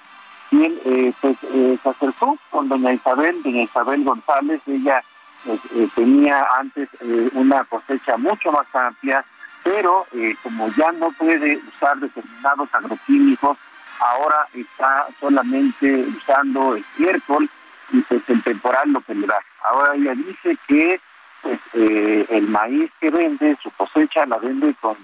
quien 0.49 0.79
eh, 0.85 1.13
pues, 1.21 1.37
eh, 1.45 1.79
se 1.81 1.89
acercó 1.89 2.37
con 2.51 2.69
doña 2.69 2.93
Isabel, 2.93 3.41
doña 3.43 3.63
Isabel 3.63 4.03
González, 4.03 4.61
ella 4.67 5.05
pues, 5.45 5.61
tenía 5.95 6.45
antes 6.59 6.89
una 7.33 7.65
cosecha 7.65 8.17
mucho 8.17 8.51
más 8.53 8.67
amplia, 8.75 9.25
pero 9.63 10.07
como 10.43 10.69
ya 10.77 10.93
no 10.93 11.11
puede 11.13 11.59
usar 11.69 11.97
determinados 11.99 12.69
agroquímicos, 12.75 13.57
ahora 14.01 14.47
está 14.53 15.07
solamente 15.19 16.07
usando 16.17 16.75
estiércol 16.75 17.49
y 17.93 18.01
pues 18.03 18.23
el 18.29 18.43
temporal 18.43 18.91
lo 18.93 19.01
que 19.01 19.15
le 19.15 19.27
da. 19.27 19.39
Ahora 19.71 19.95
ella 19.95 20.15
dice 20.15 20.57
que 20.67 21.01
pues, 21.43 21.61
eh, 21.75 22.27
el 22.31 22.49
maíz 22.49 22.91
que 23.01 23.11
vende, 23.11 23.57
su 23.63 23.71
cosecha 23.73 24.27
la 24.27 24.39
vende 24.39 24.75
con 24.81 24.97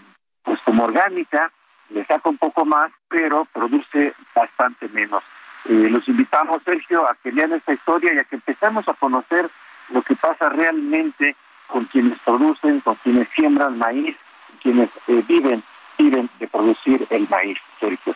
pues 0.42 0.60
como 0.60 0.84
orgánica, 0.84 1.50
le 1.90 2.04
saca 2.04 2.28
un 2.28 2.38
poco 2.38 2.64
más, 2.64 2.92
pero 3.08 3.46
produce 3.52 4.14
bastante 4.34 4.88
menos. 4.88 5.22
Eh, 5.64 5.88
los 5.90 6.06
invitamos, 6.08 6.62
Sergio, 6.64 7.08
a 7.08 7.16
que 7.16 7.32
lean 7.32 7.52
esta 7.52 7.72
historia 7.72 8.14
y 8.14 8.18
a 8.18 8.24
que 8.24 8.36
empecemos 8.36 8.86
a 8.88 8.94
conocer 8.94 9.50
lo 9.88 10.02
que 10.02 10.14
pasa 10.14 10.48
realmente 10.48 11.34
con 11.66 11.84
quienes 11.86 12.18
producen, 12.20 12.80
con 12.80 12.94
quienes 12.96 13.28
siembran 13.30 13.78
maíz, 13.78 14.16
quienes 14.62 14.88
eh, 15.08 15.22
viven, 15.26 15.62
viven 15.98 16.30
de 16.38 16.46
producir 16.46 17.06
el 17.10 17.28
maíz, 17.28 17.58
Sergio. 17.80 18.14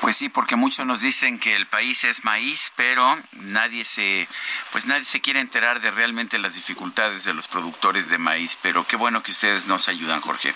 Pues 0.00 0.16
sí, 0.16 0.28
porque 0.28 0.56
muchos 0.56 0.86
nos 0.86 1.02
dicen 1.02 1.38
que 1.38 1.54
el 1.54 1.66
país 1.66 2.04
es 2.04 2.24
maíz, 2.24 2.72
pero 2.76 3.18
nadie 3.32 3.84
se, 3.84 4.28
pues 4.72 4.86
nadie 4.86 5.04
se 5.04 5.20
quiere 5.20 5.40
enterar 5.40 5.80
de 5.80 5.90
realmente 5.90 6.38
las 6.38 6.54
dificultades 6.54 7.24
de 7.24 7.34
los 7.34 7.48
productores 7.48 8.08
de 8.08 8.16
maíz. 8.16 8.56
Pero 8.62 8.86
qué 8.86 8.96
bueno 8.96 9.22
que 9.22 9.32
ustedes 9.32 9.66
nos 9.66 9.88
ayudan, 9.88 10.20
Jorge. 10.20 10.54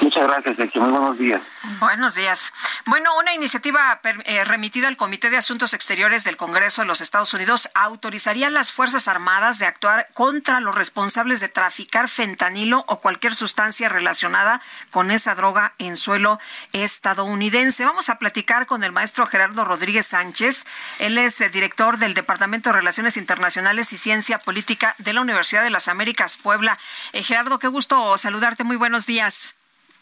Muchas 0.00 0.24
gracias, 0.24 0.56
Sergio. 0.56 0.82
Muy 0.82 0.90
buenos 0.90 1.18
días. 1.18 1.40
Buenos 1.78 2.14
días. 2.16 2.52
Bueno, 2.86 3.16
una 3.18 3.34
iniciativa 3.34 4.00
eh, 4.24 4.44
remitida 4.44 4.88
al 4.88 4.96
Comité 4.96 5.30
de 5.30 5.36
Asuntos 5.36 5.74
Exteriores 5.74 6.24
del 6.24 6.36
Congreso 6.36 6.82
de 6.82 6.88
los 6.88 7.00
Estados 7.00 7.32
Unidos 7.34 7.70
autorizaría 7.74 8.48
a 8.48 8.50
las 8.50 8.72
Fuerzas 8.72 9.06
Armadas 9.06 9.60
de 9.60 9.66
actuar 9.66 10.08
contra 10.12 10.60
los 10.60 10.74
responsables 10.74 11.38
de 11.38 11.48
traficar 11.48 12.08
fentanilo 12.08 12.84
o 12.88 13.00
cualquier 13.00 13.34
sustancia 13.36 13.88
relacionada 13.88 14.60
con 14.90 15.12
esa 15.12 15.36
droga 15.36 15.74
en 15.78 15.96
suelo 15.96 16.40
estadounidense. 16.72 17.84
Vamos 17.84 18.08
a 18.08 18.18
platicar 18.18 18.66
con 18.66 18.82
el 18.82 18.92
maestro 18.92 19.26
Gerardo 19.26 19.64
Rodríguez 19.64 20.06
Sánchez. 20.06 20.66
Él 20.98 21.16
es 21.16 21.40
eh, 21.40 21.48
director 21.48 21.98
del 21.98 22.14
Departamento 22.14 22.70
de 22.70 22.76
Relaciones 22.76 23.16
Internacionales 23.16 23.92
y 23.92 23.98
Ciencia 23.98 24.38
Política 24.38 24.96
de 24.98 25.12
la 25.12 25.20
Universidad 25.20 25.62
de 25.62 25.70
las 25.70 25.86
Américas 25.86 26.36
Puebla. 26.36 26.78
Eh, 27.12 27.22
Gerardo, 27.22 27.60
qué 27.60 27.68
gusto 27.68 28.18
saludarte. 28.18 28.64
Muy 28.64 28.76
buenos 28.76 29.06
días. 29.06 29.51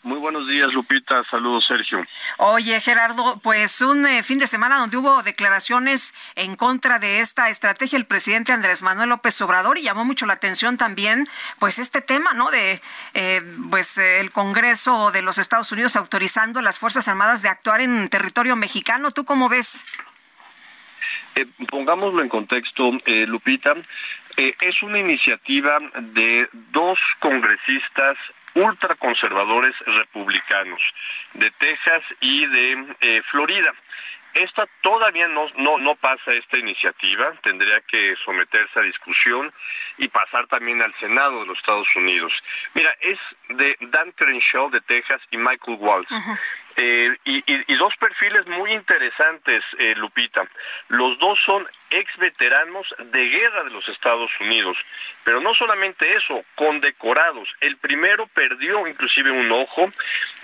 Muy 0.02 0.18
buenos 0.18 0.48
días, 0.48 0.72
Lupita. 0.72 1.22
Saludos, 1.30 1.66
Sergio. 1.66 2.02
Oye, 2.38 2.80
Gerardo, 2.80 3.38
pues 3.42 3.82
un 3.82 4.06
eh, 4.06 4.22
fin 4.22 4.38
de 4.38 4.46
semana 4.46 4.78
donde 4.78 4.96
hubo 4.96 5.22
declaraciones 5.22 6.14
en 6.36 6.56
contra 6.56 6.98
de 6.98 7.20
esta 7.20 7.50
estrategia 7.50 7.98
el 7.98 8.06
presidente 8.06 8.52
Andrés 8.52 8.82
Manuel 8.82 9.10
López 9.10 9.38
Obrador 9.42 9.76
y 9.76 9.82
llamó 9.82 10.06
mucho 10.06 10.24
la 10.24 10.32
atención 10.32 10.78
también, 10.78 11.26
pues 11.58 11.78
este 11.78 12.00
tema, 12.00 12.32
¿no? 12.32 12.50
De, 12.50 12.80
eh, 13.12 13.42
pues 13.70 13.98
el 13.98 14.30
Congreso 14.30 15.10
de 15.10 15.20
los 15.20 15.36
Estados 15.36 15.70
Unidos 15.70 15.96
autorizando 15.96 16.60
a 16.60 16.62
las 16.62 16.78
Fuerzas 16.78 17.06
Armadas 17.06 17.42
de 17.42 17.50
actuar 17.50 17.82
en 17.82 18.08
territorio 18.08 18.56
mexicano. 18.56 19.10
¿Tú 19.10 19.26
cómo 19.26 19.50
ves? 19.50 19.84
Eh, 21.34 21.44
pongámoslo 21.68 22.22
en 22.22 22.30
contexto, 22.30 22.90
Lupita. 23.26 23.74
es 24.38 24.82
una 24.82 24.98
iniciativa 24.98 25.78
de 25.94 26.48
dos 26.72 26.98
congresistas 27.18 28.16
ultraconservadores 28.54 29.74
republicanos 29.86 30.80
de 31.34 31.50
Texas 31.52 32.02
y 32.20 32.46
de 32.46 32.86
eh, 33.00 33.22
Florida. 33.30 33.72
Esta 34.34 34.68
todavía 34.80 35.26
no, 35.26 35.48
no, 35.56 35.78
no 35.78 35.96
pasa 35.96 36.32
esta 36.32 36.56
iniciativa, 36.56 37.32
tendría 37.42 37.80
que 37.80 38.14
someterse 38.24 38.78
a 38.78 38.82
discusión 38.82 39.52
y 39.98 40.06
pasar 40.06 40.46
también 40.46 40.80
al 40.82 40.94
Senado 41.00 41.40
de 41.40 41.46
los 41.46 41.58
Estados 41.58 41.88
Unidos. 41.96 42.32
Mira, 42.74 42.94
es 43.00 43.18
de 43.48 43.76
Dan 43.80 44.12
Crenshaw 44.12 44.70
de 44.70 44.80
Texas 44.82 45.20
y 45.32 45.36
Michael 45.36 45.78
Walsh. 45.80 46.08
Eh, 46.76 47.16
y, 47.24 47.74
dos 47.76 47.94
perfiles 47.96 48.46
muy 48.46 48.72
interesantes, 48.72 49.64
eh, 49.78 49.94
Lupita. 49.96 50.46
Los 50.88 51.18
dos 51.18 51.38
son 51.46 51.66
ex 51.88 52.14
veteranos 52.18 52.86
de 52.98 53.26
guerra 53.26 53.64
de 53.64 53.70
los 53.70 53.88
Estados 53.88 54.30
Unidos, 54.38 54.76
pero 55.24 55.40
no 55.40 55.54
solamente 55.54 56.14
eso, 56.14 56.44
condecorados. 56.54 57.48
El 57.60 57.78
primero 57.78 58.26
perdió 58.26 58.86
inclusive 58.86 59.30
un 59.30 59.50
ojo 59.50 59.90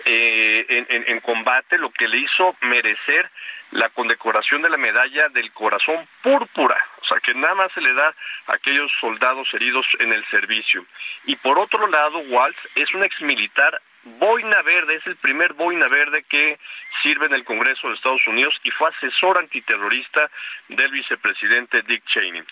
eh, 0.06 0.86
en 0.88 1.20
combate, 1.20 1.76
lo 1.76 1.90
que 1.90 2.08
le 2.08 2.18
hizo 2.18 2.56
merecer 2.62 3.30
la 3.72 3.88
condecoración 3.88 4.62
de 4.62 4.70
la 4.70 4.76
medalla 4.76 5.28
del 5.28 5.52
corazón 5.52 6.06
púrpura, 6.22 6.76
o 7.02 7.04
sea 7.04 7.18
que 7.18 7.34
nada 7.34 7.54
más 7.54 7.72
se 7.72 7.80
le 7.80 7.92
da 7.92 8.14
a 8.46 8.54
aquellos 8.54 8.90
soldados 9.00 9.52
heridos 9.54 9.86
en 9.98 10.12
el 10.12 10.24
servicio. 10.26 10.84
Y 11.24 11.36
por 11.36 11.58
otro 11.58 11.86
lado, 11.88 12.18
Waltz 12.18 12.58
es 12.74 12.92
un 12.94 13.02
ex 13.02 13.20
militar 13.20 13.80
boina 14.18 14.62
verde, 14.62 14.96
es 14.96 15.06
el 15.06 15.16
primer 15.16 15.52
boina 15.54 15.88
verde 15.88 16.24
que 16.28 16.58
sirve 17.02 17.26
en 17.26 17.34
el 17.34 17.44
Congreso 17.44 17.88
de 17.88 17.94
Estados 17.94 18.26
Unidos 18.26 18.54
y 18.62 18.70
fue 18.70 18.88
asesor 18.88 19.38
antiterrorista 19.38 20.30
del 20.68 20.90
vicepresidente 20.90 21.82
Dick 21.82 22.04
Cheney. 22.06 22.42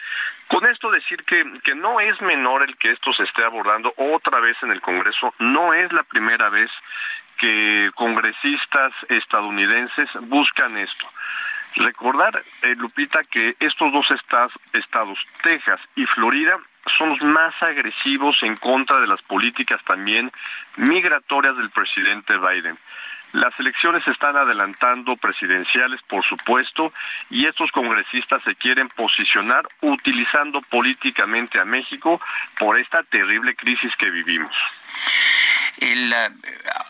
Con 0.48 0.66
esto 0.66 0.90
decir 0.90 1.24
que, 1.24 1.44
que 1.64 1.74
no 1.74 2.00
es 2.00 2.20
menor 2.20 2.62
el 2.62 2.76
que 2.76 2.90
esto 2.90 3.12
se 3.14 3.22
esté 3.22 3.44
abordando 3.44 3.94
otra 3.96 4.40
vez 4.40 4.56
en 4.62 4.70
el 4.70 4.80
Congreso, 4.80 5.34
no 5.38 5.72
es 5.72 5.92
la 5.92 6.02
primera 6.02 6.50
vez 6.50 6.70
que 7.38 7.90
congresistas 7.94 8.92
estadounidenses 9.08 10.08
buscan 10.22 10.76
esto. 10.78 11.08
Recordar, 11.76 12.42
eh, 12.62 12.74
Lupita, 12.76 13.22
que 13.24 13.56
estos 13.58 13.92
dos 13.92 14.06
estados, 14.10 15.18
Texas 15.42 15.80
y 15.96 16.06
Florida, 16.06 16.58
son 16.98 17.10
los 17.10 17.22
más 17.22 17.60
agresivos 17.62 18.36
en 18.42 18.56
contra 18.56 19.00
de 19.00 19.06
las 19.06 19.22
políticas 19.22 19.82
también 19.84 20.30
migratorias 20.76 21.56
del 21.56 21.70
presidente 21.70 22.36
Biden. 22.38 22.78
Las 23.32 23.58
elecciones 23.58 24.06
están 24.06 24.36
adelantando 24.36 25.16
presidenciales, 25.16 26.00
por 26.02 26.24
supuesto, 26.24 26.92
y 27.30 27.46
estos 27.46 27.72
congresistas 27.72 28.40
se 28.44 28.54
quieren 28.54 28.88
posicionar 28.90 29.66
utilizando 29.80 30.60
políticamente 30.62 31.58
a 31.58 31.64
México 31.64 32.20
por 32.56 32.78
esta 32.78 33.02
terrible 33.02 33.56
crisis 33.56 33.90
que 33.96 34.10
vivimos. 34.10 34.54
El, 35.78 36.14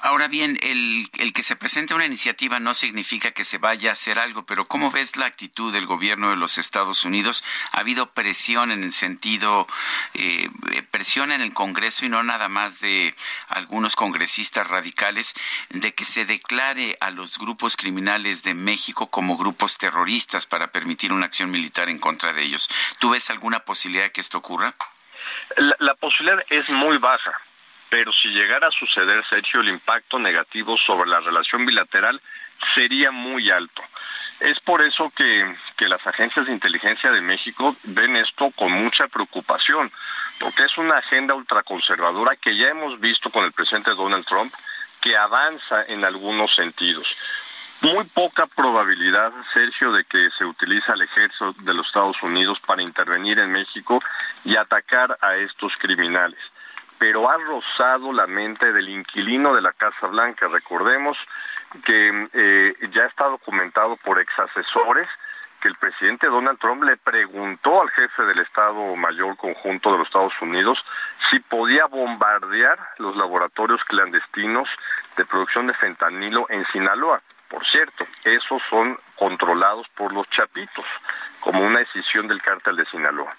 Ahora 0.05 0.29
bien, 0.29 0.59
el, 0.61 1.09
el, 1.19 1.33
que 1.33 1.43
se 1.43 1.57
presente 1.57 1.95
una 1.95 2.05
iniciativa 2.05 2.61
no 2.61 2.75
significa 2.75 3.31
que 3.31 3.43
se 3.43 3.57
vaya 3.57 3.89
a 3.89 3.95
hacer 3.95 4.19
algo, 4.19 4.45
pero 4.45 4.67
¿cómo 4.67 4.91
ves 4.91 5.17
la 5.17 5.25
actitud 5.25 5.73
del 5.73 5.87
gobierno 5.87 6.29
de 6.29 6.37
los 6.37 6.59
Estados 6.59 7.07
Unidos? 7.07 7.43
¿Ha 7.73 7.81
habido 7.81 8.11
presión 8.11 8.71
en 8.71 8.85
el 8.85 8.93
sentido, 8.93 9.67
eh, 10.13 10.51
presión 10.91 11.33
en 11.33 11.41
el 11.41 11.55
Congreso 11.55 12.05
y 12.05 12.11
no 12.11 12.23
nada 12.23 12.51
más 12.51 12.81
de 12.81 13.15
algunos 13.49 13.97
congresistas 13.97 14.67
radicales, 14.67 15.33
de 15.71 15.95
que 15.95 16.05
se 16.05 16.27
declare 16.27 16.99
a 17.01 17.09
los 17.09 17.39
grupos 17.39 17.79
criminales 17.79 18.43
de 18.43 18.53
México 18.53 19.07
como 19.07 19.39
grupos 19.39 19.79
terroristas 19.79 20.45
para 20.45 20.67
permitir 20.67 21.15
una 21.15 21.25
acción 21.25 21.51
militar 21.51 21.89
en 21.89 21.99
contra 21.99 22.35
de 22.35 22.43
ellos? 22.43 22.69
¿Tú 22.99 23.09
ves 23.11 23.31
alguna 23.31 23.61
posibilidad 23.61 24.05
de 24.05 24.13
que 24.13 24.21
esto 24.21 24.37
ocurra? 24.37 24.75
La, 25.57 25.77
la 25.79 25.95
posibilidad 25.95 26.45
es 26.51 26.69
muy 26.69 26.99
baja 26.99 27.33
pero 27.95 28.13
si 28.13 28.27
llegara 28.27 28.67
a 28.67 28.73
suceder, 28.73 29.25
Sergio, 29.31 29.61
el 29.61 29.69
impacto 29.69 30.19
negativo 30.19 30.77
sobre 30.77 31.09
la 31.09 31.21
relación 31.21 31.65
bilateral 31.65 32.21
sería 32.75 33.13
muy 33.13 33.53
alto. 33.53 33.83
Es 34.41 34.59
por 34.59 34.83
eso 34.83 35.13
que, 35.15 35.55
las 35.79 36.05
agencias 36.05 36.45
de 36.45 36.53
inteligencia 36.53 37.13
de 37.13 37.21
México 37.21 37.77
ven 37.85 38.17
esto 38.17 38.51
con 38.57 38.73
mucha 38.73 39.07
preocupación, 39.07 39.93
porque 40.41 40.65
es 40.65 40.77
una 40.77 40.99
agenda 40.99 41.35
ultraconservadora 41.35 42.35
que 42.35 42.57
ya 42.57 42.71
hemos 42.71 42.99
visto 42.99 43.31
con 43.31 43.45
el 43.45 43.53
presidente 43.53 43.93
Donald 43.93 44.27
Trump, 44.27 44.53
que 45.01 45.17
avanza 45.17 45.85
en 45.87 46.05
algunos 46.05 46.53
sentidos. 46.53 47.07
Muy 47.81 48.07
poca 48.07 48.49
probabilidad, 48.49 49.33
Sergio, 49.53 49.93
de 49.93 50.03
que 50.03 50.31
se 50.37 50.45
utilice 50.45 50.91
el 50.91 51.03
ejército 51.03 51.55
de 51.61 51.75
los 51.75 51.87
Estados 51.87 52.21
Unidos 52.25 52.59
para 52.59 52.83
intervenir 52.83 53.39
en 53.39 53.53
México 53.53 54.03
y 54.45 54.57
atacar 54.57 55.17
a 55.21 55.37
estos 55.37 55.77
criminales 55.77 56.41
pero 57.05 57.31
ha 57.31 57.37
rozado 57.37 58.15
la 58.15 58.27
mente 58.27 58.73
del 58.73 58.89
inquilino 58.89 59.55
de 59.55 59.61
la 59.61 59.75
Casa 59.75 60.07
Blanca. 60.07 60.49
Recordemos 60.49 61.19
que 61.85 62.29
eh, 62.33 62.75
ya 62.93 63.05
está 63.05 63.27
documentado 63.27 63.97
por 63.97 64.19
ex 64.19 64.33
asesores 64.39 65.07
que 65.61 65.69
el 65.69 65.75
presidente 65.75 66.29
Donald 66.29 66.59
Trump 66.59 66.83
le 66.83 66.97
preguntó 66.97 67.83
al 67.83 67.91
jefe 67.91 68.23
del 68.23 68.39
Estado 68.39 68.97
Mayor 68.97 69.37
Conjunto 69.37 69.93
de 69.93 69.99
los 69.99 70.07
Estados 70.07 70.33
Unidos 70.41 70.83
si 71.29 71.41
podía 71.41 71.85
bombardear 71.85 72.79
los 72.97 73.15
laboratorios 73.17 73.85
clandestinos 73.85 74.71
de 75.19 75.27
producción 75.27 75.67
de 75.67 75.75
fentanilo 75.75 76.47
en 76.49 76.65
Sinaloa. 76.69 77.21
Por 77.51 77.67
cierto, 77.67 78.07
esos 78.25 78.63
son 78.71 78.99
controlados 79.17 79.87
por 79.91 80.11
los 80.15 80.27
chapitos, 80.31 80.87
como 81.41 81.61
una 81.67 81.81
decisión 81.81 82.29
del 82.29 82.41
cártel 82.41 82.77
de 82.77 82.87
Sinaloa. 82.87 83.37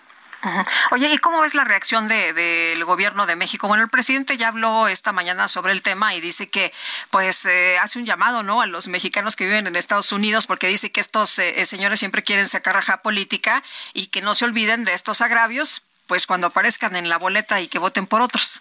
Oye, 0.91 1.10
¿y 1.10 1.18
cómo 1.18 1.44
es 1.44 1.53
la 1.53 1.64
reacción 1.64 2.07
del 2.07 2.36
de, 2.36 2.84
gobierno 2.86 3.26
de 3.26 3.36
México? 3.36 3.68
Bueno, 3.68 3.84
el 3.84 3.90
presidente 3.90 4.38
ya 4.38 4.49
habló 4.49 4.88
esta 4.88 5.12
mañana 5.12 5.48
sobre 5.48 5.72
el 5.72 5.82
tema 5.82 6.14
y 6.14 6.22
dice 6.22 6.48
que, 6.48 6.74
pues, 7.10 7.45
eh, 7.45 7.78
hace 7.80 7.99
un 7.99 8.06
llamado, 8.06 8.44
¿no? 8.44 8.62
A 8.62 8.68
los 8.68 8.88
mexicanos 8.88 9.36
que 9.36 9.45
viven 9.45 9.68
en 9.68 9.76
Estados 9.76 10.12
Unidos, 10.12 10.45
porque 10.45 10.68
dice 10.68 10.91
que 10.91 11.02
estos 11.02 11.40
eh, 11.40 11.62
eh, 11.62 11.66
señores 11.66 11.99
siempre 11.99 12.24
quieren 12.24 12.48
sacar 12.48 12.76
raja 12.76 13.02
política 13.02 13.64
y 13.94 14.07
que 14.07 14.22
no 14.22 14.36
se 14.36 14.45
olviden 14.45 14.86
de 14.86 14.94
estos 14.94 15.22
agravios, 15.22 15.84
pues, 16.07 16.28
cuando 16.28 16.48
aparezcan 16.48 16.95
en 16.95 17.10
la 17.10 17.18
boleta 17.18 17.62
y 17.62 17.68
que 17.68 17.80
voten 17.80 18.06
por 18.06 18.22
otros 18.22 18.60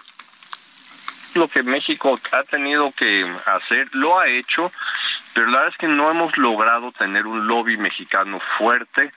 lo 1.34 1.48
que 1.48 1.64
México 1.64 2.18
ha 2.30 2.44
tenido 2.44 2.92
que 2.92 3.28
hacer, 3.46 3.88
lo 3.92 4.18
ha 4.20 4.28
hecho, 4.28 4.70
pero 5.32 5.46
la 5.46 5.58
verdad 5.58 5.72
es 5.72 5.78
que 5.78 5.88
no 5.88 6.08
hemos 6.10 6.36
logrado 6.38 6.92
tener 6.92 7.26
un 7.26 7.46
lobby 7.46 7.76
mexicano 7.76 8.40
fuerte 8.56 9.12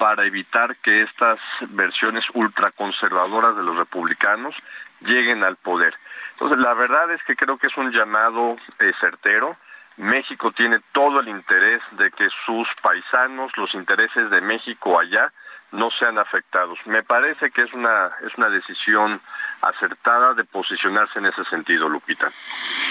para 0.00 0.24
evitar 0.24 0.76
que 0.76 1.02
estas 1.02 1.38
versiones 1.68 2.24
ultraconservadoras 2.32 3.54
de 3.54 3.62
los 3.62 3.76
republicanos 3.76 4.54
lleguen 5.00 5.44
al 5.44 5.56
poder. 5.56 5.94
Entonces, 6.32 6.58
la 6.58 6.72
verdad 6.72 7.10
es 7.10 7.22
que 7.24 7.36
creo 7.36 7.58
que 7.58 7.66
es 7.66 7.76
un 7.76 7.92
llamado 7.92 8.56
eh, 8.78 8.92
certero. 8.98 9.54
México 9.98 10.52
tiene 10.52 10.78
todo 10.92 11.20
el 11.20 11.28
interés 11.28 11.82
de 11.98 12.10
que 12.12 12.30
sus 12.46 12.66
paisanos, 12.80 13.54
los 13.58 13.74
intereses 13.74 14.30
de 14.30 14.40
México 14.40 14.98
allá, 14.98 15.30
no 15.70 15.90
sean 15.90 16.16
afectados. 16.16 16.78
Me 16.86 17.02
parece 17.02 17.50
que 17.50 17.60
es 17.60 17.72
una, 17.74 18.08
es 18.26 18.34
una 18.38 18.48
decisión 18.48 19.20
acertada 19.60 20.32
de 20.32 20.44
posicionarse 20.44 21.18
en 21.18 21.26
ese 21.26 21.44
sentido, 21.44 21.90
Lupita. 21.90 22.32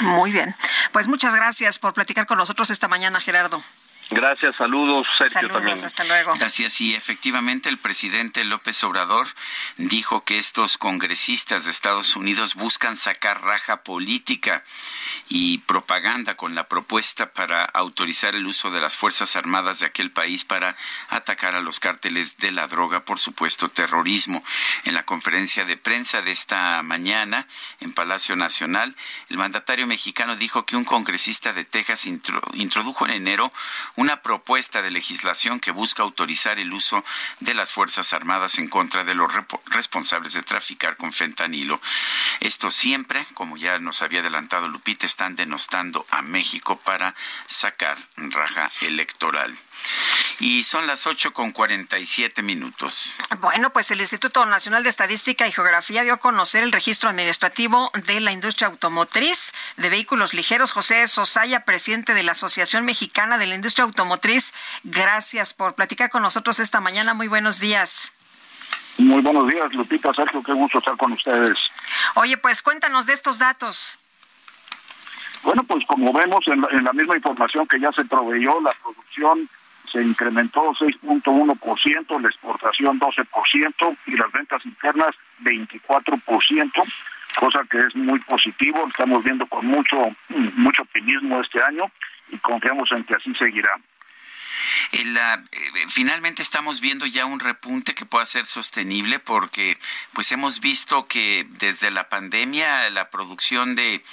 Muy 0.01 0.31
bien. 0.31 0.53
Pues 0.91 1.07
muchas 1.07 1.33
gracias 1.33 1.79
por 1.79 1.95
platicar 1.95 2.27
con 2.27 2.37
nosotros 2.37 2.69
esta 2.69 2.87
mañana, 2.87 3.19
Gerardo. 3.19 3.59
Gracias, 4.11 4.55
saludos, 4.55 5.07
Sergio 5.19 5.49
saludos, 5.49 5.83
hasta 5.83 6.03
luego. 6.03 6.33
Gracias, 6.33 6.81
y 6.81 6.95
efectivamente 6.95 7.69
el 7.69 7.77
presidente 7.77 8.43
López 8.43 8.83
Obrador 8.83 9.27
dijo 9.77 10.23
que 10.23 10.39
estos 10.39 10.79
congresistas 10.79 11.65
de 11.65 11.71
Estados 11.71 12.15
Unidos 12.15 12.55
buscan 12.55 12.95
sacar 12.95 13.43
raja 13.43 13.83
política 13.83 14.63
y 15.27 15.59
propaganda 15.59 16.35
con 16.35 16.55
la 16.55 16.67
propuesta 16.67 17.29
para 17.31 17.63
autorizar 17.65 18.33
el 18.33 18.47
uso 18.47 18.71
de 18.71 18.81
las 18.81 18.97
Fuerzas 18.97 19.35
Armadas 19.35 19.79
de 19.79 19.85
aquel 19.85 20.09
país 20.09 20.43
para 20.43 20.75
atacar 21.09 21.55
a 21.55 21.61
los 21.61 21.79
cárteles 21.79 22.37
de 22.37 22.51
la 22.51 22.67
droga, 22.67 23.01
por 23.01 23.19
supuesto, 23.19 23.69
terrorismo. 23.69 24.43
En 24.85 24.95
la 24.95 25.03
conferencia 25.03 25.65
de 25.65 25.77
prensa 25.77 26.23
de 26.23 26.31
esta 26.31 26.81
mañana 26.81 27.45
en 27.79 27.93
Palacio 27.93 28.35
Nacional, 28.35 28.95
el 29.29 29.37
mandatario 29.37 29.85
mexicano 29.85 30.35
dijo 30.35 30.65
que 30.65 30.75
un 30.75 30.83
congresista 30.83 31.53
de 31.53 31.63
Texas 31.63 32.07
introdujo 32.07 33.05
en 33.05 33.11
enero 33.11 33.51
una 33.99 34.21
propuesta 34.21 34.81
de 34.81 34.91
legislación 34.91 35.59
que 35.59 35.71
busca 35.71 36.03
autorizar 36.03 36.57
el 36.57 36.71
uso 36.71 37.03
de 37.41 37.53
las 37.53 37.73
Fuerzas 37.73 38.13
Armadas 38.13 38.57
en 38.57 38.69
contra 38.69 39.03
de 39.03 39.13
los 39.13 39.29
responsables 39.65 40.31
de 40.31 40.41
traficar 40.41 40.95
con 40.95 41.11
fentanilo. 41.11 41.81
Esto 42.39 42.71
siempre, 42.71 43.25
como 43.33 43.57
ya 43.57 43.77
nos 43.77 44.01
había 44.01 44.21
adelantado 44.21 44.69
Lupita, 44.69 45.05
están 45.05 45.35
denostando 45.35 46.05
a 46.11 46.21
México 46.21 46.79
para 46.79 47.13
sacar 47.45 47.97
raja 48.15 48.71
electoral. 48.83 49.53
Y 50.39 50.63
son 50.63 50.87
las 50.87 51.05
ocho 51.05 51.33
con 51.33 51.53
siete 52.05 52.41
minutos. 52.41 53.17
Bueno, 53.39 53.71
pues 53.71 53.91
el 53.91 53.99
Instituto 53.99 54.45
Nacional 54.45 54.83
de 54.83 54.89
Estadística 54.89 55.45
y 55.47 55.51
Geografía 55.51 56.03
dio 56.03 56.13
a 56.13 56.17
conocer 56.17 56.63
el 56.63 56.71
registro 56.71 57.09
administrativo 57.09 57.91
de 58.05 58.21
la 58.21 58.31
industria 58.31 58.69
automotriz 58.69 59.51
de 59.75 59.89
vehículos 59.89 60.33
ligeros. 60.33 60.71
José 60.71 61.07
Sosaya, 61.07 61.65
presidente 61.65 62.13
de 62.13 62.23
la 62.23 62.31
Asociación 62.31 62.85
Mexicana 62.85 63.37
de 63.37 63.47
la 63.47 63.55
Industria 63.55 63.83
Automotriz, 63.83 64.53
gracias 64.83 65.53
por 65.53 65.75
platicar 65.75 66.09
con 66.09 66.21
nosotros 66.21 66.59
esta 66.59 66.79
mañana. 66.79 67.13
Muy 67.13 67.27
buenos 67.27 67.59
días. 67.59 68.11
Muy 68.97 69.21
buenos 69.21 69.47
días, 69.47 69.73
Lupita, 69.73 70.13
Sergio, 70.13 70.43
qué 70.43 70.53
gusto 70.53 70.79
estar 70.79 70.97
con 70.97 71.11
ustedes. 71.13 71.57
Oye, 72.15 72.37
pues 72.37 72.61
cuéntanos 72.61 73.05
de 73.05 73.13
estos 73.13 73.39
datos. 73.39 73.97
Bueno, 75.43 75.63
pues 75.63 75.85
como 75.85 76.11
vemos 76.11 76.45
en 76.47 76.65
en 76.71 76.83
la 76.83 76.91
misma 76.91 77.15
información 77.15 77.65
que 77.65 77.79
ya 77.79 77.91
se 77.93 78.03
proveyó, 78.05 78.59
la 78.61 78.71
producción 78.83 79.49
se 79.91 80.03
incrementó 80.03 80.73
6.1%, 80.73 82.21
la 82.21 82.29
exportación 82.29 82.99
12% 82.99 83.97
y 84.07 84.11
las 84.15 84.31
ventas 84.31 84.65
internas 84.65 85.11
24%, 85.41 86.71
cosa 87.35 87.59
que 87.69 87.79
es 87.79 87.95
muy 87.95 88.19
positivo, 88.19 88.87
estamos 88.87 89.23
viendo 89.23 89.45
con 89.47 89.65
mucho 89.65 89.97
mucho 90.55 90.81
optimismo 90.83 91.41
este 91.41 91.61
año 91.61 91.91
y 92.29 92.37
confiamos 92.37 92.91
en 92.91 93.03
que 93.03 93.15
así 93.15 93.33
seguirá. 93.35 93.71
La, 94.91 95.35
eh, 95.35 95.85
finalmente 95.87 96.41
estamos 96.41 96.81
viendo 96.81 97.05
ya 97.05 97.25
un 97.25 97.39
repunte 97.39 97.93
que 97.93 98.05
pueda 98.05 98.25
ser 98.25 98.45
sostenible 98.45 99.19
porque 99.19 99.77
pues 100.13 100.31
hemos 100.31 100.61
visto 100.61 101.07
que 101.07 101.45
desde 101.59 101.91
la 101.91 102.09
pandemia 102.09 102.89
la 102.89 103.09
producción 103.09 103.75
de 103.75 104.03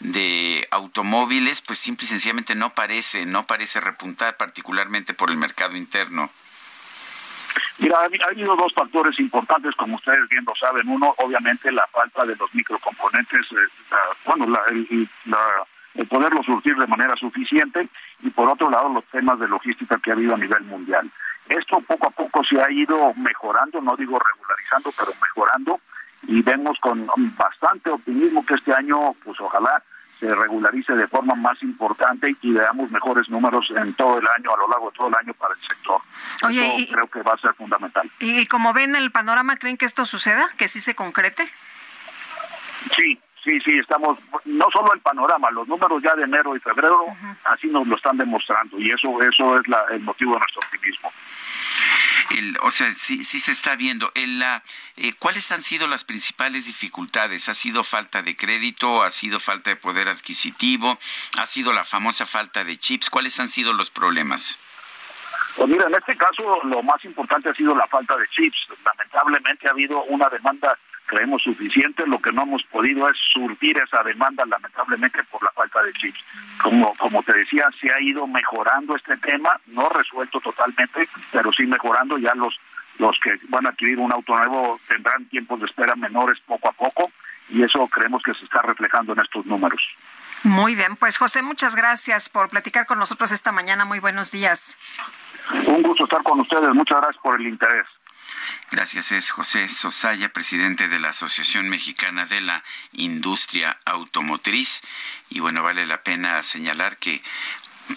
de 0.00 0.66
automóviles, 0.70 1.62
pues 1.62 1.78
simple 1.78 2.04
y 2.04 2.08
sencillamente 2.08 2.54
no 2.54 2.70
parece, 2.70 3.26
no 3.26 3.46
parece 3.46 3.80
repuntar, 3.80 4.36
particularmente 4.36 5.14
por 5.14 5.30
el 5.30 5.36
mercado 5.36 5.76
interno. 5.76 6.30
Mira, 7.78 7.98
ha 8.00 8.28
habido 8.28 8.56
dos 8.56 8.72
factores 8.74 9.18
importantes, 9.18 9.74
como 9.76 9.96
ustedes 9.96 10.28
bien 10.28 10.44
lo 10.46 10.54
saben. 10.54 10.88
Uno, 10.88 11.14
obviamente, 11.18 11.72
la 11.72 11.86
falta 11.86 12.24
de 12.24 12.36
los 12.36 12.54
microcomponentes, 12.54 13.40
eh, 13.52 13.94
bueno, 14.24 14.46
la, 14.46 14.60
el, 14.70 15.08
el 15.94 16.06
poderlo 16.06 16.42
surtir 16.42 16.76
de 16.76 16.86
manera 16.86 17.16
suficiente, 17.16 17.88
y 18.22 18.30
por 18.30 18.50
otro 18.50 18.70
lado, 18.70 18.88
los 18.90 19.04
temas 19.06 19.38
de 19.38 19.48
logística 19.48 19.98
que 19.98 20.10
ha 20.10 20.14
habido 20.14 20.34
a 20.34 20.38
nivel 20.38 20.62
mundial. 20.64 21.10
Esto 21.48 21.80
poco 21.80 22.08
a 22.08 22.10
poco 22.10 22.42
se 22.44 22.60
ha 22.60 22.70
ido 22.70 23.14
mejorando, 23.14 23.80
no 23.80 23.96
digo 23.96 24.18
regularizando, 24.18 24.92
pero 24.92 25.12
mejorando, 25.22 25.80
y 26.28 26.42
vemos 26.42 26.78
con 26.80 27.06
bastante 27.36 27.90
optimismo 27.90 28.44
que 28.44 28.54
este 28.54 28.72
año, 28.72 29.14
pues 29.24 29.40
ojalá 29.40 29.82
se 30.18 30.34
regularice 30.34 30.94
de 30.94 31.06
forma 31.06 31.34
más 31.34 31.62
importante 31.62 32.34
y 32.40 32.52
veamos 32.52 32.90
mejores 32.90 33.28
números 33.28 33.66
en 33.76 33.92
todo 33.94 34.18
el 34.18 34.26
año, 34.36 34.50
a 34.54 34.56
lo 34.56 34.68
largo 34.68 34.90
de 34.90 34.96
todo 34.96 35.08
el 35.08 35.14
año 35.14 35.34
para 35.34 35.54
el 35.54 35.60
sector. 35.60 36.00
Oye, 36.44 36.88
creo 36.90 37.06
que 37.08 37.22
va 37.22 37.32
a 37.32 37.38
ser 37.38 37.54
fundamental. 37.54 38.10
¿Y 38.18 38.46
como 38.46 38.72
ven 38.72 38.96
el 38.96 39.10
panorama, 39.10 39.56
creen 39.56 39.76
que 39.76 39.84
esto 39.84 40.06
suceda, 40.06 40.48
que 40.56 40.68
sí 40.68 40.80
se 40.80 40.94
concrete? 40.94 41.46
Sí, 42.96 43.20
sí, 43.44 43.60
sí, 43.60 43.78
estamos, 43.78 44.18
no 44.46 44.66
solo 44.72 44.94
el 44.94 45.00
panorama, 45.00 45.50
los 45.50 45.68
números 45.68 46.02
ya 46.02 46.14
de 46.14 46.24
enero 46.24 46.56
y 46.56 46.60
febrero 46.60 47.06
así 47.44 47.66
nos 47.68 47.86
lo 47.86 47.96
están 47.96 48.16
demostrando 48.16 48.78
y 48.78 48.90
eso, 48.90 49.22
eso 49.22 49.60
es 49.60 49.68
la, 49.68 49.84
el 49.90 50.00
motivo 50.00 50.34
de 50.34 50.40
nuestro 50.40 50.60
optimismo. 50.62 51.12
O 52.62 52.70
sea, 52.70 52.92
sí, 52.92 53.24
sí 53.24 53.40
se 53.40 53.52
está 53.52 53.76
viendo. 53.76 54.10
El, 54.14 54.38
la, 54.38 54.62
eh, 54.96 55.12
¿Cuáles 55.18 55.50
han 55.52 55.62
sido 55.62 55.86
las 55.86 56.04
principales 56.04 56.66
dificultades? 56.66 57.48
¿Ha 57.48 57.54
sido 57.54 57.84
falta 57.84 58.22
de 58.22 58.36
crédito? 58.36 59.02
¿Ha 59.02 59.10
sido 59.10 59.40
falta 59.40 59.70
de 59.70 59.76
poder 59.76 60.08
adquisitivo? 60.08 60.98
¿Ha 61.38 61.46
sido 61.46 61.72
la 61.72 61.84
famosa 61.84 62.26
falta 62.26 62.64
de 62.64 62.76
chips? 62.76 63.10
¿Cuáles 63.10 63.38
han 63.40 63.48
sido 63.48 63.72
los 63.72 63.90
problemas? 63.90 64.58
Pues 65.56 65.68
mira, 65.70 65.86
en 65.86 65.94
este 65.94 66.16
caso 66.16 66.60
lo 66.64 66.82
más 66.82 67.02
importante 67.04 67.48
ha 67.48 67.54
sido 67.54 67.74
la 67.74 67.86
falta 67.86 68.16
de 68.16 68.28
chips. 68.28 68.68
Lamentablemente 68.84 69.68
ha 69.68 69.70
habido 69.70 70.02
una 70.04 70.28
demanda 70.28 70.78
creemos 71.06 71.42
suficiente, 71.42 72.06
lo 72.06 72.18
que 72.18 72.32
no 72.32 72.42
hemos 72.42 72.62
podido 72.64 73.08
es 73.08 73.16
surtir 73.32 73.78
esa 73.78 74.02
demanda 74.02 74.44
lamentablemente 74.46 75.22
por 75.24 75.42
la 75.42 75.50
falta 75.50 75.82
de 75.82 75.92
chips. 75.94 76.22
Como, 76.62 76.92
como 76.94 77.22
te 77.22 77.32
decía, 77.32 77.68
se 77.80 77.92
ha 77.92 78.00
ido 78.00 78.26
mejorando 78.26 78.96
este 78.96 79.16
tema, 79.18 79.58
no 79.66 79.88
resuelto 79.88 80.40
totalmente, 80.40 81.08
pero 81.32 81.52
sí 81.52 81.64
mejorando, 81.64 82.18
ya 82.18 82.34
los, 82.34 82.58
los 82.98 83.18
que 83.20 83.38
van 83.48 83.66
a 83.66 83.70
adquirir 83.70 83.98
un 83.98 84.12
auto 84.12 84.36
nuevo 84.36 84.80
tendrán 84.88 85.24
tiempos 85.26 85.60
de 85.60 85.66
espera 85.66 85.94
menores 85.96 86.38
poco 86.46 86.68
a 86.68 86.72
poco 86.72 87.10
y 87.48 87.62
eso 87.62 87.86
creemos 87.88 88.22
que 88.22 88.34
se 88.34 88.44
está 88.44 88.62
reflejando 88.62 89.12
en 89.12 89.20
estos 89.20 89.46
números. 89.46 89.80
Muy 90.42 90.74
bien, 90.74 90.96
pues 90.96 91.18
José, 91.18 91.42
muchas 91.42 91.76
gracias 91.76 92.28
por 92.28 92.48
platicar 92.48 92.86
con 92.86 92.98
nosotros 92.98 93.32
esta 93.32 93.52
mañana. 93.52 93.84
Muy 93.84 94.00
buenos 94.00 94.30
días. 94.30 94.76
Un 95.66 95.82
gusto 95.82 96.04
estar 96.04 96.22
con 96.22 96.40
ustedes. 96.40 96.70
Muchas 96.74 96.98
gracias 96.98 97.22
por 97.22 97.40
el 97.40 97.46
interés. 97.46 97.86
Gracias, 98.70 99.12
es 99.12 99.30
José 99.30 99.68
Sosaya, 99.68 100.28
presidente 100.28 100.88
de 100.88 100.98
la 100.98 101.10
Asociación 101.10 101.68
Mexicana 101.68 102.26
de 102.26 102.40
la 102.40 102.64
Industria 102.92 103.78
Automotriz. 103.84 104.82
Y 105.30 105.40
bueno, 105.40 105.62
vale 105.62 105.86
la 105.86 106.02
pena 106.02 106.42
señalar 106.42 106.96
que 106.96 107.22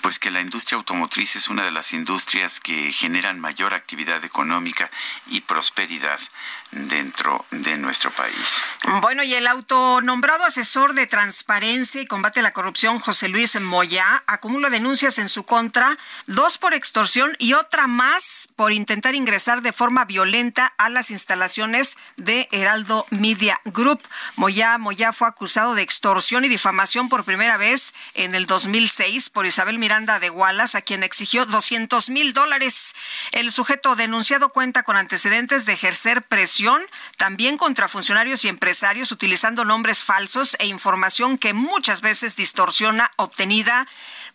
pues 0.01 0.19
que 0.19 0.31
la 0.31 0.41
industria 0.41 0.77
automotriz 0.77 1.35
es 1.35 1.49
una 1.49 1.63
de 1.63 1.71
las 1.71 1.93
industrias 1.93 2.59
que 2.59 2.91
generan 2.91 3.39
mayor 3.39 3.73
actividad 3.73 4.23
económica 4.23 4.89
y 5.27 5.41
prosperidad 5.41 6.19
dentro 6.71 7.45
de 7.51 7.77
nuestro 7.77 8.11
país. 8.11 8.63
Bueno, 9.01 9.23
y 9.23 9.33
el 9.33 9.47
autonombrado 9.47 10.45
asesor 10.45 10.93
de 10.93 11.07
transparencia 11.07 12.01
y 12.01 12.05
combate 12.05 12.39
a 12.39 12.43
la 12.43 12.53
corrupción, 12.53 12.99
José 12.99 13.27
Luis 13.27 13.59
Moya, 13.59 14.23
acumula 14.27 14.69
denuncias 14.69 15.17
en 15.17 15.29
su 15.29 15.45
contra, 15.45 15.97
dos 16.27 16.57
por 16.57 16.73
extorsión 16.73 17.35
y 17.39 17.53
otra 17.53 17.87
más 17.87 18.49
por 18.55 18.71
intentar 18.71 19.15
ingresar 19.15 19.61
de 19.61 19.73
forma 19.73 20.05
violenta 20.05 20.73
a 20.77 20.89
las 20.89 21.11
instalaciones 21.11 21.97
de 22.17 22.47
Heraldo 22.51 23.05
Media 23.09 23.59
Group. 23.65 24.01
Moya, 24.35 24.77
Moya 24.77 25.11
fue 25.11 25.27
acusado 25.27 25.75
de 25.75 25.81
extorsión 25.81 26.45
y 26.45 26.49
difamación 26.49 27.09
por 27.09 27.23
primera 27.23 27.57
vez 27.57 27.93
en 28.13 28.35
el 28.35 28.45
2006 28.45 29.29
por 29.29 29.45
Isabel 29.45 29.79
Miranda 29.79 30.19
de 30.19 30.29
Wallace, 30.29 30.77
a 30.77 30.81
quien 30.81 31.03
exigió 31.03 31.45
200 31.45 32.09
mil 32.09 32.33
dólares. 32.33 32.95
El 33.31 33.51
sujeto 33.51 33.95
denunciado 33.95 34.49
cuenta 34.49 34.83
con 34.83 34.97
antecedentes 34.97 35.65
de 35.65 35.73
ejercer 35.73 36.21
presión 36.23 36.58
también 37.17 37.57
contra 37.57 37.87
funcionarios 37.87 38.43
y 38.43 38.49
empresarios 38.49 39.11
utilizando 39.11 39.65
nombres 39.65 40.03
falsos 40.03 40.55
e 40.59 40.67
información 40.67 41.37
que 41.37 41.53
muchas 41.53 42.01
veces 42.01 42.35
distorsiona 42.35 43.11
obtenida 43.17 43.87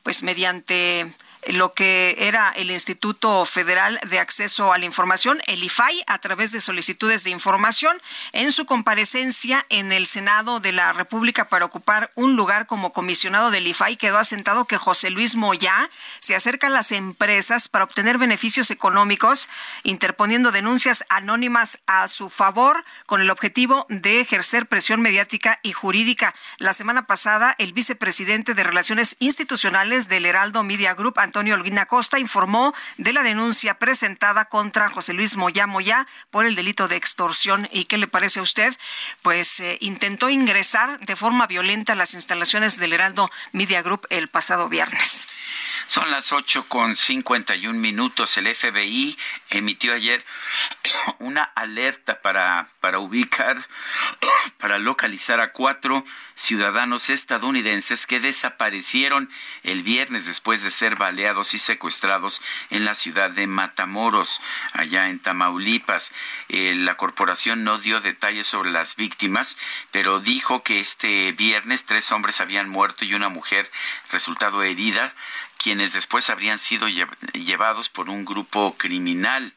pues 0.02 0.22
mediante 0.22 1.12
lo 1.48 1.74
que 1.74 2.16
era 2.18 2.50
el 2.50 2.70
Instituto 2.70 3.44
Federal 3.44 4.00
de 4.08 4.18
Acceso 4.18 4.72
a 4.72 4.78
la 4.78 4.84
Información, 4.84 5.40
el 5.46 5.62
IFAI, 5.62 6.02
a 6.06 6.18
través 6.18 6.52
de 6.52 6.60
solicitudes 6.60 7.24
de 7.24 7.30
información, 7.30 8.00
en 8.32 8.52
su 8.52 8.66
comparecencia 8.66 9.66
en 9.68 9.92
el 9.92 10.06
Senado 10.06 10.60
de 10.60 10.72
la 10.72 10.92
República 10.92 11.48
para 11.48 11.64
ocupar 11.64 12.10
un 12.14 12.36
lugar 12.36 12.66
como 12.66 12.92
comisionado 12.92 13.50
del 13.50 13.66
IFAI, 13.66 13.96
quedó 13.96 14.18
asentado 14.18 14.64
que 14.64 14.78
José 14.78 15.10
Luis 15.10 15.36
Moya 15.36 15.90
se 16.20 16.34
acerca 16.34 16.68
a 16.68 16.70
las 16.70 16.92
empresas 16.92 17.68
para 17.68 17.84
obtener 17.84 18.18
beneficios 18.18 18.70
económicos, 18.70 19.48
interponiendo 19.82 20.52
denuncias 20.52 21.04
anónimas 21.08 21.78
a 21.86 22.08
su 22.08 22.30
favor 22.30 22.84
con 23.06 23.20
el 23.20 23.30
objetivo 23.30 23.86
de 23.88 24.20
ejercer 24.20 24.66
presión 24.66 25.00
mediática 25.00 25.60
y 25.62 25.72
jurídica. 25.72 26.34
La 26.58 26.72
semana 26.72 27.06
pasada, 27.06 27.54
el 27.58 27.72
vicepresidente 27.72 28.54
de 28.54 28.62
Relaciones 28.62 29.16
Institucionales 29.18 30.08
del 30.08 30.26
Heraldo 30.26 30.62
Media 30.62 30.94
Group, 30.94 31.18
Antonio 31.34 31.56
Olguina 31.56 31.86
Costa 31.86 32.20
informó 32.20 32.72
de 32.96 33.12
la 33.12 33.24
denuncia 33.24 33.74
presentada 33.74 34.44
contra 34.44 34.88
José 34.88 35.14
Luis 35.14 35.34
Moya 35.34 35.66
Moya 35.66 36.06
por 36.30 36.46
el 36.46 36.54
delito 36.54 36.86
de 36.86 36.94
extorsión. 36.94 37.68
¿Y 37.72 37.86
qué 37.86 37.98
le 37.98 38.06
parece 38.06 38.38
a 38.38 38.44
usted? 38.44 38.72
Pues 39.20 39.58
eh, 39.58 39.76
intentó 39.80 40.30
ingresar 40.30 41.00
de 41.00 41.16
forma 41.16 41.48
violenta 41.48 41.94
a 41.94 41.96
las 41.96 42.14
instalaciones 42.14 42.78
del 42.78 42.92
Heraldo 42.92 43.32
Media 43.50 43.82
Group 43.82 44.06
el 44.10 44.28
pasado 44.28 44.68
viernes. 44.68 45.26
Son 45.88 46.08
las 46.12 46.30
ocho 46.30 46.68
con 46.68 46.94
cincuenta 46.94 47.56
y 47.56 47.66
un 47.66 47.80
minutos. 47.80 48.36
El 48.36 48.54
FBI 48.54 49.18
emitió 49.58 49.92
ayer 49.92 50.24
una 51.18 51.42
alerta 51.42 52.20
para, 52.20 52.68
para 52.80 52.98
ubicar, 52.98 53.56
para 54.58 54.78
localizar 54.78 55.40
a 55.40 55.52
cuatro 55.52 56.04
ciudadanos 56.36 57.10
estadounidenses 57.10 58.06
que 58.06 58.20
desaparecieron 58.20 59.30
el 59.62 59.82
viernes 59.82 60.26
después 60.26 60.62
de 60.62 60.70
ser 60.70 60.96
baleados 60.96 61.54
y 61.54 61.58
secuestrados 61.58 62.42
en 62.70 62.84
la 62.84 62.94
ciudad 62.94 63.30
de 63.30 63.46
Matamoros, 63.46 64.40
allá 64.72 65.08
en 65.08 65.20
Tamaulipas. 65.20 66.12
Eh, 66.48 66.74
la 66.74 66.96
corporación 66.96 67.64
no 67.64 67.78
dio 67.78 68.00
detalles 68.00 68.46
sobre 68.46 68.70
las 68.70 68.96
víctimas, 68.96 69.56
pero 69.92 70.20
dijo 70.20 70.62
que 70.62 70.80
este 70.80 71.32
viernes 71.32 71.84
tres 71.84 72.10
hombres 72.12 72.40
habían 72.40 72.68
muerto 72.68 73.04
y 73.04 73.14
una 73.14 73.28
mujer 73.28 73.70
resultado 74.10 74.62
herida 74.62 75.14
quienes 75.58 75.92
después 75.92 76.30
habrían 76.30 76.58
sido 76.58 76.86
llevados 77.32 77.88
por 77.88 78.10
un 78.10 78.24
grupo 78.24 78.74
criminal. 78.76 79.52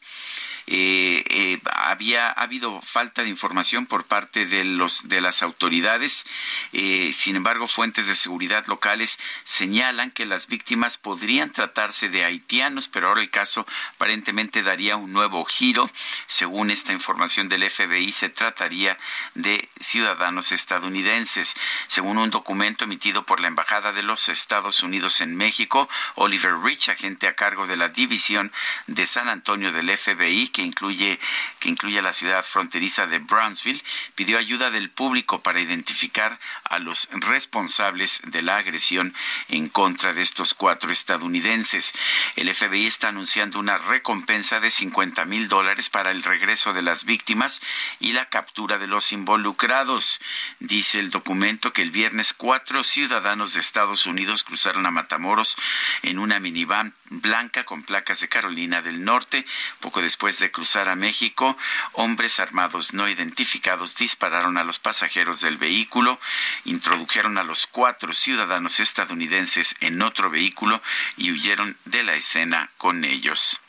Eh, 0.70 1.24
eh, 1.30 1.60
había 1.72 2.28
ha 2.28 2.42
habido 2.42 2.82
falta 2.82 3.22
de 3.22 3.30
información 3.30 3.86
por 3.86 4.04
parte 4.04 4.44
de 4.44 4.64
los 4.64 5.08
de 5.08 5.22
las 5.22 5.42
autoridades. 5.42 6.26
Eh, 6.74 7.10
sin 7.16 7.36
embargo, 7.36 7.66
fuentes 7.66 8.06
de 8.06 8.14
seguridad 8.14 8.66
locales 8.66 9.18
señalan 9.44 10.10
que 10.10 10.26
las 10.26 10.46
víctimas 10.46 10.98
podrían 10.98 11.52
tratarse 11.52 12.10
de 12.10 12.24
haitianos, 12.24 12.88
pero 12.88 13.08
ahora 13.08 13.22
el 13.22 13.30
caso 13.30 13.66
aparentemente 13.94 14.62
daría 14.62 14.96
un 14.96 15.10
nuevo 15.14 15.42
giro. 15.46 15.90
Según 16.26 16.70
esta 16.70 16.92
información 16.92 17.48
del 17.48 17.68
FBI, 17.70 18.12
se 18.12 18.28
trataría 18.28 18.98
de 19.34 19.66
ciudadanos 19.80 20.52
estadounidenses. 20.52 21.54
Según 21.86 22.18
un 22.18 22.28
documento 22.28 22.84
emitido 22.84 23.24
por 23.24 23.40
la 23.40 23.48
Embajada 23.48 23.92
de 23.92 24.02
los 24.02 24.28
Estados 24.28 24.82
Unidos 24.82 25.22
en 25.22 25.34
México, 25.34 25.88
Oliver 26.16 26.58
Rich, 26.62 26.90
agente 26.90 27.26
a 27.26 27.34
cargo 27.34 27.66
de 27.66 27.78
la 27.78 27.88
División 27.88 28.52
de 28.86 29.06
San 29.06 29.30
Antonio 29.30 29.72
del 29.72 29.96
FBI, 29.96 30.48
que 30.58 30.64
incluye, 30.64 31.20
que 31.60 31.68
incluye 31.68 32.02
la 32.02 32.12
ciudad 32.12 32.44
fronteriza 32.44 33.06
de 33.06 33.20
Brownsville, 33.20 33.80
pidió 34.16 34.38
ayuda 34.38 34.72
del 34.72 34.90
público 34.90 35.40
para 35.40 35.60
identificar 35.60 36.36
a 36.64 36.80
los 36.80 37.08
responsables 37.12 38.20
de 38.24 38.42
la 38.42 38.56
agresión 38.56 39.14
en 39.50 39.68
contra 39.68 40.14
de 40.14 40.22
estos 40.22 40.54
cuatro 40.54 40.90
estadounidenses. 40.90 41.92
El 42.34 42.52
FBI 42.52 42.88
está 42.88 43.10
anunciando 43.10 43.60
una 43.60 43.78
recompensa 43.78 44.58
de 44.58 44.72
50 44.72 45.24
mil 45.26 45.46
dólares 45.46 45.90
para 45.90 46.10
el 46.10 46.24
regreso 46.24 46.72
de 46.72 46.82
las 46.82 47.04
víctimas 47.04 47.60
y 48.00 48.10
la 48.10 48.28
captura 48.28 48.78
de 48.78 48.88
los 48.88 49.12
involucrados. 49.12 50.18
Dice 50.58 50.98
el 50.98 51.10
documento 51.10 51.72
que 51.72 51.82
el 51.82 51.92
viernes 51.92 52.32
cuatro 52.32 52.82
ciudadanos 52.82 53.52
de 53.52 53.60
Estados 53.60 54.06
Unidos 54.06 54.42
cruzaron 54.42 54.86
a 54.86 54.90
Matamoros 54.90 55.56
en 56.02 56.18
una 56.18 56.40
minivan 56.40 56.94
blanca 57.10 57.62
con 57.62 57.84
placas 57.84 58.18
de 58.20 58.28
Carolina 58.28 58.82
del 58.82 59.04
Norte. 59.04 59.46
Poco 59.78 60.02
después 60.02 60.40
de 60.40 60.47
cruzar 60.50 60.88
a 60.88 60.96
México, 60.96 61.56
hombres 61.92 62.40
armados 62.40 62.94
no 62.94 63.08
identificados 63.08 63.96
dispararon 63.96 64.58
a 64.58 64.64
los 64.64 64.78
pasajeros 64.78 65.40
del 65.40 65.56
vehículo, 65.56 66.18
introdujeron 66.64 67.38
a 67.38 67.44
los 67.44 67.66
cuatro 67.66 68.12
ciudadanos 68.12 68.80
estadounidenses 68.80 69.76
en 69.80 70.02
otro 70.02 70.30
vehículo 70.30 70.80
y 71.16 71.32
huyeron 71.32 71.76
de 71.84 72.02
la 72.02 72.14
escena 72.14 72.70
con 72.76 73.04
ellos. 73.04 73.60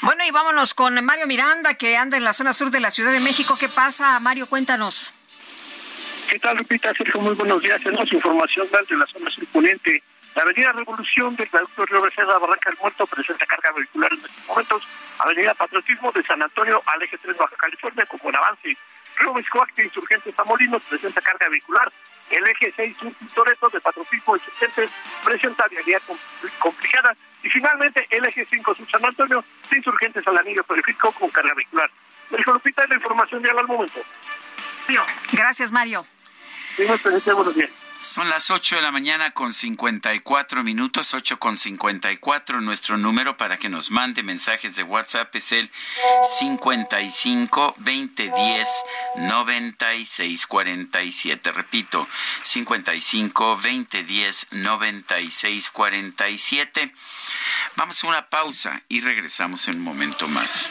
Bueno, 0.00 0.24
y 0.24 0.30
vámonos 0.30 0.74
con 0.74 1.04
Mario 1.04 1.26
Miranda, 1.26 1.74
que 1.74 1.96
anda 1.96 2.16
en 2.16 2.24
la 2.24 2.32
zona 2.32 2.52
sur 2.52 2.70
de 2.70 2.80
la 2.80 2.90
Ciudad 2.90 3.12
de 3.12 3.20
México. 3.20 3.56
¿Qué 3.58 3.68
pasa, 3.68 4.18
Mario? 4.20 4.46
Cuéntanos. 4.46 5.12
¿Qué 6.28 6.38
tal, 6.38 6.56
Lupita? 6.56 6.92
Sergio, 6.94 7.20
muy 7.20 7.34
buenos 7.34 7.62
días. 7.62 7.80
Tenemos 7.82 8.12
información 8.12 8.66
de 8.88 8.96
la 8.96 9.06
zona 9.06 9.30
sur 9.30 9.46
poniente 9.48 10.02
la 10.34 10.42
avenida 10.42 10.72
Revolución 10.72 11.36
del 11.36 11.50
Traductor 11.50 11.90
Río 11.90 12.00
Becerra, 12.00 12.38
Barranca 12.38 12.70
del 12.70 12.78
Muerto, 12.78 13.06
presenta 13.06 13.44
carga 13.44 13.72
vehicular 13.72 14.12
en 14.12 14.18
estos 14.18 14.46
momentos. 14.46 14.88
Avenida 15.18 15.54
Patriotismo 15.54 16.10
de 16.10 16.22
San 16.22 16.42
Antonio 16.42 16.82
al 16.86 17.02
eje 17.02 17.18
3 17.18 17.36
Baja 17.36 17.56
California 17.56 18.06
con 18.06 18.18
buen 18.22 18.36
avance. 18.36 18.76
Río 19.18 19.34
Miscoacte, 19.34 19.84
Insurgentes 19.84 20.34
Zamolinos, 20.34 20.82
presenta 20.84 21.20
carga 21.20 21.48
vehicular. 21.50 21.92
El 22.30 22.46
eje 22.46 22.72
6 22.74 22.96
Sur 22.96 23.12
Toreto 23.34 23.68
de 23.68 23.80
Patriotismo 23.80 24.36
Insurgentes 24.36 24.90
presenta 25.22 25.68
vialidad 25.68 26.00
complicada. 26.58 27.14
Y 27.42 27.50
finalmente 27.50 28.06
el 28.08 28.24
eje 28.24 28.46
5 28.48 28.74
Sur 28.74 28.90
San 28.90 29.04
Antonio 29.04 29.44
de 29.70 29.76
Insurgentes 29.76 30.26
al 30.26 30.38
anillo 30.38 30.64
periférico 30.64 31.12
con 31.12 31.28
carga 31.28 31.52
vehicular. 31.54 31.90
Sergio 32.30 32.60
la 32.88 32.94
información 32.94 33.42
de 33.42 33.50
al 33.50 33.66
momento. 33.66 34.00
Gracias, 35.32 35.70
Mario. 35.70 36.06
buenos 37.34 37.54
días. 37.54 37.91
Son 38.02 38.28
las 38.28 38.50
8 38.50 38.76
de 38.76 38.82
la 38.82 38.90
mañana 38.90 39.30
con 39.30 39.52
54 39.52 40.64
minutos, 40.64 41.14
8 41.14 41.38
con 41.38 41.56
54. 41.56 42.60
Nuestro 42.60 42.98
número 42.98 43.36
para 43.36 43.58
que 43.58 43.68
nos 43.68 43.92
mande 43.92 44.24
mensajes 44.24 44.74
de 44.74 44.82
WhatsApp 44.82 45.32
es 45.36 45.52
el 45.52 45.70
55 46.40 47.76
2010 47.78 48.68
96 49.18 50.46
47. 50.48 51.52
Repito, 51.52 52.08
55 52.42 53.60
2010 53.62 54.48
96 54.50 55.70
47. 55.70 56.92
Vamos 57.76 58.02
a 58.02 58.06
una 58.08 58.28
pausa 58.28 58.82
y 58.88 59.00
regresamos 59.00 59.68
en 59.68 59.76
un 59.76 59.82
momento 59.82 60.26
más. 60.26 60.70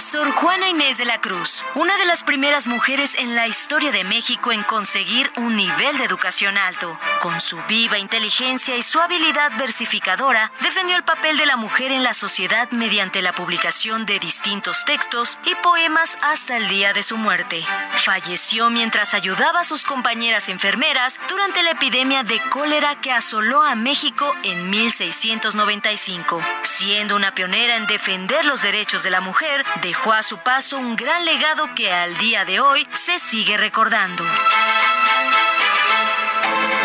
Sor 0.00 0.30
Juana 0.30 0.68
Inés 0.68 0.96
de 0.98 1.04
la 1.04 1.20
Cruz, 1.20 1.64
una 1.74 1.96
de 1.98 2.04
las 2.04 2.22
primeras 2.22 2.68
mujeres 2.68 3.16
en 3.16 3.34
la 3.34 3.48
historia 3.48 3.90
de 3.90 4.04
México 4.04 4.52
en 4.52 4.62
conseguir 4.62 5.30
un 5.36 5.56
nivel 5.56 5.98
de 5.98 6.04
educación 6.04 6.56
alto. 6.56 6.98
Con 7.20 7.40
su 7.40 7.60
viva 7.68 7.98
inteligencia 7.98 8.76
y 8.76 8.82
su 8.82 9.00
habilidad 9.00 9.50
versificadora, 9.58 10.52
defendió 10.60 10.94
el 10.94 11.02
papel 11.02 11.36
de 11.36 11.46
la 11.46 11.56
mujer 11.56 11.90
en 11.90 12.04
la 12.04 12.14
sociedad 12.14 12.70
mediante 12.70 13.22
la 13.22 13.32
publicación 13.32 14.06
de 14.06 14.20
distintos 14.20 14.84
textos 14.84 15.40
y 15.44 15.54
poemas 15.56 16.16
hasta 16.22 16.56
el 16.56 16.68
día 16.68 16.92
de 16.92 17.02
su 17.02 17.16
muerte. 17.16 17.64
Falleció 17.96 18.70
mientras 18.70 19.14
ayudaba 19.14 19.60
a 19.60 19.64
sus 19.64 19.82
compañeras 19.82 20.48
enfermeras 20.48 21.18
durante 21.28 21.62
la 21.64 21.72
epidemia 21.72 22.22
de 22.22 22.40
cólera 22.50 23.00
que 23.00 23.10
asoló 23.10 23.62
a 23.62 23.74
México 23.74 24.32
en 24.44 24.70
1695. 24.70 26.40
Siendo 26.62 27.16
una 27.16 27.34
pionera 27.34 27.76
en 27.76 27.88
defender 27.88 28.44
los 28.44 28.62
derechos 28.62 29.02
de 29.02 29.10
la 29.10 29.20
mujer, 29.20 29.64
dejó 29.88 30.12
a 30.12 30.22
su 30.22 30.36
paso 30.36 30.76
un 30.76 30.96
gran 30.96 31.24
legado 31.24 31.74
que 31.74 31.90
al 31.90 32.18
día 32.18 32.44
de 32.44 32.60
hoy 32.60 32.86
se 32.92 33.18
sigue 33.18 33.56
recordando. 33.56 34.22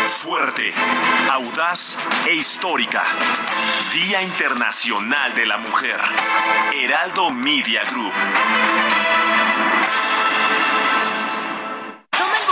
Fuerte, 0.08 0.72
audaz 1.30 1.98
e 2.26 2.34
histórica. 2.34 3.04
Día 3.92 4.22
Internacional 4.22 5.34
de 5.34 5.44
la 5.44 5.58
Mujer. 5.58 6.00
Heraldo 6.72 7.30
Media 7.30 7.82
Group. 7.90 8.14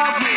love 0.00 0.22
me. 0.22 0.29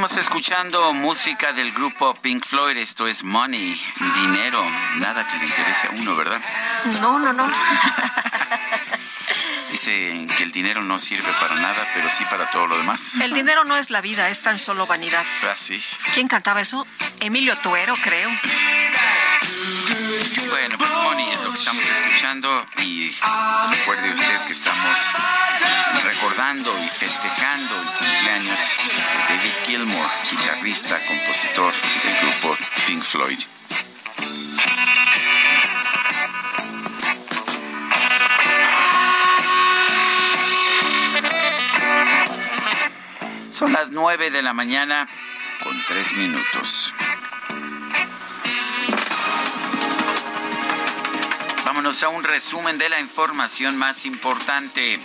Seguimos 0.00 0.16
escuchando 0.16 0.94
música 0.94 1.52
del 1.52 1.72
grupo 1.72 2.14
Pink 2.14 2.46
Floyd. 2.46 2.78
Esto 2.78 3.06
es 3.06 3.22
Money, 3.22 3.78
dinero. 4.14 4.64
Nada 4.96 5.28
que 5.28 5.36
le 5.36 5.44
interese 5.44 5.88
a 5.88 5.90
uno, 5.90 6.16
¿verdad? 6.16 6.40
No, 7.02 7.18
no, 7.18 7.34
no. 7.34 7.46
Dicen 9.70 10.26
que 10.26 10.44
el 10.44 10.52
dinero 10.52 10.82
no 10.82 10.98
sirve 10.98 11.30
para 11.38 11.54
nada, 11.56 11.86
pero 11.92 12.08
sí 12.08 12.24
para 12.30 12.50
todo 12.50 12.66
lo 12.66 12.78
demás. 12.78 13.12
El 13.20 13.34
dinero 13.34 13.64
no 13.64 13.76
es 13.76 13.90
la 13.90 14.00
vida, 14.00 14.30
es 14.30 14.40
tan 14.40 14.58
solo 14.58 14.86
vanidad. 14.86 15.22
Ah, 15.42 15.54
sí. 15.54 15.84
¿Quién 16.14 16.28
cantaba 16.28 16.62
eso? 16.62 16.86
Emilio 17.20 17.54
Tuero, 17.58 17.94
creo. 18.02 18.30
Bueno, 20.48 20.78
pues 20.78 20.90
Money 20.90 21.29
estamos 21.60 21.84
escuchando 21.84 22.66
y 22.78 23.14
recuerde 23.70 24.14
usted 24.14 24.46
que 24.46 24.52
estamos 24.54 24.96
recordando 26.04 26.74
y 26.82 26.88
festejando 26.88 27.74
el 27.82 27.86
cumpleaños 27.86 28.58
de 29.28 29.34
David 29.34 29.52
Gilmour, 29.66 30.10
guitarrista, 30.30 30.98
compositor 31.06 31.74
del 32.02 32.16
grupo 32.22 32.56
Pink 32.86 33.04
Floyd. 33.04 33.40
Son 43.52 43.70
las 43.74 43.90
nueve 43.90 44.30
de 44.30 44.40
la 44.40 44.54
mañana 44.54 45.06
con 45.62 45.78
tres 45.86 46.14
minutos. 46.14 46.94
A 51.90 52.08
un 52.08 52.22
resumen 52.22 52.78
de 52.78 52.88
la 52.88 53.00
información 53.00 53.76
más 53.76 54.06
importante. 54.06 55.00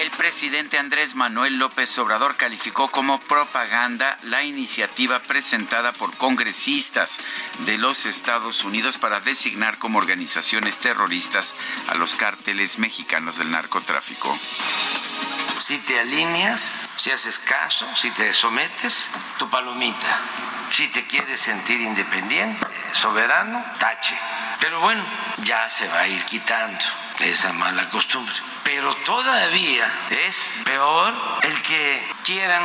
El 0.00 0.10
presidente 0.12 0.78
Andrés 0.78 1.14
Manuel 1.14 1.58
López 1.58 1.98
Obrador 1.98 2.36
calificó 2.36 2.88
como 2.88 3.20
propaganda 3.20 4.18
la 4.22 4.42
iniciativa 4.42 5.20
presentada 5.20 5.92
por 5.92 6.16
congresistas 6.16 7.18
de 7.66 7.76
los 7.76 8.06
Estados 8.06 8.64
Unidos 8.64 8.96
para 8.96 9.20
designar 9.20 9.78
como 9.78 9.98
organizaciones 9.98 10.78
terroristas 10.78 11.54
a 11.88 11.96
los 11.96 12.14
cárteles 12.14 12.78
mexicanos 12.78 13.36
del 13.36 13.50
narcotráfico. 13.50 14.34
Si 15.58 15.76
te 15.80 16.00
alineas, 16.00 16.80
si 16.96 17.10
haces 17.10 17.38
caso, 17.38 17.86
si 17.94 18.10
te 18.12 18.32
sometes, 18.32 19.08
tu 19.38 19.50
palomita. 19.50 20.20
Si 20.72 20.88
te 20.88 21.06
quieres 21.06 21.38
sentir 21.38 21.82
independiente, 21.82 22.66
soberano, 22.92 23.62
tache. 23.78 24.16
Pero 24.60 24.80
bueno, 24.80 25.02
ya 25.38 25.68
se 25.68 25.88
va 25.88 26.00
a 26.00 26.08
ir 26.08 26.24
quitando 26.26 26.84
esa 27.20 27.52
mala 27.52 27.88
costumbre. 27.90 28.34
Pero 28.62 28.94
todavía 28.96 29.90
es 30.10 30.60
peor 30.64 31.14
el 31.42 31.62
que 31.62 32.06
quieran 32.24 32.62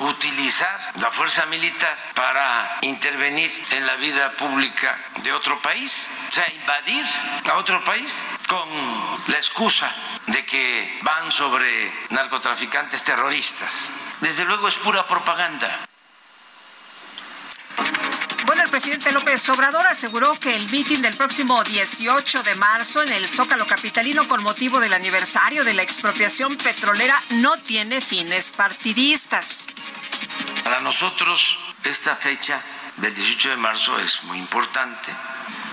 utilizar 0.00 0.92
la 0.96 1.10
fuerza 1.10 1.46
militar 1.46 1.96
para 2.14 2.78
intervenir 2.82 3.50
en 3.70 3.86
la 3.86 3.96
vida 3.96 4.32
pública 4.32 4.98
de 5.22 5.32
otro 5.32 5.60
país, 5.60 6.08
o 6.28 6.32
sea, 6.32 6.48
invadir 6.52 7.06
a 7.50 7.56
otro 7.56 7.82
país 7.84 8.14
con 8.48 8.68
la 9.28 9.36
excusa 9.36 9.90
de 10.26 10.44
que 10.44 10.98
van 11.02 11.30
sobre 11.30 11.92
narcotraficantes 12.10 13.04
terroristas. 13.04 13.90
Desde 14.20 14.44
luego 14.44 14.68
es 14.68 14.74
pura 14.74 15.06
propaganda. 15.06 15.86
Presidente 18.76 19.10
López 19.10 19.48
Obrador 19.48 19.86
aseguró 19.86 20.38
que 20.38 20.54
el 20.54 20.68
mitin 20.68 21.00
del 21.00 21.16
próximo 21.16 21.64
18 21.64 22.42
de 22.42 22.54
marzo 22.56 23.02
en 23.02 23.10
el 23.10 23.26
Zócalo 23.26 23.66
Capitalino 23.66 24.28
con 24.28 24.42
motivo 24.42 24.80
del 24.80 24.92
aniversario 24.92 25.64
de 25.64 25.72
la 25.72 25.80
expropiación 25.80 26.58
petrolera 26.58 27.18
no 27.36 27.56
tiene 27.56 28.02
fines 28.02 28.52
partidistas. 28.52 29.64
Para 30.62 30.82
nosotros 30.82 31.58
esta 31.84 32.14
fecha 32.14 32.60
del 32.98 33.14
18 33.14 33.48
de 33.48 33.56
marzo 33.56 33.98
es 33.98 34.22
muy 34.24 34.36
importante 34.36 35.10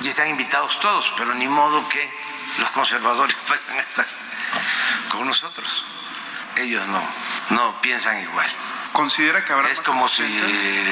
y 0.01 0.07
están 0.07 0.29
invitados 0.29 0.79
todos, 0.79 1.13
pero 1.17 1.35
ni 1.35 1.49
modo 1.49 1.85
que 1.89 2.09
los 2.59 2.71
conservadores 2.71 3.35
puedan 3.47 3.79
estar 3.79 4.05
con 5.09 5.27
nosotros. 5.27 5.83
Ellos 6.55 6.87
no, 6.87 7.03
no 7.49 7.81
piensan 7.81 8.21
igual. 8.21 8.49
¿Considera 8.93 9.43
que 9.43 9.51
habrá 9.51 9.69
Es 9.69 9.81
como 9.81 10.07
si 10.07 10.23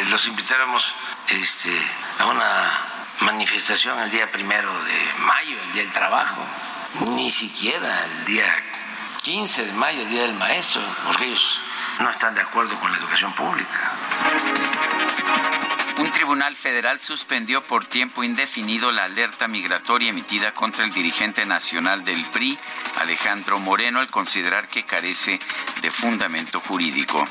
los 0.10 0.26
invitáramos 0.28 0.94
este, 1.30 1.72
a 2.20 2.26
una 2.26 2.88
manifestación 3.22 4.00
el 4.00 4.10
día 4.10 4.32
primero 4.32 4.74
de 4.84 5.14
mayo, 5.20 5.58
el 5.62 5.72
día 5.72 5.84
del 5.84 5.92
trabajo. 5.92 6.42
Ni 7.16 7.32
siquiera 7.32 8.06
el 8.06 8.26
día 8.26 8.71
15 9.22 9.68
de 9.68 9.74
mayo, 9.74 10.04
día 10.08 10.24
del 10.24 10.34
maestro, 10.34 10.82
porque 11.06 11.26
ellos 11.26 11.62
no 12.00 12.10
están 12.10 12.34
de 12.34 12.42
acuerdo 12.42 12.80
con 12.80 12.92
la 12.92 12.98
educación 12.98 13.32
pública. 13.34 13.92
Un 16.00 16.12
tribunal 16.12 16.56
federal 16.56 17.00
suspendió 17.00 17.62
por 17.62 17.86
tiempo 17.86 18.24
indefinido 18.24 18.92
la 18.92 19.04
alerta 19.04 19.48
migratoria 19.48 20.10
emitida 20.10 20.56
contra 20.56 20.86
el 20.86 20.92
dirigente 20.92 21.46
nacional 21.46 22.04
del 22.04 22.20
PRI, 22.34 22.58
Alejandro 23.00 23.60
Moreno, 23.60 24.00
al 24.00 24.08
considerar 24.08 24.68
que 24.68 24.86
carece 24.86 25.40
de 25.84 25.92
fundamento 25.92 26.60
jurídico. 26.60 27.24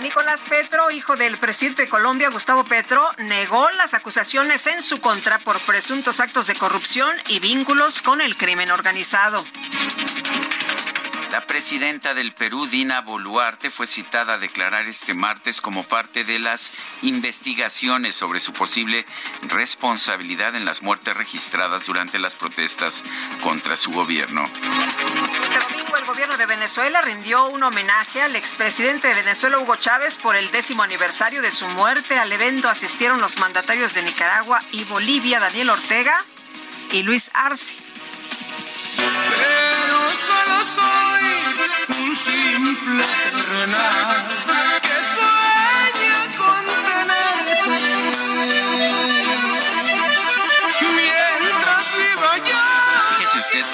Nicolás 0.00 0.40
Petro, 0.48 0.90
hijo 0.90 1.16
del 1.16 1.36
presidente 1.36 1.82
de 1.82 1.88
Colombia, 1.88 2.30
Gustavo 2.30 2.64
Petro, 2.64 3.06
negó 3.18 3.68
las 3.72 3.92
acusaciones 3.92 4.66
en 4.66 4.82
su 4.82 4.98
contra 5.00 5.38
por 5.40 5.60
presuntos 5.60 6.20
actos 6.20 6.46
de 6.46 6.54
corrupción 6.54 7.14
y 7.28 7.38
vínculos 7.38 8.00
con 8.00 8.22
el 8.22 8.36
crimen 8.38 8.70
organizado. 8.70 9.44
La 11.30 11.40
presidenta 11.40 12.12
del 12.12 12.32
Perú, 12.32 12.66
Dina 12.66 13.02
Boluarte, 13.02 13.70
fue 13.70 13.86
citada 13.86 14.34
a 14.34 14.38
declarar 14.38 14.88
este 14.88 15.14
martes 15.14 15.60
como 15.60 15.84
parte 15.84 16.24
de 16.24 16.40
las 16.40 16.72
investigaciones 17.02 18.16
sobre 18.16 18.40
su 18.40 18.52
posible 18.52 19.06
responsabilidad 19.48 20.56
en 20.56 20.64
las 20.64 20.82
muertes 20.82 21.16
registradas 21.16 21.86
durante 21.86 22.18
las 22.18 22.34
protestas 22.34 23.04
contra 23.44 23.76
su 23.76 23.92
gobierno. 23.92 24.44
Este 24.44 25.70
domingo 25.70 25.96
el 25.96 26.04
gobierno 26.04 26.36
de 26.36 26.46
Venezuela 26.46 27.00
rindió 27.00 27.46
un 27.46 27.62
homenaje 27.62 28.22
al 28.22 28.34
expresidente 28.34 29.06
de 29.06 29.14
Venezuela, 29.14 29.58
Hugo 29.60 29.76
Chávez, 29.76 30.16
por 30.16 30.34
el 30.34 30.50
décimo 30.50 30.82
aniversario 30.82 31.42
de 31.42 31.52
su 31.52 31.68
muerte. 31.68 32.18
Al 32.18 32.32
evento 32.32 32.68
asistieron 32.68 33.20
los 33.20 33.38
mandatarios 33.38 33.94
de 33.94 34.02
Nicaragua 34.02 34.60
y 34.72 34.82
Bolivia, 34.82 35.38
Daniel 35.38 35.70
Ortega 35.70 36.18
y 36.90 37.04
Luis 37.04 37.30
Arce. 37.34 37.89
Pero 39.40 39.98
solo 40.26 40.56
soy 40.76 42.02
un 42.02 42.16
simple 42.16 43.04
terrenal 43.32 44.49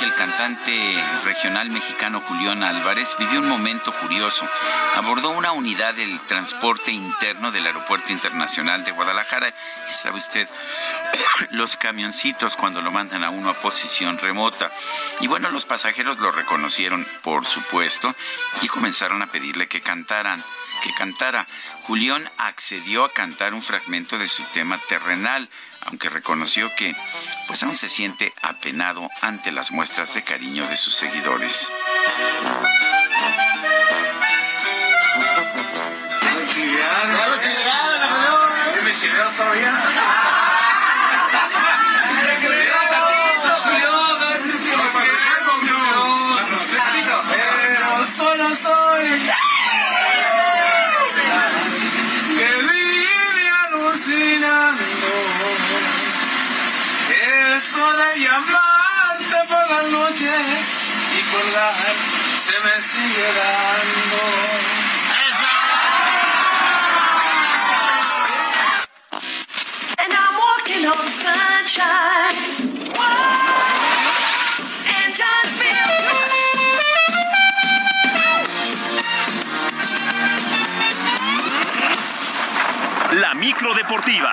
el 0.07 0.15
cantante 0.15 1.05
regional 1.25 1.69
mexicano 1.71 2.21
Julián 2.21 2.63
Álvarez 2.63 3.17
vivió 3.19 3.41
un 3.41 3.49
momento 3.49 3.93
curioso. 3.93 4.49
Abordó 4.95 5.31
una 5.31 5.51
unidad 5.51 5.95
del 5.95 6.21
transporte 6.21 6.93
interno 6.93 7.51
del 7.51 7.67
Aeropuerto 7.67 8.13
Internacional 8.13 8.85
de 8.85 8.93
Guadalajara. 8.93 9.49
Y 9.49 9.93
sabe 9.93 10.19
usted, 10.19 10.49
los 11.51 11.77
camioncitos 11.77 12.57
cuando 12.57 12.83
lo 12.83 12.93
mandan 12.93 13.25
a 13.25 13.31
uno 13.31 13.51
a 13.51 13.55
posición 13.55 14.19
remota. 14.19 14.71
Y 15.21 15.27
bueno, 15.27 15.51
los 15.51 15.65
pasajeros 15.65 16.19
lo 16.19 16.31
reconocieron, 16.31 17.05
por 17.23 17.45
supuesto, 17.45 18.15
y 18.63 18.69
comenzaron 18.69 19.23
a 19.23 19.27
pedirle 19.27 19.67
que 19.67 19.81
cantaran, 19.81 20.43
que 20.85 20.95
cantara. 20.95 21.47
Julián 21.83 22.31
accedió 22.39 23.05
a 23.05 23.13
cantar 23.13 23.55
un 23.55 23.63
fragmento 23.63 24.19
de 24.19 24.29
su 24.29 24.45
tema 24.53 24.79
terrenal, 24.89 25.49
aunque 25.87 26.09
reconoció 26.09 26.71
que 26.77 26.95
pues 27.47 27.63
aún 27.63 27.75
se 27.75 27.89
siente 27.89 28.33
apenado 28.43 29.09
ante 29.23 29.53
las 29.53 29.71
muestras 29.71 30.15
de 30.15 30.23
cariño 30.23 30.67
de 30.67 30.77
sus 30.77 30.95
seguidores. 30.95 31.69
Eso 57.77 57.93
de 57.93 58.21
llamarte 58.21 59.39
por 59.49 59.65
la 59.71 59.83
noche 59.91 60.33
y 61.13 61.21
colgar 61.31 61.77
se 62.43 62.57
me 62.65 62.81
sigue 62.81 63.27
dando. 63.37 64.23
And 69.99 70.13
I'm 70.15 70.35
walking 70.41 70.87
on 70.87 71.07
sunshine. 71.11 72.39
And 74.97 75.21
I 75.21 75.45
feel 75.59 75.93
La 83.21 83.35
micro 83.35 83.75
deportiva. 83.75 84.33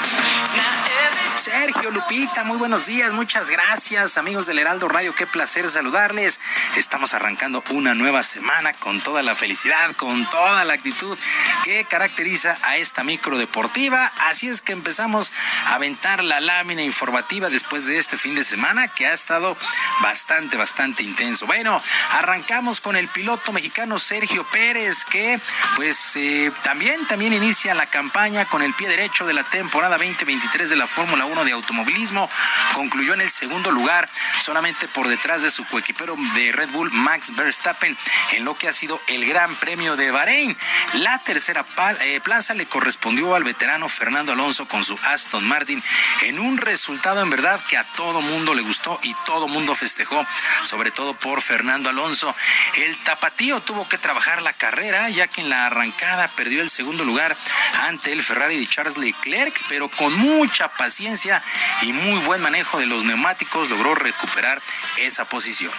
Sergio 1.41 1.89
Lupita, 1.89 2.43
muy 2.43 2.57
buenos 2.57 2.85
días, 2.85 3.13
muchas 3.13 3.49
gracias 3.49 4.19
amigos 4.19 4.45
del 4.45 4.59
Heraldo 4.59 4.87
Radio, 4.87 5.15
qué 5.15 5.25
placer 5.25 5.67
saludarles. 5.69 6.39
Estamos 6.75 7.15
arrancando 7.15 7.63
una 7.71 7.95
nueva 7.95 8.21
semana 8.21 8.73
con 8.73 9.01
toda 9.01 9.23
la 9.23 9.35
felicidad, 9.35 9.95
con 9.95 10.29
toda 10.29 10.63
la 10.65 10.73
actitud 10.73 11.17
que 11.63 11.85
caracteriza 11.85 12.59
a 12.61 12.77
esta 12.77 13.03
micro 13.03 13.39
deportiva. 13.39 14.11
Así 14.27 14.49
es 14.49 14.61
que 14.61 14.71
empezamos 14.71 15.33
a 15.65 15.75
aventar 15.75 16.23
la 16.23 16.41
lámina 16.41 16.83
informativa 16.83 17.49
después 17.49 17.87
de 17.87 17.97
este 17.97 18.17
fin 18.17 18.35
de 18.35 18.43
semana 18.43 18.89
que 18.89 19.07
ha 19.07 19.13
estado 19.13 19.57
bastante, 20.01 20.57
bastante 20.57 21.01
intenso. 21.01 21.47
Bueno, 21.47 21.81
arrancamos 22.11 22.81
con 22.81 22.95
el 22.95 23.07
piloto 23.07 23.51
mexicano 23.51 23.97
Sergio 23.97 24.47
Pérez 24.47 25.05
que 25.05 25.39
pues 25.75 26.15
eh, 26.17 26.51
también, 26.63 27.07
también 27.07 27.33
inicia 27.33 27.73
la 27.73 27.87
campaña 27.87 28.45
con 28.45 28.61
el 28.61 28.75
pie 28.75 28.89
derecho 28.89 29.25
de 29.25 29.33
la 29.33 29.43
temporada 29.43 29.97
2023 30.11 30.69
de 30.69 30.75
la 30.75 30.87
Fórmula 30.87 31.25
1 31.25 31.45
de 31.45 31.51
automovilismo. 31.51 32.29
Concluyó 32.73 33.13
en 33.13 33.21
el 33.21 33.31
segundo 33.31 33.71
lugar, 33.71 34.09
solamente 34.39 34.87
por 34.87 35.07
detrás 35.07 35.41
de 35.41 35.51
su 35.51 35.65
coequipero 35.65 36.15
de 36.35 36.51
Red 36.51 36.69
Bull, 36.69 36.91
Max 36.91 37.33
Verstappen, 37.35 37.97
en 38.33 38.45
lo 38.45 38.57
que 38.57 38.67
ha 38.67 38.73
sido 38.73 39.01
el 39.07 39.25
Gran 39.25 39.55
Premio 39.55 39.95
de 39.95 40.11
Bahrein. 40.11 40.57
La 40.93 41.19
tercera 41.19 41.65
eh, 42.01 42.19
plaza 42.21 42.53
le 42.53 42.65
correspondió 42.65 43.35
al 43.35 43.43
veterano 43.43 43.87
Fernando 43.87 44.33
Alonso 44.33 44.67
con 44.67 44.83
su 44.83 44.97
Aston 45.03 45.47
Martin 45.47 45.81
en 46.23 46.39
un 46.39 46.57
resultado 46.57 47.21
en 47.21 47.29
verdad 47.29 47.63
que 47.67 47.77
a 47.77 47.85
todo 47.85 48.21
mundo 48.21 48.53
le 48.53 48.61
gustó 48.61 48.99
y 49.03 49.13
todo 49.25 49.47
mundo 49.47 49.75
festejó, 49.75 50.25
sobre 50.63 50.91
todo 50.91 51.13
por 51.13 51.41
Fernando 51.41 51.89
Alonso. 51.89 52.35
El 52.75 52.97
tapatío 53.03 53.61
tuvo 53.61 53.87
que 53.87 53.97
trabajar 53.97 54.41
la 54.41 54.53
carrera 54.53 55.09
ya 55.09 55.27
que 55.27 55.41
en 55.41 55.49
la 55.49 55.67
arrancada 55.67 56.27
perdió 56.35 56.61
el 56.61 56.69
segundo 56.69 57.03
lugar 57.03 57.37
ante 57.83 58.11
el 58.11 58.23
Ferrari 58.23 58.57
de 58.57 58.67
Charles 58.67 58.97
Leclerc, 58.97 59.63
pero 59.67 59.89
con 60.01 60.17
mucha 60.17 60.67
paciencia 60.69 61.43
y 61.83 61.93
muy 61.93 62.19
buen 62.21 62.41
manejo 62.41 62.79
de 62.79 62.87
los 62.87 63.03
neumáticos 63.03 63.69
logró 63.69 63.93
recuperar 63.93 64.59
esa 64.97 65.25
posición. 65.25 65.71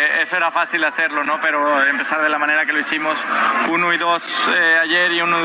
Eh, 0.00 0.22
eso 0.22 0.36
era 0.36 0.50
fácil 0.50 0.82
hacerlo, 0.82 1.22
¿no? 1.22 1.40
Pero 1.40 1.84
empezar 1.86 2.20
de 2.20 2.28
la 2.28 2.38
manera 2.38 2.66
que 2.66 2.72
lo 2.72 2.80
hicimos, 2.80 3.16
uno 3.68 3.92
y 3.92 3.96
dos 3.96 4.24
eh, 4.52 4.78
ayer 4.82 5.12
y 5.12 5.20
uno 5.20 5.38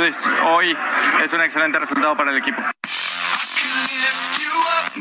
hoy, 0.48 0.76
es 1.24 1.32
un 1.32 1.42
excelente 1.42 1.78
resultado 1.78 2.18
para 2.18 2.32
el 2.32 2.40
equipo. 2.40 2.64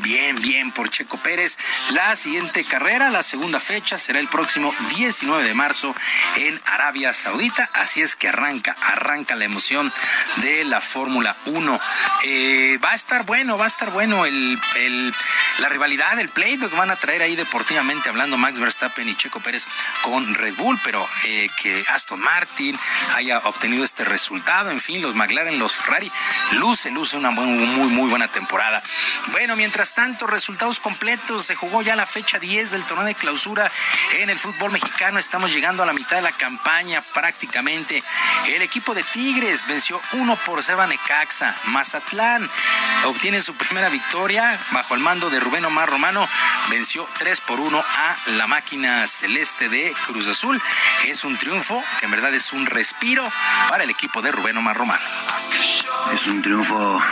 Bien, 0.03 0.35
bien 0.41 0.73
por 0.73 0.91
Checo 0.91 1.17
Pérez. 1.19 1.57
La 1.93 2.17
siguiente 2.17 2.65
carrera, 2.65 3.09
la 3.11 3.23
segunda 3.23 3.61
fecha, 3.61 3.97
será 3.97 4.19
el 4.19 4.27
próximo 4.27 4.75
19 4.97 5.47
de 5.47 5.55
marzo 5.55 5.95
en 6.37 6.61
Arabia 6.67 7.13
Saudita. 7.13 7.71
Así 7.73 8.03
es 8.03 8.17
que 8.17 8.29
arranca, 8.29 8.75
arranca 8.83 9.37
la 9.37 9.45
emoción 9.45 9.93
de 10.37 10.65
la 10.65 10.81
Fórmula 10.81 11.37
1. 11.47 11.81
Eh, 12.25 12.79
va 12.85 12.91
a 12.91 12.95
estar 12.97 13.25
bueno, 13.25 13.57
va 13.57 13.67
a 13.67 13.69
estar 13.69 13.91
bueno 13.91 14.27
el, 14.27 14.61
el, 14.75 15.15
la 15.59 15.69
rivalidad, 15.69 16.19
el 16.19 16.31
pleito 16.31 16.69
que 16.69 16.75
van 16.75 16.91
a 16.91 16.97
traer 16.97 17.23
ahí 17.23 17.37
deportivamente 17.37 18.09
hablando 18.09 18.37
Max 18.37 18.59
Verstappen 18.59 19.09
y 19.09 19.15
Checo 19.15 19.41
Pérez 19.41 19.69
con 20.03 20.35
Red 20.35 20.57
Bull, 20.57 20.81
pero 20.83 21.09
eh, 21.25 21.49
que 21.63 21.85
Aston 21.91 22.21
Martin 22.21 22.77
haya 23.15 23.39
obtenido 23.39 23.85
este 23.85 24.05
resultado. 24.05 24.71
En 24.71 24.81
fin, 24.81 25.01
los 25.01 25.15
McLaren, 25.15 25.61
los 25.61 25.77
Ferrari, 25.77 26.11
luce, 26.53 26.91
luce 26.91 27.17
una 27.17 27.31
muy, 27.31 27.47
muy, 27.47 27.89
muy 27.89 28.11
buena 28.11 28.27
temporada. 28.27 28.83
Bueno, 29.31 29.55
mientras 29.55 29.92
tanto, 29.93 30.27
resultados 30.27 30.81
completos. 30.81 31.47
Se 31.47 31.55
jugó 31.55 31.83
ya 31.83 31.97
la 31.97 32.07
fecha 32.07 32.39
10 32.39 32.71
del 32.71 32.85
torneo 32.85 33.07
de 33.07 33.15
clausura 33.15 33.71
en 34.15 34.31
el 34.31 34.39
fútbol 34.39 34.73
mexicano. 34.73 35.19
Estamos 35.19 35.53
llegando 35.53 35.83
a 35.83 35.87
la 35.87 35.93
mitad 35.93 36.17
de 36.17 36.23
la 36.23 36.33
campaña 36.33 37.03
prácticamente. 37.15 38.03
El 38.49 38.63
equipo 38.63 38.95
de 38.95 39.03
Tigres 39.03 39.67
venció 39.67 40.01
1 40.13 40.37
por 40.45 40.63
0 40.63 40.83
a 40.83 40.87
Necaxa. 40.87 41.57
Mazatlán 41.65 42.49
obtiene 43.05 43.41
su 43.41 43.55
primera 43.55 43.89
victoria 43.89 44.59
bajo 44.71 44.95
el 44.95 45.01
mando 45.01 45.31
de 45.31 45.41
Rubén 45.41 45.65
Omar 45.65 45.89
Romano. 45.89 46.29
Venció 46.69 47.09
3 47.19 47.41
por 47.43 47.61
1 47.61 47.79
a 47.79 48.17
la 48.29 48.47
máquina 48.47 49.07
celeste 49.07 49.69
de 49.69 49.95
Cruz 50.07 50.29
Azul. 50.29 50.61
Es 51.07 51.25
un 51.25 51.37
triunfo 51.39 51.83
que 51.99 52.07
en 52.07 52.11
verdad 52.11 52.35
es 52.35 52.53
un 52.53 52.67
respiro 52.67 53.31
para 53.69 53.85
el 53.85 53.91
equipo 53.91 54.23
de 54.23 54.33
Rubén 54.33 54.57
Omar 54.57 54.77
Romano. 54.77 55.05
Es 56.13 56.27
un 56.27 56.43
triunfo 56.43 57.03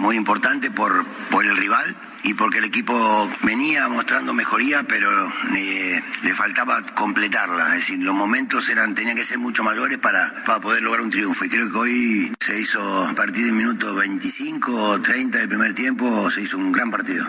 muy 0.00 0.16
importante 0.16 0.70
por, 0.70 1.04
por 1.30 1.44
el 1.44 1.56
rival 1.56 1.96
y 2.26 2.34
porque 2.34 2.58
el 2.58 2.64
equipo 2.64 3.30
venía 3.42 3.88
mostrando 3.88 4.34
mejoría, 4.34 4.82
pero 4.82 5.08
eh, 5.56 6.02
le 6.22 6.34
faltaba 6.34 6.82
completarla. 6.94 7.66
Es 7.68 7.82
decir, 7.82 8.00
los 8.00 8.14
momentos 8.14 8.68
eran 8.68 8.96
tenían 8.96 9.14
que 9.14 9.22
ser 9.22 9.38
mucho 9.38 9.62
mayores 9.62 9.98
para, 9.98 10.32
para 10.44 10.60
poder 10.60 10.82
lograr 10.82 11.02
un 11.02 11.10
triunfo. 11.10 11.44
Y 11.44 11.48
creo 11.48 11.70
que 11.70 11.78
hoy 11.78 12.36
se 12.40 12.58
hizo 12.58 13.04
a 13.04 13.14
partir 13.14 13.44
del 13.44 13.54
minuto 13.54 13.94
25 13.94 14.74
o 14.74 15.00
30 15.00 15.38
del 15.38 15.48
primer 15.48 15.72
tiempo, 15.74 16.28
se 16.30 16.42
hizo 16.42 16.58
un 16.58 16.72
gran 16.72 16.90
partido. 16.90 17.24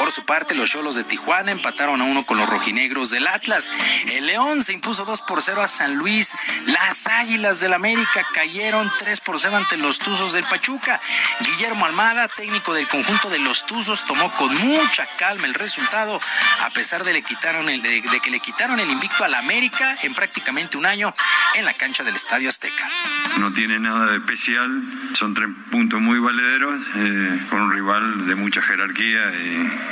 Por 0.00 0.12
su 0.12 0.24
parte, 0.24 0.54
los 0.54 0.70
Cholos 0.70 0.96
de 0.96 1.04
Tijuana 1.04 1.52
empataron 1.52 2.00
a 2.00 2.04
uno 2.04 2.24
con 2.24 2.38
los 2.38 2.48
rojinegros 2.48 3.10
del 3.10 3.26
Atlas. 3.26 3.70
El 4.10 4.28
León 4.28 4.64
se 4.64 4.72
impuso 4.72 5.04
2 5.04 5.20
por 5.20 5.42
0 5.42 5.60
a 5.60 5.68
San 5.68 5.94
Luis. 5.96 6.32
Las 6.64 7.06
Águilas 7.06 7.60
del 7.60 7.74
América 7.74 8.26
cayeron 8.32 8.90
3 8.98 9.20
por 9.20 9.38
0 9.38 9.58
ante 9.58 9.76
los 9.76 9.98
Tuzos 9.98 10.32
del 10.32 10.44
Pachuca. 10.44 11.02
Guillermo 11.40 11.84
Almada, 11.84 12.28
técnico 12.28 12.72
del 12.72 12.88
conjunto 12.88 13.28
de 13.28 13.40
los 13.40 13.66
Tuzos, 13.66 14.06
tomó 14.06 14.34
con 14.36 14.54
mucha 14.54 15.06
calma 15.18 15.46
el 15.46 15.52
resultado, 15.52 16.18
a 16.62 16.70
pesar 16.70 17.04
de, 17.04 17.12
que 17.22 18.30
le 18.30 18.40
quitaron 18.40 18.80
el 18.80 18.90
invicto 18.90 19.22
al 19.22 19.34
América 19.34 19.98
en 20.02 20.14
prácticamente 20.14 20.78
un 20.78 20.86
año 20.86 21.14
en 21.56 21.66
la 21.66 21.74
cancha 21.74 22.04
del 22.04 22.16
Estadio 22.16 22.48
Azteca. 22.48 22.88
No 23.36 23.52
tiene 23.52 23.78
nada 23.78 24.06
de 24.12 24.16
especial, 24.16 24.82
son 25.12 25.34
tres 25.34 25.48
puntos 25.70 26.00
muy 26.00 26.18
valederos, 26.18 26.80
eh, 26.96 27.40
con 27.50 27.60
un 27.60 27.72
rival 27.72 28.26
de 28.26 28.34
mucha 28.34 28.62
jerarquía 28.62 29.30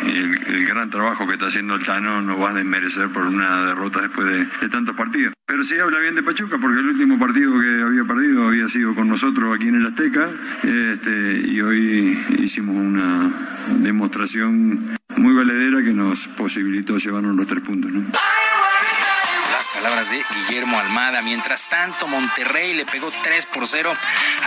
el, 0.06 0.54
el, 0.54 0.66
gran 0.66 0.90
trabajo 0.90 1.26
que 1.26 1.34
está 1.34 1.46
haciendo 1.46 1.74
el 1.74 1.84
Tano 1.84 2.22
no 2.22 2.38
va 2.38 2.50
a 2.50 2.54
desmerecer 2.54 3.08
por 3.08 3.26
una 3.26 3.66
derrota 3.66 4.00
después 4.00 4.26
de, 4.26 4.44
de, 4.44 4.68
tantos 4.68 4.94
partidos. 4.94 5.34
Pero 5.46 5.64
sí 5.64 5.78
habla 5.78 5.98
bien 5.98 6.14
de 6.14 6.22
Pachuca 6.22 6.58
porque 6.60 6.80
el 6.80 6.88
último 6.88 7.18
partido 7.18 7.58
que 7.60 7.82
había 7.82 8.04
perdido 8.04 8.48
había 8.48 8.68
sido 8.68 8.94
con 8.94 9.08
nosotros 9.08 9.54
aquí 9.54 9.68
en 9.68 9.76
el 9.76 9.86
Azteca 9.86 10.28
este, 10.62 11.42
y 11.46 11.60
hoy 11.60 12.18
hicimos 12.38 12.76
una 12.76 13.30
demostración 13.80 14.96
muy 15.16 15.34
valedera 15.34 15.82
que 15.82 15.94
nos 15.94 16.28
posibilitó 16.28 16.98
llevarnos 16.98 17.36
los 17.36 17.46
tres 17.46 17.62
puntos. 17.62 17.90
¿no? 17.90 18.02
Palabras 19.78 20.10
de 20.10 20.24
Guillermo 20.34 20.76
Almada. 20.76 21.22
Mientras 21.22 21.68
tanto, 21.68 22.08
Monterrey 22.08 22.74
le 22.74 22.84
pegó 22.84 23.12
3 23.12 23.46
por 23.46 23.68
0 23.68 23.96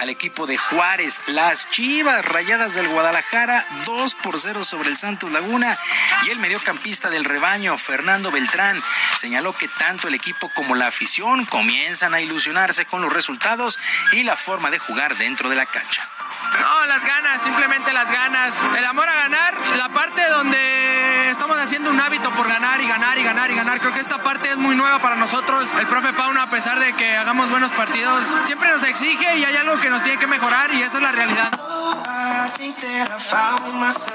al 0.02 0.10
equipo 0.10 0.46
de 0.46 0.58
Juárez. 0.58 1.22
Las 1.28 1.70
Chivas 1.70 2.26
Rayadas 2.26 2.74
del 2.74 2.90
Guadalajara 2.90 3.66
2 3.86 4.16
por 4.16 4.40
0 4.40 4.66
sobre 4.66 4.90
el 4.90 4.98
Santos 4.98 5.32
Laguna. 5.32 5.80
Y 6.26 6.32
el 6.32 6.40
mediocampista 6.40 7.10
del 7.10 7.24
rebaño, 7.24 7.78
Fernando 7.78 8.30
Beltrán, 8.30 8.84
señaló 9.16 9.54
que 9.54 9.70
tanto 9.70 10.10
el 10.10 10.16
equipo 10.16 10.50
como 10.54 10.76
la 10.76 10.88
afición 10.88 11.46
comienzan 11.46 12.14
a 12.14 12.20
ilusionarse 12.20 12.86
con 12.86 13.02
los 13.02 13.14
resultados 13.14 13.80
y 14.12 14.24
la 14.24 14.36
forma 14.36 14.70
de 14.70 14.80
jugar 14.80 15.16
dentro 15.16 15.50
de 15.50 15.56
la 15.56 15.66
cancha. 15.66 16.10
No, 16.60 16.86
las 16.86 17.06
ganas, 17.06 17.42
simplemente 17.42 17.94
las 17.94 18.12
ganas. 18.12 18.62
El 18.78 18.86
amor 18.86 19.08
a 19.08 19.16
ganar, 19.16 19.54
la 19.78 19.90
parte 19.90 20.28
donde 20.30 21.30
estamos 21.30 21.58
haciendo 21.58 21.90
un 21.90 22.00
hábito 22.00 22.30
por 22.32 22.48
ganar 22.48 22.82
y 22.82 22.88
ganar 22.88 23.18
y 23.18 23.24
ganar 23.24 23.52
y 23.52 23.56
ganar. 23.56 23.80
Creo 23.80 23.94
que 23.94 24.00
esta 24.00 24.18
parte 24.20 24.50
es 24.50 24.58
muy 24.58 24.76
nueva 24.76 25.00
para 25.00 25.16
nosotros. 25.16 25.70
El 25.80 25.88
profe 25.88 26.14
Pauna, 26.14 26.44
a 26.44 26.50
pesar 26.50 26.80
de 26.80 26.94
que 26.94 27.16
hagamos 27.18 27.50
buenos 27.50 27.72
partidos, 27.72 28.24
siempre 28.46 28.72
nos 28.72 28.84
exige 28.84 29.38
y 29.38 29.46
hay 29.46 29.56
algo 29.56 29.80
que 29.80 29.90
nos 29.90 30.04
tiene 30.04 30.20
que 30.20 30.28
mejorar 30.28 30.74
y 30.74 30.82
esa 30.82 30.98
es 30.98 31.04
la 31.04 31.12
realidad. 31.12 31.71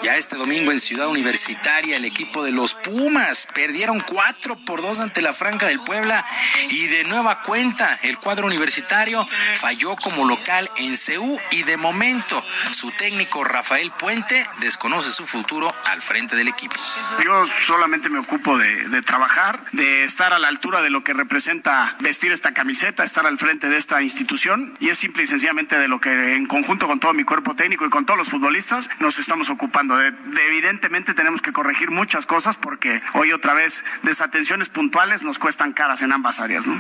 Ya 0.03 0.17
este 0.17 0.37
domingo 0.37 0.71
en 0.71 0.79
Ciudad 0.79 1.09
Universitaria, 1.09 1.97
el 1.97 2.05
equipo 2.05 2.45
de 2.45 2.53
los 2.53 2.75
Pumas 2.75 3.49
perdieron 3.55 4.01
4 4.01 4.57
por 4.65 4.83
2 4.83 5.01
ante 5.01 5.23
la 5.23 5.33
Franca 5.33 5.67
del 5.67 5.81
Puebla 5.81 6.25
y 6.71 6.87
de 6.87 7.05
nueva 7.05 7.43
cuenta 7.43 7.99
el 8.03 8.19
cuadro 8.19 8.47
universitario 8.47 9.27
falló 9.57 9.97
como 9.97 10.25
local 10.27 10.71
en 10.77 10.97
CEU 10.97 11.39
y 11.51 11.65
de 11.65 11.77
momento 11.77 12.45
su 12.71 12.93
técnico 12.93 13.43
Rafael 13.43 13.91
Puente 13.99 14.47
desconoce 14.61 15.11
su 15.13 15.27
futuro 15.27 15.75
al 15.87 16.03
frente 16.03 16.37
del 16.37 16.49
equipo. 16.49 16.77
Yo 17.25 17.47
solamente 17.47 18.09
me 18.09 18.21
ocupo 18.21 18.59
de, 18.59 18.89
de 18.89 19.03
trabajar, 19.03 19.61
de 19.73 20.05
estar 20.05 20.33
a 20.33 20.39
la 20.39 20.49
altura 20.49 20.83
de 20.83 20.91
lo 20.91 21.03
que 21.03 21.15
representa 21.15 21.97
vestir 22.01 22.33
esta 22.33 22.53
camiseta, 22.53 23.03
estar 23.03 23.27
al 23.27 23.39
frente 23.39 23.69
de 23.69 23.77
esta 23.77 24.03
institución 24.03 24.77
y 24.79 24.91
es 24.91 24.99
simple 24.99 25.25
y 25.25 25.27
sencillamente 25.27 25.79
de 25.79 25.89
lo 25.89 26.01
que 26.01 26.37
en 26.37 26.47
conjunto 26.47 26.87
con 26.87 27.01
todo 27.01 27.13
mi 27.13 27.25
cuerpo 27.25 27.56
técnico 27.57 27.87
y 27.87 27.91
con 27.91 28.07
todos 28.07 28.19
los 28.19 28.29
futbolistas 28.29 28.91
nos 29.01 29.19
estamos 29.19 29.51
ocupando. 29.51 29.97
De, 29.97 30.13
de, 30.13 30.47
evidentemente 30.47 31.15
tenemos 31.15 31.43
que 31.43 31.53
corregir 31.53 31.91
muchas 31.91 32.27
cosas 32.27 32.57
porque 32.57 33.01
hoy 33.15 33.33
otra 33.33 33.55
vez 33.55 33.85
desatenciones 34.03 34.69
puntuales 34.69 35.23
nos 35.23 35.39
cuestan 35.39 35.73
caras 35.73 36.03
en 36.03 36.13
ambas 36.13 36.41
áreas. 36.41 36.67
¿no? 36.67 36.77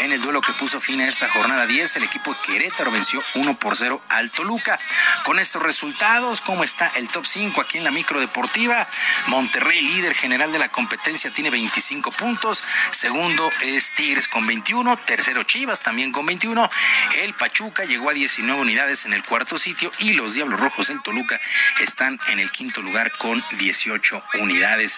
En 0.00 0.12
el 0.12 0.22
duelo 0.22 0.40
que 0.40 0.52
puso 0.52 0.80
fin 0.80 1.00
a 1.00 1.08
esta 1.08 1.28
jornada 1.28 1.66
10, 1.66 1.96
el 1.96 2.04
equipo 2.04 2.32
de 2.32 2.38
Querétaro 2.46 2.92
venció 2.92 3.20
1 3.34 3.58
por 3.58 3.76
0 3.76 4.00
al 4.08 4.30
Toluca. 4.30 4.78
Con 5.24 5.40
estos 5.40 5.60
resultados, 5.60 6.40
¿cómo 6.40 6.62
está 6.62 6.86
el 6.94 7.08
top 7.08 7.26
5 7.26 7.60
aquí 7.60 7.78
en 7.78 7.84
la 7.84 7.90
micro 7.90 8.20
deportiva? 8.20 8.86
Monterrey, 9.26 9.82
líder 9.82 10.14
general 10.14 10.52
de 10.52 10.60
la 10.60 10.68
competencia, 10.68 11.32
tiene 11.32 11.50
25 11.50 12.12
puntos. 12.12 12.62
Segundo 12.92 13.50
es 13.62 13.92
Tigres 13.92 14.28
con 14.28 14.46
21. 14.46 14.96
Tercero 14.98 15.42
Chivas 15.42 15.80
también 15.80 16.12
con 16.12 16.24
21. 16.26 16.70
El 17.16 17.34
Pachuca 17.34 17.84
llegó 17.84 18.10
a 18.10 18.14
19 18.14 18.60
unidades 18.60 19.04
en 19.04 19.14
el 19.14 19.24
cuarto 19.24 19.58
sitio 19.58 19.90
y 19.98 20.12
los 20.12 20.34
Diablos 20.34 20.60
Rojos 20.60 20.88
del 20.88 21.02
Toluca 21.02 21.40
están 21.80 22.20
en 22.28 22.38
el 22.38 22.52
quinto 22.52 22.82
lugar 22.82 23.12
con 23.18 23.44
18 23.58 24.22
unidades. 24.34 24.96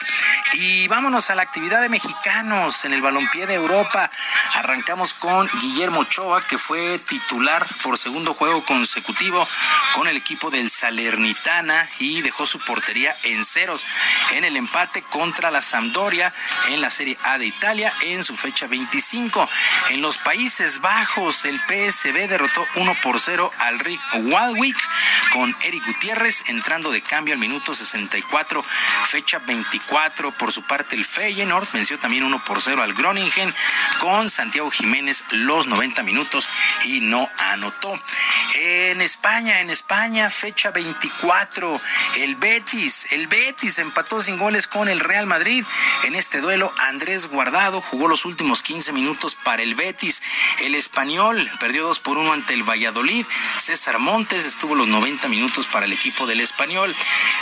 Y 0.52 0.88
vámonos 0.88 1.30
a 1.30 1.34
la 1.34 1.42
actividad 1.42 1.80
de 1.80 1.88
mexicanos 1.88 2.84
en 2.84 2.92
el 2.92 3.00
balompié 3.00 3.46
de 3.46 3.54
Europa. 3.54 4.10
Arrancamos 4.54 4.89
con 5.20 5.48
Guillermo 5.60 6.00
Ochoa, 6.00 6.44
que 6.44 6.58
fue 6.58 6.98
titular 6.98 7.64
por 7.84 7.96
segundo 7.96 8.34
juego 8.34 8.64
consecutivo 8.64 9.46
con 9.94 10.08
el 10.08 10.16
equipo 10.16 10.50
del 10.50 10.68
Salernitana 10.68 11.88
y 12.00 12.22
dejó 12.22 12.44
su 12.44 12.58
portería 12.58 13.14
en 13.22 13.44
ceros 13.44 13.86
en 14.32 14.42
el 14.42 14.56
empate 14.56 15.02
contra 15.02 15.52
la 15.52 15.62
Sampdoria 15.62 16.34
en 16.70 16.80
la 16.80 16.90
Serie 16.90 17.16
A 17.22 17.38
de 17.38 17.46
Italia 17.46 17.92
en 18.02 18.24
su 18.24 18.36
fecha 18.36 18.66
25. 18.66 19.48
En 19.90 20.02
los 20.02 20.18
Países 20.18 20.80
Bajos, 20.80 21.44
el 21.44 21.60
PSB 21.60 22.26
derrotó 22.26 22.66
1 22.74 22.96
por 23.00 23.20
0 23.20 23.52
al 23.58 23.78
Rick 23.78 24.00
Waldwick 24.14 24.76
con 25.32 25.56
Eric 25.60 25.86
Gutiérrez 25.86 26.48
entrando 26.48 26.90
de 26.90 27.00
cambio 27.00 27.34
al 27.34 27.40
minuto 27.40 27.74
64, 27.74 28.64
fecha 29.04 29.38
24. 29.38 30.32
Por 30.32 30.52
su 30.52 30.62
parte, 30.64 30.96
el 30.96 31.04
Feyenoord 31.04 31.68
venció 31.72 31.96
también 32.00 32.24
1 32.24 32.44
por 32.44 32.60
0 32.60 32.82
al 32.82 32.92
Groningen 32.92 33.54
con 34.00 34.28
Santiago 34.28 34.68
Jiménez 34.80 35.24
los 35.30 35.66
90 35.66 36.02
minutos 36.02 36.48
y 36.84 37.00
no 37.00 37.28
anotó. 37.38 38.00
En 38.54 39.00
España, 39.00 39.60
en 39.60 39.70
España, 39.70 40.30
fecha 40.30 40.70
24, 40.70 41.80
el 42.16 42.36
Betis, 42.36 43.06
el 43.10 43.26
Betis 43.26 43.78
empató 43.78 44.20
sin 44.20 44.38
goles 44.38 44.66
con 44.66 44.88
el 44.88 45.00
Real 45.00 45.26
Madrid. 45.26 45.64
En 46.04 46.14
este 46.14 46.40
duelo, 46.40 46.72
Andrés 46.78 47.28
Guardado 47.28 47.80
jugó 47.80 48.08
los 48.08 48.24
últimos 48.24 48.62
15 48.62 48.92
minutos 48.92 49.34
para 49.34 49.62
el 49.62 49.74
Betis. 49.74 50.22
El 50.60 50.74
español 50.74 51.50
perdió 51.60 51.84
2 51.84 52.00
por 52.00 52.18
1 52.18 52.32
ante 52.32 52.54
el 52.54 52.62
Valladolid. 52.62 53.26
César 53.58 53.98
Montes 53.98 54.44
estuvo 54.44 54.74
los 54.74 54.88
90 54.88 55.28
minutos 55.28 55.66
para 55.66 55.86
el 55.86 55.92
equipo 55.92 56.26
del 56.26 56.40
español. 56.40 56.94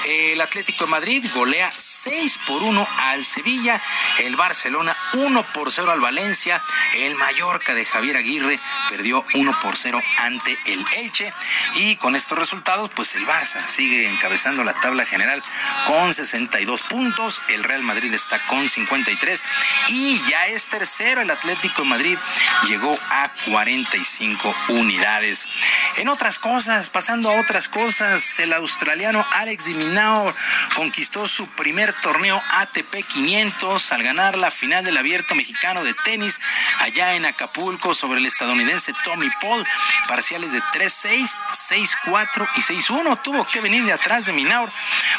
El 0.07 0.41
Atlético 0.41 0.85
de 0.85 0.91
Madrid 0.91 1.31
golea 1.33 1.73
6 1.77 2.41
por 2.47 2.63
1 2.63 2.87
al 2.99 3.25
Sevilla. 3.25 3.81
El 4.19 4.37
Barcelona 4.37 4.97
1 5.15 5.53
por 5.53 5.71
0 5.71 5.93
al 5.93 6.01
Valencia. 6.01 6.63
El 6.95 7.15
Mallorca 7.19 7.75
de 7.75 7.85
Javier 7.85 8.17
Aguirre 8.17 8.61
perdió 8.89 9.27
1 9.35 9.61
por 9.61 9.77
0 9.77 10.01
ante 10.19 10.57
el 10.67 10.85
Elche. 10.97 11.33
Y 11.75 11.97
con 11.97 12.17
estos 12.17 12.39
resultados, 12.39 12.91
pues 12.95 13.15
el 13.15 13.27
Barça 13.27 13.67
sigue 13.67 14.09
encabezando 14.09 14.65
la 14.65 14.75
tabla 14.75 15.05
general 15.05 15.43
con 15.87 16.15
62 16.15 16.83
puntos. 16.83 17.43
El 17.49 17.65
Real 17.65 17.83
Madrid 17.83 18.13
está 18.15 18.45
con 18.47 18.69
53 18.69 19.45
y 19.89 20.21
ya 20.29 20.47
es 20.47 20.67
tercero. 20.67 21.21
El 21.21 21.31
Atlético 21.31 21.83
de 21.83 21.89
Madrid 21.89 22.19
llegó 22.67 22.99
a 23.11 23.31
45 23.47 24.55
unidades. 24.69 25.49
En 25.97 26.09
otras 26.09 26.39
cosas, 26.39 26.89
pasando 26.91 27.31
a 27.31 27.41
otras 27.41 27.69
cosas, 27.69 28.39
el 28.39 28.53
australiano 28.53 29.27
Alex 29.33 29.67
Diminao 29.67 30.35
conquistó 30.75 31.27
su 31.27 31.49
primer 31.49 31.93
torneo 31.95 32.41
ATP 32.53 33.05
500 33.07 33.93
al 33.93 34.03
ganar 34.03 34.39
la 34.39 34.51
final 34.51 34.85
del 34.85 34.97
abierto 34.97 35.35
mexicano 35.35 35.85
de 35.85 35.95
tenis 35.95 36.41
allá 36.79 37.08
en 37.15 37.25
Acapulco 37.25 37.95
sobre 37.95 38.21
el 38.21 38.27
estadounidense 38.27 38.95
Tommy 39.05 39.29
Paul. 39.41 39.65
Parciales 40.09 40.53
de 40.53 40.63
3-6, 40.63 41.35
6-4 42.05 42.49
y 42.57 42.61
6-1. 42.61 43.23
Tuvo 43.23 43.47
que 43.47 43.61
venir 43.61 43.85
de 43.85 43.93
atrás 43.93 44.27
de 44.27 44.33
Minaur. 44.33 44.71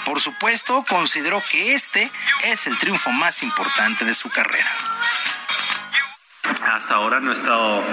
Por 0.05 0.19
supuesto, 0.19 0.83
consideró 0.87 1.41
que 1.51 1.73
este 1.73 2.11
es 2.43 2.67
el 2.67 2.77
triunfo 2.77 3.11
más 3.11 3.43
importante 3.43 4.05
de 4.05 4.13
su 4.13 4.29
carrera. 4.29 4.69
Hasta 6.73 6.95
ahora 6.95 7.19
no 7.19 7.31
he 7.31 7.33
estado 7.33 7.83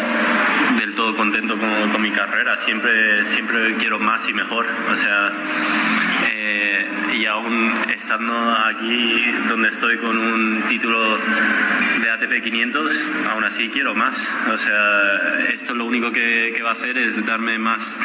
del 0.78 0.94
todo 0.94 1.16
contento 1.16 1.58
con, 1.58 1.90
con 1.90 2.02
mi 2.02 2.10
carrera. 2.10 2.56
Siempre, 2.56 3.24
siempre 3.26 3.76
quiero 3.76 3.98
más 3.98 4.28
y 4.28 4.32
mejor. 4.32 4.66
O 4.66 4.96
sea, 4.96 5.30
eh, 6.28 7.05
y 7.16 7.24
aún 7.26 7.72
estando 7.94 8.34
aquí 8.66 9.24
donde 9.48 9.68
estoy 9.68 9.96
con 9.98 10.18
un 10.18 10.62
título 10.68 11.16
de 12.02 12.10
ATP 12.10 12.42
500, 12.42 13.08
aún 13.30 13.44
así 13.44 13.70
quiero 13.70 13.94
más. 13.94 14.30
O 14.52 14.58
sea, 14.58 15.48
esto 15.52 15.74
lo 15.74 15.86
único 15.86 16.12
que, 16.12 16.52
que 16.54 16.62
va 16.62 16.70
a 16.70 16.72
hacer 16.72 16.98
es 16.98 17.24
darme 17.24 17.58
más 17.58 17.98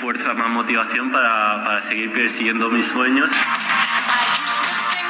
fuerza, 0.00 0.34
más 0.34 0.50
motivación 0.50 1.10
para, 1.10 1.64
para 1.64 1.82
seguir 1.82 2.10
persiguiendo 2.12 2.70
mis 2.70 2.86
sueños. 2.86 3.32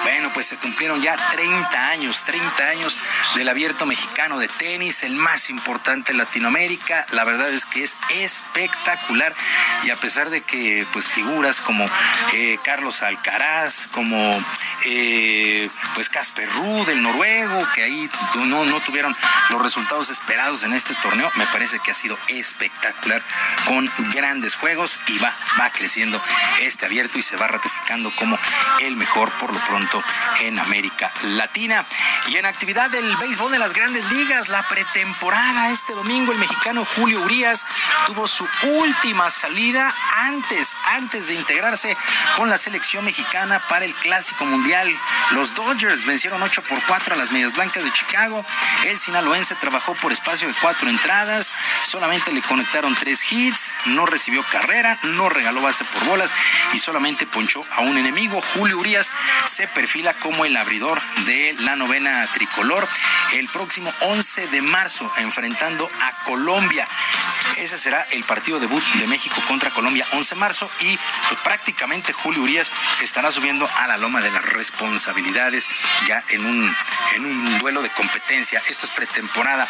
Bueno, 0.07 0.31
pues 0.33 0.47
se 0.47 0.57
cumplieron 0.57 1.03
ya 1.03 1.17
30 1.17 1.89
años, 1.89 2.23
30 2.23 2.63
años 2.69 2.97
del 3.35 3.49
abierto 3.49 3.87
mexicano 3.87 4.39
de 4.39 4.47
tenis, 4.47 5.03
el 5.03 5.17
más 5.17 5.51
importante 5.51 6.13
en 6.13 6.19
Latinoamérica. 6.19 7.05
La 7.11 7.25
verdad 7.25 7.51
es 7.51 7.67
que 7.67 7.83
es 7.83 7.97
espectacular 8.11 9.35
y 9.83 9.91
a 9.91 9.97
pesar 9.97 10.31
de 10.31 10.43
que 10.43 10.87
pues 10.93 11.11
figuras 11.11 11.61
como 11.61 11.91
eh, 12.35 12.57
Carlos 12.63 13.03
Alcaraz, 13.03 13.89
como 13.89 14.41
eh, 14.85 15.69
pues 15.97 16.09
Casper 16.09 16.49
Ruud, 16.51 16.89
el 16.89 17.03
noruego, 17.03 17.67
que 17.75 17.83
ahí 17.83 18.09
no, 18.37 18.65
no 18.65 18.81
tuvieron 18.83 19.17
los 19.51 19.61
resultados 19.61 20.11
esperados 20.11 20.63
en 20.63 20.73
este 20.73 20.95
torneo, 21.03 21.33
me 21.35 21.47
parece 21.47 21.81
que 21.81 21.91
ha 21.91 21.95
sido 21.95 22.17
espectacular 22.29 23.25
con 23.67 23.91
grandes 24.15 24.55
juegos 24.55 25.01
y 25.09 25.19
va, 25.19 25.35
va 25.61 25.71
creciendo 25.71 26.23
este 26.61 26.87
abierto 26.87 27.19
y 27.19 27.23
se 27.23 27.37
va 27.37 27.49
ratificando 27.49 28.15
como 28.15 28.39
el 28.83 28.95
mejor 28.95 29.33
por 29.33 29.53
lo 29.53 29.59
pronto 29.65 29.96
en 30.41 30.59
América 30.59 31.13
Latina. 31.23 31.85
Y 32.29 32.37
en 32.37 32.47
actividad 32.47 32.91
del 32.91 33.17
béisbol 33.17 33.53
de 33.53 33.59
las 33.59 33.73
grandes 33.73 34.05
ligas, 34.13 34.49
la 34.49 34.67
pretemporada 34.69 35.71
este 35.71 35.93
domingo, 35.93 36.33
el 36.33 36.39
mexicano 36.39 36.85
Julio 36.85 37.21
Urias 37.23 37.67
tuvo 38.07 38.27
su 38.27 38.47
última 38.63 39.31
salida 39.31 39.95
antes, 40.15 40.77
antes 40.87 41.29
de 41.29 41.35
integrarse 41.35 41.97
con 42.37 42.49
la 42.49 42.59
selección 42.59 43.05
mexicana 43.05 43.67
para 43.69 43.85
el 43.85 43.95
Clásico 43.95 44.45
Mundial. 44.45 44.89
Los 45.33 45.55
Dodgers 45.55 46.05
vencieron 46.05 46.43
8 46.43 46.63
por 46.63 46.83
4 46.85 47.15
a 47.15 47.19
las 47.19 47.31
Medias 47.31 47.53
Blancas 47.55 47.85
de 47.85 47.93
Chicago. 47.93 48.45
El 48.85 48.99
sinaloense 48.99 49.55
trabajó 49.55 49.95
por 49.95 50.13
espacio 50.13 50.49
de 50.49 50.55
cuatro 50.61 50.89
entradas, 50.89 51.55
solamente 51.85 52.33
le 52.33 52.43
conectaron 52.43 52.95
tres 52.95 53.31
hits, 53.31 53.73
no 53.87 54.07
recibió 54.07 54.45
carrera, 54.51 54.99
no 55.03 55.29
regaló 55.29 55.63
base 55.63 55.85
por 55.85 56.05
bolas 56.05 56.33
y 56.73 56.79
solamente 56.79 57.27
ponchó 57.27 57.65
a 57.71 57.81
un 57.81 57.99
enemigo. 57.99 58.41
Julio 58.55 58.79
Urias 58.79 59.13
se 59.45 59.67
perfila 59.87 60.15
como 60.15 60.45
el 60.45 60.57
abridor 60.57 61.01
de 61.27 61.55
la 61.61 61.77
novena 61.77 62.29
tricolor 62.33 62.89
el 63.35 63.49
próximo 63.49 63.93
11 64.01 64.49
de 64.49 64.61
marzo 64.61 65.13
enfrentando 65.19 65.89
a 66.01 66.25
Colombia. 66.25 66.89
Ese 67.57 67.79
será 67.79 68.03
el 68.11 68.25
partido 68.25 68.59
debut 68.59 68.83
de 68.95 69.07
México 69.07 69.41
contra 69.47 69.71
Colombia 69.71 70.07
11 70.13 70.35
de 70.35 70.41
marzo 70.41 70.71
y 70.81 70.99
pues, 71.29 71.41
prácticamente 71.45 72.13
Julio 72.13 72.43
Urias 72.43 72.73
estará 73.01 73.31
subiendo 73.31 73.69
a 73.77 73.87
la 73.87 73.97
loma 73.97 74.21
de 74.21 74.31
las 74.31 74.45
responsabilidades 74.45 75.69
ya 76.07 76.25
en 76.31 76.45
un, 76.45 76.77
en 77.15 77.25
un 77.25 77.59
duelo 77.61 77.83
de 77.83 77.91
competencia. 77.91 78.63
Esto 78.69 78.87
es 78.87 78.93
pretemporada. 78.93 79.69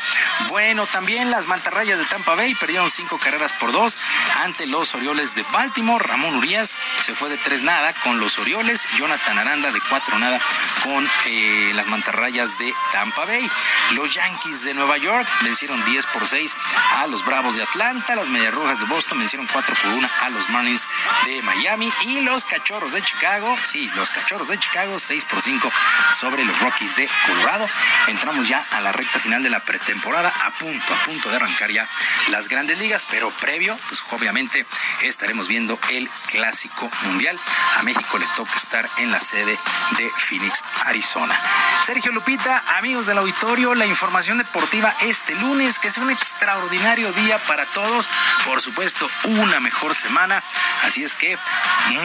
Bueno, 0.48 0.86
también 0.86 1.30
las 1.30 1.46
mantarrayas 1.46 1.98
de 1.98 2.06
Tampa 2.06 2.34
Bay 2.34 2.54
perdieron 2.54 2.90
cinco 2.90 3.18
carreras 3.18 3.52
por 3.52 3.72
dos 3.72 3.98
ante 4.42 4.66
los 4.66 4.94
Orioles 4.94 5.34
de 5.34 5.42
Baltimore. 5.52 6.04
Ramón 6.04 6.36
Urias 6.36 6.76
se 7.00 7.14
fue 7.14 7.28
de 7.28 7.38
tres 7.38 7.62
nada 7.62 7.92
con 7.94 8.18
los 8.18 8.38
Orioles. 8.38 8.88
Jonathan 8.96 9.38
Aranda 9.38 9.70
de 9.70 9.80
cuatro 9.88 10.05
nada 10.14 10.40
con 10.82 11.08
eh, 11.26 11.72
las 11.74 11.86
mantarrayas 11.88 12.58
de 12.58 12.72
Tampa 12.92 13.24
Bay. 13.24 13.48
Los 13.92 14.14
Yankees 14.14 14.64
de 14.64 14.74
Nueva 14.74 14.96
York 14.98 15.28
vencieron 15.42 15.84
10 15.84 16.06
por 16.06 16.26
6 16.26 16.56
a 16.96 17.06
los 17.06 17.24
Bravos 17.24 17.56
de 17.56 17.62
Atlanta. 17.62 18.14
Las 18.14 18.28
Medias 18.28 18.54
Rojas 18.54 18.80
de 18.80 18.86
Boston 18.86 19.18
vencieron 19.18 19.46
4 19.52 19.74
por 19.82 19.92
1 19.92 20.08
a 20.22 20.30
los 20.30 20.48
Marlins 20.50 20.88
de 21.24 21.42
Miami. 21.42 21.92
Y 22.02 22.20
los 22.20 22.44
Cachorros 22.44 22.92
de 22.92 23.02
Chicago, 23.02 23.56
sí, 23.62 23.90
los 23.96 24.10
Cachorros 24.10 24.48
de 24.48 24.58
Chicago, 24.58 24.98
6 24.98 25.24
por 25.24 25.42
5 25.42 25.70
sobre 26.14 26.44
los 26.44 26.58
Rockies 26.60 26.96
de 26.96 27.08
Colorado. 27.26 27.68
Entramos 28.06 28.48
ya 28.48 28.64
a 28.70 28.80
la 28.80 28.92
recta 28.92 29.18
final 29.18 29.42
de 29.42 29.50
la 29.50 29.60
pretemporada, 29.60 30.32
a 30.44 30.50
punto, 30.52 30.94
a 30.94 31.04
punto 31.04 31.28
de 31.30 31.36
arrancar 31.36 31.70
ya 31.70 31.88
las 32.28 32.48
grandes 32.48 32.78
ligas, 32.78 33.06
pero 33.10 33.30
previo, 33.30 33.78
pues 33.88 34.02
obviamente 34.10 34.66
estaremos 35.02 35.48
viendo 35.48 35.78
el 35.90 36.08
Clásico 36.26 36.90
Mundial. 37.02 37.38
A 37.76 37.82
México 37.82 38.18
le 38.18 38.26
toca 38.36 38.54
estar 38.56 38.88
en 38.98 39.10
la 39.10 39.20
sede 39.20 39.58
de 39.96 40.10
Phoenix, 40.16 40.64
Arizona. 40.84 41.38
Sergio 41.84 42.12
Lupita, 42.12 42.62
amigos 42.76 43.06
del 43.06 43.18
auditorio, 43.18 43.74
la 43.74 43.86
información 43.86 44.38
deportiva 44.38 44.94
este 45.02 45.34
lunes, 45.34 45.78
que 45.78 45.88
es 45.88 45.98
un 45.98 46.10
extraordinario 46.10 47.12
día 47.12 47.38
para 47.46 47.66
todos. 47.66 48.08
Por 48.44 48.60
supuesto, 48.60 49.08
una 49.24 49.60
mejor 49.60 49.94
semana. 49.94 50.42
Así 50.84 51.02
es 51.02 51.14
que 51.14 51.38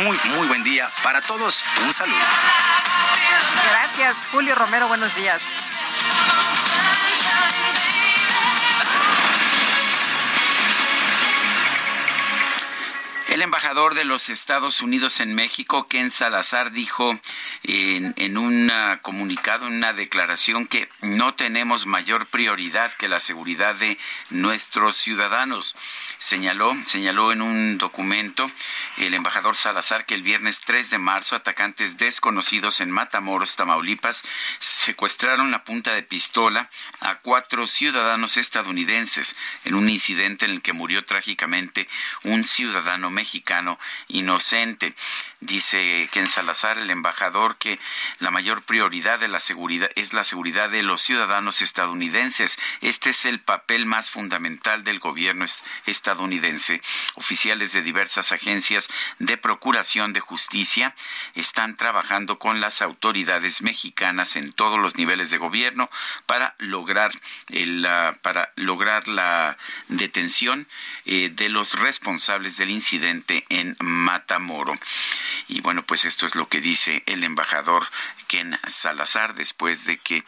muy, 0.03 0.19
muy 0.35 0.47
buen 0.47 0.63
día 0.63 0.89
para 1.03 1.22
todos. 1.22 1.65
Un 1.85 1.93
saludo. 1.93 2.18
Gracias, 3.72 4.27
Julio 4.31 4.55
Romero. 4.55 4.88
Buenos 4.88 5.15
días. 5.15 5.43
El 13.32 13.41
embajador 13.41 13.95
de 13.95 14.03
los 14.03 14.28
Estados 14.28 14.82
Unidos 14.82 15.22
en 15.22 15.34
México, 15.34 15.88
Ken 15.88 16.12
Salazar, 16.12 16.74
dijo 16.74 17.18
en, 17.64 18.38
un 18.38 18.70
comunicado, 19.02 19.68
en 19.68 19.76
una 19.76 19.94
declaración, 19.94 20.68
que 20.68 20.90
no 20.99 21.34
tenemos 21.34 21.86
mayor 21.86 22.26
prioridad 22.26 22.91
que 22.91 23.08
la 23.08 23.22
seguridad 23.22 23.74
de 23.76 23.98
nuestros 24.32 24.98
ciudadanos. 24.98 25.78
Señaló, 26.18 26.76
señaló 26.84 27.32
en 27.32 27.41
un 27.41 27.78
documento 27.78 28.52
el 28.98 29.14
embajador 29.14 29.56
Salazar 29.56 30.06
que 30.06 30.16
el 30.16 30.24
viernes 30.24 30.60
3 30.66 30.90
de 30.90 30.98
marzo 30.98 31.38
atacantes 31.38 31.98
desconocidos 31.98 32.82
en 32.82 32.91
Matamoros, 32.91 33.56
Tamaulipas, 33.56 34.24
secuestraron 34.60 35.52
la 35.52 35.64
punta 35.64 35.94
de 35.94 36.03
pistola 36.03 36.70
a 36.99 37.20
cuatro 37.20 37.66
ciudadanos 37.66 38.36
estadounidenses 38.36 39.38
en 39.64 39.76
un 39.76 39.88
incidente 39.88 40.44
en 40.44 40.52
el 40.52 40.62
que 40.62 40.74
murió 40.74 41.06
trágicamente 41.06 41.88
un 42.24 42.44
ciudadano 42.44 43.10
mexicano 43.10 43.20
inocente. 44.07 44.93
Dice 45.39 46.07
Ken 46.11 46.27
Salazar, 46.27 46.77
el 46.77 46.89
embajador 46.89 47.57
que 47.57 47.80
la 48.19 48.31
mayor 48.31 48.61
prioridad 48.61 49.19
de 49.19 49.27
la 49.27 49.39
seguridad 49.39 49.89
es 49.95 50.14
la 50.14 50.23
seguridad 50.23 50.69
de 50.69 50.84
los 50.84 51.02
ciudadanos 51.02 51.61
estadounidenses. 51.61 52.60
Este 52.81 53.10
es 53.10 53.26
el 53.26 53.39
papel 53.39 53.85
más 53.85 54.10
fundamental 54.10 54.84
del 54.84 54.99
gobierno 54.99 55.45
estadounidense. 55.85 56.81
Oficiales 57.15 57.73
de 57.73 57.81
diversas 57.81 58.31
agencias 58.31 58.88
de 59.19 59.38
procuración 59.38 60.14
de 60.14 60.19
justicia 60.19 60.95
están 61.35 61.76
trabajando 61.76 62.38
con 62.38 62.61
las 62.61 62.81
autoridades 62.81 63.61
mexicanas 63.61 64.35
en 64.35 64.53
todos 64.53 64.80
los 64.80 64.95
niveles 64.95 65.31
de 65.31 65.38
gobierno 65.38 65.89
para 66.26 66.56
lograr 66.60 67.11
el, 67.49 67.88
para 68.22 68.52
lograr 68.56 69.07
la 69.07 69.57
detención 69.88 70.68
eh, 71.06 71.30
de 71.34 71.49
los 71.49 71.80
responsables 71.80 72.57
del 72.57 72.69
incidente 72.69 73.10
en 73.49 73.75
Matamoro. 73.79 74.77
Y 75.47 75.61
bueno, 75.61 75.83
pues 75.83 76.05
esto 76.05 76.25
es 76.25 76.35
lo 76.35 76.47
que 76.47 76.61
dice 76.61 77.03
el 77.05 77.23
embajador 77.23 77.83
Ken 78.32 78.58
Salazar 78.66 79.36
después 79.36 79.84
de 79.84 79.98
que 79.98 80.24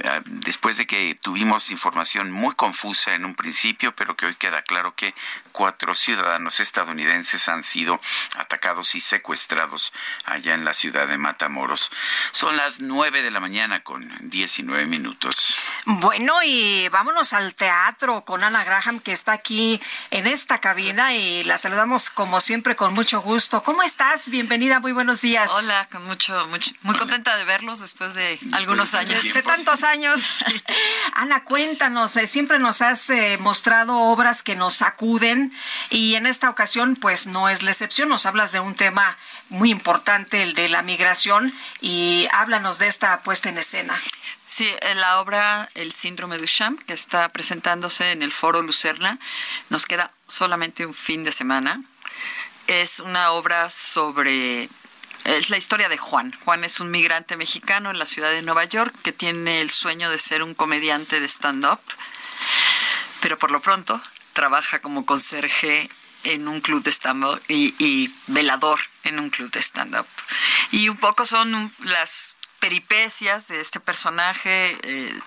eh, 0.00 0.22
después 0.24 0.78
de 0.78 0.86
que 0.86 1.14
tuvimos 1.20 1.70
información 1.70 2.30
muy 2.30 2.54
confusa 2.54 3.12
en 3.12 3.26
un 3.26 3.34
principio, 3.34 3.94
pero 3.94 4.16
que 4.16 4.24
hoy 4.24 4.34
queda 4.36 4.62
claro 4.62 4.94
que 4.94 5.14
cuatro 5.52 5.94
ciudadanos 5.94 6.60
estadounidenses 6.60 7.50
han 7.50 7.62
sido 7.62 8.00
atacados 8.38 8.94
y 8.94 9.02
secuestrados 9.02 9.92
allá 10.24 10.54
en 10.54 10.64
la 10.64 10.72
ciudad 10.72 11.06
de 11.06 11.18
Matamoros. 11.18 11.90
Son 12.30 12.56
las 12.56 12.80
nueve 12.80 13.20
de 13.20 13.30
la 13.30 13.38
mañana 13.38 13.80
con 13.80 14.10
diecinueve 14.30 14.86
minutos. 14.86 15.54
Bueno, 15.84 16.42
y 16.42 16.88
vámonos 16.88 17.34
al 17.34 17.54
teatro 17.54 18.24
con 18.24 18.44
Ana 18.44 18.64
Graham, 18.64 18.98
que 18.98 19.12
está 19.12 19.32
aquí 19.32 19.78
en 20.10 20.26
esta 20.26 20.58
cabina 20.58 21.12
y 21.12 21.44
la 21.44 21.58
saludamos 21.58 22.08
como 22.08 22.40
siempre 22.40 22.76
con 22.76 22.94
mucho 22.94 23.20
gusto. 23.20 23.62
¿Cómo 23.62 23.82
estás? 23.82 24.30
Bienvenida, 24.30 24.80
muy 24.80 24.92
buenos 24.92 25.20
días. 25.20 25.50
Hola, 25.50 25.86
con 25.92 26.02
mucho, 26.06 26.46
mucho 26.48 26.70
muy 26.80 26.96
contenta 26.96 27.36
de 27.36 27.41
verlos 27.44 27.80
después 27.80 28.14
de 28.14 28.38
algunos 28.52 28.94
años. 28.94 29.24
Hace 29.24 29.42
tantos 29.42 29.82
años. 29.84 30.44
Ana, 31.12 31.44
cuéntanos, 31.44 32.16
eh, 32.16 32.26
siempre 32.26 32.58
nos 32.58 32.82
has 32.82 33.10
eh, 33.10 33.38
mostrado 33.40 33.98
obras 33.98 34.42
que 34.42 34.56
nos 34.56 34.74
sacuden 34.74 35.52
y 35.90 36.14
en 36.14 36.26
esta 36.26 36.50
ocasión 36.50 36.96
pues 36.96 37.26
no 37.26 37.48
es 37.48 37.62
la 37.62 37.70
excepción, 37.70 38.08
nos 38.08 38.26
hablas 38.26 38.52
de 38.52 38.60
un 38.60 38.74
tema 38.74 39.16
muy 39.52 39.70
importante, 39.70 40.42
el 40.42 40.54
de 40.54 40.68
la 40.68 40.82
migración, 40.82 41.54
y 41.80 42.26
háblanos 42.32 42.78
de 42.78 42.88
esta 42.88 43.20
puesta 43.20 43.50
en 43.50 43.58
escena. 43.58 44.00
Sí, 44.44 44.68
en 44.80 45.00
la 45.00 45.20
obra 45.20 45.68
El 45.74 45.92
síndrome 45.92 46.36
de 46.36 46.42
Duchamp, 46.42 46.80
que 46.82 46.94
está 46.94 47.28
presentándose 47.28 48.12
en 48.12 48.22
el 48.22 48.32
Foro 48.32 48.62
Lucerna, 48.62 49.18
nos 49.68 49.86
queda 49.86 50.10
solamente 50.26 50.86
un 50.86 50.94
fin 50.94 51.22
de 51.22 51.32
semana. 51.32 51.82
Es 52.66 53.00
una 53.00 53.32
obra 53.32 53.70
sobre 53.70 54.68
es 55.24 55.50
la 55.50 55.56
historia 55.56 55.88
de 55.88 55.98
Juan. 55.98 56.32
Juan 56.44 56.64
es 56.64 56.80
un 56.80 56.90
migrante 56.90 57.36
mexicano 57.36 57.90
en 57.90 57.98
la 57.98 58.06
ciudad 58.06 58.30
de 58.30 58.42
Nueva 58.42 58.64
York 58.64 58.94
que 59.02 59.12
tiene 59.12 59.60
el 59.60 59.70
sueño 59.70 60.10
de 60.10 60.18
ser 60.18 60.42
un 60.42 60.54
comediante 60.54 61.20
de 61.20 61.28
stand-up, 61.28 61.80
pero 63.20 63.38
por 63.38 63.50
lo 63.50 63.60
pronto 63.60 64.00
trabaja 64.32 64.80
como 64.80 65.06
conserje 65.06 65.88
en 66.24 66.48
un 66.48 66.60
club 66.60 66.82
de 66.82 66.92
stand-up 66.92 67.40
y, 67.48 68.12
velador 68.26 68.80
en 69.04 69.18
un 69.18 69.30
club 69.30 69.50
de 69.50 69.60
stand-up. 69.60 70.06
Y 70.70 70.88
un 70.88 70.96
poco 70.96 71.26
son 71.26 71.72
las 71.80 72.36
peripecias 72.60 73.48
de 73.48 73.60
este 73.60 73.80
personaje 73.80 74.78
eh, 74.82 75.20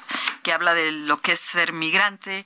que 0.43 0.53
habla 0.53 0.73
de 0.73 0.91
lo 0.91 1.19
que 1.19 1.33
es 1.33 1.39
ser 1.39 1.73
migrante 1.73 2.45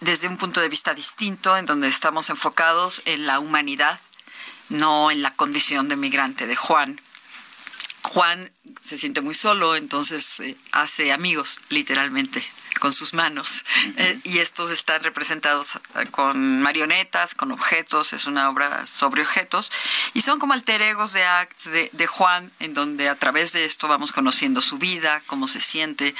desde 0.00 0.28
un 0.28 0.36
punto 0.36 0.60
de 0.60 0.68
vista 0.68 0.94
distinto, 0.94 1.56
en 1.56 1.66
donde 1.66 1.88
estamos 1.88 2.30
enfocados 2.30 3.02
en 3.04 3.26
la 3.26 3.40
humanidad, 3.40 3.98
no 4.68 5.10
en 5.10 5.22
la 5.22 5.34
condición 5.34 5.88
de 5.88 5.96
migrante 5.96 6.46
de 6.46 6.56
Juan. 6.56 7.00
Juan 8.02 8.50
se 8.80 8.96
siente 8.96 9.20
muy 9.20 9.34
solo, 9.34 9.76
entonces 9.76 10.40
eh, 10.40 10.56
hace 10.72 11.12
amigos, 11.12 11.60
literalmente, 11.68 12.42
con 12.78 12.92
sus 12.92 13.12
manos. 13.12 13.64
Eh, 13.96 14.18
y 14.24 14.38
estos 14.38 14.70
están 14.70 15.02
representados 15.02 15.76
eh, 15.76 16.06
con 16.10 16.62
marionetas, 16.62 17.34
con 17.34 17.52
objetos, 17.52 18.12
es 18.12 18.26
una 18.26 18.48
obra 18.48 18.86
sobre 18.86 19.22
objetos, 19.22 19.70
y 20.14 20.22
son 20.22 20.38
como 20.38 20.54
alter 20.54 20.80
egos 20.80 21.12
de, 21.12 21.24
de, 21.64 21.90
de, 21.92 22.06
Juan, 22.06 22.50
en 22.60 22.74
donde 22.74 23.08
a 23.08 23.16
través 23.16 23.52
de 23.52 23.64
esto 23.64 23.88
vamos 23.88 24.12
conociendo 24.12 24.60
su 24.60 24.78
vida, 24.78 25.22
cómo 25.26 25.48
se 25.48 25.60
siente 25.60 26.14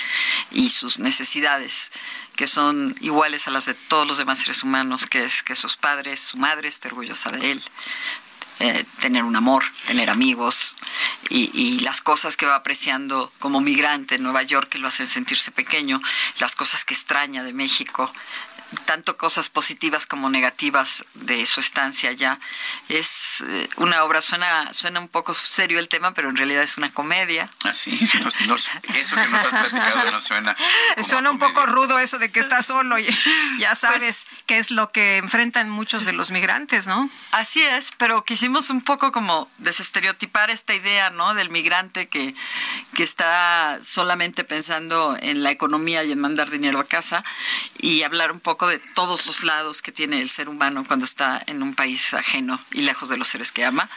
y 0.51 0.71
sus 0.71 0.99
necesidades 0.99 1.91
que 2.37 2.47
son 2.47 2.95
iguales 3.01 3.49
a 3.49 3.51
las 3.51 3.67
de 3.67 3.75
todos 3.75 4.07
los 4.07 4.17
demás 4.17 4.39
seres 4.39 4.63
humanos, 4.63 5.07
que 5.07 5.25
es 5.25 5.43
que 5.43 5.57
sus 5.57 5.77
padres, 5.77 6.21
su 6.21 6.37
madre 6.37 6.69
esté 6.69 6.87
orgullosa 6.87 7.33
de 7.33 7.51
él, 7.51 7.65
eh, 8.61 8.85
tener 9.01 9.25
un 9.25 9.37
amor, 9.37 9.65
tener 9.87 10.11
amigos 10.11 10.77
y, 11.29 11.51
y, 11.55 11.81
las 11.81 12.01
cosas 12.01 12.37
que 12.37 12.47
va 12.47 12.57
apreciando 12.57 13.33
como 13.39 13.61
migrante 13.61 14.17
en 14.17 14.25
Nueva 14.25 14.43
York 14.43 14.69
que 14.69 14.79
lo 14.79 14.89
hacen 14.89 15.07
sentirse 15.07 15.53
pequeño, 15.53 16.01
las 16.41 16.57
cosas 16.57 16.85
que 16.85 16.95
extraña 16.95 17.45
de 17.45 17.53
México, 17.53 18.13
tanto 18.85 19.17
cosas 19.17 19.49
positivas 19.49 20.07
como 20.07 20.29
negativas 20.29 21.05
de 21.15 21.45
su 21.47 21.61
estancia 21.61 22.11
allá. 22.11 22.39
Es 22.89 23.43
eh, 23.47 23.69
una 23.77 24.05
obra, 24.05 24.21
suena, 24.21 24.73
suena 24.75 25.01
un 25.01 25.09
poco 25.09 25.35
serio 25.35 25.79
el 25.79 25.89
tema, 25.89 26.13
pero 26.13 26.29
en 26.29 26.37
realidad 26.37 26.63
es 26.63 26.77
una 26.77 26.93
comedia. 26.93 27.51
Así, 27.65 27.99
eso 28.03 28.31
que 28.31 28.47
nos 28.47 28.69
has 28.69 28.81
platicado 29.51 30.11
no 30.11 30.21
suena. 30.21 30.57
Suena 31.07 31.31
un 31.31 31.39
poco 31.39 31.65
rudo 31.67 31.99
eso 31.99 32.19
de 32.19 32.31
que 32.31 32.41
está 32.41 32.63
solo, 32.63 32.99
y, 32.99 33.07
ya 33.59 33.75
sabes 33.75 34.27
pues, 34.29 34.43
qué 34.47 34.59
es 34.59 34.71
lo 34.71 34.91
que 34.91 35.19
enfrentan 35.19 35.71
muchos 35.71 36.05
de 36.05 36.13
los 36.13 36.31
migrantes, 36.31 36.87
¿no? 36.87 37.11
Así 37.31 37.63
es, 37.63 37.93
pero 37.97 38.25
quisimos 38.25 38.71
un 38.71 38.83
poco 38.83 39.13
como 39.13 39.51
desestereotipar 39.59 40.51
esta 40.51 40.75
idea, 40.75 41.11
¿no? 41.11 41.35
Del 41.35 41.51
migrante 41.51 42.09
que, 42.09 42.35
que 42.95 43.03
está 43.03 43.79
solamente 43.83 44.45
pensando 44.45 45.17
en 45.21 45.43
la 45.43 45.51
economía 45.51 46.05
y 46.05 46.13
en 46.13 46.21
mandar 46.21 46.51
dinero 46.51 46.81
a 46.81 46.85
casa 46.85 47.25
y 47.79 48.03
hablar 48.03 48.33
un 48.33 48.41
poco 48.41 48.58
de 48.67 48.79
todos 48.79 49.27
los 49.27 49.45
lados 49.45 49.83
que 49.83 49.93
tiene 49.93 50.21
el 50.21 50.29
ser 50.29 50.49
humano 50.49 50.85
cuando 50.87 51.05
está 51.05 51.43
en 51.47 51.63
un 51.63 51.75
país 51.75 52.15
ajeno 52.15 52.61
y 52.73 52.83
lejos 52.83 53.09
de 53.09 53.17
los 53.17 53.29
seres 53.29 53.53
que 53.53 53.65
ama, 53.65 53.89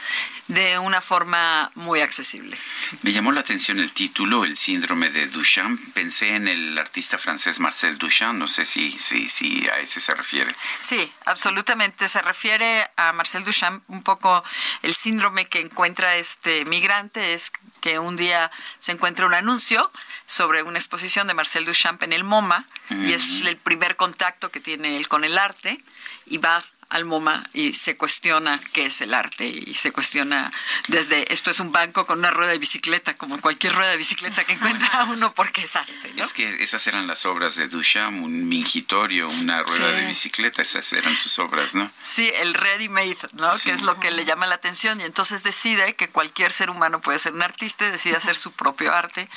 de 0.48 0.78
una 0.78 1.00
forma 1.00 1.70
muy 1.74 2.00
accesible. 2.00 2.56
Me 3.02 3.12
llamó 3.12 3.32
la 3.32 3.40
atención 3.40 3.78
el 3.78 3.92
título, 3.92 4.44
El 4.44 4.56
síndrome 4.56 5.10
de 5.10 5.26
Duchamp. 5.26 5.80
Pensé 5.94 6.36
en 6.36 6.48
el 6.48 6.78
artista 6.78 7.18
francés 7.18 7.60
Marcel 7.60 7.98
Duchamp, 7.98 8.38
no 8.38 8.48
sé 8.48 8.64
si, 8.64 8.98
si, 8.98 9.28
si 9.28 9.66
a 9.68 9.80
ese 9.80 10.00
se 10.00 10.14
refiere. 10.14 10.54
Sí, 10.78 11.12
absolutamente. 11.24 12.08
Se 12.08 12.22
refiere 12.22 12.88
a 12.96 13.12
Marcel 13.12 13.44
Duchamp 13.44 13.82
un 13.88 14.02
poco 14.02 14.44
el 14.82 14.94
síndrome 14.94 15.48
que 15.48 15.60
encuentra 15.60 16.16
este 16.16 16.64
migrante 16.66 17.34
es 17.34 17.52
que 17.80 17.98
un 17.98 18.16
día 18.16 18.50
se 18.78 18.92
encuentra 18.92 19.26
un 19.26 19.34
anuncio 19.34 19.90
sobre 20.32 20.62
una 20.62 20.78
exposición 20.78 21.26
de 21.26 21.34
Marcel 21.34 21.66
Duchamp 21.66 22.02
en 22.02 22.14
el 22.14 22.24
MoMA 22.24 22.64
y 22.88 23.12
es 23.12 23.42
el 23.46 23.58
primer 23.58 23.96
contacto 23.96 24.50
que 24.50 24.60
tiene 24.60 24.96
él 24.96 25.06
con 25.06 25.24
el 25.24 25.36
arte 25.36 25.78
y 26.24 26.38
va 26.38 26.64
al 26.92 27.06
MoMA 27.06 27.42
y 27.54 27.72
se 27.72 27.96
cuestiona 27.96 28.60
qué 28.72 28.86
es 28.86 29.00
el 29.00 29.14
arte 29.14 29.46
y 29.46 29.74
se 29.74 29.92
cuestiona 29.92 30.52
desde 30.88 31.32
esto 31.32 31.50
es 31.50 31.58
un 31.58 31.72
banco 31.72 32.06
con 32.06 32.18
una 32.18 32.30
rueda 32.30 32.52
de 32.52 32.58
bicicleta, 32.58 33.16
como 33.16 33.40
cualquier 33.40 33.74
rueda 33.74 33.90
de 33.90 33.96
bicicleta 33.96 34.44
que 34.44 34.52
encuentra 34.52 35.04
uno 35.08 35.32
porque 35.32 35.62
es 35.62 35.74
arte. 35.74 36.12
¿no? 36.14 36.22
Es 36.22 36.34
que 36.34 36.62
esas 36.62 36.86
eran 36.86 37.06
las 37.06 37.24
obras 37.24 37.56
de 37.56 37.68
Duchamp, 37.68 38.22
un 38.22 38.46
mingitorio, 38.46 39.28
una 39.30 39.62
rueda 39.62 39.94
sí. 39.94 40.00
de 40.00 40.06
bicicleta, 40.06 40.60
esas 40.60 40.92
eran 40.92 41.16
sus 41.16 41.38
obras, 41.38 41.74
¿no? 41.74 41.90
Sí, 42.02 42.30
el 42.36 42.52
ready 42.52 42.90
made, 42.90 43.16
¿no? 43.32 43.56
Sí. 43.56 43.70
Que 43.70 43.74
es 43.74 43.82
lo 43.82 43.98
que 43.98 44.10
le 44.10 44.26
llama 44.26 44.46
la 44.46 44.56
atención 44.56 45.00
y 45.00 45.04
entonces 45.04 45.42
decide 45.42 45.94
que 45.94 46.10
cualquier 46.10 46.52
ser 46.52 46.68
humano 46.68 47.00
puede 47.00 47.18
ser 47.18 47.32
un 47.32 47.42
artista, 47.42 47.90
decide 47.90 48.16
hacer 48.16 48.36
su 48.36 48.52
propio 48.52 48.92
arte. 48.94 49.28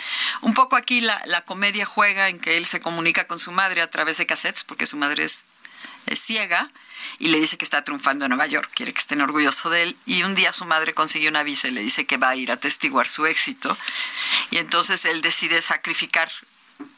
Un 0.41 0.53
poco 0.53 0.76
aquí 0.76 0.99
la, 0.99 1.22
la 1.26 1.41
comedia 1.45 1.86
juega 1.86 2.27
en 2.27 2.40
que 2.40 2.57
él 2.57 2.65
se 2.65 2.82
comunica 2.82 3.27
con 3.27 3.40
su 3.40 3.53
madre 3.53 3.82
a 3.82 3.90
través 3.90 4.18
de 4.18 4.26
cassettes, 4.26 4.65
porque 4.65 4.86
su 4.86 4.98
madre 4.98 5.23
es, 5.23 5.45
es 6.06 6.19
ciega 6.19 6.69
y 7.19 7.30
le 7.30 7.40
dice 7.40 7.57
que 7.57 7.65
está 7.65 7.84
triunfando 7.84 8.26
en 8.26 8.30
Nueva 8.30 8.48
York, 8.48 8.69
quiere 8.73 8.94
que 8.94 8.99
estén 8.99 9.22
orgullosos 9.22 9.72
de 9.72 9.84
él. 9.84 9.98
Y 10.06 10.23
un 10.23 10.36
día 10.36 10.53
su 10.53 10.65
madre 10.65 10.94
consigue 10.94 11.27
una 11.27 11.44
visa 11.44 11.68
y 11.68 11.72
le 11.72 11.82
dice 11.82 12.06
que 12.06 12.18
va 12.18 12.30
a 12.30 12.36
ir 12.36 12.52
a 12.52 12.57
testiguar 12.57 13.07
su 13.07 13.26
éxito. 13.26 13.77
Y 14.52 14.57
entonces 14.57 15.06
él 15.06 15.22
decide 15.22 15.61
sacrificar 15.61 16.32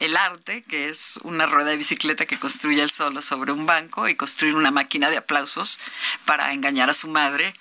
el 0.00 0.16
arte, 0.16 0.64
que 0.64 0.88
es 0.88 1.18
una 1.22 1.46
rueda 1.46 1.70
de 1.70 1.76
bicicleta 1.76 2.26
que 2.26 2.38
construye 2.38 2.82
él 2.82 2.90
solo 2.90 3.22
sobre 3.22 3.52
un 3.52 3.66
banco 3.66 4.08
y 4.08 4.16
construir 4.16 4.54
una 4.54 4.70
máquina 4.70 5.10
de 5.10 5.18
aplausos 5.18 5.78
para 6.24 6.52
engañar 6.52 6.90
a 6.90 6.94
su 6.94 7.08
madre 7.08 7.54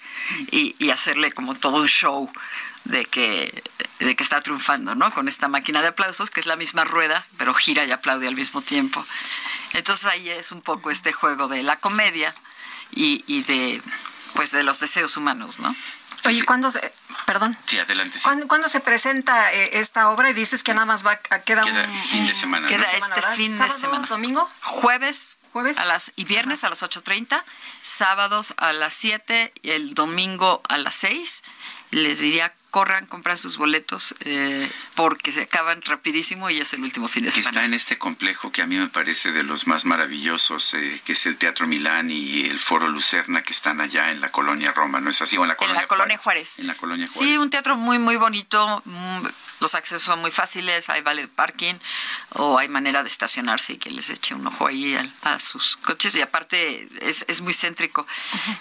y, 0.52 0.76
y 0.80 0.90
hacerle 0.90 1.32
como 1.32 1.56
todo 1.56 1.78
un 1.78 1.88
show 1.88 2.32
de 2.88 3.06
que, 3.06 3.64
de 4.00 4.16
que 4.16 4.24
está 4.24 4.42
triunfando, 4.42 4.96
¿no? 4.96 5.12
Con 5.14 5.28
esta 5.28 5.48
máquina 5.48 5.82
de 5.82 5.90
aplausos, 5.90 6.32
que 6.32 6.40
es 6.40 6.46
la 6.46 6.56
misma 6.56 6.86
rueda, 6.86 7.26
pero 7.38 7.54
gira 7.54 7.86
y 7.86 7.92
aplaude 7.92 8.28
al 8.28 8.36
mismo 8.36 8.62
tiempo. 8.62 9.06
Entonces 9.74 10.06
ahí 10.06 10.30
es 10.30 10.52
un 10.52 10.62
poco 10.62 10.90
este 10.90 11.12
juego 11.12 11.48
de 11.48 11.64
la 11.64 11.76
comedia 11.78 12.34
y, 12.92 13.24
y 13.28 13.44
de 13.44 13.82
pues 14.34 14.52
de 14.52 14.64
los 14.64 14.80
deseos 14.80 15.18
humanos, 15.18 15.60
¿no? 15.60 15.76
Oye, 16.26 16.44
¿cuándo 16.44 16.72
se, 16.72 16.94
perdón? 17.26 17.58
Sí, 17.66 17.78
adelante. 17.78 18.18
Sí. 18.18 18.24
¿Cuándo, 18.24 18.48
¿Cuándo, 18.48 18.68
se 18.70 18.80
presenta 18.80 19.54
eh, 19.54 19.80
esta 19.80 20.10
obra 20.10 20.30
y 20.30 20.34
dices 20.34 20.64
que 20.64 20.74
nada 20.74 20.86
más 20.86 21.06
va 21.06 21.12
a 21.12 21.20
queda, 21.20 21.42
queda 21.42 21.66
un 21.66 22.04
fin 22.04 22.28
de 22.28 22.36
semana? 22.36 22.68
Queda 22.68 22.80
¿no? 22.80 22.98
este 22.98 23.10
¿verdad? 23.10 23.36
fin 23.36 23.58
¿Sábado, 23.58 23.74
de 23.74 23.80
semana. 23.80 24.08
domingo? 24.08 24.50
Jueves, 24.62 25.38
jueves 25.54 25.78
a 25.78 25.86
las 25.86 26.12
y 26.16 26.26
viernes 26.26 26.60
Ajá. 26.64 26.68
a 26.68 26.70
las 26.72 26.84
8:30, 26.84 27.44
sábados 27.82 28.54
a 28.58 28.74
las 28.74 28.94
7 28.96 29.54
y 29.62 29.72
el 29.72 29.94
domingo 29.94 30.62
a 30.68 30.78
las 30.78 30.96
6. 30.96 31.44
Les 31.92 32.20
diría 32.20 32.54
corran, 32.72 33.06
compran 33.06 33.38
sus 33.38 33.58
boletos 33.58 34.16
eh, 34.22 34.70
porque 34.96 35.32
se 35.32 35.44
acaban 35.44 35.82
rapidísimo 35.82 36.50
y 36.50 36.60
es 36.60 36.74
el 36.74 36.84
último 36.84 37.08
fin 37.08 37.24
de 37.24 37.32
semana. 37.32 37.50
está 37.50 37.66
en 37.66 37.74
este 37.74 37.98
complejo 37.98 38.52
que 38.52 38.62
a 38.62 38.66
mí 38.66 38.78
me 38.78 38.88
parece 38.88 39.32
de 39.32 39.44
los 39.44 39.68
más 39.68 39.86
maravillosos, 39.86 40.74
eh, 40.74 41.02
que 41.06 41.14
es 41.14 41.26
el 41.26 41.38
Teatro 41.38 41.68
Milán 41.68 42.12
y 42.12 42.46
el 42.46 42.60
Foro 42.60 42.88
Lucerna, 42.88 43.44
que 43.44 43.54
están 43.54 43.82
allá 43.82 44.12
en 44.12 44.22
la 44.22 44.30
colonia 44.30 44.72
Roma, 44.72 45.00
¿no 45.00 45.10
es 45.10 45.22
así? 45.22 45.38
O 45.38 45.44
en 45.44 45.48
la 45.50 45.54
En 45.54 45.88
colonia, 45.88 46.18
Juárez. 46.18 46.60
En 46.60 46.68
la 46.68 46.76
colonia 46.76 47.08
Juárez. 47.08 47.32
Sí, 47.34 47.38
un 47.38 47.50
teatro 47.50 47.76
muy, 47.78 48.00
muy 48.00 48.18
bonito. 48.18 48.84
Los 49.60 49.74
accesos 49.76 50.04
son 50.04 50.20
muy 50.20 50.32
fáciles, 50.32 50.90
hay 50.90 51.02
vale 51.02 51.24
de 51.24 51.28
parking 51.28 51.74
o 52.34 52.60
hay 52.60 52.68
manera 52.68 53.02
de 53.02 53.10
estacionarse 53.10 53.74
y 53.74 53.78
que 53.78 53.90
les 53.90 54.10
eche 54.10 54.36
un 54.36 54.46
ojo 54.46 54.68
ahí 54.68 54.96
al- 54.96 55.12
a, 55.24 55.40
sus 55.40 55.78
coches. 55.78 56.16
Y 56.16 56.22
aparte 56.22 56.88
es, 57.02 57.26
es 57.28 57.42
muy 57.42 57.54
céntrico 57.54 58.06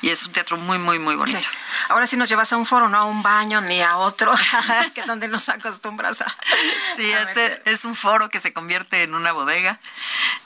y 0.00 0.08
es 0.10 0.24
un 0.24 0.32
teatro 0.32 0.56
muy, 0.56 0.78
muy, 0.78 0.98
muy 0.98 1.14
bonito. 1.14 1.40
Sí. 1.40 1.48
Ahora 1.88 2.06
sí 2.06 2.16
nos 2.16 2.28
llevas 2.28 2.52
a 2.52 2.56
un 2.56 2.64
foro, 2.66 2.88
no 2.88 2.96
a 2.96 3.04
un 3.04 3.22
baño 3.22 3.60
ni 3.60 3.82
a 3.82 3.98
otro, 3.98 4.32
que 4.94 5.02
es 5.02 5.06
donde 5.06 5.28
nos 5.28 5.48
acostumbras 5.48 6.22
a. 6.22 6.36
Sí, 6.96 7.12
a 7.12 7.22
este 7.22 7.62
es 7.70 7.84
un 7.84 7.94
foro 7.94 8.30
que 8.30 8.40
se 8.40 8.52
convierte 8.52 9.02
en 9.02 9.14
una 9.14 9.32
bodega 9.32 9.78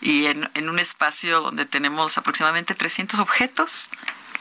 y 0.00 0.26
en, 0.26 0.50
en 0.54 0.68
un 0.68 0.78
espacio 0.78 1.40
donde 1.40 1.64
tenemos 1.66 2.18
aproximadamente 2.18 2.74
300 2.74 3.20
objetos, 3.20 3.88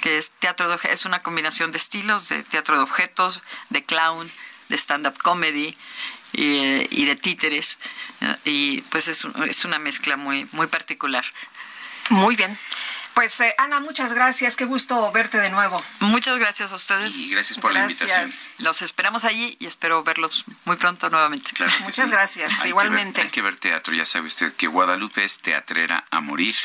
que 0.01 0.17
es 0.17 0.31
teatro 0.31 0.69
de 0.69 0.79
es 0.89 1.05
una 1.05 1.19
combinación 1.21 1.71
de 1.71 1.77
estilos, 1.77 2.29
de 2.29 2.41
teatro 2.43 2.77
de 2.77 2.83
objetos, 2.83 3.41
de 3.69 3.83
clown, 3.83 4.31
de 4.69 4.77
stand-up 4.77 5.17
comedy 5.21 5.75
y, 6.33 7.05
de 7.05 7.15
títeres. 7.15 7.79
eh, 8.21 8.35
Y 8.45 8.81
pues 8.83 9.07
es, 9.07 9.25
es 9.47 9.65
una 9.65 9.79
mezcla 9.79 10.15
muy, 10.17 10.47
muy 10.51 10.67
particular. 10.67 11.25
Muy 12.09 12.35
bien. 12.35 12.57
Pues 13.19 13.37
eh, 13.41 13.53
Ana, 13.57 13.81
muchas 13.81 14.13
gracias. 14.13 14.55
Qué 14.55 14.63
gusto 14.63 15.11
verte 15.11 15.37
de 15.39 15.49
nuevo. 15.49 15.83
Muchas 15.99 16.39
gracias 16.39 16.71
a 16.71 16.75
ustedes. 16.77 17.13
Y 17.17 17.29
gracias 17.31 17.59
por 17.59 17.73
la 17.73 17.81
invitación. 17.81 18.33
Los 18.59 18.81
esperamos 18.81 19.25
allí 19.25 19.57
y 19.59 19.65
espero 19.65 20.05
verlos 20.05 20.45
muy 20.63 20.77
pronto 20.77 21.09
nuevamente. 21.09 21.51
Claro 21.51 21.73
Muchas 21.81 22.05
sí. 22.07 22.11
gracias, 22.13 22.53
Hay 22.53 22.61
que 22.61 22.67
igualmente. 22.69 23.17
ver- 23.19 23.25
hay 23.25 23.31
que 23.31 23.41
ver 23.41 23.57
teatro, 23.57 23.93
ya 23.93 24.05
sabe 24.05 24.27
usted 24.27 24.53
que 24.53 24.67
Guadalupe 24.67 25.21
es 25.25 25.39
teatrera 25.39 26.05
a 26.09 26.21
morir 26.21 26.55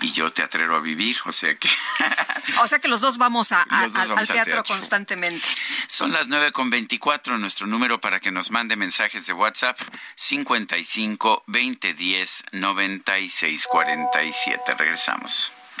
y 0.00 0.10
yo 0.10 0.32
teatrero 0.32 0.74
a 0.74 0.80
vivir, 0.80 1.16
o 1.26 1.30
sea 1.30 1.54
que 1.54 1.68
O 2.60 2.66
sea 2.66 2.80
que 2.80 2.88
los 2.88 3.00
dos 3.00 3.16
vamos, 3.16 3.52
a, 3.52 3.62
a- 3.62 3.82
Los 3.84 3.92
dos 3.92 4.02
al- 4.02 4.08
vamos 4.08 4.30
al 4.30 4.36
al 4.36 4.44
teatro, 4.44 4.52
teatro. 4.64 4.74
constantemente. 4.74 5.46
son 5.86 6.10
las 6.10 6.26
nueve 6.26 6.50
con 6.50 6.70
veinticuatro. 6.70 7.38
Nuestro 7.38 7.68
número 7.68 8.00
para 8.00 8.18
que 8.18 8.32
nos 8.32 8.50
mande 8.50 8.74
mensajes 8.74 9.26
de 9.26 9.32
WhatsApp 9.32 9.78
55 10.16 11.44
20 11.46 11.94
10 11.94 12.44
96 12.50 13.68
47. 13.68 14.74
Regresamos. 14.76 15.52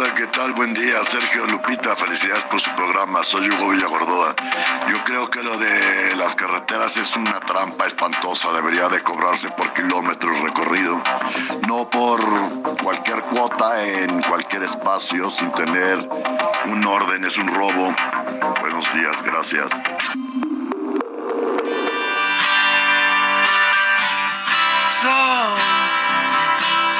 Hola, 0.00 0.14
¿qué 0.14 0.28
tal? 0.28 0.52
Buen 0.52 0.74
día, 0.74 1.02
Sergio 1.02 1.44
Lupita. 1.46 1.96
Felicidades 1.96 2.44
por 2.44 2.60
su 2.60 2.70
programa. 2.76 3.24
Soy 3.24 3.50
Hugo 3.50 3.70
Villagordoa. 3.70 4.32
Yo 4.88 5.02
creo 5.02 5.28
que 5.28 5.42
lo 5.42 5.58
de 5.58 6.14
las 6.14 6.36
carreteras 6.36 6.96
es 6.98 7.16
una 7.16 7.40
trampa 7.40 7.84
espantosa. 7.84 8.52
Debería 8.52 8.88
de 8.88 9.02
cobrarse 9.02 9.50
por 9.50 9.72
kilómetros 9.72 10.40
recorrido, 10.40 11.02
no 11.66 11.90
por 11.90 12.20
cualquier 12.80 13.22
cuota 13.22 13.82
en 13.82 14.22
cualquier 14.22 14.62
espacio 14.62 15.30
sin 15.30 15.50
tener 15.50 15.98
un 16.66 16.86
orden. 16.86 17.24
Es 17.24 17.36
un 17.36 17.48
robo. 17.48 17.92
Buenos 18.60 18.94
días, 18.94 19.20
gracias. 19.24 19.72
So, 25.02 25.56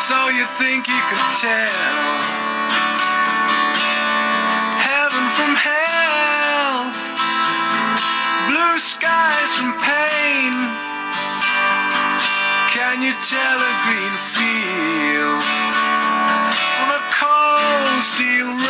so 0.09 0.31
you 0.31 0.47
think 0.59 0.89
you 0.89 1.01
could 1.09 1.41
tell 1.41 2.38
from 5.39 5.55
hell, 5.55 6.91
blue 8.51 8.79
skies 8.79 9.51
from 9.59 9.73
pain? 9.79 10.53
Can 12.75 13.03
you 13.07 13.15
tell 13.23 13.59
a 13.71 13.75
green 13.87 14.17
field 14.35 15.43
from 16.75 16.89
a 16.91 17.03
cold 17.23 18.03
steel 18.03 18.68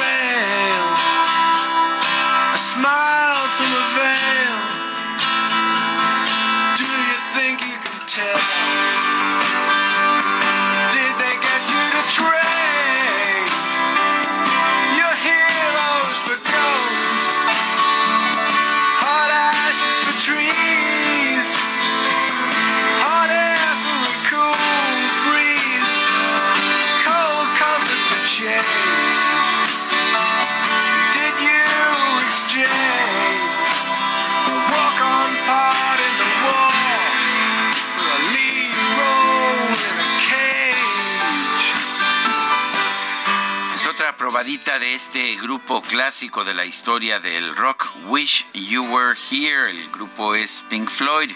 probadita 44.28 44.78
de 44.78 44.92
este 44.92 45.36
grupo 45.36 45.80
clásico 45.80 46.44
de 46.44 46.52
la 46.52 46.66
historia 46.66 47.18
del 47.18 47.56
rock, 47.56 47.88
Wish 48.08 48.44
You 48.52 48.84
Were 48.84 49.18
Here. 49.30 49.70
El 49.70 49.90
grupo 49.90 50.34
es 50.34 50.66
Pink 50.68 50.90
Floyd. 50.90 51.30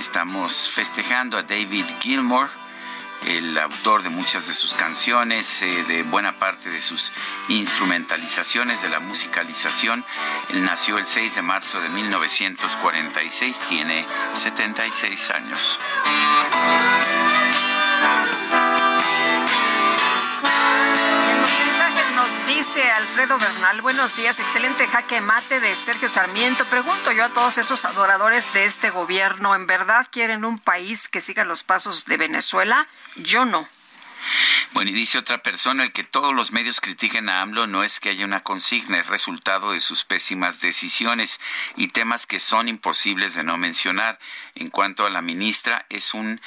Estamos 0.00 0.70
festejando 0.70 1.36
a 1.36 1.42
David 1.42 1.84
Gilmour, 2.00 2.48
el 3.26 3.58
autor 3.58 4.02
de 4.02 4.08
muchas 4.08 4.46
de 4.46 4.54
sus 4.54 4.72
canciones, 4.72 5.60
eh, 5.60 5.84
de 5.84 6.04
buena 6.04 6.32
parte 6.32 6.70
de 6.70 6.80
sus 6.80 7.12
instrumentalizaciones, 7.48 8.80
de 8.80 8.88
la 8.88 9.00
musicalización. 9.00 10.02
Él 10.54 10.64
nació 10.64 10.96
el 10.96 11.04
6 11.04 11.34
de 11.34 11.42
marzo 11.42 11.82
de 11.82 11.90
1946, 11.90 13.66
tiene 13.68 14.06
76 14.32 15.30
años. 15.32 15.78
Alfredo 22.80 23.38
Bernal, 23.38 23.82
buenos 23.82 24.16
días, 24.16 24.40
excelente 24.40 24.88
jaque 24.88 25.20
mate 25.20 25.60
de 25.60 25.74
Sergio 25.74 26.08
Sarmiento. 26.08 26.64
Pregunto 26.64 27.12
yo 27.12 27.26
a 27.26 27.28
todos 27.28 27.58
esos 27.58 27.84
adoradores 27.84 28.54
de 28.54 28.64
este 28.64 28.88
gobierno, 28.88 29.54
¿en 29.54 29.66
verdad 29.66 30.06
quieren 30.10 30.46
un 30.46 30.58
país 30.58 31.06
que 31.06 31.20
siga 31.20 31.44
los 31.44 31.64
pasos 31.64 32.06
de 32.06 32.16
Venezuela? 32.16 32.88
Yo 33.16 33.44
no. 33.44 33.68
Bueno, 34.72 34.90
y 34.90 34.94
dice 34.94 35.18
otra 35.18 35.42
persona, 35.42 35.84
el 35.84 35.92
que 35.92 36.04
todos 36.04 36.34
los 36.34 36.52
medios 36.52 36.80
critiquen 36.80 37.28
a 37.28 37.42
AMLO 37.42 37.66
no 37.66 37.84
es 37.84 38.00
que 38.00 38.08
haya 38.08 38.24
una 38.24 38.42
consigna, 38.42 38.98
es 38.98 39.06
resultado 39.06 39.72
de 39.72 39.80
sus 39.80 40.04
pésimas 40.04 40.60
decisiones 40.60 41.40
y 41.76 41.88
temas 41.88 42.26
que 42.26 42.40
son 42.40 42.68
imposibles 42.68 43.34
de 43.34 43.44
no 43.44 43.58
mencionar. 43.58 44.18
En 44.54 44.70
cuanto 44.70 45.06
a 45.06 45.10
la 45.10 45.22
ministra, 45.22 45.86
es 45.88 46.14
un 46.14 46.40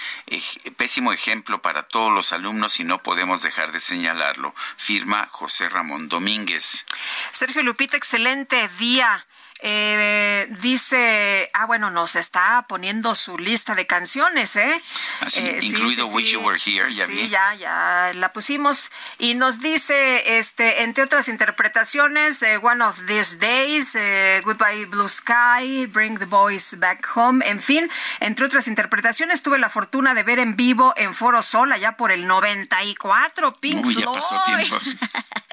pésimo 0.78 1.14
ejemplo 1.14 1.62
para 1.62 1.84
todos 1.84 2.12
los 2.14 2.32
alumnos 2.34 2.80
y 2.80 2.84
no 2.84 3.02
podemos 3.02 3.42
dejar 3.42 3.72
de 3.72 3.80
señalarlo. 3.80 4.56
Firma 4.78 5.28
José 5.32 5.70
Ramón 5.70 6.10
Domínguez. 6.10 6.86
Sergio 7.32 7.64
Lupita, 7.64 7.98
excelente 7.98 8.68
día. 8.80 9.26
Eh, 9.62 10.48
dice, 10.62 11.50
ah, 11.54 11.66
bueno, 11.66 11.90
nos 11.90 12.16
está 12.16 12.66
poniendo 12.68 13.16
su 13.16 13.38
lista 13.38 13.74
de 13.74 13.88
canciones, 13.88 14.56
¿eh? 14.58 14.82
Así, 15.22 15.40
Eh, 15.46 15.58
sí, 15.62 15.68
incluido 15.68 16.06
sí, 16.08 16.12
Wish. 16.14 16.32
You 16.32 16.42
Were 16.42 16.60
Here, 16.64 16.94
ya 16.94 17.06
sí, 17.06 17.14
vi. 17.14 17.30
ya, 17.30 17.54
ya 17.56 18.12
la 18.16 18.32
pusimos. 18.34 18.92
Y 19.18 19.34
nos 19.36 19.62
dice, 19.62 20.38
este, 20.38 20.84
entre 20.84 21.04
otras 21.06 21.30
interpretaciones, 21.30 22.42
eh, 22.44 22.58
One 22.58 22.84
of 22.84 23.00
These 23.08 23.38
Days, 23.38 23.96
eh, 23.96 24.42
Goodbye 24.44 24.86
Blue 24.86 25.10
Sky, 25.10 25.86
Bring 25.88 26.20
the 26.20 26.26
Boys 26.26 26.78
Back 26.80 27.08
Home, 27.16 27.44
en 27.48 27.62
fin, 27.62 27.90
entre 28.20 28.46
otras 28.46 28.68
interpretaciones, 28.68 29.42
tuve 29.42 29.58
la 29.58 29.70
fortuna 29.70 30.14
de 30.14 30.24
ver 30.24 30.40
en 30.40 30.56
vivo 30.56 30.94
en 30.98 31.14
Foro 31.14 31.42
Sol, 31.42 31.72
allá 31.72 31.96
por 31.98 32.12
el 32.12 32.28
94, 32.28 33.54
Pink 33.56 33.86
Uy, 33.86 33.96
ya 33.96 34.02
Floyd. 34.02 34.16
pasó 34.16 34.44
tiempo. 34.46 34.78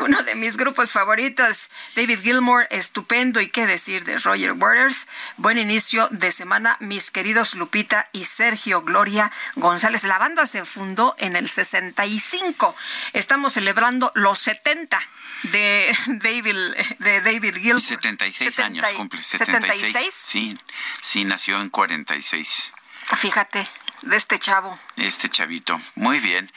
Uno 0.00 0.22
de 0.22 0.34
mis 0.34 0.56
grupos 0.56 0.92
favoritos, 0.92 1.70
David 1.96 2.20
Gilmour, 2.22 2.66
estupendo 2.70 3.40
y 3.40 3.48
qué 3.48 3.66
decir 3.66 4.04
de 4.04 4.18
Roger 4.18 4.52
Waters. 4.52 5.08
Buen 5.36 5.58
inicio 5.58 6.08
de 6.10 6.30
semana, 6.30 6.76
mis 6.80 7.10
queridos 7.10 7.54
Lupita 7.54 8.06
y 8.12 8.24
Sergio 8.24 8.82
Gloria 8.82 9.30
González. 9.56 10.04
La 10.04 10.18
banda 10.18 10.46
se 10.46 10.64
fundó 10.64 11.14
en 11.18 11.36
el 11.36 11.48
65. 11.48 12.74
Estamos 13.12 13.54
celebrando 13.54 14.12
los 14.14 14.38
70 14.38 15.00
de 15.44 15.96
David, 16.06 16.56
de 16.98 17.20
David 17.20 17.56
Gilmour. 17.56 17.80
76 17.80 18.58
años 18.60 18.86
70 18.86 18.96
cumple, 18.96 19.22
76. 19.22 19.92
76. 19.92 20.14
Sí, 20.14 20.58
sí, 21.02 21.24
nació 21.24 21.60
en 21.60 21.70
46. 21.70 22.72
Fíjate, 23.16 23.68
de 24.02 24.16
este 24.16 24.38
chavo. 24.38 24.78
Este 24.96 25.28
chavito. 25.28 25.80
Muy 25.94 26.20
bien. 26.20 26.50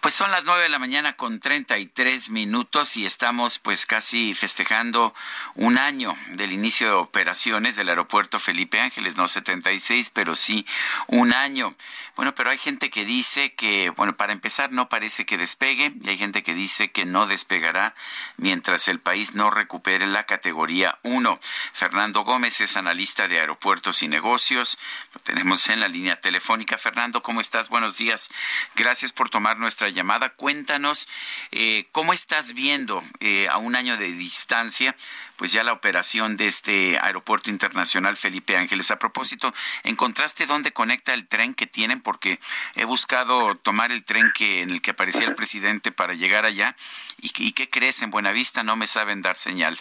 Pues 0.00 0.14
son 0.14 0.30
las 0.30 0.44
nueve 0.44 0.64
de 0.64 0.68
la 0.68 0.78
mañana 0.78 1.16
con 1.16 1.40
33 1.40 2.30
minutos 2.30 2.96
y 2.96 3.06
estamos 3.06 3.58
pues 3.58 3.86
casi 3.86 4.34
festejando 4.34 5.14
un 5.54 5.78
año 5.78 6.14
del 6.32 6.52
inicio 6.52 6.86
de 6.88 6.94
operaciones 6.94 7.76
del 7.76 7.88
aeropuerto 7.88 8.38
Felipe 8.38 8.80
Ángeles, 8.80 9.16
no 9.16 9.28
76, 9.28 10.10
pero 10.10 10.34
sí 10.34 10.66
un 11.06 11.32
año. 11.32 11.74
Bueno, 12.16 12.34
pero 12.34 12.50
hay 12.50 12.58
gente 12.58 12.90
que 12.90 13.04
dice 13.04 13.54
que, 13.54 13.90
bueno, 13.90 14.16
para 14.16 14.32
empezar 14.32 14.70
no 14.70 14.88
parece 14.88 15.26
que 15.26 15.38
despegue 15.38 15.92
y 16.00 16.08
hay 16.08 16.16
gente 16.16 16.42
que 16.42 16.54
dice 16.54 16.90
que 16.90 17.04
no 17.04 17.26
despegará 17.26 17.94
mientras 18.36 18.88
el 18.88 19.00
país 19.00 19.34
no 19.34 19.50
recupere 19.50 20.06
la 20.06 20.24
categoría 20.24 20.98
1. 21.02 21.40
Fernando 21.72 22.24
Gómez 22.24 22.60
es 22.60 22.76
analista 22.76 23.26
de 23.26 23.40
aeropuertos 23.40 24.02
y 24.02 24.08
negocios. 24.08 24.78
Lo 25.12 25.20
tenemos 25.20 25.68
en 25.68 25.80
la 25.80 25.88
línea 25.88 26.20
telefónica. 26.20 26.73
Fernando, 26.78 27.22
¿cómo 27.22 27.40
estás? 27.40 27.68
Buenos 27.68 27.96
días. 27.98 28.30
Gracias 28.74 29.12
por 29.12 29.30
tomar 29.30 29.58
nuestra 29.58 29.88
llamada. 29.88 30.30
Cuéntanos 30.30 31.08
eh, 31.50 31.86
cómo 31.92 32.12
estás 32.12 32.54
viendo 32.54 33.02
eh, 33.20 33.48
a 33.48 33.58
un 33.58 33.76
año 33.76 33.96
de 33.96 34.06
distancia, 34.12 34.94
pues 35.36 35.52
ya 35.52 35.62
la 35.64 35.72
operación 35.72 36.36
de 36.36 36.46
este 36.46 36.98
aeropuerto 36.98 37.50
internacional 37.50 38.16
Felipe 38.16 38.56
Ángeles. 38.56 38.90
A 38.90 38.98
propósito, 38.98 39.52
¿encontraste 39.82 40.46
dónde 40.46 40.72
conecta 40.72 41.14
el 41.14 41.26
tren 41.26 41.54
que 41.54 41.66
tienen? 41.66 42.00
Porque 42.00 42.38
he 42.74 42.84
buscado 42.84 43.54
tomar 43.56 43.92
el 43.92 44.04
tren 44.04 44.30
que 44.34 44.62
en 44.62 44.70
el 44.70 44.80
que 44.82 44.92
aparecía 44.92 45.26
el 45.26 45.34
presidente 45.34 45.92
para 45.92 46.14
llegar 46.14 46.44
allá. 46.44 46.76
¿Y, 47.20 47.32
y 47.36 47.52
qué 47.52 47.68
crees? 47.70 48.02
En 48.02 48.10
Buenavista 48.10 48.62
no 48.62 48.76
me 48.76 48.86
saben 48.86 49.22
dar 49.22 49.36
señal. 49.36 49.80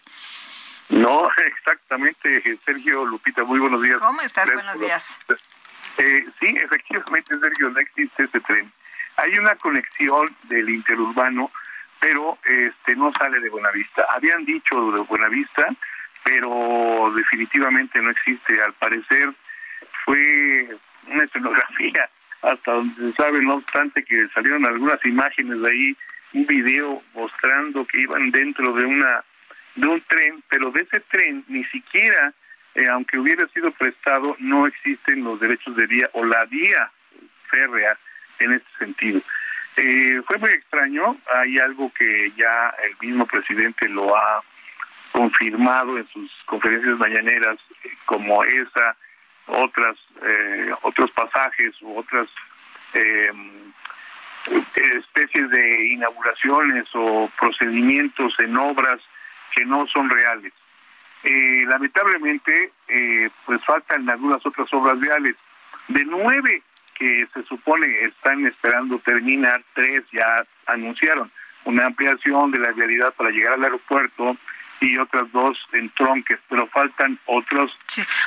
No, 0.90 1.28
exactamente, 1.48 2.60
Sergio 2.66 3.06
Lupita, 3.06 3.44
muy 3.44 3.60
buenos 3.60 3.82
días. 3.82 3.98
¿Cómo 4.00 4.22
estás? 4.22 4.50
Gracias 4.50 4.78
Buenos 4.80 4.80
por- 4.80 4.86
días. 4.86 5.18
Eh, 5.98 6.26
sí, 6.40 6.56
efectivamente, 6.62 7.38
Sergio, 7.40 7.70
no 7.70 7.80
existe 7.80 8.24
ese 8.24 8.40
tren. 8.42 8.72
Hay 9.18 9.38
una 9.38 9.56
conexión 9.56 10.36
del 10.44 10.70
interurbano, 10.70 11.52
pero 12.00 12.38
este 12.44 12.96
no 12.96 13.12
sale 13.14 13.40
de 13.40 13.50
Buenavista. 13.50 14.06
Habían 14.10 14.44
dicho 14.46 14.92
de 14.92 15.02
Buenavista, 15.02 15.68
pero 16.24 17.12
definitivamente 17.16 18.02
no 18.02 18.10
existe. 18.10 18.62
Al 18.62 18.74
parecer 18.74 19.32
fue 20.04 20.76
una 21.08 21.24
escenografía, 21.24 22.10
hasta 22.42 22.72
donde 22.74 22.96
se 22.96 23.14
sabe, 23.14 23.42
no 23.42 23.56
obstante 23.56 24.04
que 24.04 24.28
salieron 24.30 24.66
algunas 24.66 25.04
imágenes 25.06 25.62
de 25.62 25.70
ahí, 25.70 25.98
un 26.34 26.48
video 26.48 27.02
mostrando 27.14 27.86
que 27.86 28.02
iban 28.02 28.32
dentro 28.32 28.74
de 28.74 28.86
una 28.86 29.24
de 29.76 29.88
un 29.88 30.02
tren, 30.02 30.44
pero 30.50 30.72
de 30.72 30.82
ese 30.82 31.00
tren 31.02 31.44
ni 31.48 31.64
siquiera, 31.66 32.34
eh, 32.76 32.88
aunque 32.90 33.20
hubiera 33.20 33.48
sido 33.50 33.72
prestado, 33.72 34.36
no 34.40 34.68
existen 34.68 35.24
los 35.24 35.40
derechos 35.40 35.76
de 35.76 35.88
vía 35.88 36.10
o 36.14 36.26
la 36.26 36.46
vía 36.46 36.92
férrea 37.50 37.98
en 38.40 38.54
este 38.54 38.70
sentido. 38.80 39.22
Eh, 39.76 40.22
fue 40.28 40.38
muy 40.38 40.52
extraño, 40.52 41.18
hay 41.34 41.58
algo 41.58 41.92
que 41.98 42.32
ya 42.38 42.74
el 42.84 42.96
mismo 43.08 43.26
presidente 43.26 43.90
lo 43.90 44.16
ha 44.16 44.44
confirmado 45.12 45.98
en 45.98 46.08
sus 46.10 46.32
conferencias 46.46 46.98
mañaneras, 46.98 47.58
como 48.06 48.44
esa, 48.44 48.96
otras 49.48 49.96
eh, 50.22 50.72
otros 50.82 51.12
pasajes 51.12 51.80
u 51.82 51.98
otras 51.98 52.28
eh, 52.94 53.32
especies 54.96 55.50
de 55.50 55.88
inauguraciones 55.88 56.86
o 56.94 57.32
procedimientos 57.40 58.34
en 58.40 58.58
obras 58.58 59.00
que 59.56 59.66
no 59.66 59.88
son 59.88 60.10
reales. 60.10 60.54
Eh, 61.24 61.64
lamentablemente, 61.68 62.72
eh, 62.88 63.30
pues 63.46 63.64
faltan 63.64 64.10
algunas 64.10 64.46
otras 64.46 64.68
obras 64.74 65.00
reales. 65.00 65.36
De 65.88 66.04
nueve 66.06 66.62
que 66.96 67.28
se 67.34 67.44
supone 67.44 67.88
están 68.06 68.46
esperando 68.46 69.00
terminar, 69.00 69.64
tres 69.74 70.04
ya 70.12 70.46
anunciaron 70.68 71.32
una 71.66 71.86
ampliación 71.86 72.52
de 72.52 72.60
la 72.60 72.72
vialidad 72.72 73.14
para 73.14 73.30
llegar 73.30 73.54
al 73.54 73.64
aeropuerto 73.64 74.38
y 74.82 74.98
otras 74.98 75.32
dos 75.32 75.58
en 75.72 75.90
tronques, 75.92 76.40
pero 76.50 76.68
faltan 76.68 77.18
otros. 77.26 77.72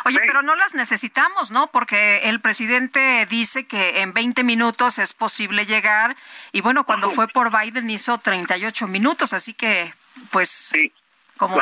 Oye, 0.07 0.19
pero 0.27 0.43
no 0.43 0.55
las 0.57 0.75
necesitamos, 0.75 1.51
¿no? 1.51 1.67
Porque 1.67 2.21
el 2.25 2.41
presidente 2.41 3.27
dice 3.27 3.67
que 3.67 4.01
en 4.01 4.15
20 4.15 4.43
minutos 4.43 4.99
es 4.99 5.13
posible 5.13 5.67
llegar 5.67 6.17
y 6.53 6.63
bueno, 6.63 6.85
cuando 6.85 7.11
fue 7.11 7.29
por 7.29 7.51
Biden 7.57 7.91
hizo 7.91 8.19
38 8.19 8.87
minutos, 8.87 9.35
así 9.35 9.53
que 9.53 9.93
pues 10.31 10.49
sí. 10.49 10.93
como 11.37 11.61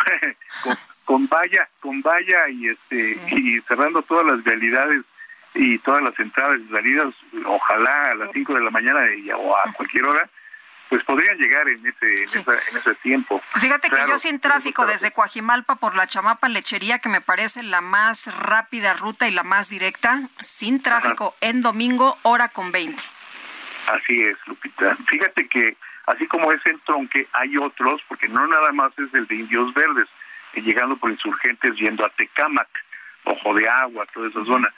con, 1.04 1.28
valla, 1.28 1.68
con 1.80 2.00
valla 2.02 2.48
y 2.48 2.68
este 2.68 3.18
y 3.32 3.60
cerrando 3.62 4.02
todas 4.02 4.26
las 4.26 4.42
vialidades 4.44 5.02
y 5.54 5.78
todas 5.78 6.02
las 6.02 6.18
entradas 6.18 6.58
y 6.60 6.68
salidas, 6.72 7.14
ojalá 7.46 8.10
a 8.10 8.14
las 8.16 8.30
5 8.32 8.54
de 8.54 8.60
la 8.60 8.70
mañana 8.70 9.00
o 9.36 9.56
a 9.56 9.72
cualquier 9.72 10.04
hora, 10.04 10.28
pues 10.88 11.02
podrían 11.04 11.36
llegar 11.38 11.68
en 11.68 11.86
ese 11.86 12.14
en, 12.14 12.24
esa- 12.24 12.58
en 12.70 12.76
ese 12.76 12.94
tiempo. 12.96 13.40
Fíjate 13.60 13.88
que 13.88 13.96
yo 14.08 14.18
sin 14.18 14.40
tráfico 14.40 14.84
desde 14.86 15.12
Coajimalpa 15.12 15.76
por 15.76 15.94
la 15.96 16.06
Chamapa 16.06 16.48
Lechería, 16.48 16.98
que 16.98 17.08
me 17.08 17.20
parece 17.20 17.62
la 17.62 17.80
más 17.80 18.36
rápida 18.40 18.94
ruta 18.94 19.28
y 19.28 19.30
la 19.30 19.42
más 19.44 19.70
directa, 19.70 20.22
sin 20.40 20.82
tráfico 20.82 21.34
en 21.40 21.62
domingo, 21.62 22.18
hora 22.22 22.48
con 22.48 22.70
20. 22.72 23.00
Así 23.88 24.20
es, 24.22 24.36
Lupita. 24.46 24.96
Fíjate 25.06 25.46
que 25.48 25.76
así 26.06 26.26
como 26.26 26.50
es 26.52 26.64
en 26.66 26.78
Tronque, 26.80 27.28
hay 27.32 27.56
otros, 27.56 28.02
porque 28.08 28.28
no 28.28 28.46
nada 28.46 28.72
más 28.72 28.92
es 28.98 29.12
el 29.14 29.26
de 29.26 29.36
Indios 29.36 29.72
Verdes, 29.74 30.08
llegando 30.62 30.96
por 30.96 31.10
insurgentes 31.10 31.76
yendo 31.76 32.04
a 32.04 32.10
Tecámac, 32.10 32.68
Ojo 33.24 33.54
de 33.54 33.68
Agua, 33.68 34.06
toda 34.12 34.28
esa 34.28 34.44
zona. 34.44 34.72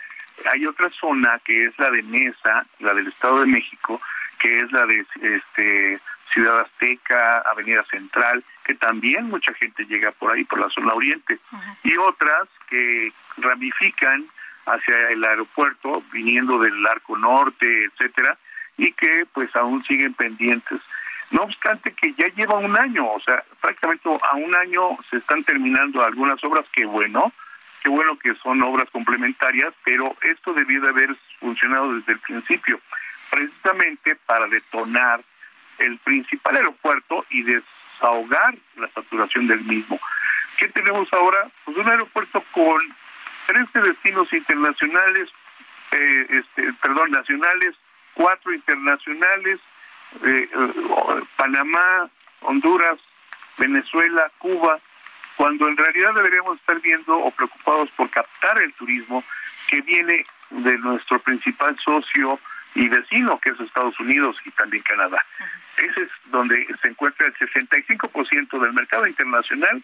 Hay 0.52 0.66
otra 0.66 0.88
zona 0.90 1.40
que 1.44 1.66
es 1.66 1.78
la 1.78 1.90
de 1.90 2.02
Mesa, 2.02 2.66
la 2.78 2.94
del 2.94 3.08
Estado 3.08 3.40
de 3.40 3.46
México, 3.46 4.00
que 4.38 4.58
es 4.60 4.70
la 4.70 4.86
de 4.86 5.04
este 5.20 6.00
Ciudad 6.32 6.60
Azteca, 6.60 7.38
Avenida 7.50 7.84
Central, 7.90 8.44
que 8.64 8.74
también 8.74 9.26
mucha 9.26 9.54
gente 9.54 9.84
llega 9.84 10.10
por 10.12 10.32
ahí, 10.32 10.44
por 10.44 10.60
la 10.60 10.68
zona 10.68 10.92
oriente. 10.92 11.38
Y 11.82 11.96
otras 11.96 12.48
que 12.68 13.12
ramifican 13.38 14.26
hacia 14.66 15.08
el 15.10 15.24
aeropuerto, 15.24 16.02
viniendo 16.12 16.58
del 16.58 16.86
Arco 16.86 17.16
Norte, 17.16 17.66
etcétera, 17.84 18.36
y 18.76 18.92
que 18.92 19.24
pues 19.32 19.54
aún 19.56 19.82
siguen 19.84 20.14
pendientes. 20.14 20.80
No 21.30 21.42
obstante 21.42 21.92
que 21.92 22.12
ya 22.12 22.28
lleva 22.28 22.56
un 22.56 22.76
año, 22.76 23.08
o 23.08 23.20
sea, 23.20 23.42
prácticamente 23.60 24.08
a 24.08 24.36
un 24.36 24.54
año 24.54 24.96
se 25.10 25.16
están 25.16 25.42
terminando 25.42 26.04
algunas 26.04 26.42
obras, 26.44 26.64
que 26.72 26.84
bueno, 26.84 27.32
qué 27.82 27.88
bueno 27.88 28.16
que 28.18 28.34
son 28.36 28.62
obras 28.62 28.88
complementarias, 28.90 29.74
pero 29.84 30.16
esto 30.22 30.52
debió 30.52 30.80
de 30.80 30.88
haber 30.88 31.16
funcionado 31.40 31.94
desde 31.94 32.12
el 32.12 32.20
principio, 32.20 32.80
precisamente 33.30 34.14
para 34.26 34.46
detonar 34.46 35.22
el 35.78 35.98
principal 35.98 36.56
aeropuerto 36.56 37.26
y 37.30 37.42
desahogar 37.42 38.54
la 38.76 38.88
saturación 38.90 39.48
del 39.48 39.62
mismo. 39.62 39.98
¿Qué 40.58 40.68
tenemos 40.68 41.12
ahora? 41.12 41.48
Pues 41.64 41.76
un 41.76 41.88
aeropuerto 41.88 42.42
con 42.52 42.80
13 43.46 43.80
destinos 43.82 44.32
internacionales, 44.32 45.28
eh, 45.90 46.26
este, 46.30 46.72
perdón, 46.74 47.10
nacionales, 47.10 47.74
cuatro 48.14 48.52
internacionales, 48.52 49.60
eh, 50.24 50.48
Panamá, 51.36 52.08
Honduras, 52.40 52.98
Venezuela, 53.58 54.30
Cuba, 54.38 54.78
cuando 55.36 55.68
en 55.68 55.76
realidad 55.76 56.14
deberíamos 56.14 56.58
estar 56.58 56.80
viendo 56.80 57.18
o 57.18 57.30
preocupados 57.30 57.90
por 57.90 58.10
captar 58.10 58.60
el 58.62 58.72
turismo 58.74 59.22
que 59.68 59.80
viene 59.82 60.24
de 60.50 60.78
nuestro 60.78 61.18
principal 61.20 61.76
socio 61.84 62.38
y 62.74 62.88
vecino, 62.88 63.38
que 63.40 63.50
es 63.50 63.60
Estados 63.60 63.98
Unidos 64.00 64.36
y 64.44 64.50
también 64.50 64.82
Canadá. 64.82 65.24
Ese 65.76 66.02
es 66.02 66.10
donde 66.26 66.66
se 66.80 66.88
encuentra 66.88 67.26
el 67.26 67.34
65% 67.34 68.60
del 68.60 68.72
mercado 68.72 69.06
internacional 69.06 69.82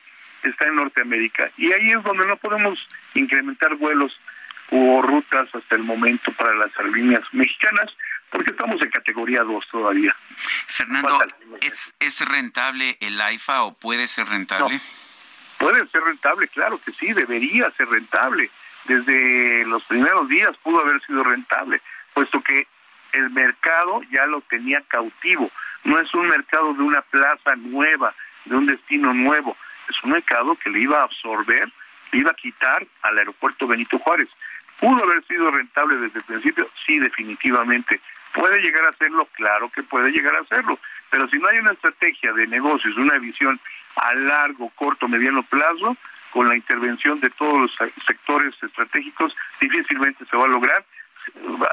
está 0.49 0.67
en 0.67 0.77
Norteamérica. 0.77 1.51
Y 1.57 1.73
ahí 1.73 1.91
es 1.91 2.03
donde 2.03 2.27
no 2.27 2.37
podemos 2.37 2.79
incrementar 3.15 3.75
vuelos 3.77 4.19
o 4.71 5.03
rutas 5.03 5.49
hasta 5.55 5.77
el 5.77 5.83
momento 5.83 6.33
para 6.33 6.55
las 6.55 6.77
aerolíneas 6.79 7.23
mexicanas, 7.33 7.95
porque 8.33 8.51
estamos 8.51 8.81
en 8.81 8.91
categoría 8.91 9.43
2 9.43 9.65
todavía. 9.71 10.17
Fernando, 10.67 11.21
¿es, 11.61 11.95
¿es 12.01 12.27
rentable 12.27 12.97
el 13.01 13.21
AIFA 13.21 13.63
o 13.65 13.75
puede 13.75 14.09
ser 14.09 14.27
rentable? 14.27 14.81
Puede 15.59 15.87
ser 15.89 16.03
rentable, 16.03 16.49
claro 16.49 16.81
que 16.85 16.93
sí, 16.93 17.13
debería 17.13 17.71
ser 17.73 17.89
rentable. 17.89 18.51
Desde 18.87 19.65
los 19.67 19.85
primeros 19.85 20.29
días 20.29 20.57
pudo 20.63 20.81
haber 20.81 21.01
sido 21.07 21.23
rentable, 21.23 21.81
puesto 22.15 22.43
que 22.43 22.67
el 23.13 23.31
mercado 23.31 24.01
ya 24.11 24.27
lo 24.27 24.41
tenía 24.41 24.81
cautivo. 24.89 25.51
No 25.85 26.01
es 26.01 26.13
un 26.15 26.27
mercado 26.27 26.73
de 26.73 26.83
una 26.83 27.03
plaza 27.03 27.55
nueva, 27.57 28.15
de 28.47 28.57
un 28.57 28.67
destino 28.67 29.13
nuevo. 29.13 29.57
Es 29.89 30.03
un 30.03 30.13
mercado 30.13 30.57
que 30.57 30.71
le 30.71 30.81
iba 30.81 31.01
a 31.01 31.05
absorber, 31.05 31.71
le 32.13 32.19
iba 32.19 32.31
a 32.31 32.35
quitar 32.35 32.87
al 33.03 33.19
aeropuerto 33.19 33.67
Benito 33.67 33.99
Juárez. 33.99 34.29
¿Pudo 34.81 35.05
haber 35.05 35.25
sido 35.27 35.51
rentable 35.51 35.97
desde 35.97 36.19
el 36.19 36.25
principio? 36.25 36.69
Sí, 36.87 36.99
definitivamente. 36.99 38.01
¿Puede 38.33 38.61
llegar 38.61 38.87
a 38.87 38.93
serlo? 38.93 39.27
Claro 39.33 39.71
que 39.71 39.83
puede 39.83 40.11
llegar 40.11 40.35
a 40.37 40.45
serlo. 40.45 40.79
Pero 41.11 41.29
si 41.29 41.39
no 41.39 41.49
hay 41.49 41.59
una 41.59 41.73
estrategia 41.73 42.33
de 42.33 42.47
negocios, 42.47 42.97
una 42.97 43.19
visión 43.19 43.61
a 43.97 44.15
largo, 44.15 44.71
corto, 44.71 45.09
mediano 45.09 45.43
plazo, 45.43 45.97
con 46.31 46.49
la 46.49 46.57
intervención 46.57 47.21
de 47.21 47.31
todos 47.31 47.61
los 47.61 47.93
sectores 48.07 48.55
estratégicos, 48.63 49.37
difícilmente 49.61 50.25
se 50.25 50.37
va 50.37 50.45
a 50.45 50.49
lograr, 50.49 50.83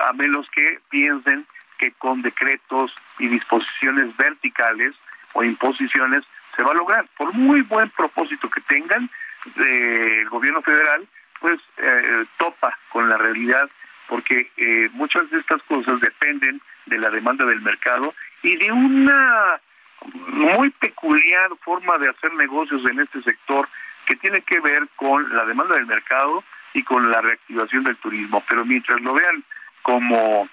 a 0.05 0.13
menos 0.13 0.49
que 0.51 0.79
piensen 0.89 1.45
que 1.77 1.93
con 1.93 2.21
decretos 2.21 2.93
y 3.19 3.27
disposiciones 3.29 4.15
verticales 4.17 4.95
o 5.33 5.43
imposiciones 5.43 6.25
se 6.55 6.63
va 6.63 6.71
a 6.71 6.75
lograr. 6.75 7.07
Por 7.17 7.33
muy 7.33 7.61
buen 7.61 7.89
propósito 7.91 8.49
que 8.49 8.59
tengan, 8.61 9.09
eh, 9.55 10.19
el 10.23 10.29
gobierno 10.29 10.61
federal 10.61 11.07
pues 11.39 11.59
eh, 11.77 12.25
topa 12.37 12.77
con 12.89 13.07
la 13.07 13.17
realidad 13.17 13.69
porque 14.09 14.51
eh, 14.57 14.89
muchas 14.93 15.29
de 15.29 15.39
estas 15.39 15.61
cosas 15.63 16.01
dependen 16.01 16.59
de 16.87 16.97
la 16.97 17.09
demanda 17.11 17.45
del 17.45 17.61
mercado 17.61 18.13
y 18.41 18.57
de 18.57 18.71
una 18.71 19.61
muy 20.33 20.71
peculiar 20.71 21.49
forma 21.61 21.97
de 21.99 22.09
hacer 22.09 22.33
negocios 22.33 22.81
en 22.89 22.99
este 22.99 23.21
sector 23.21 23.69
que 24.05 24.15
tiene 24.15 24.41
que 24.41 24.59
ver 24.59 24.87
con 24.95 25.33
la 25.35 25.45
demanda 25.45 25.75
del 25.75 25.85
mercado 25.85 26.43
y 26.73 26.83
con 26.83 27.09
la 27.11 27.21
reactivación 27.21 27.83
del 27.83 27.97
turismo. 27.97 28.43
Pero 28.49 28.65
mientras 28.65 28.99
lo 29.01 29.13
vean 29.13 29.43
como 29.83 30.47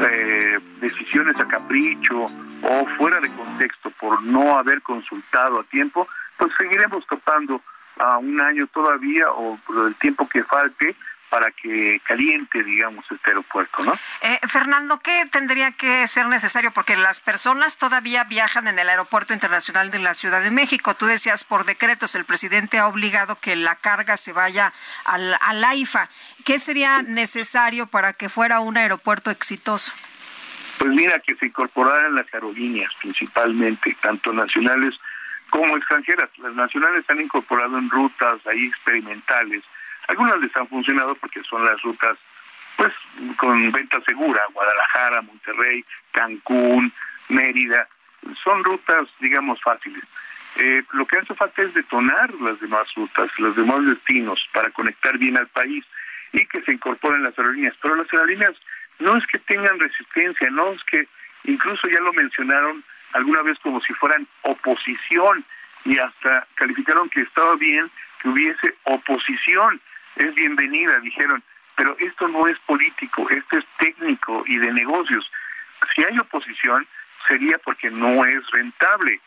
eh, 0.00 0.58
decisiones 0.80 1.40
a 1.40 1.48
capricho 1.48 2.26
o 2.62 2.86
fuera 2.96 3.18
de 3.18 3.30
contexto 3.30 3.90
por 3.90 4.22
no 4.22 4.56
haber 4.56 4.80
consultado 4.82 5.60
a 5.60 5.64
tiempo, 5.64 6.06
pues 6.36 6.52
seguiremos 6.56 7.04
topando 7.06 7.60
a 7.98 8.18
un 8.18 8.40
año 8.40 8.66
todavía 8.68 9.30
o 9.32 9.58
por 9.66 9.88
el 9.88 9.94
tiempo 9.96 10.28
que 10.28 10.44
falte 10.44 10.94
para 11.30 11.50
que 11.52 12.00
caliente, 12.04 12.62
digamos, 12.62 13.04
este 13.10 13.30
aeropuerto, 13.30 13.82
¿no? 13.84 13.94
Eh, 14.20 14.38
Fernando, 14.48 14.98
¿qué 14.98 15.26
tendría 15.30 15.72
que 15.72 16.06
ser 16.06 16.26
necesario? 16.26 16.72
Porque 16.72 16.96
las 16.96 17.20
personas 17.20 17.78
todavía 17.78 18.24
viajan 18.24 18.66
en 18.66 18.78
el 18.78 18.88
Aeropuerto 18.88 19.32
Internacional 19.32 19.90
de 19.90 20.00
la 20.00 20.14
Ciudad 20.14 20.42
de 20.42 20.50
México. 20.50 20.94
Tú 20.94 21.06
decías, 21.06 21.44
por 21.44 21.64
decretos, 21.64 22.14
el 22.16 22.24
presidente 22.24 22.78
ha 22.78 22.88
obligado 22.88 23.38
que 23.40 23.56
la 23.56 23.76
carga 23.76 24.16
se 24.16 24.32
vaya 24.32 24.72
al, 25.04 25.36
al 25.40 25.64
AIFA. 25.64 26.08
¿Qué 26.44 26.58
sería 26.58 27.02
necesario 27.02 27.86
para 27.86 28.12
que 28.12 28.28
fuera 28.28 28.60
un 28.60 28.76
aeropuerto 28.76 29.30
exitoso? 29.30 29.94
Pues 30.78 30.90
mira, 30.90 31.18
que 31.20 31.34
se 31.36 31.46
incorporaran 31.46 32.14
las 32.14 32.32
aerolíneas 32.34 32.90
principalmente, 33.00 33.96
tanto 34.00 34.32
nacionales 34.32 34.98
como 35.50 35.76
extranjeras. 35.76 36.30
Las 36.38 36.54
nacionales 36.54 37.04
han 37.08 37.20
incorporado 37.20 37.78
en 37.78 37.90
rutas 37.90 38.44
ahí 38.46 38.66
experimentales 38.66 39.62
algunas 40.10 40.40
les 40.40 40.54
han 40.56 40.66
funcionado 40.68 41.14
porque 41.14 41.40
son 41.44 41.64
las 41.64 41.80
rutas 41.82 42.18
pues 42.76 42.92
con 43.36 43.70
venta 43.72 44.00
segura, 44.06 44.40
Guadalajara, 44.52 45.22
Monterrey, 45.22 45.84
Cancún, 46.12 46.92
Mérida, 47.28 47.86
son 48.42 48.64
rutas 48.64 49.06
digamos 49.20 49.60
fáciles. 49.62 50.02
Eh, 50.56 50.82
lo 50.92 51.06
que 51.06 51.18
hace 51.18 51.34
falta 51.34 51.62
es 51.62 51.72
detonar 51.74 52.34
las 52.34 52.58
demás 52.60 52.92
rutas, 52.96 53.30
los 53.38 53.54
demás 53.54 53.86
destinos 53.86 54.40
para 54.52 54.70
conectar 54.70 55.16
bien 55.16 55.36
al 55.36 55.46
país 55.46 55.84
y 56.32 56.44
que 56.46 56.60
se 56.62 56.72
incorporen 56.72 57.22
las 57.22 57.38
aerolíneas. 57.38 57.76
Pero 57.80 57.94
las 57.94 58.12
aerolíneas 58.12 58.56
no 58.98 59.16
es 59.16 59.24
que 59.26 59.38
tengan 59.38 59.78
resistencia, 59.78 60.50
no 60.50 60.66
es 60.72 60.82
que 60.84 61.04
incluso 61.44 61.88
ya 61.88 62.00
lo 62.00 62.12
mencionaron 62.12 62.82
alguna 63.12 63.42
vez 63.42 63.58
como 63.60 63.80
si 63.82 63.92
fueran 63.94 64.26
oposición 64.42 65.44
y 65.84 65.98
hasta 65.98 66.46
calificaron 66.54 67.08
que 67.10 67.22
estaba 67.22 67.54
bien 67.56 67.90
que 68.20 68.28
hubiese 68.28 68.74
oposición 68.84 69.80
es 70.16 70.34
bienvenida, 70.34 70.98
dijeron, 71.00 71.42
pero 71.76 71.96
esto 71.98 72.28
no 72.28 72.46
es 72.46 72.58
político, 72.60 73.28
esto 73.30 73.58
es 73.58 73.64
técnico 73.78 74.44
y 74.46 74.58
de 74.58 74.72
negocios. 74.72 75.30
Si 75.94 76.04
hay 76.04 76.18
oposición, 76.18 76.86
sería 77.26 77.58
porque 77.58 77.90
no 77.90 78.24
es 78.24 78.46
rentable. 78.50 79.20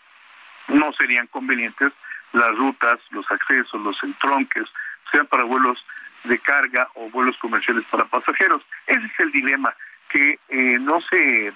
No 0.67 0.93
serían 0.93 1.27
convenientes 1.27 1.91
las 2.31 2.55
rutas, 2.55 2.99
los 3.11 3.29
accesos, 3.31 3.81
los 3.81 4.01
entronques, 4.03 4.63
sean 5.11 5.27
para 5.27 5.43
vuelos 5.43 5.83
de 6.23 6.39
carga 6.39 6.87
o 6.95 7.09
vuelos 7.09 7.37
comerciales 7.37 7.83
para 7.85 8.05
pasajeros. 8.05 8.61
Ese 8.87 9.05
es 9.05 9.19
el 9.19 9.31
dilema 9.31 9.73
que 10.09 10.39
eh, 10.49 10.77
no 10.79 11.01
se 11.01 11.53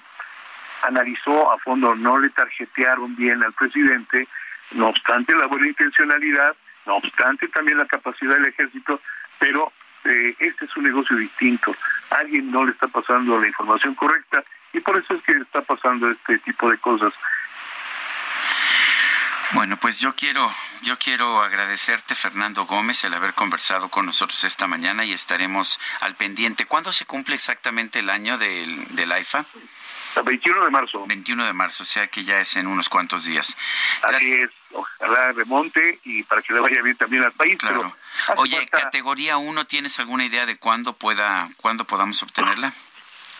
analizó 0.82 1.52
a 1.52 1.58
fondo, 1.58 1.94
no 1.94 2.18
le 2.18 2.30
tarjetearon 2.30 3.16
bien 3.16 3.42
al 3.42 3.52
presidente, 3.52 4.28
no 4.72 4.88
obstante 4.88 5.34
la 5.34 5.46
buena 5.46 5.68
intencionalidad, 5.68 6.54
no 6.86 6.96
obstante 6.96 7.48
también 7.48 7.78
la 7.78 7.86
capacidad 7.86 8.34
del 8.34 8.46
ejército, 8.46 9.00
pero 9.38 9.72
eh, 10.04 10.34
este 10.38 10.64
es 10.64 10.76
un 10.76 10.84
negocio 10.84 11.16
distinto. 11.16 11.74
alguien 12.10 12.50
no 12.50 12.64
le 12.64 12.72
está 12.72 12.88
pasando 12.88 13.38
la 13.40 13.48
información 13.48 13.94
correcta 13.94 14.42
y 14.72 14.80
por 14.80 14.98
eso 14.98 15.14
es 15.14 15.22
que 15.22 15.32
está 15.32 15.62
pasando 15.62 16.10
este 16.10 16.38
tipo 16.38 16.70
de 16.70 16.78
cosas. 16.78 17.12
Bueno, 19.52 19.78
pues 19.78 19.98
yo 19.98 20.14
quiero, 20.14 20.52
yo 20.82 20.98
quiero 20.98 21.42
agradecerte, 21.42 22.14
Fernando 22.14 22.66
Gómez, 22.66 23.02
el 23.04 23.14
haber 23.14 23.32
conversado 23.32 23.88
con 23.88 24.04
nosotros 24.04 24.44
esta 24.44 24.66
mañana 24.66 25.06
y 25.06 25.14
estaremos 25.14 25.80
al 26.00 26.16
pendiente. 26.16 26.66
¿Cuándo 26.66 26.92
se 26.92 27.06
cumple 27.06 27.34
exactamente 27.34 28.00
el 28.00 28.10
año 28.10 28.36
del, 28.36 28.94
del 28.94 29.10
AIFA? 29.10 29.46
El 30.16 30.22
21 30.22 30.64
de 30.64 30.70
marzo. 30.70 31.06
21 31.06 31.46
de 31.46 31.52
marzo, 31.52 31.82
o 31.82 31.86
sea 31.86 32.06
que 32.06 32.24
ya 32.24 32.40
es 32.40 32.56
en 32.56 32.66
unos 32.66 32.88
cuantos 32.88 33.24
días. 33.24 33.56
Así 34.02 34.32
es, 34.32 34.50
ojalá 34.72 35.32
remonte 35.32 36.00
y 36.04 36.22
para 36.24 36.42
que 36.42 36.52
le 36.52 36.60
vaya 36.60 36.82
bien 36.82 36.96
también 36.96 37.24
al 37.24 37.32
país. 37.32 37.56
Claro. 37.58 37.94
Oye, 38.36 38.66
categoría 38.66 39.36
1, 39.36 39.66
¿tienes 39.66 39.98
alguna 39.98 40.24
idea 40.24 40.46
de 40.46 40.56
cuándo 40.56 40.94
pueda, 40.94 41.48
cuándo 41.58 41.84
podamos 41.84 42.22
obtenerla? 42.22 42.72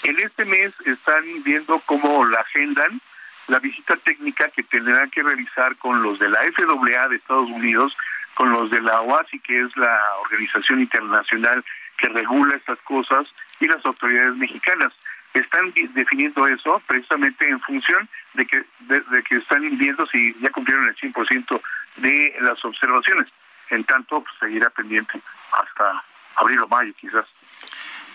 En 0.05 0.19
este 0.21 0.45
mes 0.45 0.73
están 0.85 1.25
viendo 1.43 1.81
cómo 1.81 2.25
la 2.25 2.41
agendan 2.41 3.01
la 3.49 3.59
visita 3.59 3.97
técnica 3.97 4.49
que 4.51 4.63
tendrán 4.63 5.11
que 5.11 5.23
realizar 5.23 5.77
con 5.77 6.03
los 6.03 6.19
de 6.19 6.29
la 6.29 6.39
FAA 6.39 7.09
de 7.09 7.17
Estados 7.17 7.49
Unidos, 7.49 7.97
con 8.35 8.53
los 8.53 8.71
de 8.71 8.81
la 8.81 9.01
OASI, 9.01 9.41
que 9.41 9.61
es 9.63 9.77
la 9.77 10.01
organización 10.23 10.81
internacional 10.81 11.65
que 11.97 12.09
regula 12.09 12.55
estas 12.57 12.79
cosas, 12.81 13.27
y 13.59 13.67
las 13.67 13.85
autoridades 13.85 14.37
mexicanas. 14.37 14.93
Están 15.35 15.73
definiendo 15.95 16.47
eso 16.47 16.83
precisamente 16.87 17.49
en 17.49 17.61
función 17.61 18.09
de 18.35 18.47
que, 18.47 18.65
de, 18.81 19.23
que 19.29 19.37
están 19.37 19.61
viendo 19.79 20.07
si 20.07 20.35
ya 20.41 20.51
cumplieron 20.51 20.89
el 20.89 20.97
100% 20.97 21.61
de 21.97 22.35
las 22.41 22.65
observaciones. 22.65 23.29
En 23.71 23.85
tanto, 23.85 24.23
pues, 24.23 24.35
seguirá 24.41 24.71
pendiente 24.71 25.21
hasta 25.53 26.05
abril 26.37 26.61
o 26.61 26.69
mayo 26.69 26.93
quizás. 26.99 27.27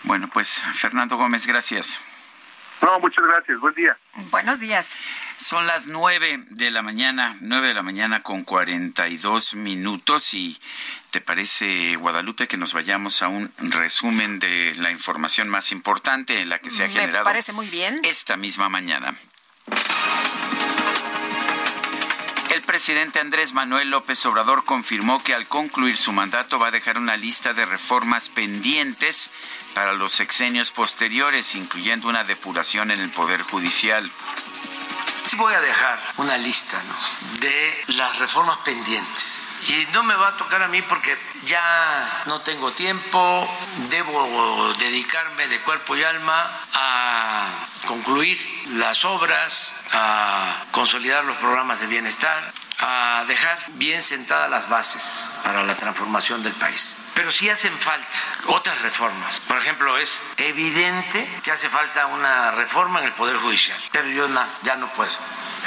Bueno, 0.02 0.28
pues 0.32 0.62
Fernando 0.74 1.16
Gómez, 1.16 1.46
gracias. 1.46 2.13
No, 2.84 3.00
muchas 3.00 3.24
gracias. 3.24 3.58
Buen 3.60 3.74
día. 3.74 3.96
Buenos 4.30 4.60
días. 4.60 4.98
Son 5.38 5.66
las 5.66 5.86
nueve 5.86 6.38
de 6.50 6.70
la 6.70 6.82
mañana, 6.82 7.34
nueve 7.40 7.68
de 7.68 7.74
la 7.74 7.82
mañana 7.82 8.22
con 8.22 8.44
cuarenta 8.44 9.08
y 9.08 9.16
dos 9.16 9.54
minutos 9.54 10.34
y 10.34 10.60
¿te 11.10 11.22
parece, 11.22 11.96
Guadalupe, 11.96 12.46
que 12.46 12.58
nos 12.58 12.74
vayamos 12.74 13.22
a 13.22 13.28
un 13.28 13.50
resumen 13.58 14.38
de 14.38 14.74
la 14.76 14.90
información 14.90 15.48
más 15.48 15.72
importante 15.72 16.42
en 16.42 16.50
la 16.50 16.58
que 16.58 16.70
se 16.70 16.84
ha 16.84 16.88
generado? 16.88 17.24
Me 17.24 17.30
parece 17.30 17.54
muy 17.54 17.70
bien. 17.70 18.00
Esta 18.04 18.36
misma 18.36 18.68
mañana. 18.68 19.14
El 22.54 22.62
presidente 22.62 23.18
Andrés 23.18 23.52
Manuel 23.52 23.90
López 23.90 24.24
Obrador 24.26 24.62
confirmó 24.62 25.20
que 25.20 25.34
al 25.34 25.48
concluir 25.48 25.98
su 25.98 26.12
mandato 26.12 26.56
va 26.56 26.68
a 26.68 26.70
dejar 26.70 26.98
una 26.98 27.16
lista 27.16 27.52
de 27.52 27.66
reformas 27.66 28.28
pendientes 28.28 29.28
para 29.74 29.92
los 29.92 30.12
sexenios 30.12 30.70
posteriores, 30.70 31.56
incluyendo 31.56 32.08
una 32.08 32.22
depuración 32.22 32.92
en 32.92 33.00
el 33.00 33.10
Poder 33.10 33.42
Judicial. 33.42 34.08
Voy 35.36 35.52
a 35.52 35.60
dejar 35.62 35.98
una 36.18 36.38
lista 36.38 36.80
de 37.40 37.84
las 37.88 38.20
reformas 38.20 38.58
pendientes 38.58 39.44
Y 39.66 39.86
no 39.92 40.02
me 40.02 40.14
va 40.14 40.28
a 40.28 40.36
tocar 40.36 40.62
a 40.62 40.68
mí 40.68 40.82
porque 40.82 41.16
ya 41.44 42.22
no 42.26 42.40
tengo 42.42 42.72
tiempo, 42.72 43.48
debo 43.88 44.74
dedicarme 44.74 45.46
de 45.48 45.60
cuerpo 45.60 45.96
y 45.96 46.02
alma 46.02 46.50
a 46.74 47.48
concluir 47.86 48.38
las 48.76 49.04
obras, 49.04 49.74
a 49.92 50.64
consolidar 50.70 51.24
los 51.24 51.36
programas 51.38 51.80
de 51.80 51.86
bienestar, 51.86 52.52
a 52.78 53.24
dejar 53.26 53.58
bien 53.74 54.02
sentadas 54.02 54.50
las 54.50 54.68
bases 54.68 55.28
para 55.42 55.62
la 55.62 55.76
transformación 55.76 56.42
del 56.42 56.52
país. 56.54 56.94
Pero 57.14 57.30
sí 57.30 57.48
hacen 57.48 57.76
falta 57.78 58.18
otras 58.46 58.82
reformas. 58.82 59.40
Por 59.46 59.56
ejemplo, 59.58 59.96
es 59.96 60.22
evidente 60.36 61.26
que 61.42 61.52
hace 61.52 61.68
falta 61.68 62.06
una 62.06 62.50
reforma 62.50 62.98
en 63.00 63.06
el 63.06 63.12
Poder 63.12 63.36
Judicial, 63.36 63.78
pero 63.92 64.08
yo 64.08 64.28
ya 64.62 64.76
no 64.76 64.92
puedo 64.92 65.10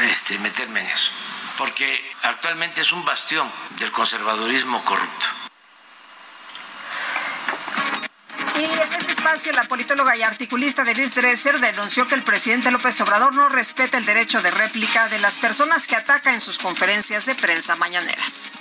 este, 0.01 0.38
meterme 0.40 0.82
en 0.82 0.88
eso, 0.88 1.11
porque 1.58 2.00
actualmente 2.24 2.82
es 2.82 2.92
un 2.92 3.03
bastión 3.03 3.52
del 3.80 3.92
conservadurismo 3.92 4.84
corrupto. 4.84 5.26
Y 8.58 8.64
en 8.64 8.72
este 8.72 9.11
espacio, 9.11 9.52
la 9.52 9.64
politóloga 9.66 10.16
y 10.16 10.24
articulista 10.24 10.84
Denise 10.84 11.22
Dresser 11.22 11.60
denunció 11.60 12.08
que 12.08 12.16
el 12.16 12.24
presidente 12.24 12.72
López 12.72 13.00
Obrador 13.02 13.36
no 13.36 13.50
respeta 13.50 13.98
el 13.98 14.06
derecho 14.06 14.42
de 14.42 14.50
réplica 14.50 15.10
de 15.10 15.19
las 15.19 15.38
personas 15.38 15.86
que 15.86 15.95
ataca 15.95 16.34
en 16.34 16.42
sus 16.42 16.58
conferencias 16.58 17.26
de 17.26 17.36
prensa 17.36 17.76
mañaneras. 17.76 18.52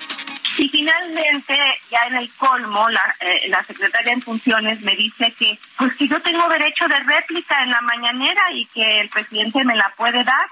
Y 0.59 0.69
finalmente, 0.69 1.57
ya 1.91 2.01
en 2.09 2.17
el 2.17 2.31
colmo, 2.35 2.89
la, 2.89 3.15
eh, 3.21 3.49
la 3.49 3.63
secretaria 3.63 4.13
en 4.13 4.23
funciones 4.23 4.81
me 4.81 4.97
dice 4.97 5.33
que, 5.39 5.59
pues 5.77 5.95
que 5.97 6.09
yo 6.09 6.21
tengo 6.21 6.49
derecho 6.49 6.89
de 6.89 6.99
réplica 7.01 7.63
en 7.63 7.71
la 7.71 7.81
mañanera 7.83 8.43
y 8.53 8.65
que 8.67 9.01
el 9.01 9.09
presidente 9.09 9.65
me 9.65 9.77
la 9.77 9.93
puede 9.97 10.25
dar 10.25 10.47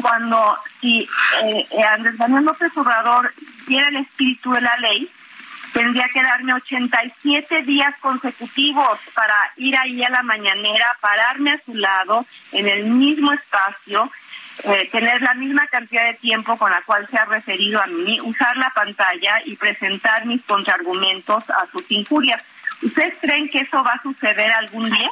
cuando 0.00 0.56
si 0.80 1.08
eh, 1.42 1.66
eh, 1.70 1.82
Andrés 1.82 2.18
Manuel 2.18 2.44
López 2.44 2.76
Obrador 2.76 3.32
tiene 3.66 3.88
el 3.88 3.96
espíritu 3.96 4.52
de 4.52 4.60
la 4.60 4.76
ley, 4.78 5.08
tendría 5.72 6.08
que 6.08 6.22
darme 6.22 6.54
87 6.54 7.62
días 7.62 7.94
consecutivos 8.00 8.98
para 9.14 9.34
ir 9.56 9.76
ahí 9.76 10.02
a 10.04 10.10
la 10.10 10.22
mañanera, 10.22 10.86
pararme 11.00 11.52
a 11.52 11.60
su 11.64 11.74
lado, 11.74 12.26
en 12.52 12.68
el 12.68 12.84
mismo 12.84 13.32
espacio, 13.32 14.10
eh, 14.64 14.88
tener 14.92 15.22
la 15.22 15.34
misma 15.34 15.66
cantidad 15.66 16.04
de 16.04 16.14
tiempo 16.14 16.56
con 16.58 16.70
la 16.70 16.82
cual 16.82 17.08
se 17.10 17.16
ha 17.16 17.24
referido 17.24 17.82
a 17.82 17.86
mí, 17.86 18.20
usar 18.20 18.56
la 18.56 18.70
pantalla 18.70 19.40
y 19.44 19.56
presentar 19.56 20.26
mis 20.26 20.42
contraargumentos 20.42 21.48
a 21.50 21.66
sus 21.72 21.90
injurias. 21.90 22.42
¿Ustedes 22.82 23.14
creen 23.20 23.48
que 23.48 23.60
eso 23.60 23.82
va 23.82 23.92
a 23.92 24.02
suceder 24.02 24.52
algún 24.52 24.90
día? 24.90 25.10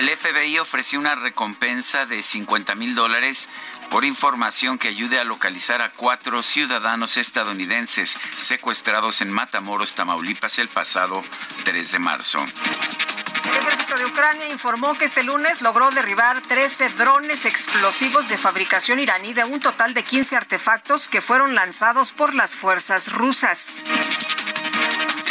El 0.00 0.08
FBI 0.16 0.58
ofreció 0.58 0.98
una 0.98 1.14
recompensa 1.14 2.06
de 2.06 2.22
50 2.22 2.74
mil 2.74 2.94
dólares 2.94 3.50
por 3.90 4.06
información 4.06 4.78
que 4.78 4.88
ayude 4.88 5.18
a 5.18 5.24
localizar 5.24 5.82
a 5.82 5.92
cuatro 5.92 6.42
ciudadanos 6.42 7.18
estadounidenses 7.18 8.16
secuestrados 8.38 9.20
en 9.20 9.30
Matamoros, 9.30 9.94
Tamaulipas, 9.94 10.58
el 10.58 10.70
pasado 10.70 11.22
3 11.64 11.92
de 11.92 11.98
marzo. 11.98 12.38
El 12.38 13.56
ejército 13.58 13.98
de 13.98 14.06
Ucrania 14.06 14.48
informó 14.48 14.96
que 14.96 15.04
este 15.04 15.22
lunes 15.22 15.60
logró 15.60 15.90
derribar 15.90 16.40
13 16.40 16.88
drones 16.94 17.44
explosivos 17.44 18.26
de 18.30 18.38
fabricación 18.38 19.00
iraní 19.00 19.34
de 19.34 19.44
un 19.44 19.60
total 19.60 19.92
de 19.92 20.02
15 20.02 20.34
artefactos 20.34 21.08
que 21.08 21.20
fueron 21.20 21.54
lanzados 21.54 22.12
por 22.12 22.34
las 22.34 22.54
fuerzas 22.54 23.12
rusas. 23.12 23.84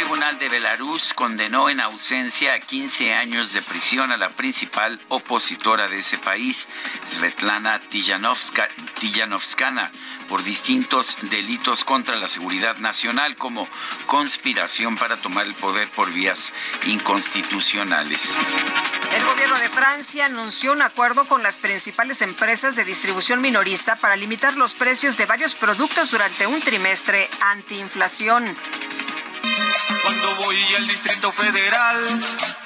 Tribunal 0.00 0.38
de 0.38 0.48
Belarus 0.48 1.12
condenó 1.12 1.68
en 1.68 1.78
ausencia 1.78 2.54
a 2.54 2.58
15 2.58 3.12
años 3.12 3.52
de 3.52 3.60
prisión 3.60 4.10
a 4.10 4.16
la 4.16 4.30
principal 4.30 4.98
opositora 5.08 5.88
de 5.88 5.98
ese 5.98 6.16
país, 6.16 6.68
Svetlana 7.06 7.78
Tijanovska, 7.80 8.66
Tijanovskana, 8.98 9.92
por 10.26 10.42
distintos 10.42 11.18
delitos 11.28 11.84
contra 11.84 12.16
la 12.16 12.28
seguridad 12.28 12.78
nacional 12.78 13.36
como 13.36 13.68
conspiración 14.06 14.96
para 14.96 15.18
tomar 15.18 15.44
el 15.44 15.52
poder 15.52 15.86
por 15.90 16.10
vías 16.10 16.54
inconstitucionales. 16.86 18.36
El 19.12 19.22
gobierno 19.26 19.58
de 19.58 19.68
Francia 19.68 20.24
anunció 20.24 20.72
un 20.72 20.80
acuerdo 20.80 21.28
con 21.28 21.42
las 21.42 21.58
principales 21.58 22.22
empresas 22.22 22.74
de 22.74 22.86
distribución 22.86 23.42
minorista 23.42 23.96
para 23.96 24.16
limitar 24.16 24.56
los 24.56 24.72
precios 24.72 25.18
de 25.18 25.26
varios 25.26 25.54
productos 25.54 26.10
durante 26.10 26.46
un 26.46 26.58
trimestre 26.58 27.28
antiinflación. 27.42 28.56
Cuando 30.02 30.34
voy 30.36 30.74
al 30.76 30.86
Distrito 30.86 31.32
Federal, 31.32 31.98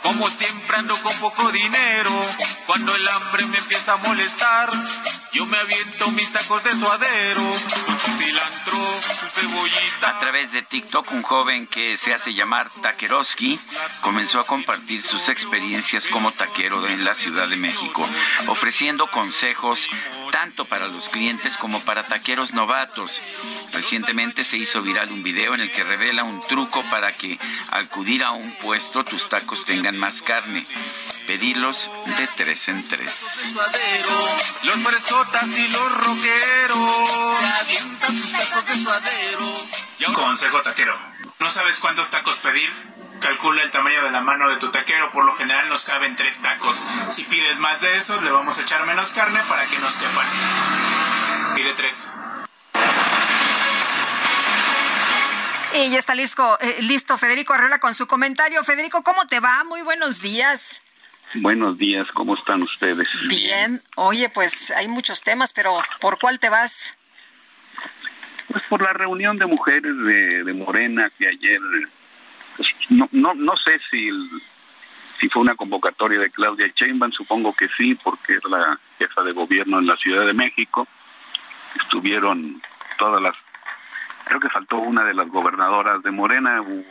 como 0.03 0.29
siempre 0.29 0.77
ando 0.77 0.97
con 0.99 1.17
poco 1.19 1.51
dinero. 1.51 2.11
Cuando 2.67 2.95
el 2.95 3.09
hambre 3.09 3.47
me 3.47 3.59
empieza 3.59 3.95
a 3.95 3.97
molestar, 3.97 4.71
yo 5.35 5.45
me 5.47 5.59
aviento 5.59 6.11
mis 6.13 6.31
tacos 6.33 6.63
de 6.63 6.71
suadero, 6.77 7.43
con 7.87 7.99
su 7.99 8.11
cilantro, 8.13 9.01
su 9.03 9.27
cebollita. 9.41 10.09
A 10.09 10.19
través 10.21 10.53
de 10.53 10.63
TikTok, 10.63 11.11
un 11.11 11.23
joven 11.23 11.67
que 11.67 11.97
se 11.97 12.15
hace 12.15 12.35
llamar 12.35 12.71
Takeroski 12.83 13.59
comenzó 14.01 14.39
a 14.39 14.47
compartir 14.47 15.03
sus 15.03 15.29
experiencias 15.29 16.07
como 16.07 16.31
taquero 16.31 16.87
en 16.87 17.05
la 17.05 17.17
Ciudad 17.17 17.49
de 17.49 17.57
México, 17.57 18.09
ofreciendo 18.47 19.11
consejos 19.11 19.89
tanto 20.31 20.65
para 20.65 20.89
los 20.89 21.09
clientes 21.09 21.57
como 21.57 21.81
para 21.81 22.05
taqueros 22.05 22.55
novatos. 22.55 23.21
Recientemente 23.73 24.45
se 24.45 24.57
hizo 24.57 24.83
viral 24.83 25.11
un 25.11 25.23
video 25.23 25.55
en 25.55 25.61
el 25.61 25.71
que 25.71 25.83
revela 25.83 26.23
un 26.23 26.41
truco 26.49 26.83
para 26.91 27.13
que 27.13 27.39
al 27.71 27.85
acudir 27.85 28.25
a 28.25 28.33
un 28.33 28.51
puesto 28.57 29.05
tus 29.05 29.29
tacos 29.29 29.65
tengan 29.65 29.97
más 29.97 30.23
carne. 30.23 30.65
Pedirlos 31.27 31.91
de 32.19 32.27
tres 32.37 32.69
en 32.69 32.89
tres. 32.89 33.55
Los 34.63 34.79
y 35.57 35.69
los 35.69 35.93
rockeros 35.99 37.39
se 37.39 37.47
avientan 37.47 38.17
sus 38.17 38.33
tacos 38.33 38.67
de 38.67 38.75
suadero. 38.83 39.65
Consejo 40.15 40.63
taquero. 40.63 40.99
¿No 41.39 41.51
sabes 41.51 41.79
cuántos 41.81 42.11
tacos 42.11 42.37
pedir? 42.39 42.71
Calcula 43.21 43.63
el 43.63 43.71
tamaño 43.71 44.03
de 44.03 44.11
la 44.11 44.21
mano 44.21 44.49
de 44.49 44.57
tu 44.57 44.71
taquero. 44.71 45.11
Por 45.13 45.25
lo 45.25 45.37
general 45.37 45.69
nos 45.69 45.85
caben 45.85 46.17
tres 46.17 46.41
tacos. 46.41 46.77
Si 47.09 47.25
pides 47.25 47.59
más 47.59 47.81
de 47.81 47.97
esos, 47.97 48.23
le 48.23 48.31
vamos 48.31 48.59
a 48.59 48.63
echar 48.63 48.85
menos 48.87 49.13
carne 49.13 49.41
para 49.49 49.65
que 49.67 49.79
nos 49.79 49.93
quepan. 49.95 50.27
Pide 51.55 51.73
tres. 51.75 52.11
Y 55.75 55.91
ya 55.91 55.99
está 55.99 56.15
listo, 56.15 56.59
eh, 56.61 56.77
listo 56.81 57.19
Federico 57.19 57.53
Arreola 57.53 57.81
con 57.81 57.95
su 57.95 58.07
comentario. 58.07 58.63
Federico, 58.63 59.03
¿cómo 59.03 59.27
te 59.27 59.41
va? 59.41 59.65
Muy 59.65 59.83
buenos 59.83 60.21
días. 60.21 60.84
Buenos 61.37 61.79
días, 61.79 62.07
¿cómo 62.13 62.35
están 62.35 62.63
ustedes? 62.63 63.09
Bien. 63.29 63.83
Oye, 63.97 64.29
pues 64.29 64.71
hay 64.71 64.87
muchos 64.89 65.23
temas, 65.23 65.53
pero 65.53 65.77
¿por 66.01 66.19
cuál 66.19 66.39
te 66.39 66.49
vas? 66.49 66.97
Pues 68.49 68.63
por 68.65 68.83
la 68.83 68.93
reunión 68.93 69.37
de 69.37 69.47
mujeres 69.47 69.97
de, 69.97 70.45
de 70.45 70.55
Morena 70.55 71.11
que 71.19 71.27
ayer, 71.29 71.61
pues, 72.57 72.69
no, 72.91 73.09
no, 73.13 73.35
no 73.35 73.57
sé 73.57 73.81
si, 73.91 74.09
el- 74.09 74.31
si 75.19 75.29
fue 75.29 75.43
una 75.43 75.57
convocatoria 75.57 76.21
de 76.21 76.31
Claudia 76.31 76.71
Sheinbaum, 76.75 77.11
supongo 77.13 77.53
que 77.55 77.69
sí, 77.77 77.95
porque 77.97 78.35
es 78.35 78.45
la 78.45 78.79
jefa 78.99 79.23
de 79.23 79.33
gobierno 79.33 79.79
en 79.81 79.87
la 79.87 79.97
Ciudad 79.97 80.25
de 80.27 80.35
México. 80.35 80.87
Estuvieron 81.83 82.63
todas 82.97 83.21
las, 83.21 83.35
creo 84.25 84.39
que 84.39 84.51
faltó 84.51 84.77
una 84.79 85.03
de 85.05 85.15
las 85.15 85.29
gobernadoras 85.29 86.01
de 86.03 86.11
Morena, 86.13 86.63
hubo 86.63 86.85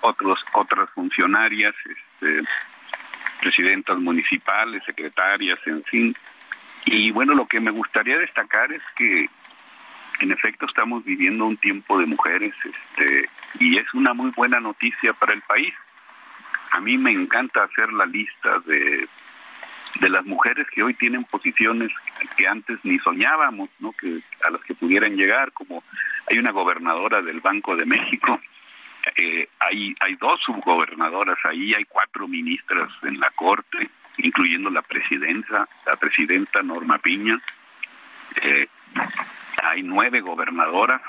otros, 0.00 0.44
otras 0.54 0.88
funcionarias, 0.90 1.74
este, 1.84 2.42
presidentas 3.40 3.98
municipales, 3.98 4.82
secretarias, 4.84 5.58
en 5.66 5.82
fin. 5.84 6.14
Y 6.86 7.10
bueno, 7.10 7.34
lo 7.34 7.46
que 7.46 7.60
me 7.60 7.70
gustaría 7.70 8.18
destacar 8.18 8.72
es 8.72 8.82
que 8.96 9.28
en 10.20 10.32
efecto 10.32 10.66
estamos 10.66 11.04
viviendo 11.04 11.44
un 11.44 11.56
tiempo 11.56 11.98
de 11.98 12.06
mujeres 12.06 12.54
este, 12.64 13.28
y 13.58 13.76
es 13.78 13.92
una 13.92 14.14
muy 14.14 14.30
buena 14.30 14.60
noticia 14.60 15.12
para 15.12 15.32
el 15.32 15.42
país. 15.42 15.74
A 16.72 16.80
mí 16.80 16.96
me 16.98 17.12
encanta 17.12 17.64
hacer 17.64 17.92
la 17.92 18.06
lista 18.06 18.58
de, 18.60 19.08
de 20.00 20.08
las 20.08 20.24
mujeres 20.24 20.66
que 20.74 20.82
hoy 20.82 20.94
tienen 20.94 21.24
posiciones 21.24 21.90
que 22.36 22.46
antes 22.46 22.78
ni 22.84 22.98
soñábamos, 22.98 23.68
¿no? 23.80 23.92
que 23.92 24.20
a 24.44 24.50
las 24.50 24.62
que 24.62 24.74
pudieran 24.74 25.16
llegar, 25.16 25.52
como 25.52 25.82
hay 26.28 26.38
una 26.38 26.50
gobernadora 26.50 27.22
del 27.22 27.40
Banco 27.40 27.76
de 27.76 27.86
México, 27.86 28.40
eh, 29.14 29.48
hay, 29.60 29.94
dos 30.18 30.40
subgobernadoras 30.44 31.38
ahí, 31.44 31.74
hay 31.74 31.84
cuatro 31.84 32.26
ministras 32.26 32.90
en 33.02 33.20
la 33.20 33.30
Corte, 33.30 33.88
incluyendo 34.18 34.70
la 34.70 34.82
presidenta, 34.82 35.68
la 35.86 35.96
presidenta 35.96 36.62
Norma 36.62 36.98
Piña. 36.98 37.38
Eh, 38.42 38.66
hay 39.62 39.82
nueve 39.82 40.20
gobernadoras. 40.20 41.00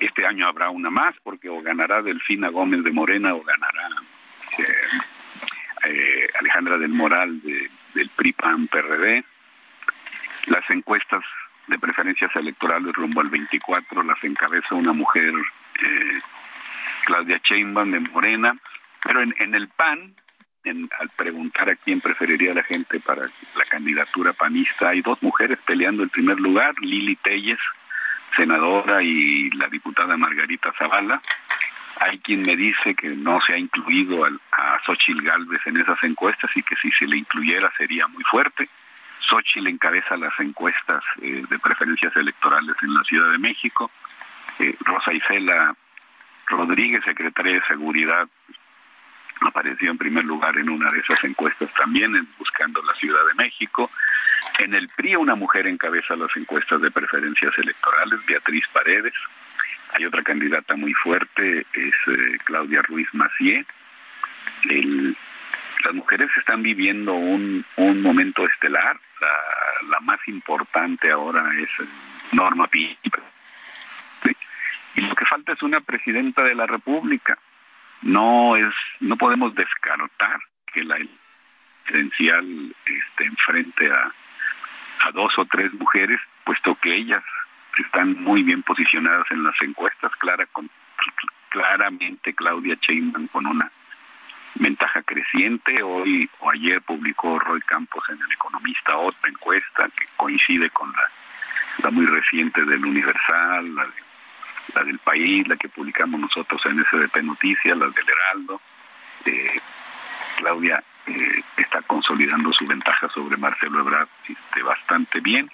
Este 0.00 0.26
año 0.26 0.48
habrá 0.48 0.70
una 0.70 0.90
más, 0.90 1.14
porque 1.22 1.48
o 1.48 1.60
ganará 1.60 2.02
Delfina 2.02 2.48
Gómez 2.48 2.82
de 2.82 2.90
Morena 2.90 3.34
o 3.34 3.42
ganará 3.42 3.88
eh, 5.84 6.28
Alejandra 6.40 6.78
del 6.78 6.90
Moral 6.90 7.40
de- 7.42 7.70
del 7.94 8.08
PRI-PAN-PRD. 8.10 9.24
Las 10.46 10.68
encuestas 10.70 11.22
de 11.66 11.78
preferencias 11.78 12.34
electorales 12.36 12.92
rumbo 12.94 13.20
al 13.20 13.28
24 13.28 14.02
las 14.02 14.22
encabeza 14.24 14.74
una 14.74 14.92
mujer, 14.92 15.32
Claudia 17.04 17.40
Sheinbaum 17.42 17.90
de 17.90 18.00
Morena, 18.00 18.56
pero 19.02 19.22
en, 19.22 19.54
el 19.54 19.68
PAN, 19.68 20.14
al 20.64 21.08
preguntar 21.16 21.70
a 21.70 21.76
quién 21.76 22.00
preferiría 22.00 22.54
la 22.54 22.62
gente 22.62 23.00
para 23.00 23.22
la 23.22 23.64
candidatura 23.68 24.32
panista, 24.32 24.90
hay 24.90 25.00
dos 25.00 25.22
mujeres 25.22 25.58
peleando 25.66 26.02
el 26.02 26.10
primer 26.10 26.38
lugar, 26.38 26.74
Lili 26.80 27.16
Telles 27.16 27.58
senadora 28.36 29.02
y 29.02 29.50
la 29.50 29.68
diputada 29.68 30.16
Margarita 30.16 30.72
Zavala. 30.78 31.20
Hay 32.00 32.18
quien 32.20 32.42
me 32.42 32.56
dice 32.56 32.94
que 32.94 33.08
no 33.10 33.40
se 33.40 33.54
ha 33.54 33.58
incluido 33.58 34.24
a 34.24 34.80
Xochitl 34.86 35.22
Galvez 35.22 35.60
en 35.66 35.76
esas 35.76 36.02
encuestas 36.02 36.50
y 36.54 36.62
que 36.62 36.76
si 36.76 36.90
se 36.92 37.06
le 37.06 37.18
incluyera 37.18 37.70
sería 37.76 38.06
muy 38.06 38.24
fuerte. 38.24 38.68
Xochitl 39.20 39.66
encabeza 39.66 40.16
las 40.16 40.38
encuestas 40.40 41.02
eh, 41.20 41.44
de 41.48 41.58
preferencias 41.58 42.14
electorales 42.16 42.76
en 42.82 42.94
la 42.94 43.04
Ciudad 43.04 43.30
de 43.32 43.38
México. 43.38 43.90
Eh, 44.58 44.74
Rosa 44.80 45.12
Isela 45.12 45.74
Rodríguez, 46.50 47.02
secretaria 47.04 47.54
de 47.54 47.62
Seguridad, 47.66 48.28
apareció 49.40 49.90
en 49.90 49.98
primer 49.98 50.24
lugar 50.24 50.56
en 50.58 50.68
una 50.68 50.90
de 50.90 51.00
esas 51.00 51.22
encuestas 51.24 51.72
también, 51.74 52.12
buscando 52.38 52.82
la 52.82 52.94
Ciudad 52.94 53.20
de 53.28 53.42
México. 53.42 53.90
En 54.58 54.74
el 54.74 54.88
PRI 54.88 55.16
una 55.16 55.34
mujer 55.34 55.66
encabeza 55.66 56.16
las 56.16 56.36
encuestas 56.36 56.80
de 56.80 56.90
preferencias 56.90 57.56
electorales, 57.58 58.20
Beatriz 58.26 58.64
Paredes. 58.72 59.14
Hay 59.94 60.04
otra 60.04 60.22
candidata 60.22 60.76
muy 60.76 60.92
fuerte, 60.92 61.60
es 61.72 61.94
eh, 62.06 62.38
Claudia 62.44 62.82
Ruiz 62.82 63.08
Macié. 63.12 63.64
Las 65.84 65.94
mujeres 65.94 66.30
están 66.36 66.62
viviendo 66.62 67.14
un, 67.14 67.64
un 67.76 68.02
momento 68.02 68.46
estelar. 68.46 68.98
La, 69.20 70.00
más 70.00 70.20
importante 70.28 71.10
ahora 71.10 71.50
es 71.58 71.68
Norma 72.32 72.66
Pi. 72.66 72.96
Y 74.94 75.02
lo 75.02 75.14
que 75.14 75.24
falta 75.24 75.52
es 75.52 75.62
una 75.62 75.80
presidenta 75.80 76.42
de 76.42 76.54
la 76.54 76.66
República. 76.66 77.38
No 78.02 78.56
es, 78.56 78.74
no 79.00 79.16
podemos 79.16 79.54
descartar 79.54 80.40
que 80.72 80.84
la 80.84 80.98
presidencial 81.84 82.74
esté 82.86 83.24
enfrente 83.24 83.90
a, 83.90 84.12
a 85.06 85.10
dos 85.12 85.32
o 85.38 85.44
tres 85.44 85.72
mujeres, 85.74 86.20
puesto 86.44 86.74
que 86.76 86.94
ellas 86.94 87.22
están 87.78 88.22
muy 88.22 88.42
bien 88.42 88.62
posicionadas 88.62 89.26
en 89.30 89.42
las 89.44 89.54
encuestas, 89.62 90.12
clara 90.16 90.46
con, 90.46 90.68
claramente 91.48 92.34
Claudia 92.34 92.76
Sheinbaum 92.80 93.26
con 93.28 93.46
una 93.46 93.70
ventaja 94.54 95.02
creciente. 95.02 95.82
Hoy 95.82 96.28
o 96.40 96.50
ayer 96.50 96.80
publicó 96.82 97.38
Roy 97.38 97.60
Campos 97.62 98.04
en 98.08 98.20
El 98.22 98.32
Economista 98.32 98.96
otra 98.96 99.30
encuesta 99.30 99.88
que 99.96 100.06
coincide 100.16 100.70
con 100.70 100.90
la, 100.92 101.02
la 101.84 101.90
muy 101.90 102.06
reciente 102.06 102.64
del 102.64 102.84
Universal, 102.84 103.74
la 104.74 104.84
del 104.84 104.98
País, 104.98 105.46
la 105.48 105.56
que 105.56 105.68
publicamos 105.68 106.20
nosotros 106.20 106.60
en 106.66 106.82
SDP 106.84 107.22
Noticias, 107.22 107.76
la 107.76 107.86
del 107.86 108.08
Heraldo. 108.08 108.60
Eh, 109.26 109.60
Claudia 110.36 110.82
eh, 111.06 111.42
está 111.56 111.82
consolidando 111.82 112.52
su 112.52 112.66
ventaja 112.66 113.08
sobre 113.08 113.36
Marcelo 113.36 113.80
Ebrard 113.80 114.08
este, 114.28 114.62
bastante 114.62 115.20
bien. 115.20 115.50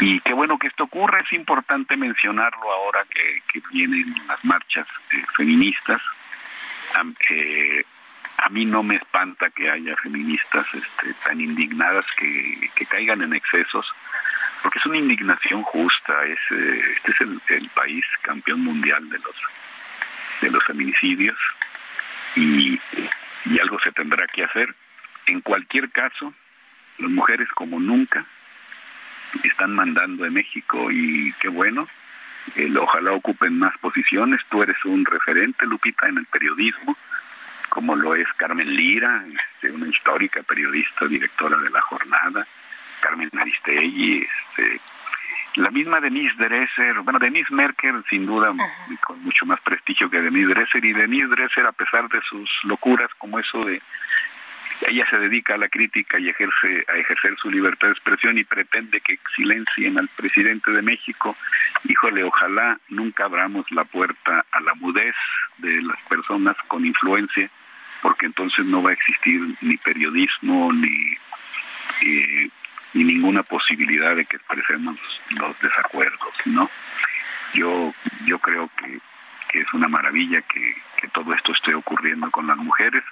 Y 0.00 0.20
qué 0.20 0.32
bueno 0.32 0.58
que 0.58 0.68
esto 0.68 0.84
ocurre, 0.84 1.20
es 1.20 1.32
importante 1.32 1.96
mencionarlo 1.96 2.72
ahora 2.72 3.04
que, 3.08 3.60
vienen 3.70 4.14
las 4.26 4.44
marchas 4.44 4.86
eh, 5.12 5.22
feministas. 5.36 6.00
Eh, 7.30 7.84
a 8.38 8.48
mí 8.48 8.64
no 8.64 8.82
me 8.82 8.96
espanta 8.96 9.50
que 9.50 9.70
haya 9.70 9.96
feministas 9.96 10.66
este, 10.74 11.14
tan 11.24 11.40
indignadas 11.40 12.04
que 12.16 12.86
caigan 12.86 13.22
en 13.22 13.34
excesos, 13.34 13.86
porque 14.62 14.78
es 14.78 14.86
una 14.86 14.98
indignación 14.98 15.62
justa. 15.62 16.14
Eh, 16.26 16.36
este 16.96 17.12
es 17.12 17.20
el, 17.20 17.68
país 17.70 18.04
campeón 18.22 18.60
mundial 18.60 19.08
de 19.08 19.18
los 19.18 19.36
de 20.40 20.50
los 20.50 20.64
feminicidios 20.64 21.38
y, 22.36 22.80
algo 23.60 23.78
se 23.80 23.92
tendrá 23.92 24.26
que 24.26 24.44
hacer. 24.44 24.74
En 25.26 25.40
cualquier 25.40 25.90
caso, 25.90 26.34
las 26.98 27.10
mujeres 27.10 27.48
como 27.50 27.78
nunca 27.78 28.24
están 29.44 29.74
mandando 29.74 30.24
en 30.26 30.34
México 30.34 30.90
y 30.90 31.32
qué 31.40 31.48
bueno. 31.48 31.86
Ojalá 32.80 33.12
ocupen 33.12 33.58
más 33.58 33.76
posiciones. 33.78 34.40
Tú 34.50 34.62
eres 34.62 34.84
un 34.84 35.04
referente, 35.04 35.64
Lupita, 35.64 36.08
en 36.08 36.18
el 36.18 36.26
periodismo, 36.26 36.96
como 37.68 37.94
lo 37.94 38.16
es 38.16 38.26
Carmen 38.36 38.74
Lira, 38.74 39.24
este, 39.26 39.70
una 39.70 39.86
histórica 39.86 40.42
periodista, 40.42 41.06
directora 41.06 41.56
de 41.58 41.70
La 41.70 41.80
Jornada, 41.80 42.46
Carmen 43.02 43.30
Aristegui, 43.38 44.18
este, 44.22 44.80
la 45.56 45.70
misma 45.70 46.00
Denise 46.00 46.34
Dresser, 46.38 47.00
bueno, 47.00 47.18
Denise 47.18 47.52
Merker 47.52 48.02
sin 48.08 48.24
duda 48.24 48.54
con 49.04 49.22
mucho 49.22 49.44
más 49.44 49.60
prestigio 49.60 50.08
que 50.08 50.22
Denise 50.22 50.54
Dresser, 50.54 50.84
y 50.84 50.92
Denise 50.92 51.26
Dresser 51.26 51.66
a 51.66 51.72
pesar 51.72 52.08
de 52.08 52.20
sus 52.22 52.48
locuras 52.64 53.10
como 53.18 53.38
eso 53.38 53.64
de 53.64 53.82
ella 54.88 55.06
se 55.08 55.18
dedica 55.18 55.54
a 55.54 55.58
la 55.58 55.68
crítica 55.68 56.18
y 56.18 56.28
ejerce 56.28 56.84
a 56.92 56.96
ejercer 56.96 57.36
su 57.40 57.50
libertad 57.50 57.88
de 57.88 57.92
expresión 57.92 58.36
y 58.38 58.44
pretende 58.44 59.00
que 59.00 59.18
silencien 59.36 59.98
al 59.98 60.08
presidente 60.08 60.72
de 60.72 60.82
México. 60.82 61.36
Híjole, 61.84 62.24
ojalá 62.24 62.78
nunca 62.88 63.24
abramos 63.24 63.70
la 63.70 63.84
puerta 63.84 64.44
a 64.50 64.60
la 64.60 64.74
mudez 64.74 65.14
de 65.58 65.82
las 65.82 66.00
personas 66.08 66.56
con 66.66 66.84
influencia, 66.84 67.48
porque 68.00 68.26
entonces 68.26 68.64
no 68.66 68.82
va 68.82 68.90
a 68.90 68.94
existir 68.94 69.40
ni 69.60 69.76
periodismo 69.76 70.72
ni 70.72 71.16
eh, 72.04 72.50
ni 72.94 73.04
ninguna 73.04 73.42
posibilidad 73.42 74.14
de 74.16 74.24
que 74.24 74.36
expresemos 74.36 74.96
los 75.30 75.58
desacuerdos, 75.60 76.34
¿no? 76.46 76.70
Yo 77.54 77.94
yo 78.24 78.38
creo 78.38 78.70
que, 78.78 79.00
que 79.50 79.60
es 79.60 79.72
una 79.74 79.88
maravilla 79.88 80.40
que, 80.42 80.74
que 81.00 81.08
todo 81.08 81.34
esto 81.34 81.52
esté 81.52 81.74
ocurriendo 81.74 82.30
con 82.30 82.46
las 82.46 82.56
mujeres. 82.56 83.02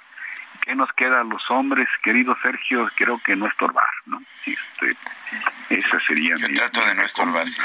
¿Qué 0.61 0.75
nos 0.75 0.91
queda 0.93 1.21
a 1.21 1.23
los 1.23 1.41
hombres, 1.49 1.87
querido 2.03 2.37
Sergio? 2.43 2.89
Creo 2.95 3.17
que 3.19 3.35
no 3.35 3.47
estorbar, 3.47 3.83
¿no? 4.05 4.21
Este, 4.45 4.95
esa 5.69 5.99
sería 6.01 6.35
Yo 6.37 6.47
mi- 6.49 6.53
trato 6.55 6.85
de 6.85 6.93
no 6.95 7.03
estorbar. 7.03 7.45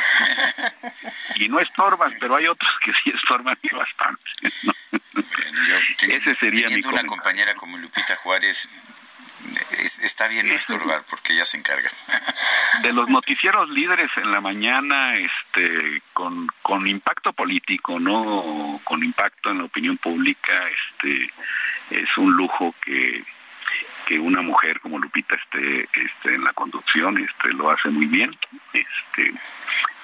Y 1.36 1.48
no 1.48 1.60
estorban, 1.60 2.14
pero 2.18 2.36
hay 2.36 2.46
otros 2.48 2.70
que 2.82 2.92
sí 3.04 3.10
estorban 3.14 3.58
y 3.60 3.68
bastante. 3.74 4.22
¿no? 4.62 4.72
Ese 6.08 6.34
sería 6.36 6.70
mi 6.70 6.80
una 6.82 7.04
compañera 7.04 7.54
como 7.54 7.76
Lupita 7.76 8.16
Juárez, 8.16 8.68
es- 9.82 9.98
está 10.00 10.28
bien 10.28 10.48
no 10.48 10.54
estorbar 10.54 11.02
porque 11.10 11.32
ella 11.34 11.44
se 11.46 11.56
encarga. 11.58 11.90
de 12.82 12.92
los 12.92 13.08
noticieros 13.08 13.68
líderes 13.70 14.10
en 14.16 14.30
la 14.32 14.40
mañana 14.40 15.16
este 15.18 16.02
con, 16.12 16.46
con 16.62 16.86
impacto 16.86 17.32
político 17.32 17.98
no 18.00 18.80
con 18.84 19.02
impacto 19.02 19.50
en 19.50 19.58
la 19.58 19.64
opinión 19.64 19.96
pública 19.98 20.52
este 20.68 21.30
es 21.90 22.16
un 22.16 22.32
lujo 22.34 22.74
que 22.82 23.24
que 24.06 24.18
una 24.20 24.40
mujer 24.42 24.78
como 24.80 24.98
Lupita 24.98 25.34
esté 25.36 25.88
este 25.94 26.34
en 26.34 26.44
la 26.44 26.52
conducción 26.52 27.18
este 27.18 27.48
lo 27.54 27.70
hace 27.70 27.88
muy 27.88 28.06
bien 28.06 28.36
este 28.72 29.32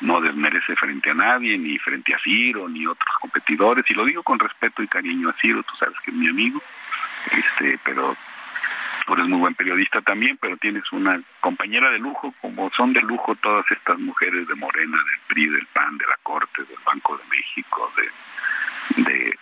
no 0.01 0.21
desmerece 0.21 0.75
frente 0.77 1.11
a 1.11 1.15
nadie 1.15 1.57
ni 1.59 1.79
frente 1.79 2.15
a 2.15 2.19
Ciro 2.23 2.69
ni 2.69 2.87
otros 2.87 3.17
competidores 3.21 3.85
y 3.91 3.95
lo 3.95 4.05
digo 4.05 4.23
con 4.23 4.39
respeto 4.39 4.83
y 4.83 4.89
cariño 4.89 5.29
a 5.29 5.35
Ciro 5.35 5.63
tú 5.63 5.77
sabes 5.77 5.97
que 6.05 6.11
es 6.11 6.17
mi 6.17 6.29
amigo 6.29 6.63
este 7.33 7.79
pero 7.85 8.17
tú 9.07 9.15
eres 9.15 9.27
muy 9.27 9.39
buen 9.41 9.55
periodista 9.55 10.01
también, 10.01 10.37
pero 10.39 10.57
tienes 10.57 10.91
una 10.93 11.21
compañera 11.41 11.91
de 11.91 11.99
lujo, 11.99 12.35
como 12.41 12.71
son 12.71 12.93
de 12.93 13.01
lujo 13.01 13.35
todas 13.37 13.65
estas 13.71 13.99
mujeres 13.99 14.47
de 14.49 14.55
Morena, 14.55 14.97
del 14.97 15.21
PRI, 15.29 15.47
del 15.49 15.67
PAN, 15.67 15.99
de 15.99 16.07
la 16.07 16.17
Corte, 16.23 16.63
del 16.65 16.79
Banco 16.85 17.17
de 17.17 17.25
México, 17.37 17.93
de, 18.97 19.03
de 19.03 19.39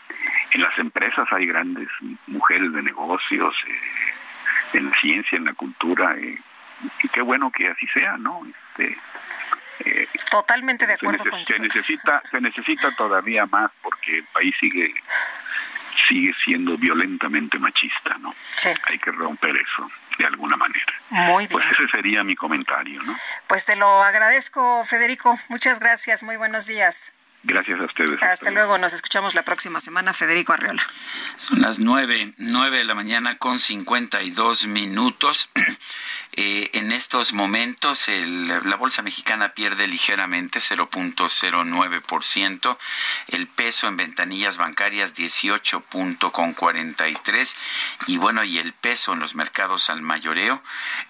en 0.53 0.63
las 0.63 0.77
empresas 0.79 1.27
hay 1.33 1.47
grandes 1.47 1.89
mujeres 2.27 2.73
de 2.73 2.83
negocios, 2.83 3.55
eh, 3.69 4.79
en 4.79 4.91
la 4.91 4.97
ciencia, 5.01 5.37
en 5.39 5.45
la 5.45 5.55
cultura, 5.55 6.17
eh, 6.17 6.39
y 7.03 7.09
qué 7.09 7.21
bueno 7.23 7.51
que 7.51 7.69
así 7.69 7.87
sea, 7.89 8.17
¿no? 8.19 8.41
Este, 8.47 8.97
eh, 9.85 10.09
Totalmente 10.31 10.87
de 10.87 10.97
se, 10.97 11.07
acuerdo 11.07 11.25
neces- 11.25 11.31
contigo. 11.31 11.59
se 11.59 11.59
necesita 11.69 12.23
se 12.31 12.41
necesita 12.41 12.91
todavía 12.97 13.47
más 13.47 13.71
porque 13.83 14.19
el 14.19 14.25
país 14.33 14.55
sigue 14.61 14.93
sigue 16.09 16.35
siendo 16.45 16.77
violentamente 16.77 17.59
machista, 17.59 18.17
¿no? 18.19 18.35
Hay 18.89 18.99
que 18.99 19.11
romper 19.11 19.57
eso 19.57 19.91
de 20.19 20.27
alguna 20.27 20.57
manera. 20.57 20.93
Muy 21.11 21.47
bien. 21.47 21.53
Pues 21.53 21.67
ese 21.73 21.89
sería 21.89 22.23
mi 22.25 22.37
comentario, 22.37 23.03
¿no? 23.03 23.17
Pues 23.47 23.65
te 23.65 23.77
lo 23.77 24.03
agradezco, 24.03 24.85
Federico. 24.85 25.39
Muchas 25.49 25.81
gracias. 25.81 26.23
Muy 26.23 26.37
buenos 26.37 26.67
días. 26.67 27.13
Gracias 27.43 27.81
a 27.81 27.85
ustedes. 27.85 28.23
Hasta 28.23 28.51
luego. 28.51 28.77
Nos 28.79 28.93
escuchamos 28.93 29.35
la 29.35 29.43
próxima 29.45 29.81
semana, 29.81 30.13
Federico 30.13 30.53
Arriola. 30.53 30.87
Son 31.39 31.61
las 31.63 31.79
nueve, 31.79 32.35
nueve 32.37 32.77
de 32.79 32.85
la 32.85 32.95
mañana 32.95 33.39
con 33.39 33.59
52 33.59 34.67
minutos. 34.67 35.49
Eh, 36.35 36.71
en 36.75 36.93
estos 36.93 37.33
momentos 37.33 38.09
el- 38.09 38.47
la 38.47 38.77
bolsa 38.77 39.03
mexicana 39.03 39.53
pierde 39.53 39.89
ligeramente 39.89 40.61
0.09%, 40.61 42.79
el 43.27 43.49
peso 43.49 43.89
en 43.89 43.97
ventanillas 43.97 44.57
bancarias 44.57 45.17
18.43 45.17 47.57
y 48.07 48.17
bueno, 48.19 48.45
y 48.45 48.59
el 48.59 48.73
peso 48.75 49.13
en 49.13 49.19
los 49.19 49.35
mercados 49.35 49.91
al 49.91 50.03
mayoreo 50.03 50.63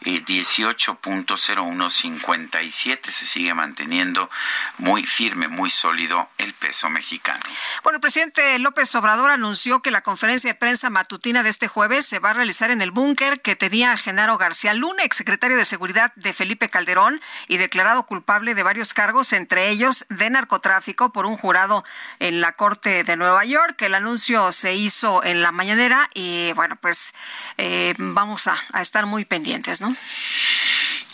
eh, 0.07 0.25
18.0157 0.25 3.10
se 3.10 3.26
sigue 3.26 3.52
manteniendo 3.52 4.31
muy 4.78 5.05
firme, 5.05 5.49
muy 5.49 5.68
sólido 5.68 6.20
el 6.39 6.55
peso 6.55 6.91
mexicano. 6.91 7.41
Bueno, 7.83 7.97
el 7.97 8.01
presidente 8.01 8.59
López 8.59 8.95
Obrador 8.95 9.31
anunció 9.31 9.81
que 9.81 9.91
la 9.91 10.03
conferencia 10.03 10.51
de 10.51 10.59
prensa 10.59 10.91
matutina 10.91 11.43
de 11.43 11.51
este 11.51 11.69
jueves 11.69 12.07
se 12.07 12.19
va 12.19 12.31
a 12.31 12.35
realizar 12.35 12.71
en 12.71 12.83
el 12.83 12.91
búnker 12.91 13.41
que 13.41 13.57
tenía 13.57 13.97
Genaro 13.97 14.39
García 14.39 14.75
Luna, 14.75 15.05
exsecretario 15.05 15.57
de 15.57 15.65
Seguridad 15.65 16.13
de 16.17 16.33
Felipe 16.33 16.69
Calderón 16.69 17.21
y 17.49 17.57
declarado 17.57 18.07
culpable 18.07 18.55
de 18.55 18.63
varios 18.63 18.95
cargos, 18.95 19.33
entre 19.33 19.69
ellos 19.69 20.07
de 20.09 20.31
narcotráfico 20.31 21.13
por 21.13 21.27
un 21.27 21.37
jurado 21.37 21.85
en 22.19 22.41
la 22.41 22.53
Corte 22.53 23.05
de 23.05 23.17
Nueva 23.17 23.45
York. 23.45 23.81
El 23.83 23.95
anuncio 23.95 24.53
se 24.53 24.75
hizo 24.75 25.25
en 25.25 25.43
la 25.43 25.53
mañanera 25.53 26.09
y 26.15 26.53
bueno, 26.53 26.77
pues 26.77 27.15
eh, 27.57 27.95
vamos 27.99 28.47
a, 28.47 28.57
a 28.73 28.81
estar 28.81 29.07
muy 29.07 29.25
pendientes, 29.25 29.81
¿no? 29.81 29.97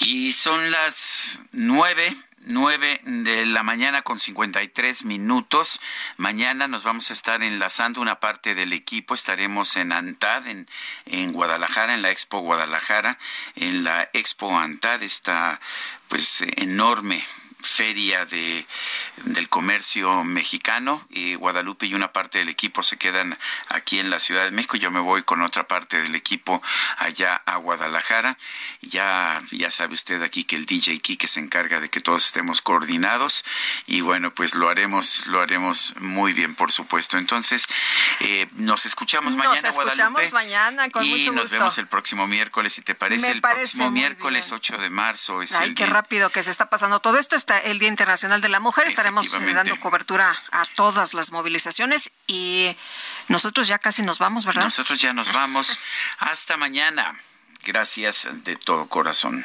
Y 0.01 0.33
son 0.33 0.71
las 0.71 1.41
nueve 1.53 2.17
9 2.47 3.01
de 3.03 3.45
la 3.45 3.65
mañana 3.65 4.03
con 4.03 4.21
53 4.21 5.05
minutos. 5.05 5.81
Mañana 6.17 6.69
nos 6.69 6.85
vamos 6.85 7.11
a 7.11 7.13
estar 7.13 7.43
enlazando 7.43 8.01
una 8.01 8.21
parte 8.21 8.55
del 8.55 8.73
equipo. 8.73 9.15
Estaremos 9.15 9.77
en 9.77 9.91
ANTAD, 9.91 10.47
en, 10.47 10.69
en 11.07 11.33
Guadalajara, 11.33 11.95
en 11.95 12.03
la 12.03 12.13
Expo 12.13 12.39
Guadalajara, 12.41 13.19
en 13.57 13.83
la 13.83 14.09
Expo 14.13 14.57
ANTAD, 14.57 15.03
esta 15.03 15.61
pues 16.09 16.43
enorme 16.57 17.25
feria 17.61 18.25
de, 18.27 18.67
del 19.25 19.49
comercio 19.49 20.23
mexicano 20.25 21.05
y 21.11 21.35
Guadalupe 21.35 21.87
y 21.87 21.95
una 21.95 22.13
parte 22.13 22.39
del 22.39 22.49
equipo 22.49 22.83
se 22.83 22.97
quedan 22.97 23.37
aquí 23.69 23.99
en 23.99 24.11
la 24.11 24.21
Ciudad 24.21 24.45
de 24.45 24.51
México. 24.51 24.77
Yo 24.77 24.91
me 24.91 25.01
voy 25.01 25.23
con 25.25 25.43
otra 25.43 25.67
parte 25.67 26.01
del 26.03 26.15
equipo 26.15 26.63
allá 26.99 27.43
a 27.47 27.57
Guadalajara. 27.57 28.37
Ya, 28.83 29.41
ya 29.51 29.71
sabe 29.71 29.95
usted 29.95 30.23
aquí 30.23 30.45
que 30.45 30.57
el 30.57 30.67
DJ 30.67 31.01
Kike 31.01 31.27
se 31.27 31.41
encarga 31.41 31.81
de 31.81 31.89
que 31.89 32.01
todos 32.01 32.25
estemos 32.27 32.63
coordinados 32.63 33.45
y 33.87 34.01
bueno, 34.01 34.33
pues 34.33 34.55
lo 34.55 34.69
haremos, 34.69 35.27
lo 35.27 35.41
haremos 35.41 35.95
muy 35.99 36.33
bien, 36.33 36.55
por 36.55 36.73
supuesto. 36.73 37.19
Entonces, 37.19 37.67
eh, 38.21 38.47
nos 38.53 38.87
escuchamos 38.87 39.35
Nos 39.35 39.45
mañana, 39.45 39.69
escuchamos 39.71 39.95
Guadalupe. 40.31 40.31
mañana 40.33 40.91
con 40.91 41.05
y 41.05 41.11
mucho 41.11 41.33
nos 41.33 41.45
gusto. 41.45 41.59
vemos 41.59 41.79
el 41.79 41.87
próximo 41.89 42.27
miércoles, 42.27 42.73
si 42.75 42.83
te 42.83 42.95
parece. 42.95 43.27
Me 43.27 43.33
el 43.33 43.41
parece 43.41 43.61
próximo 43.63 43.91
miércoles 43.91 44.47
bien. 44.51 44.57
8 44.57 44.79
de 44.79 44.91
marzo 44.91 45.43
es 45.43 45.53
Ay, 45.53 45.71
el 45.71 45.75
qué 45.75 45.85
día- 45.85 45.93
rápido 45.93 46.31
que 46.31 46.43
se 46.43 46.51
está 46.51 46.71
pasando 46.71 47.01
todo 47.01 47.19
esto. 47.19 47.35
Está 47.37 47.56
el 47.59 47.79
Día 47.79 47.89
Internacional 47.89 48.41
de 48.41 48.49
la 48.49 48.61
Mujer. 48.61 48.87
Estaremos 48.87 49.33
eh, 49.33 49.55
dando 49.55 49.79
cobertura 49.81 50.37
a 50.51 50.65
todas 50.75 51.15
las 51.15 51.33
movilizaciones 51.33 52.11
y 52.27 52.77
nosotros 53.29 53.69
ya 53.69 53.79
casi 53.79 54.03
nos 54.03 54.19
vamos, 54.19 54.47
¿verdad? 54.47 54.65
Nosotros 54.65 55.01
ya 55.01 55.13
nos 55.13 55.33
vamos. 55.33 55.79
Hasta 56.19 56.57
mañana. 56.57 57.19
Gracias 57.65 58.29
de 58.45 58.57
todo 58.57 58.87
corazón. 58.87 59.45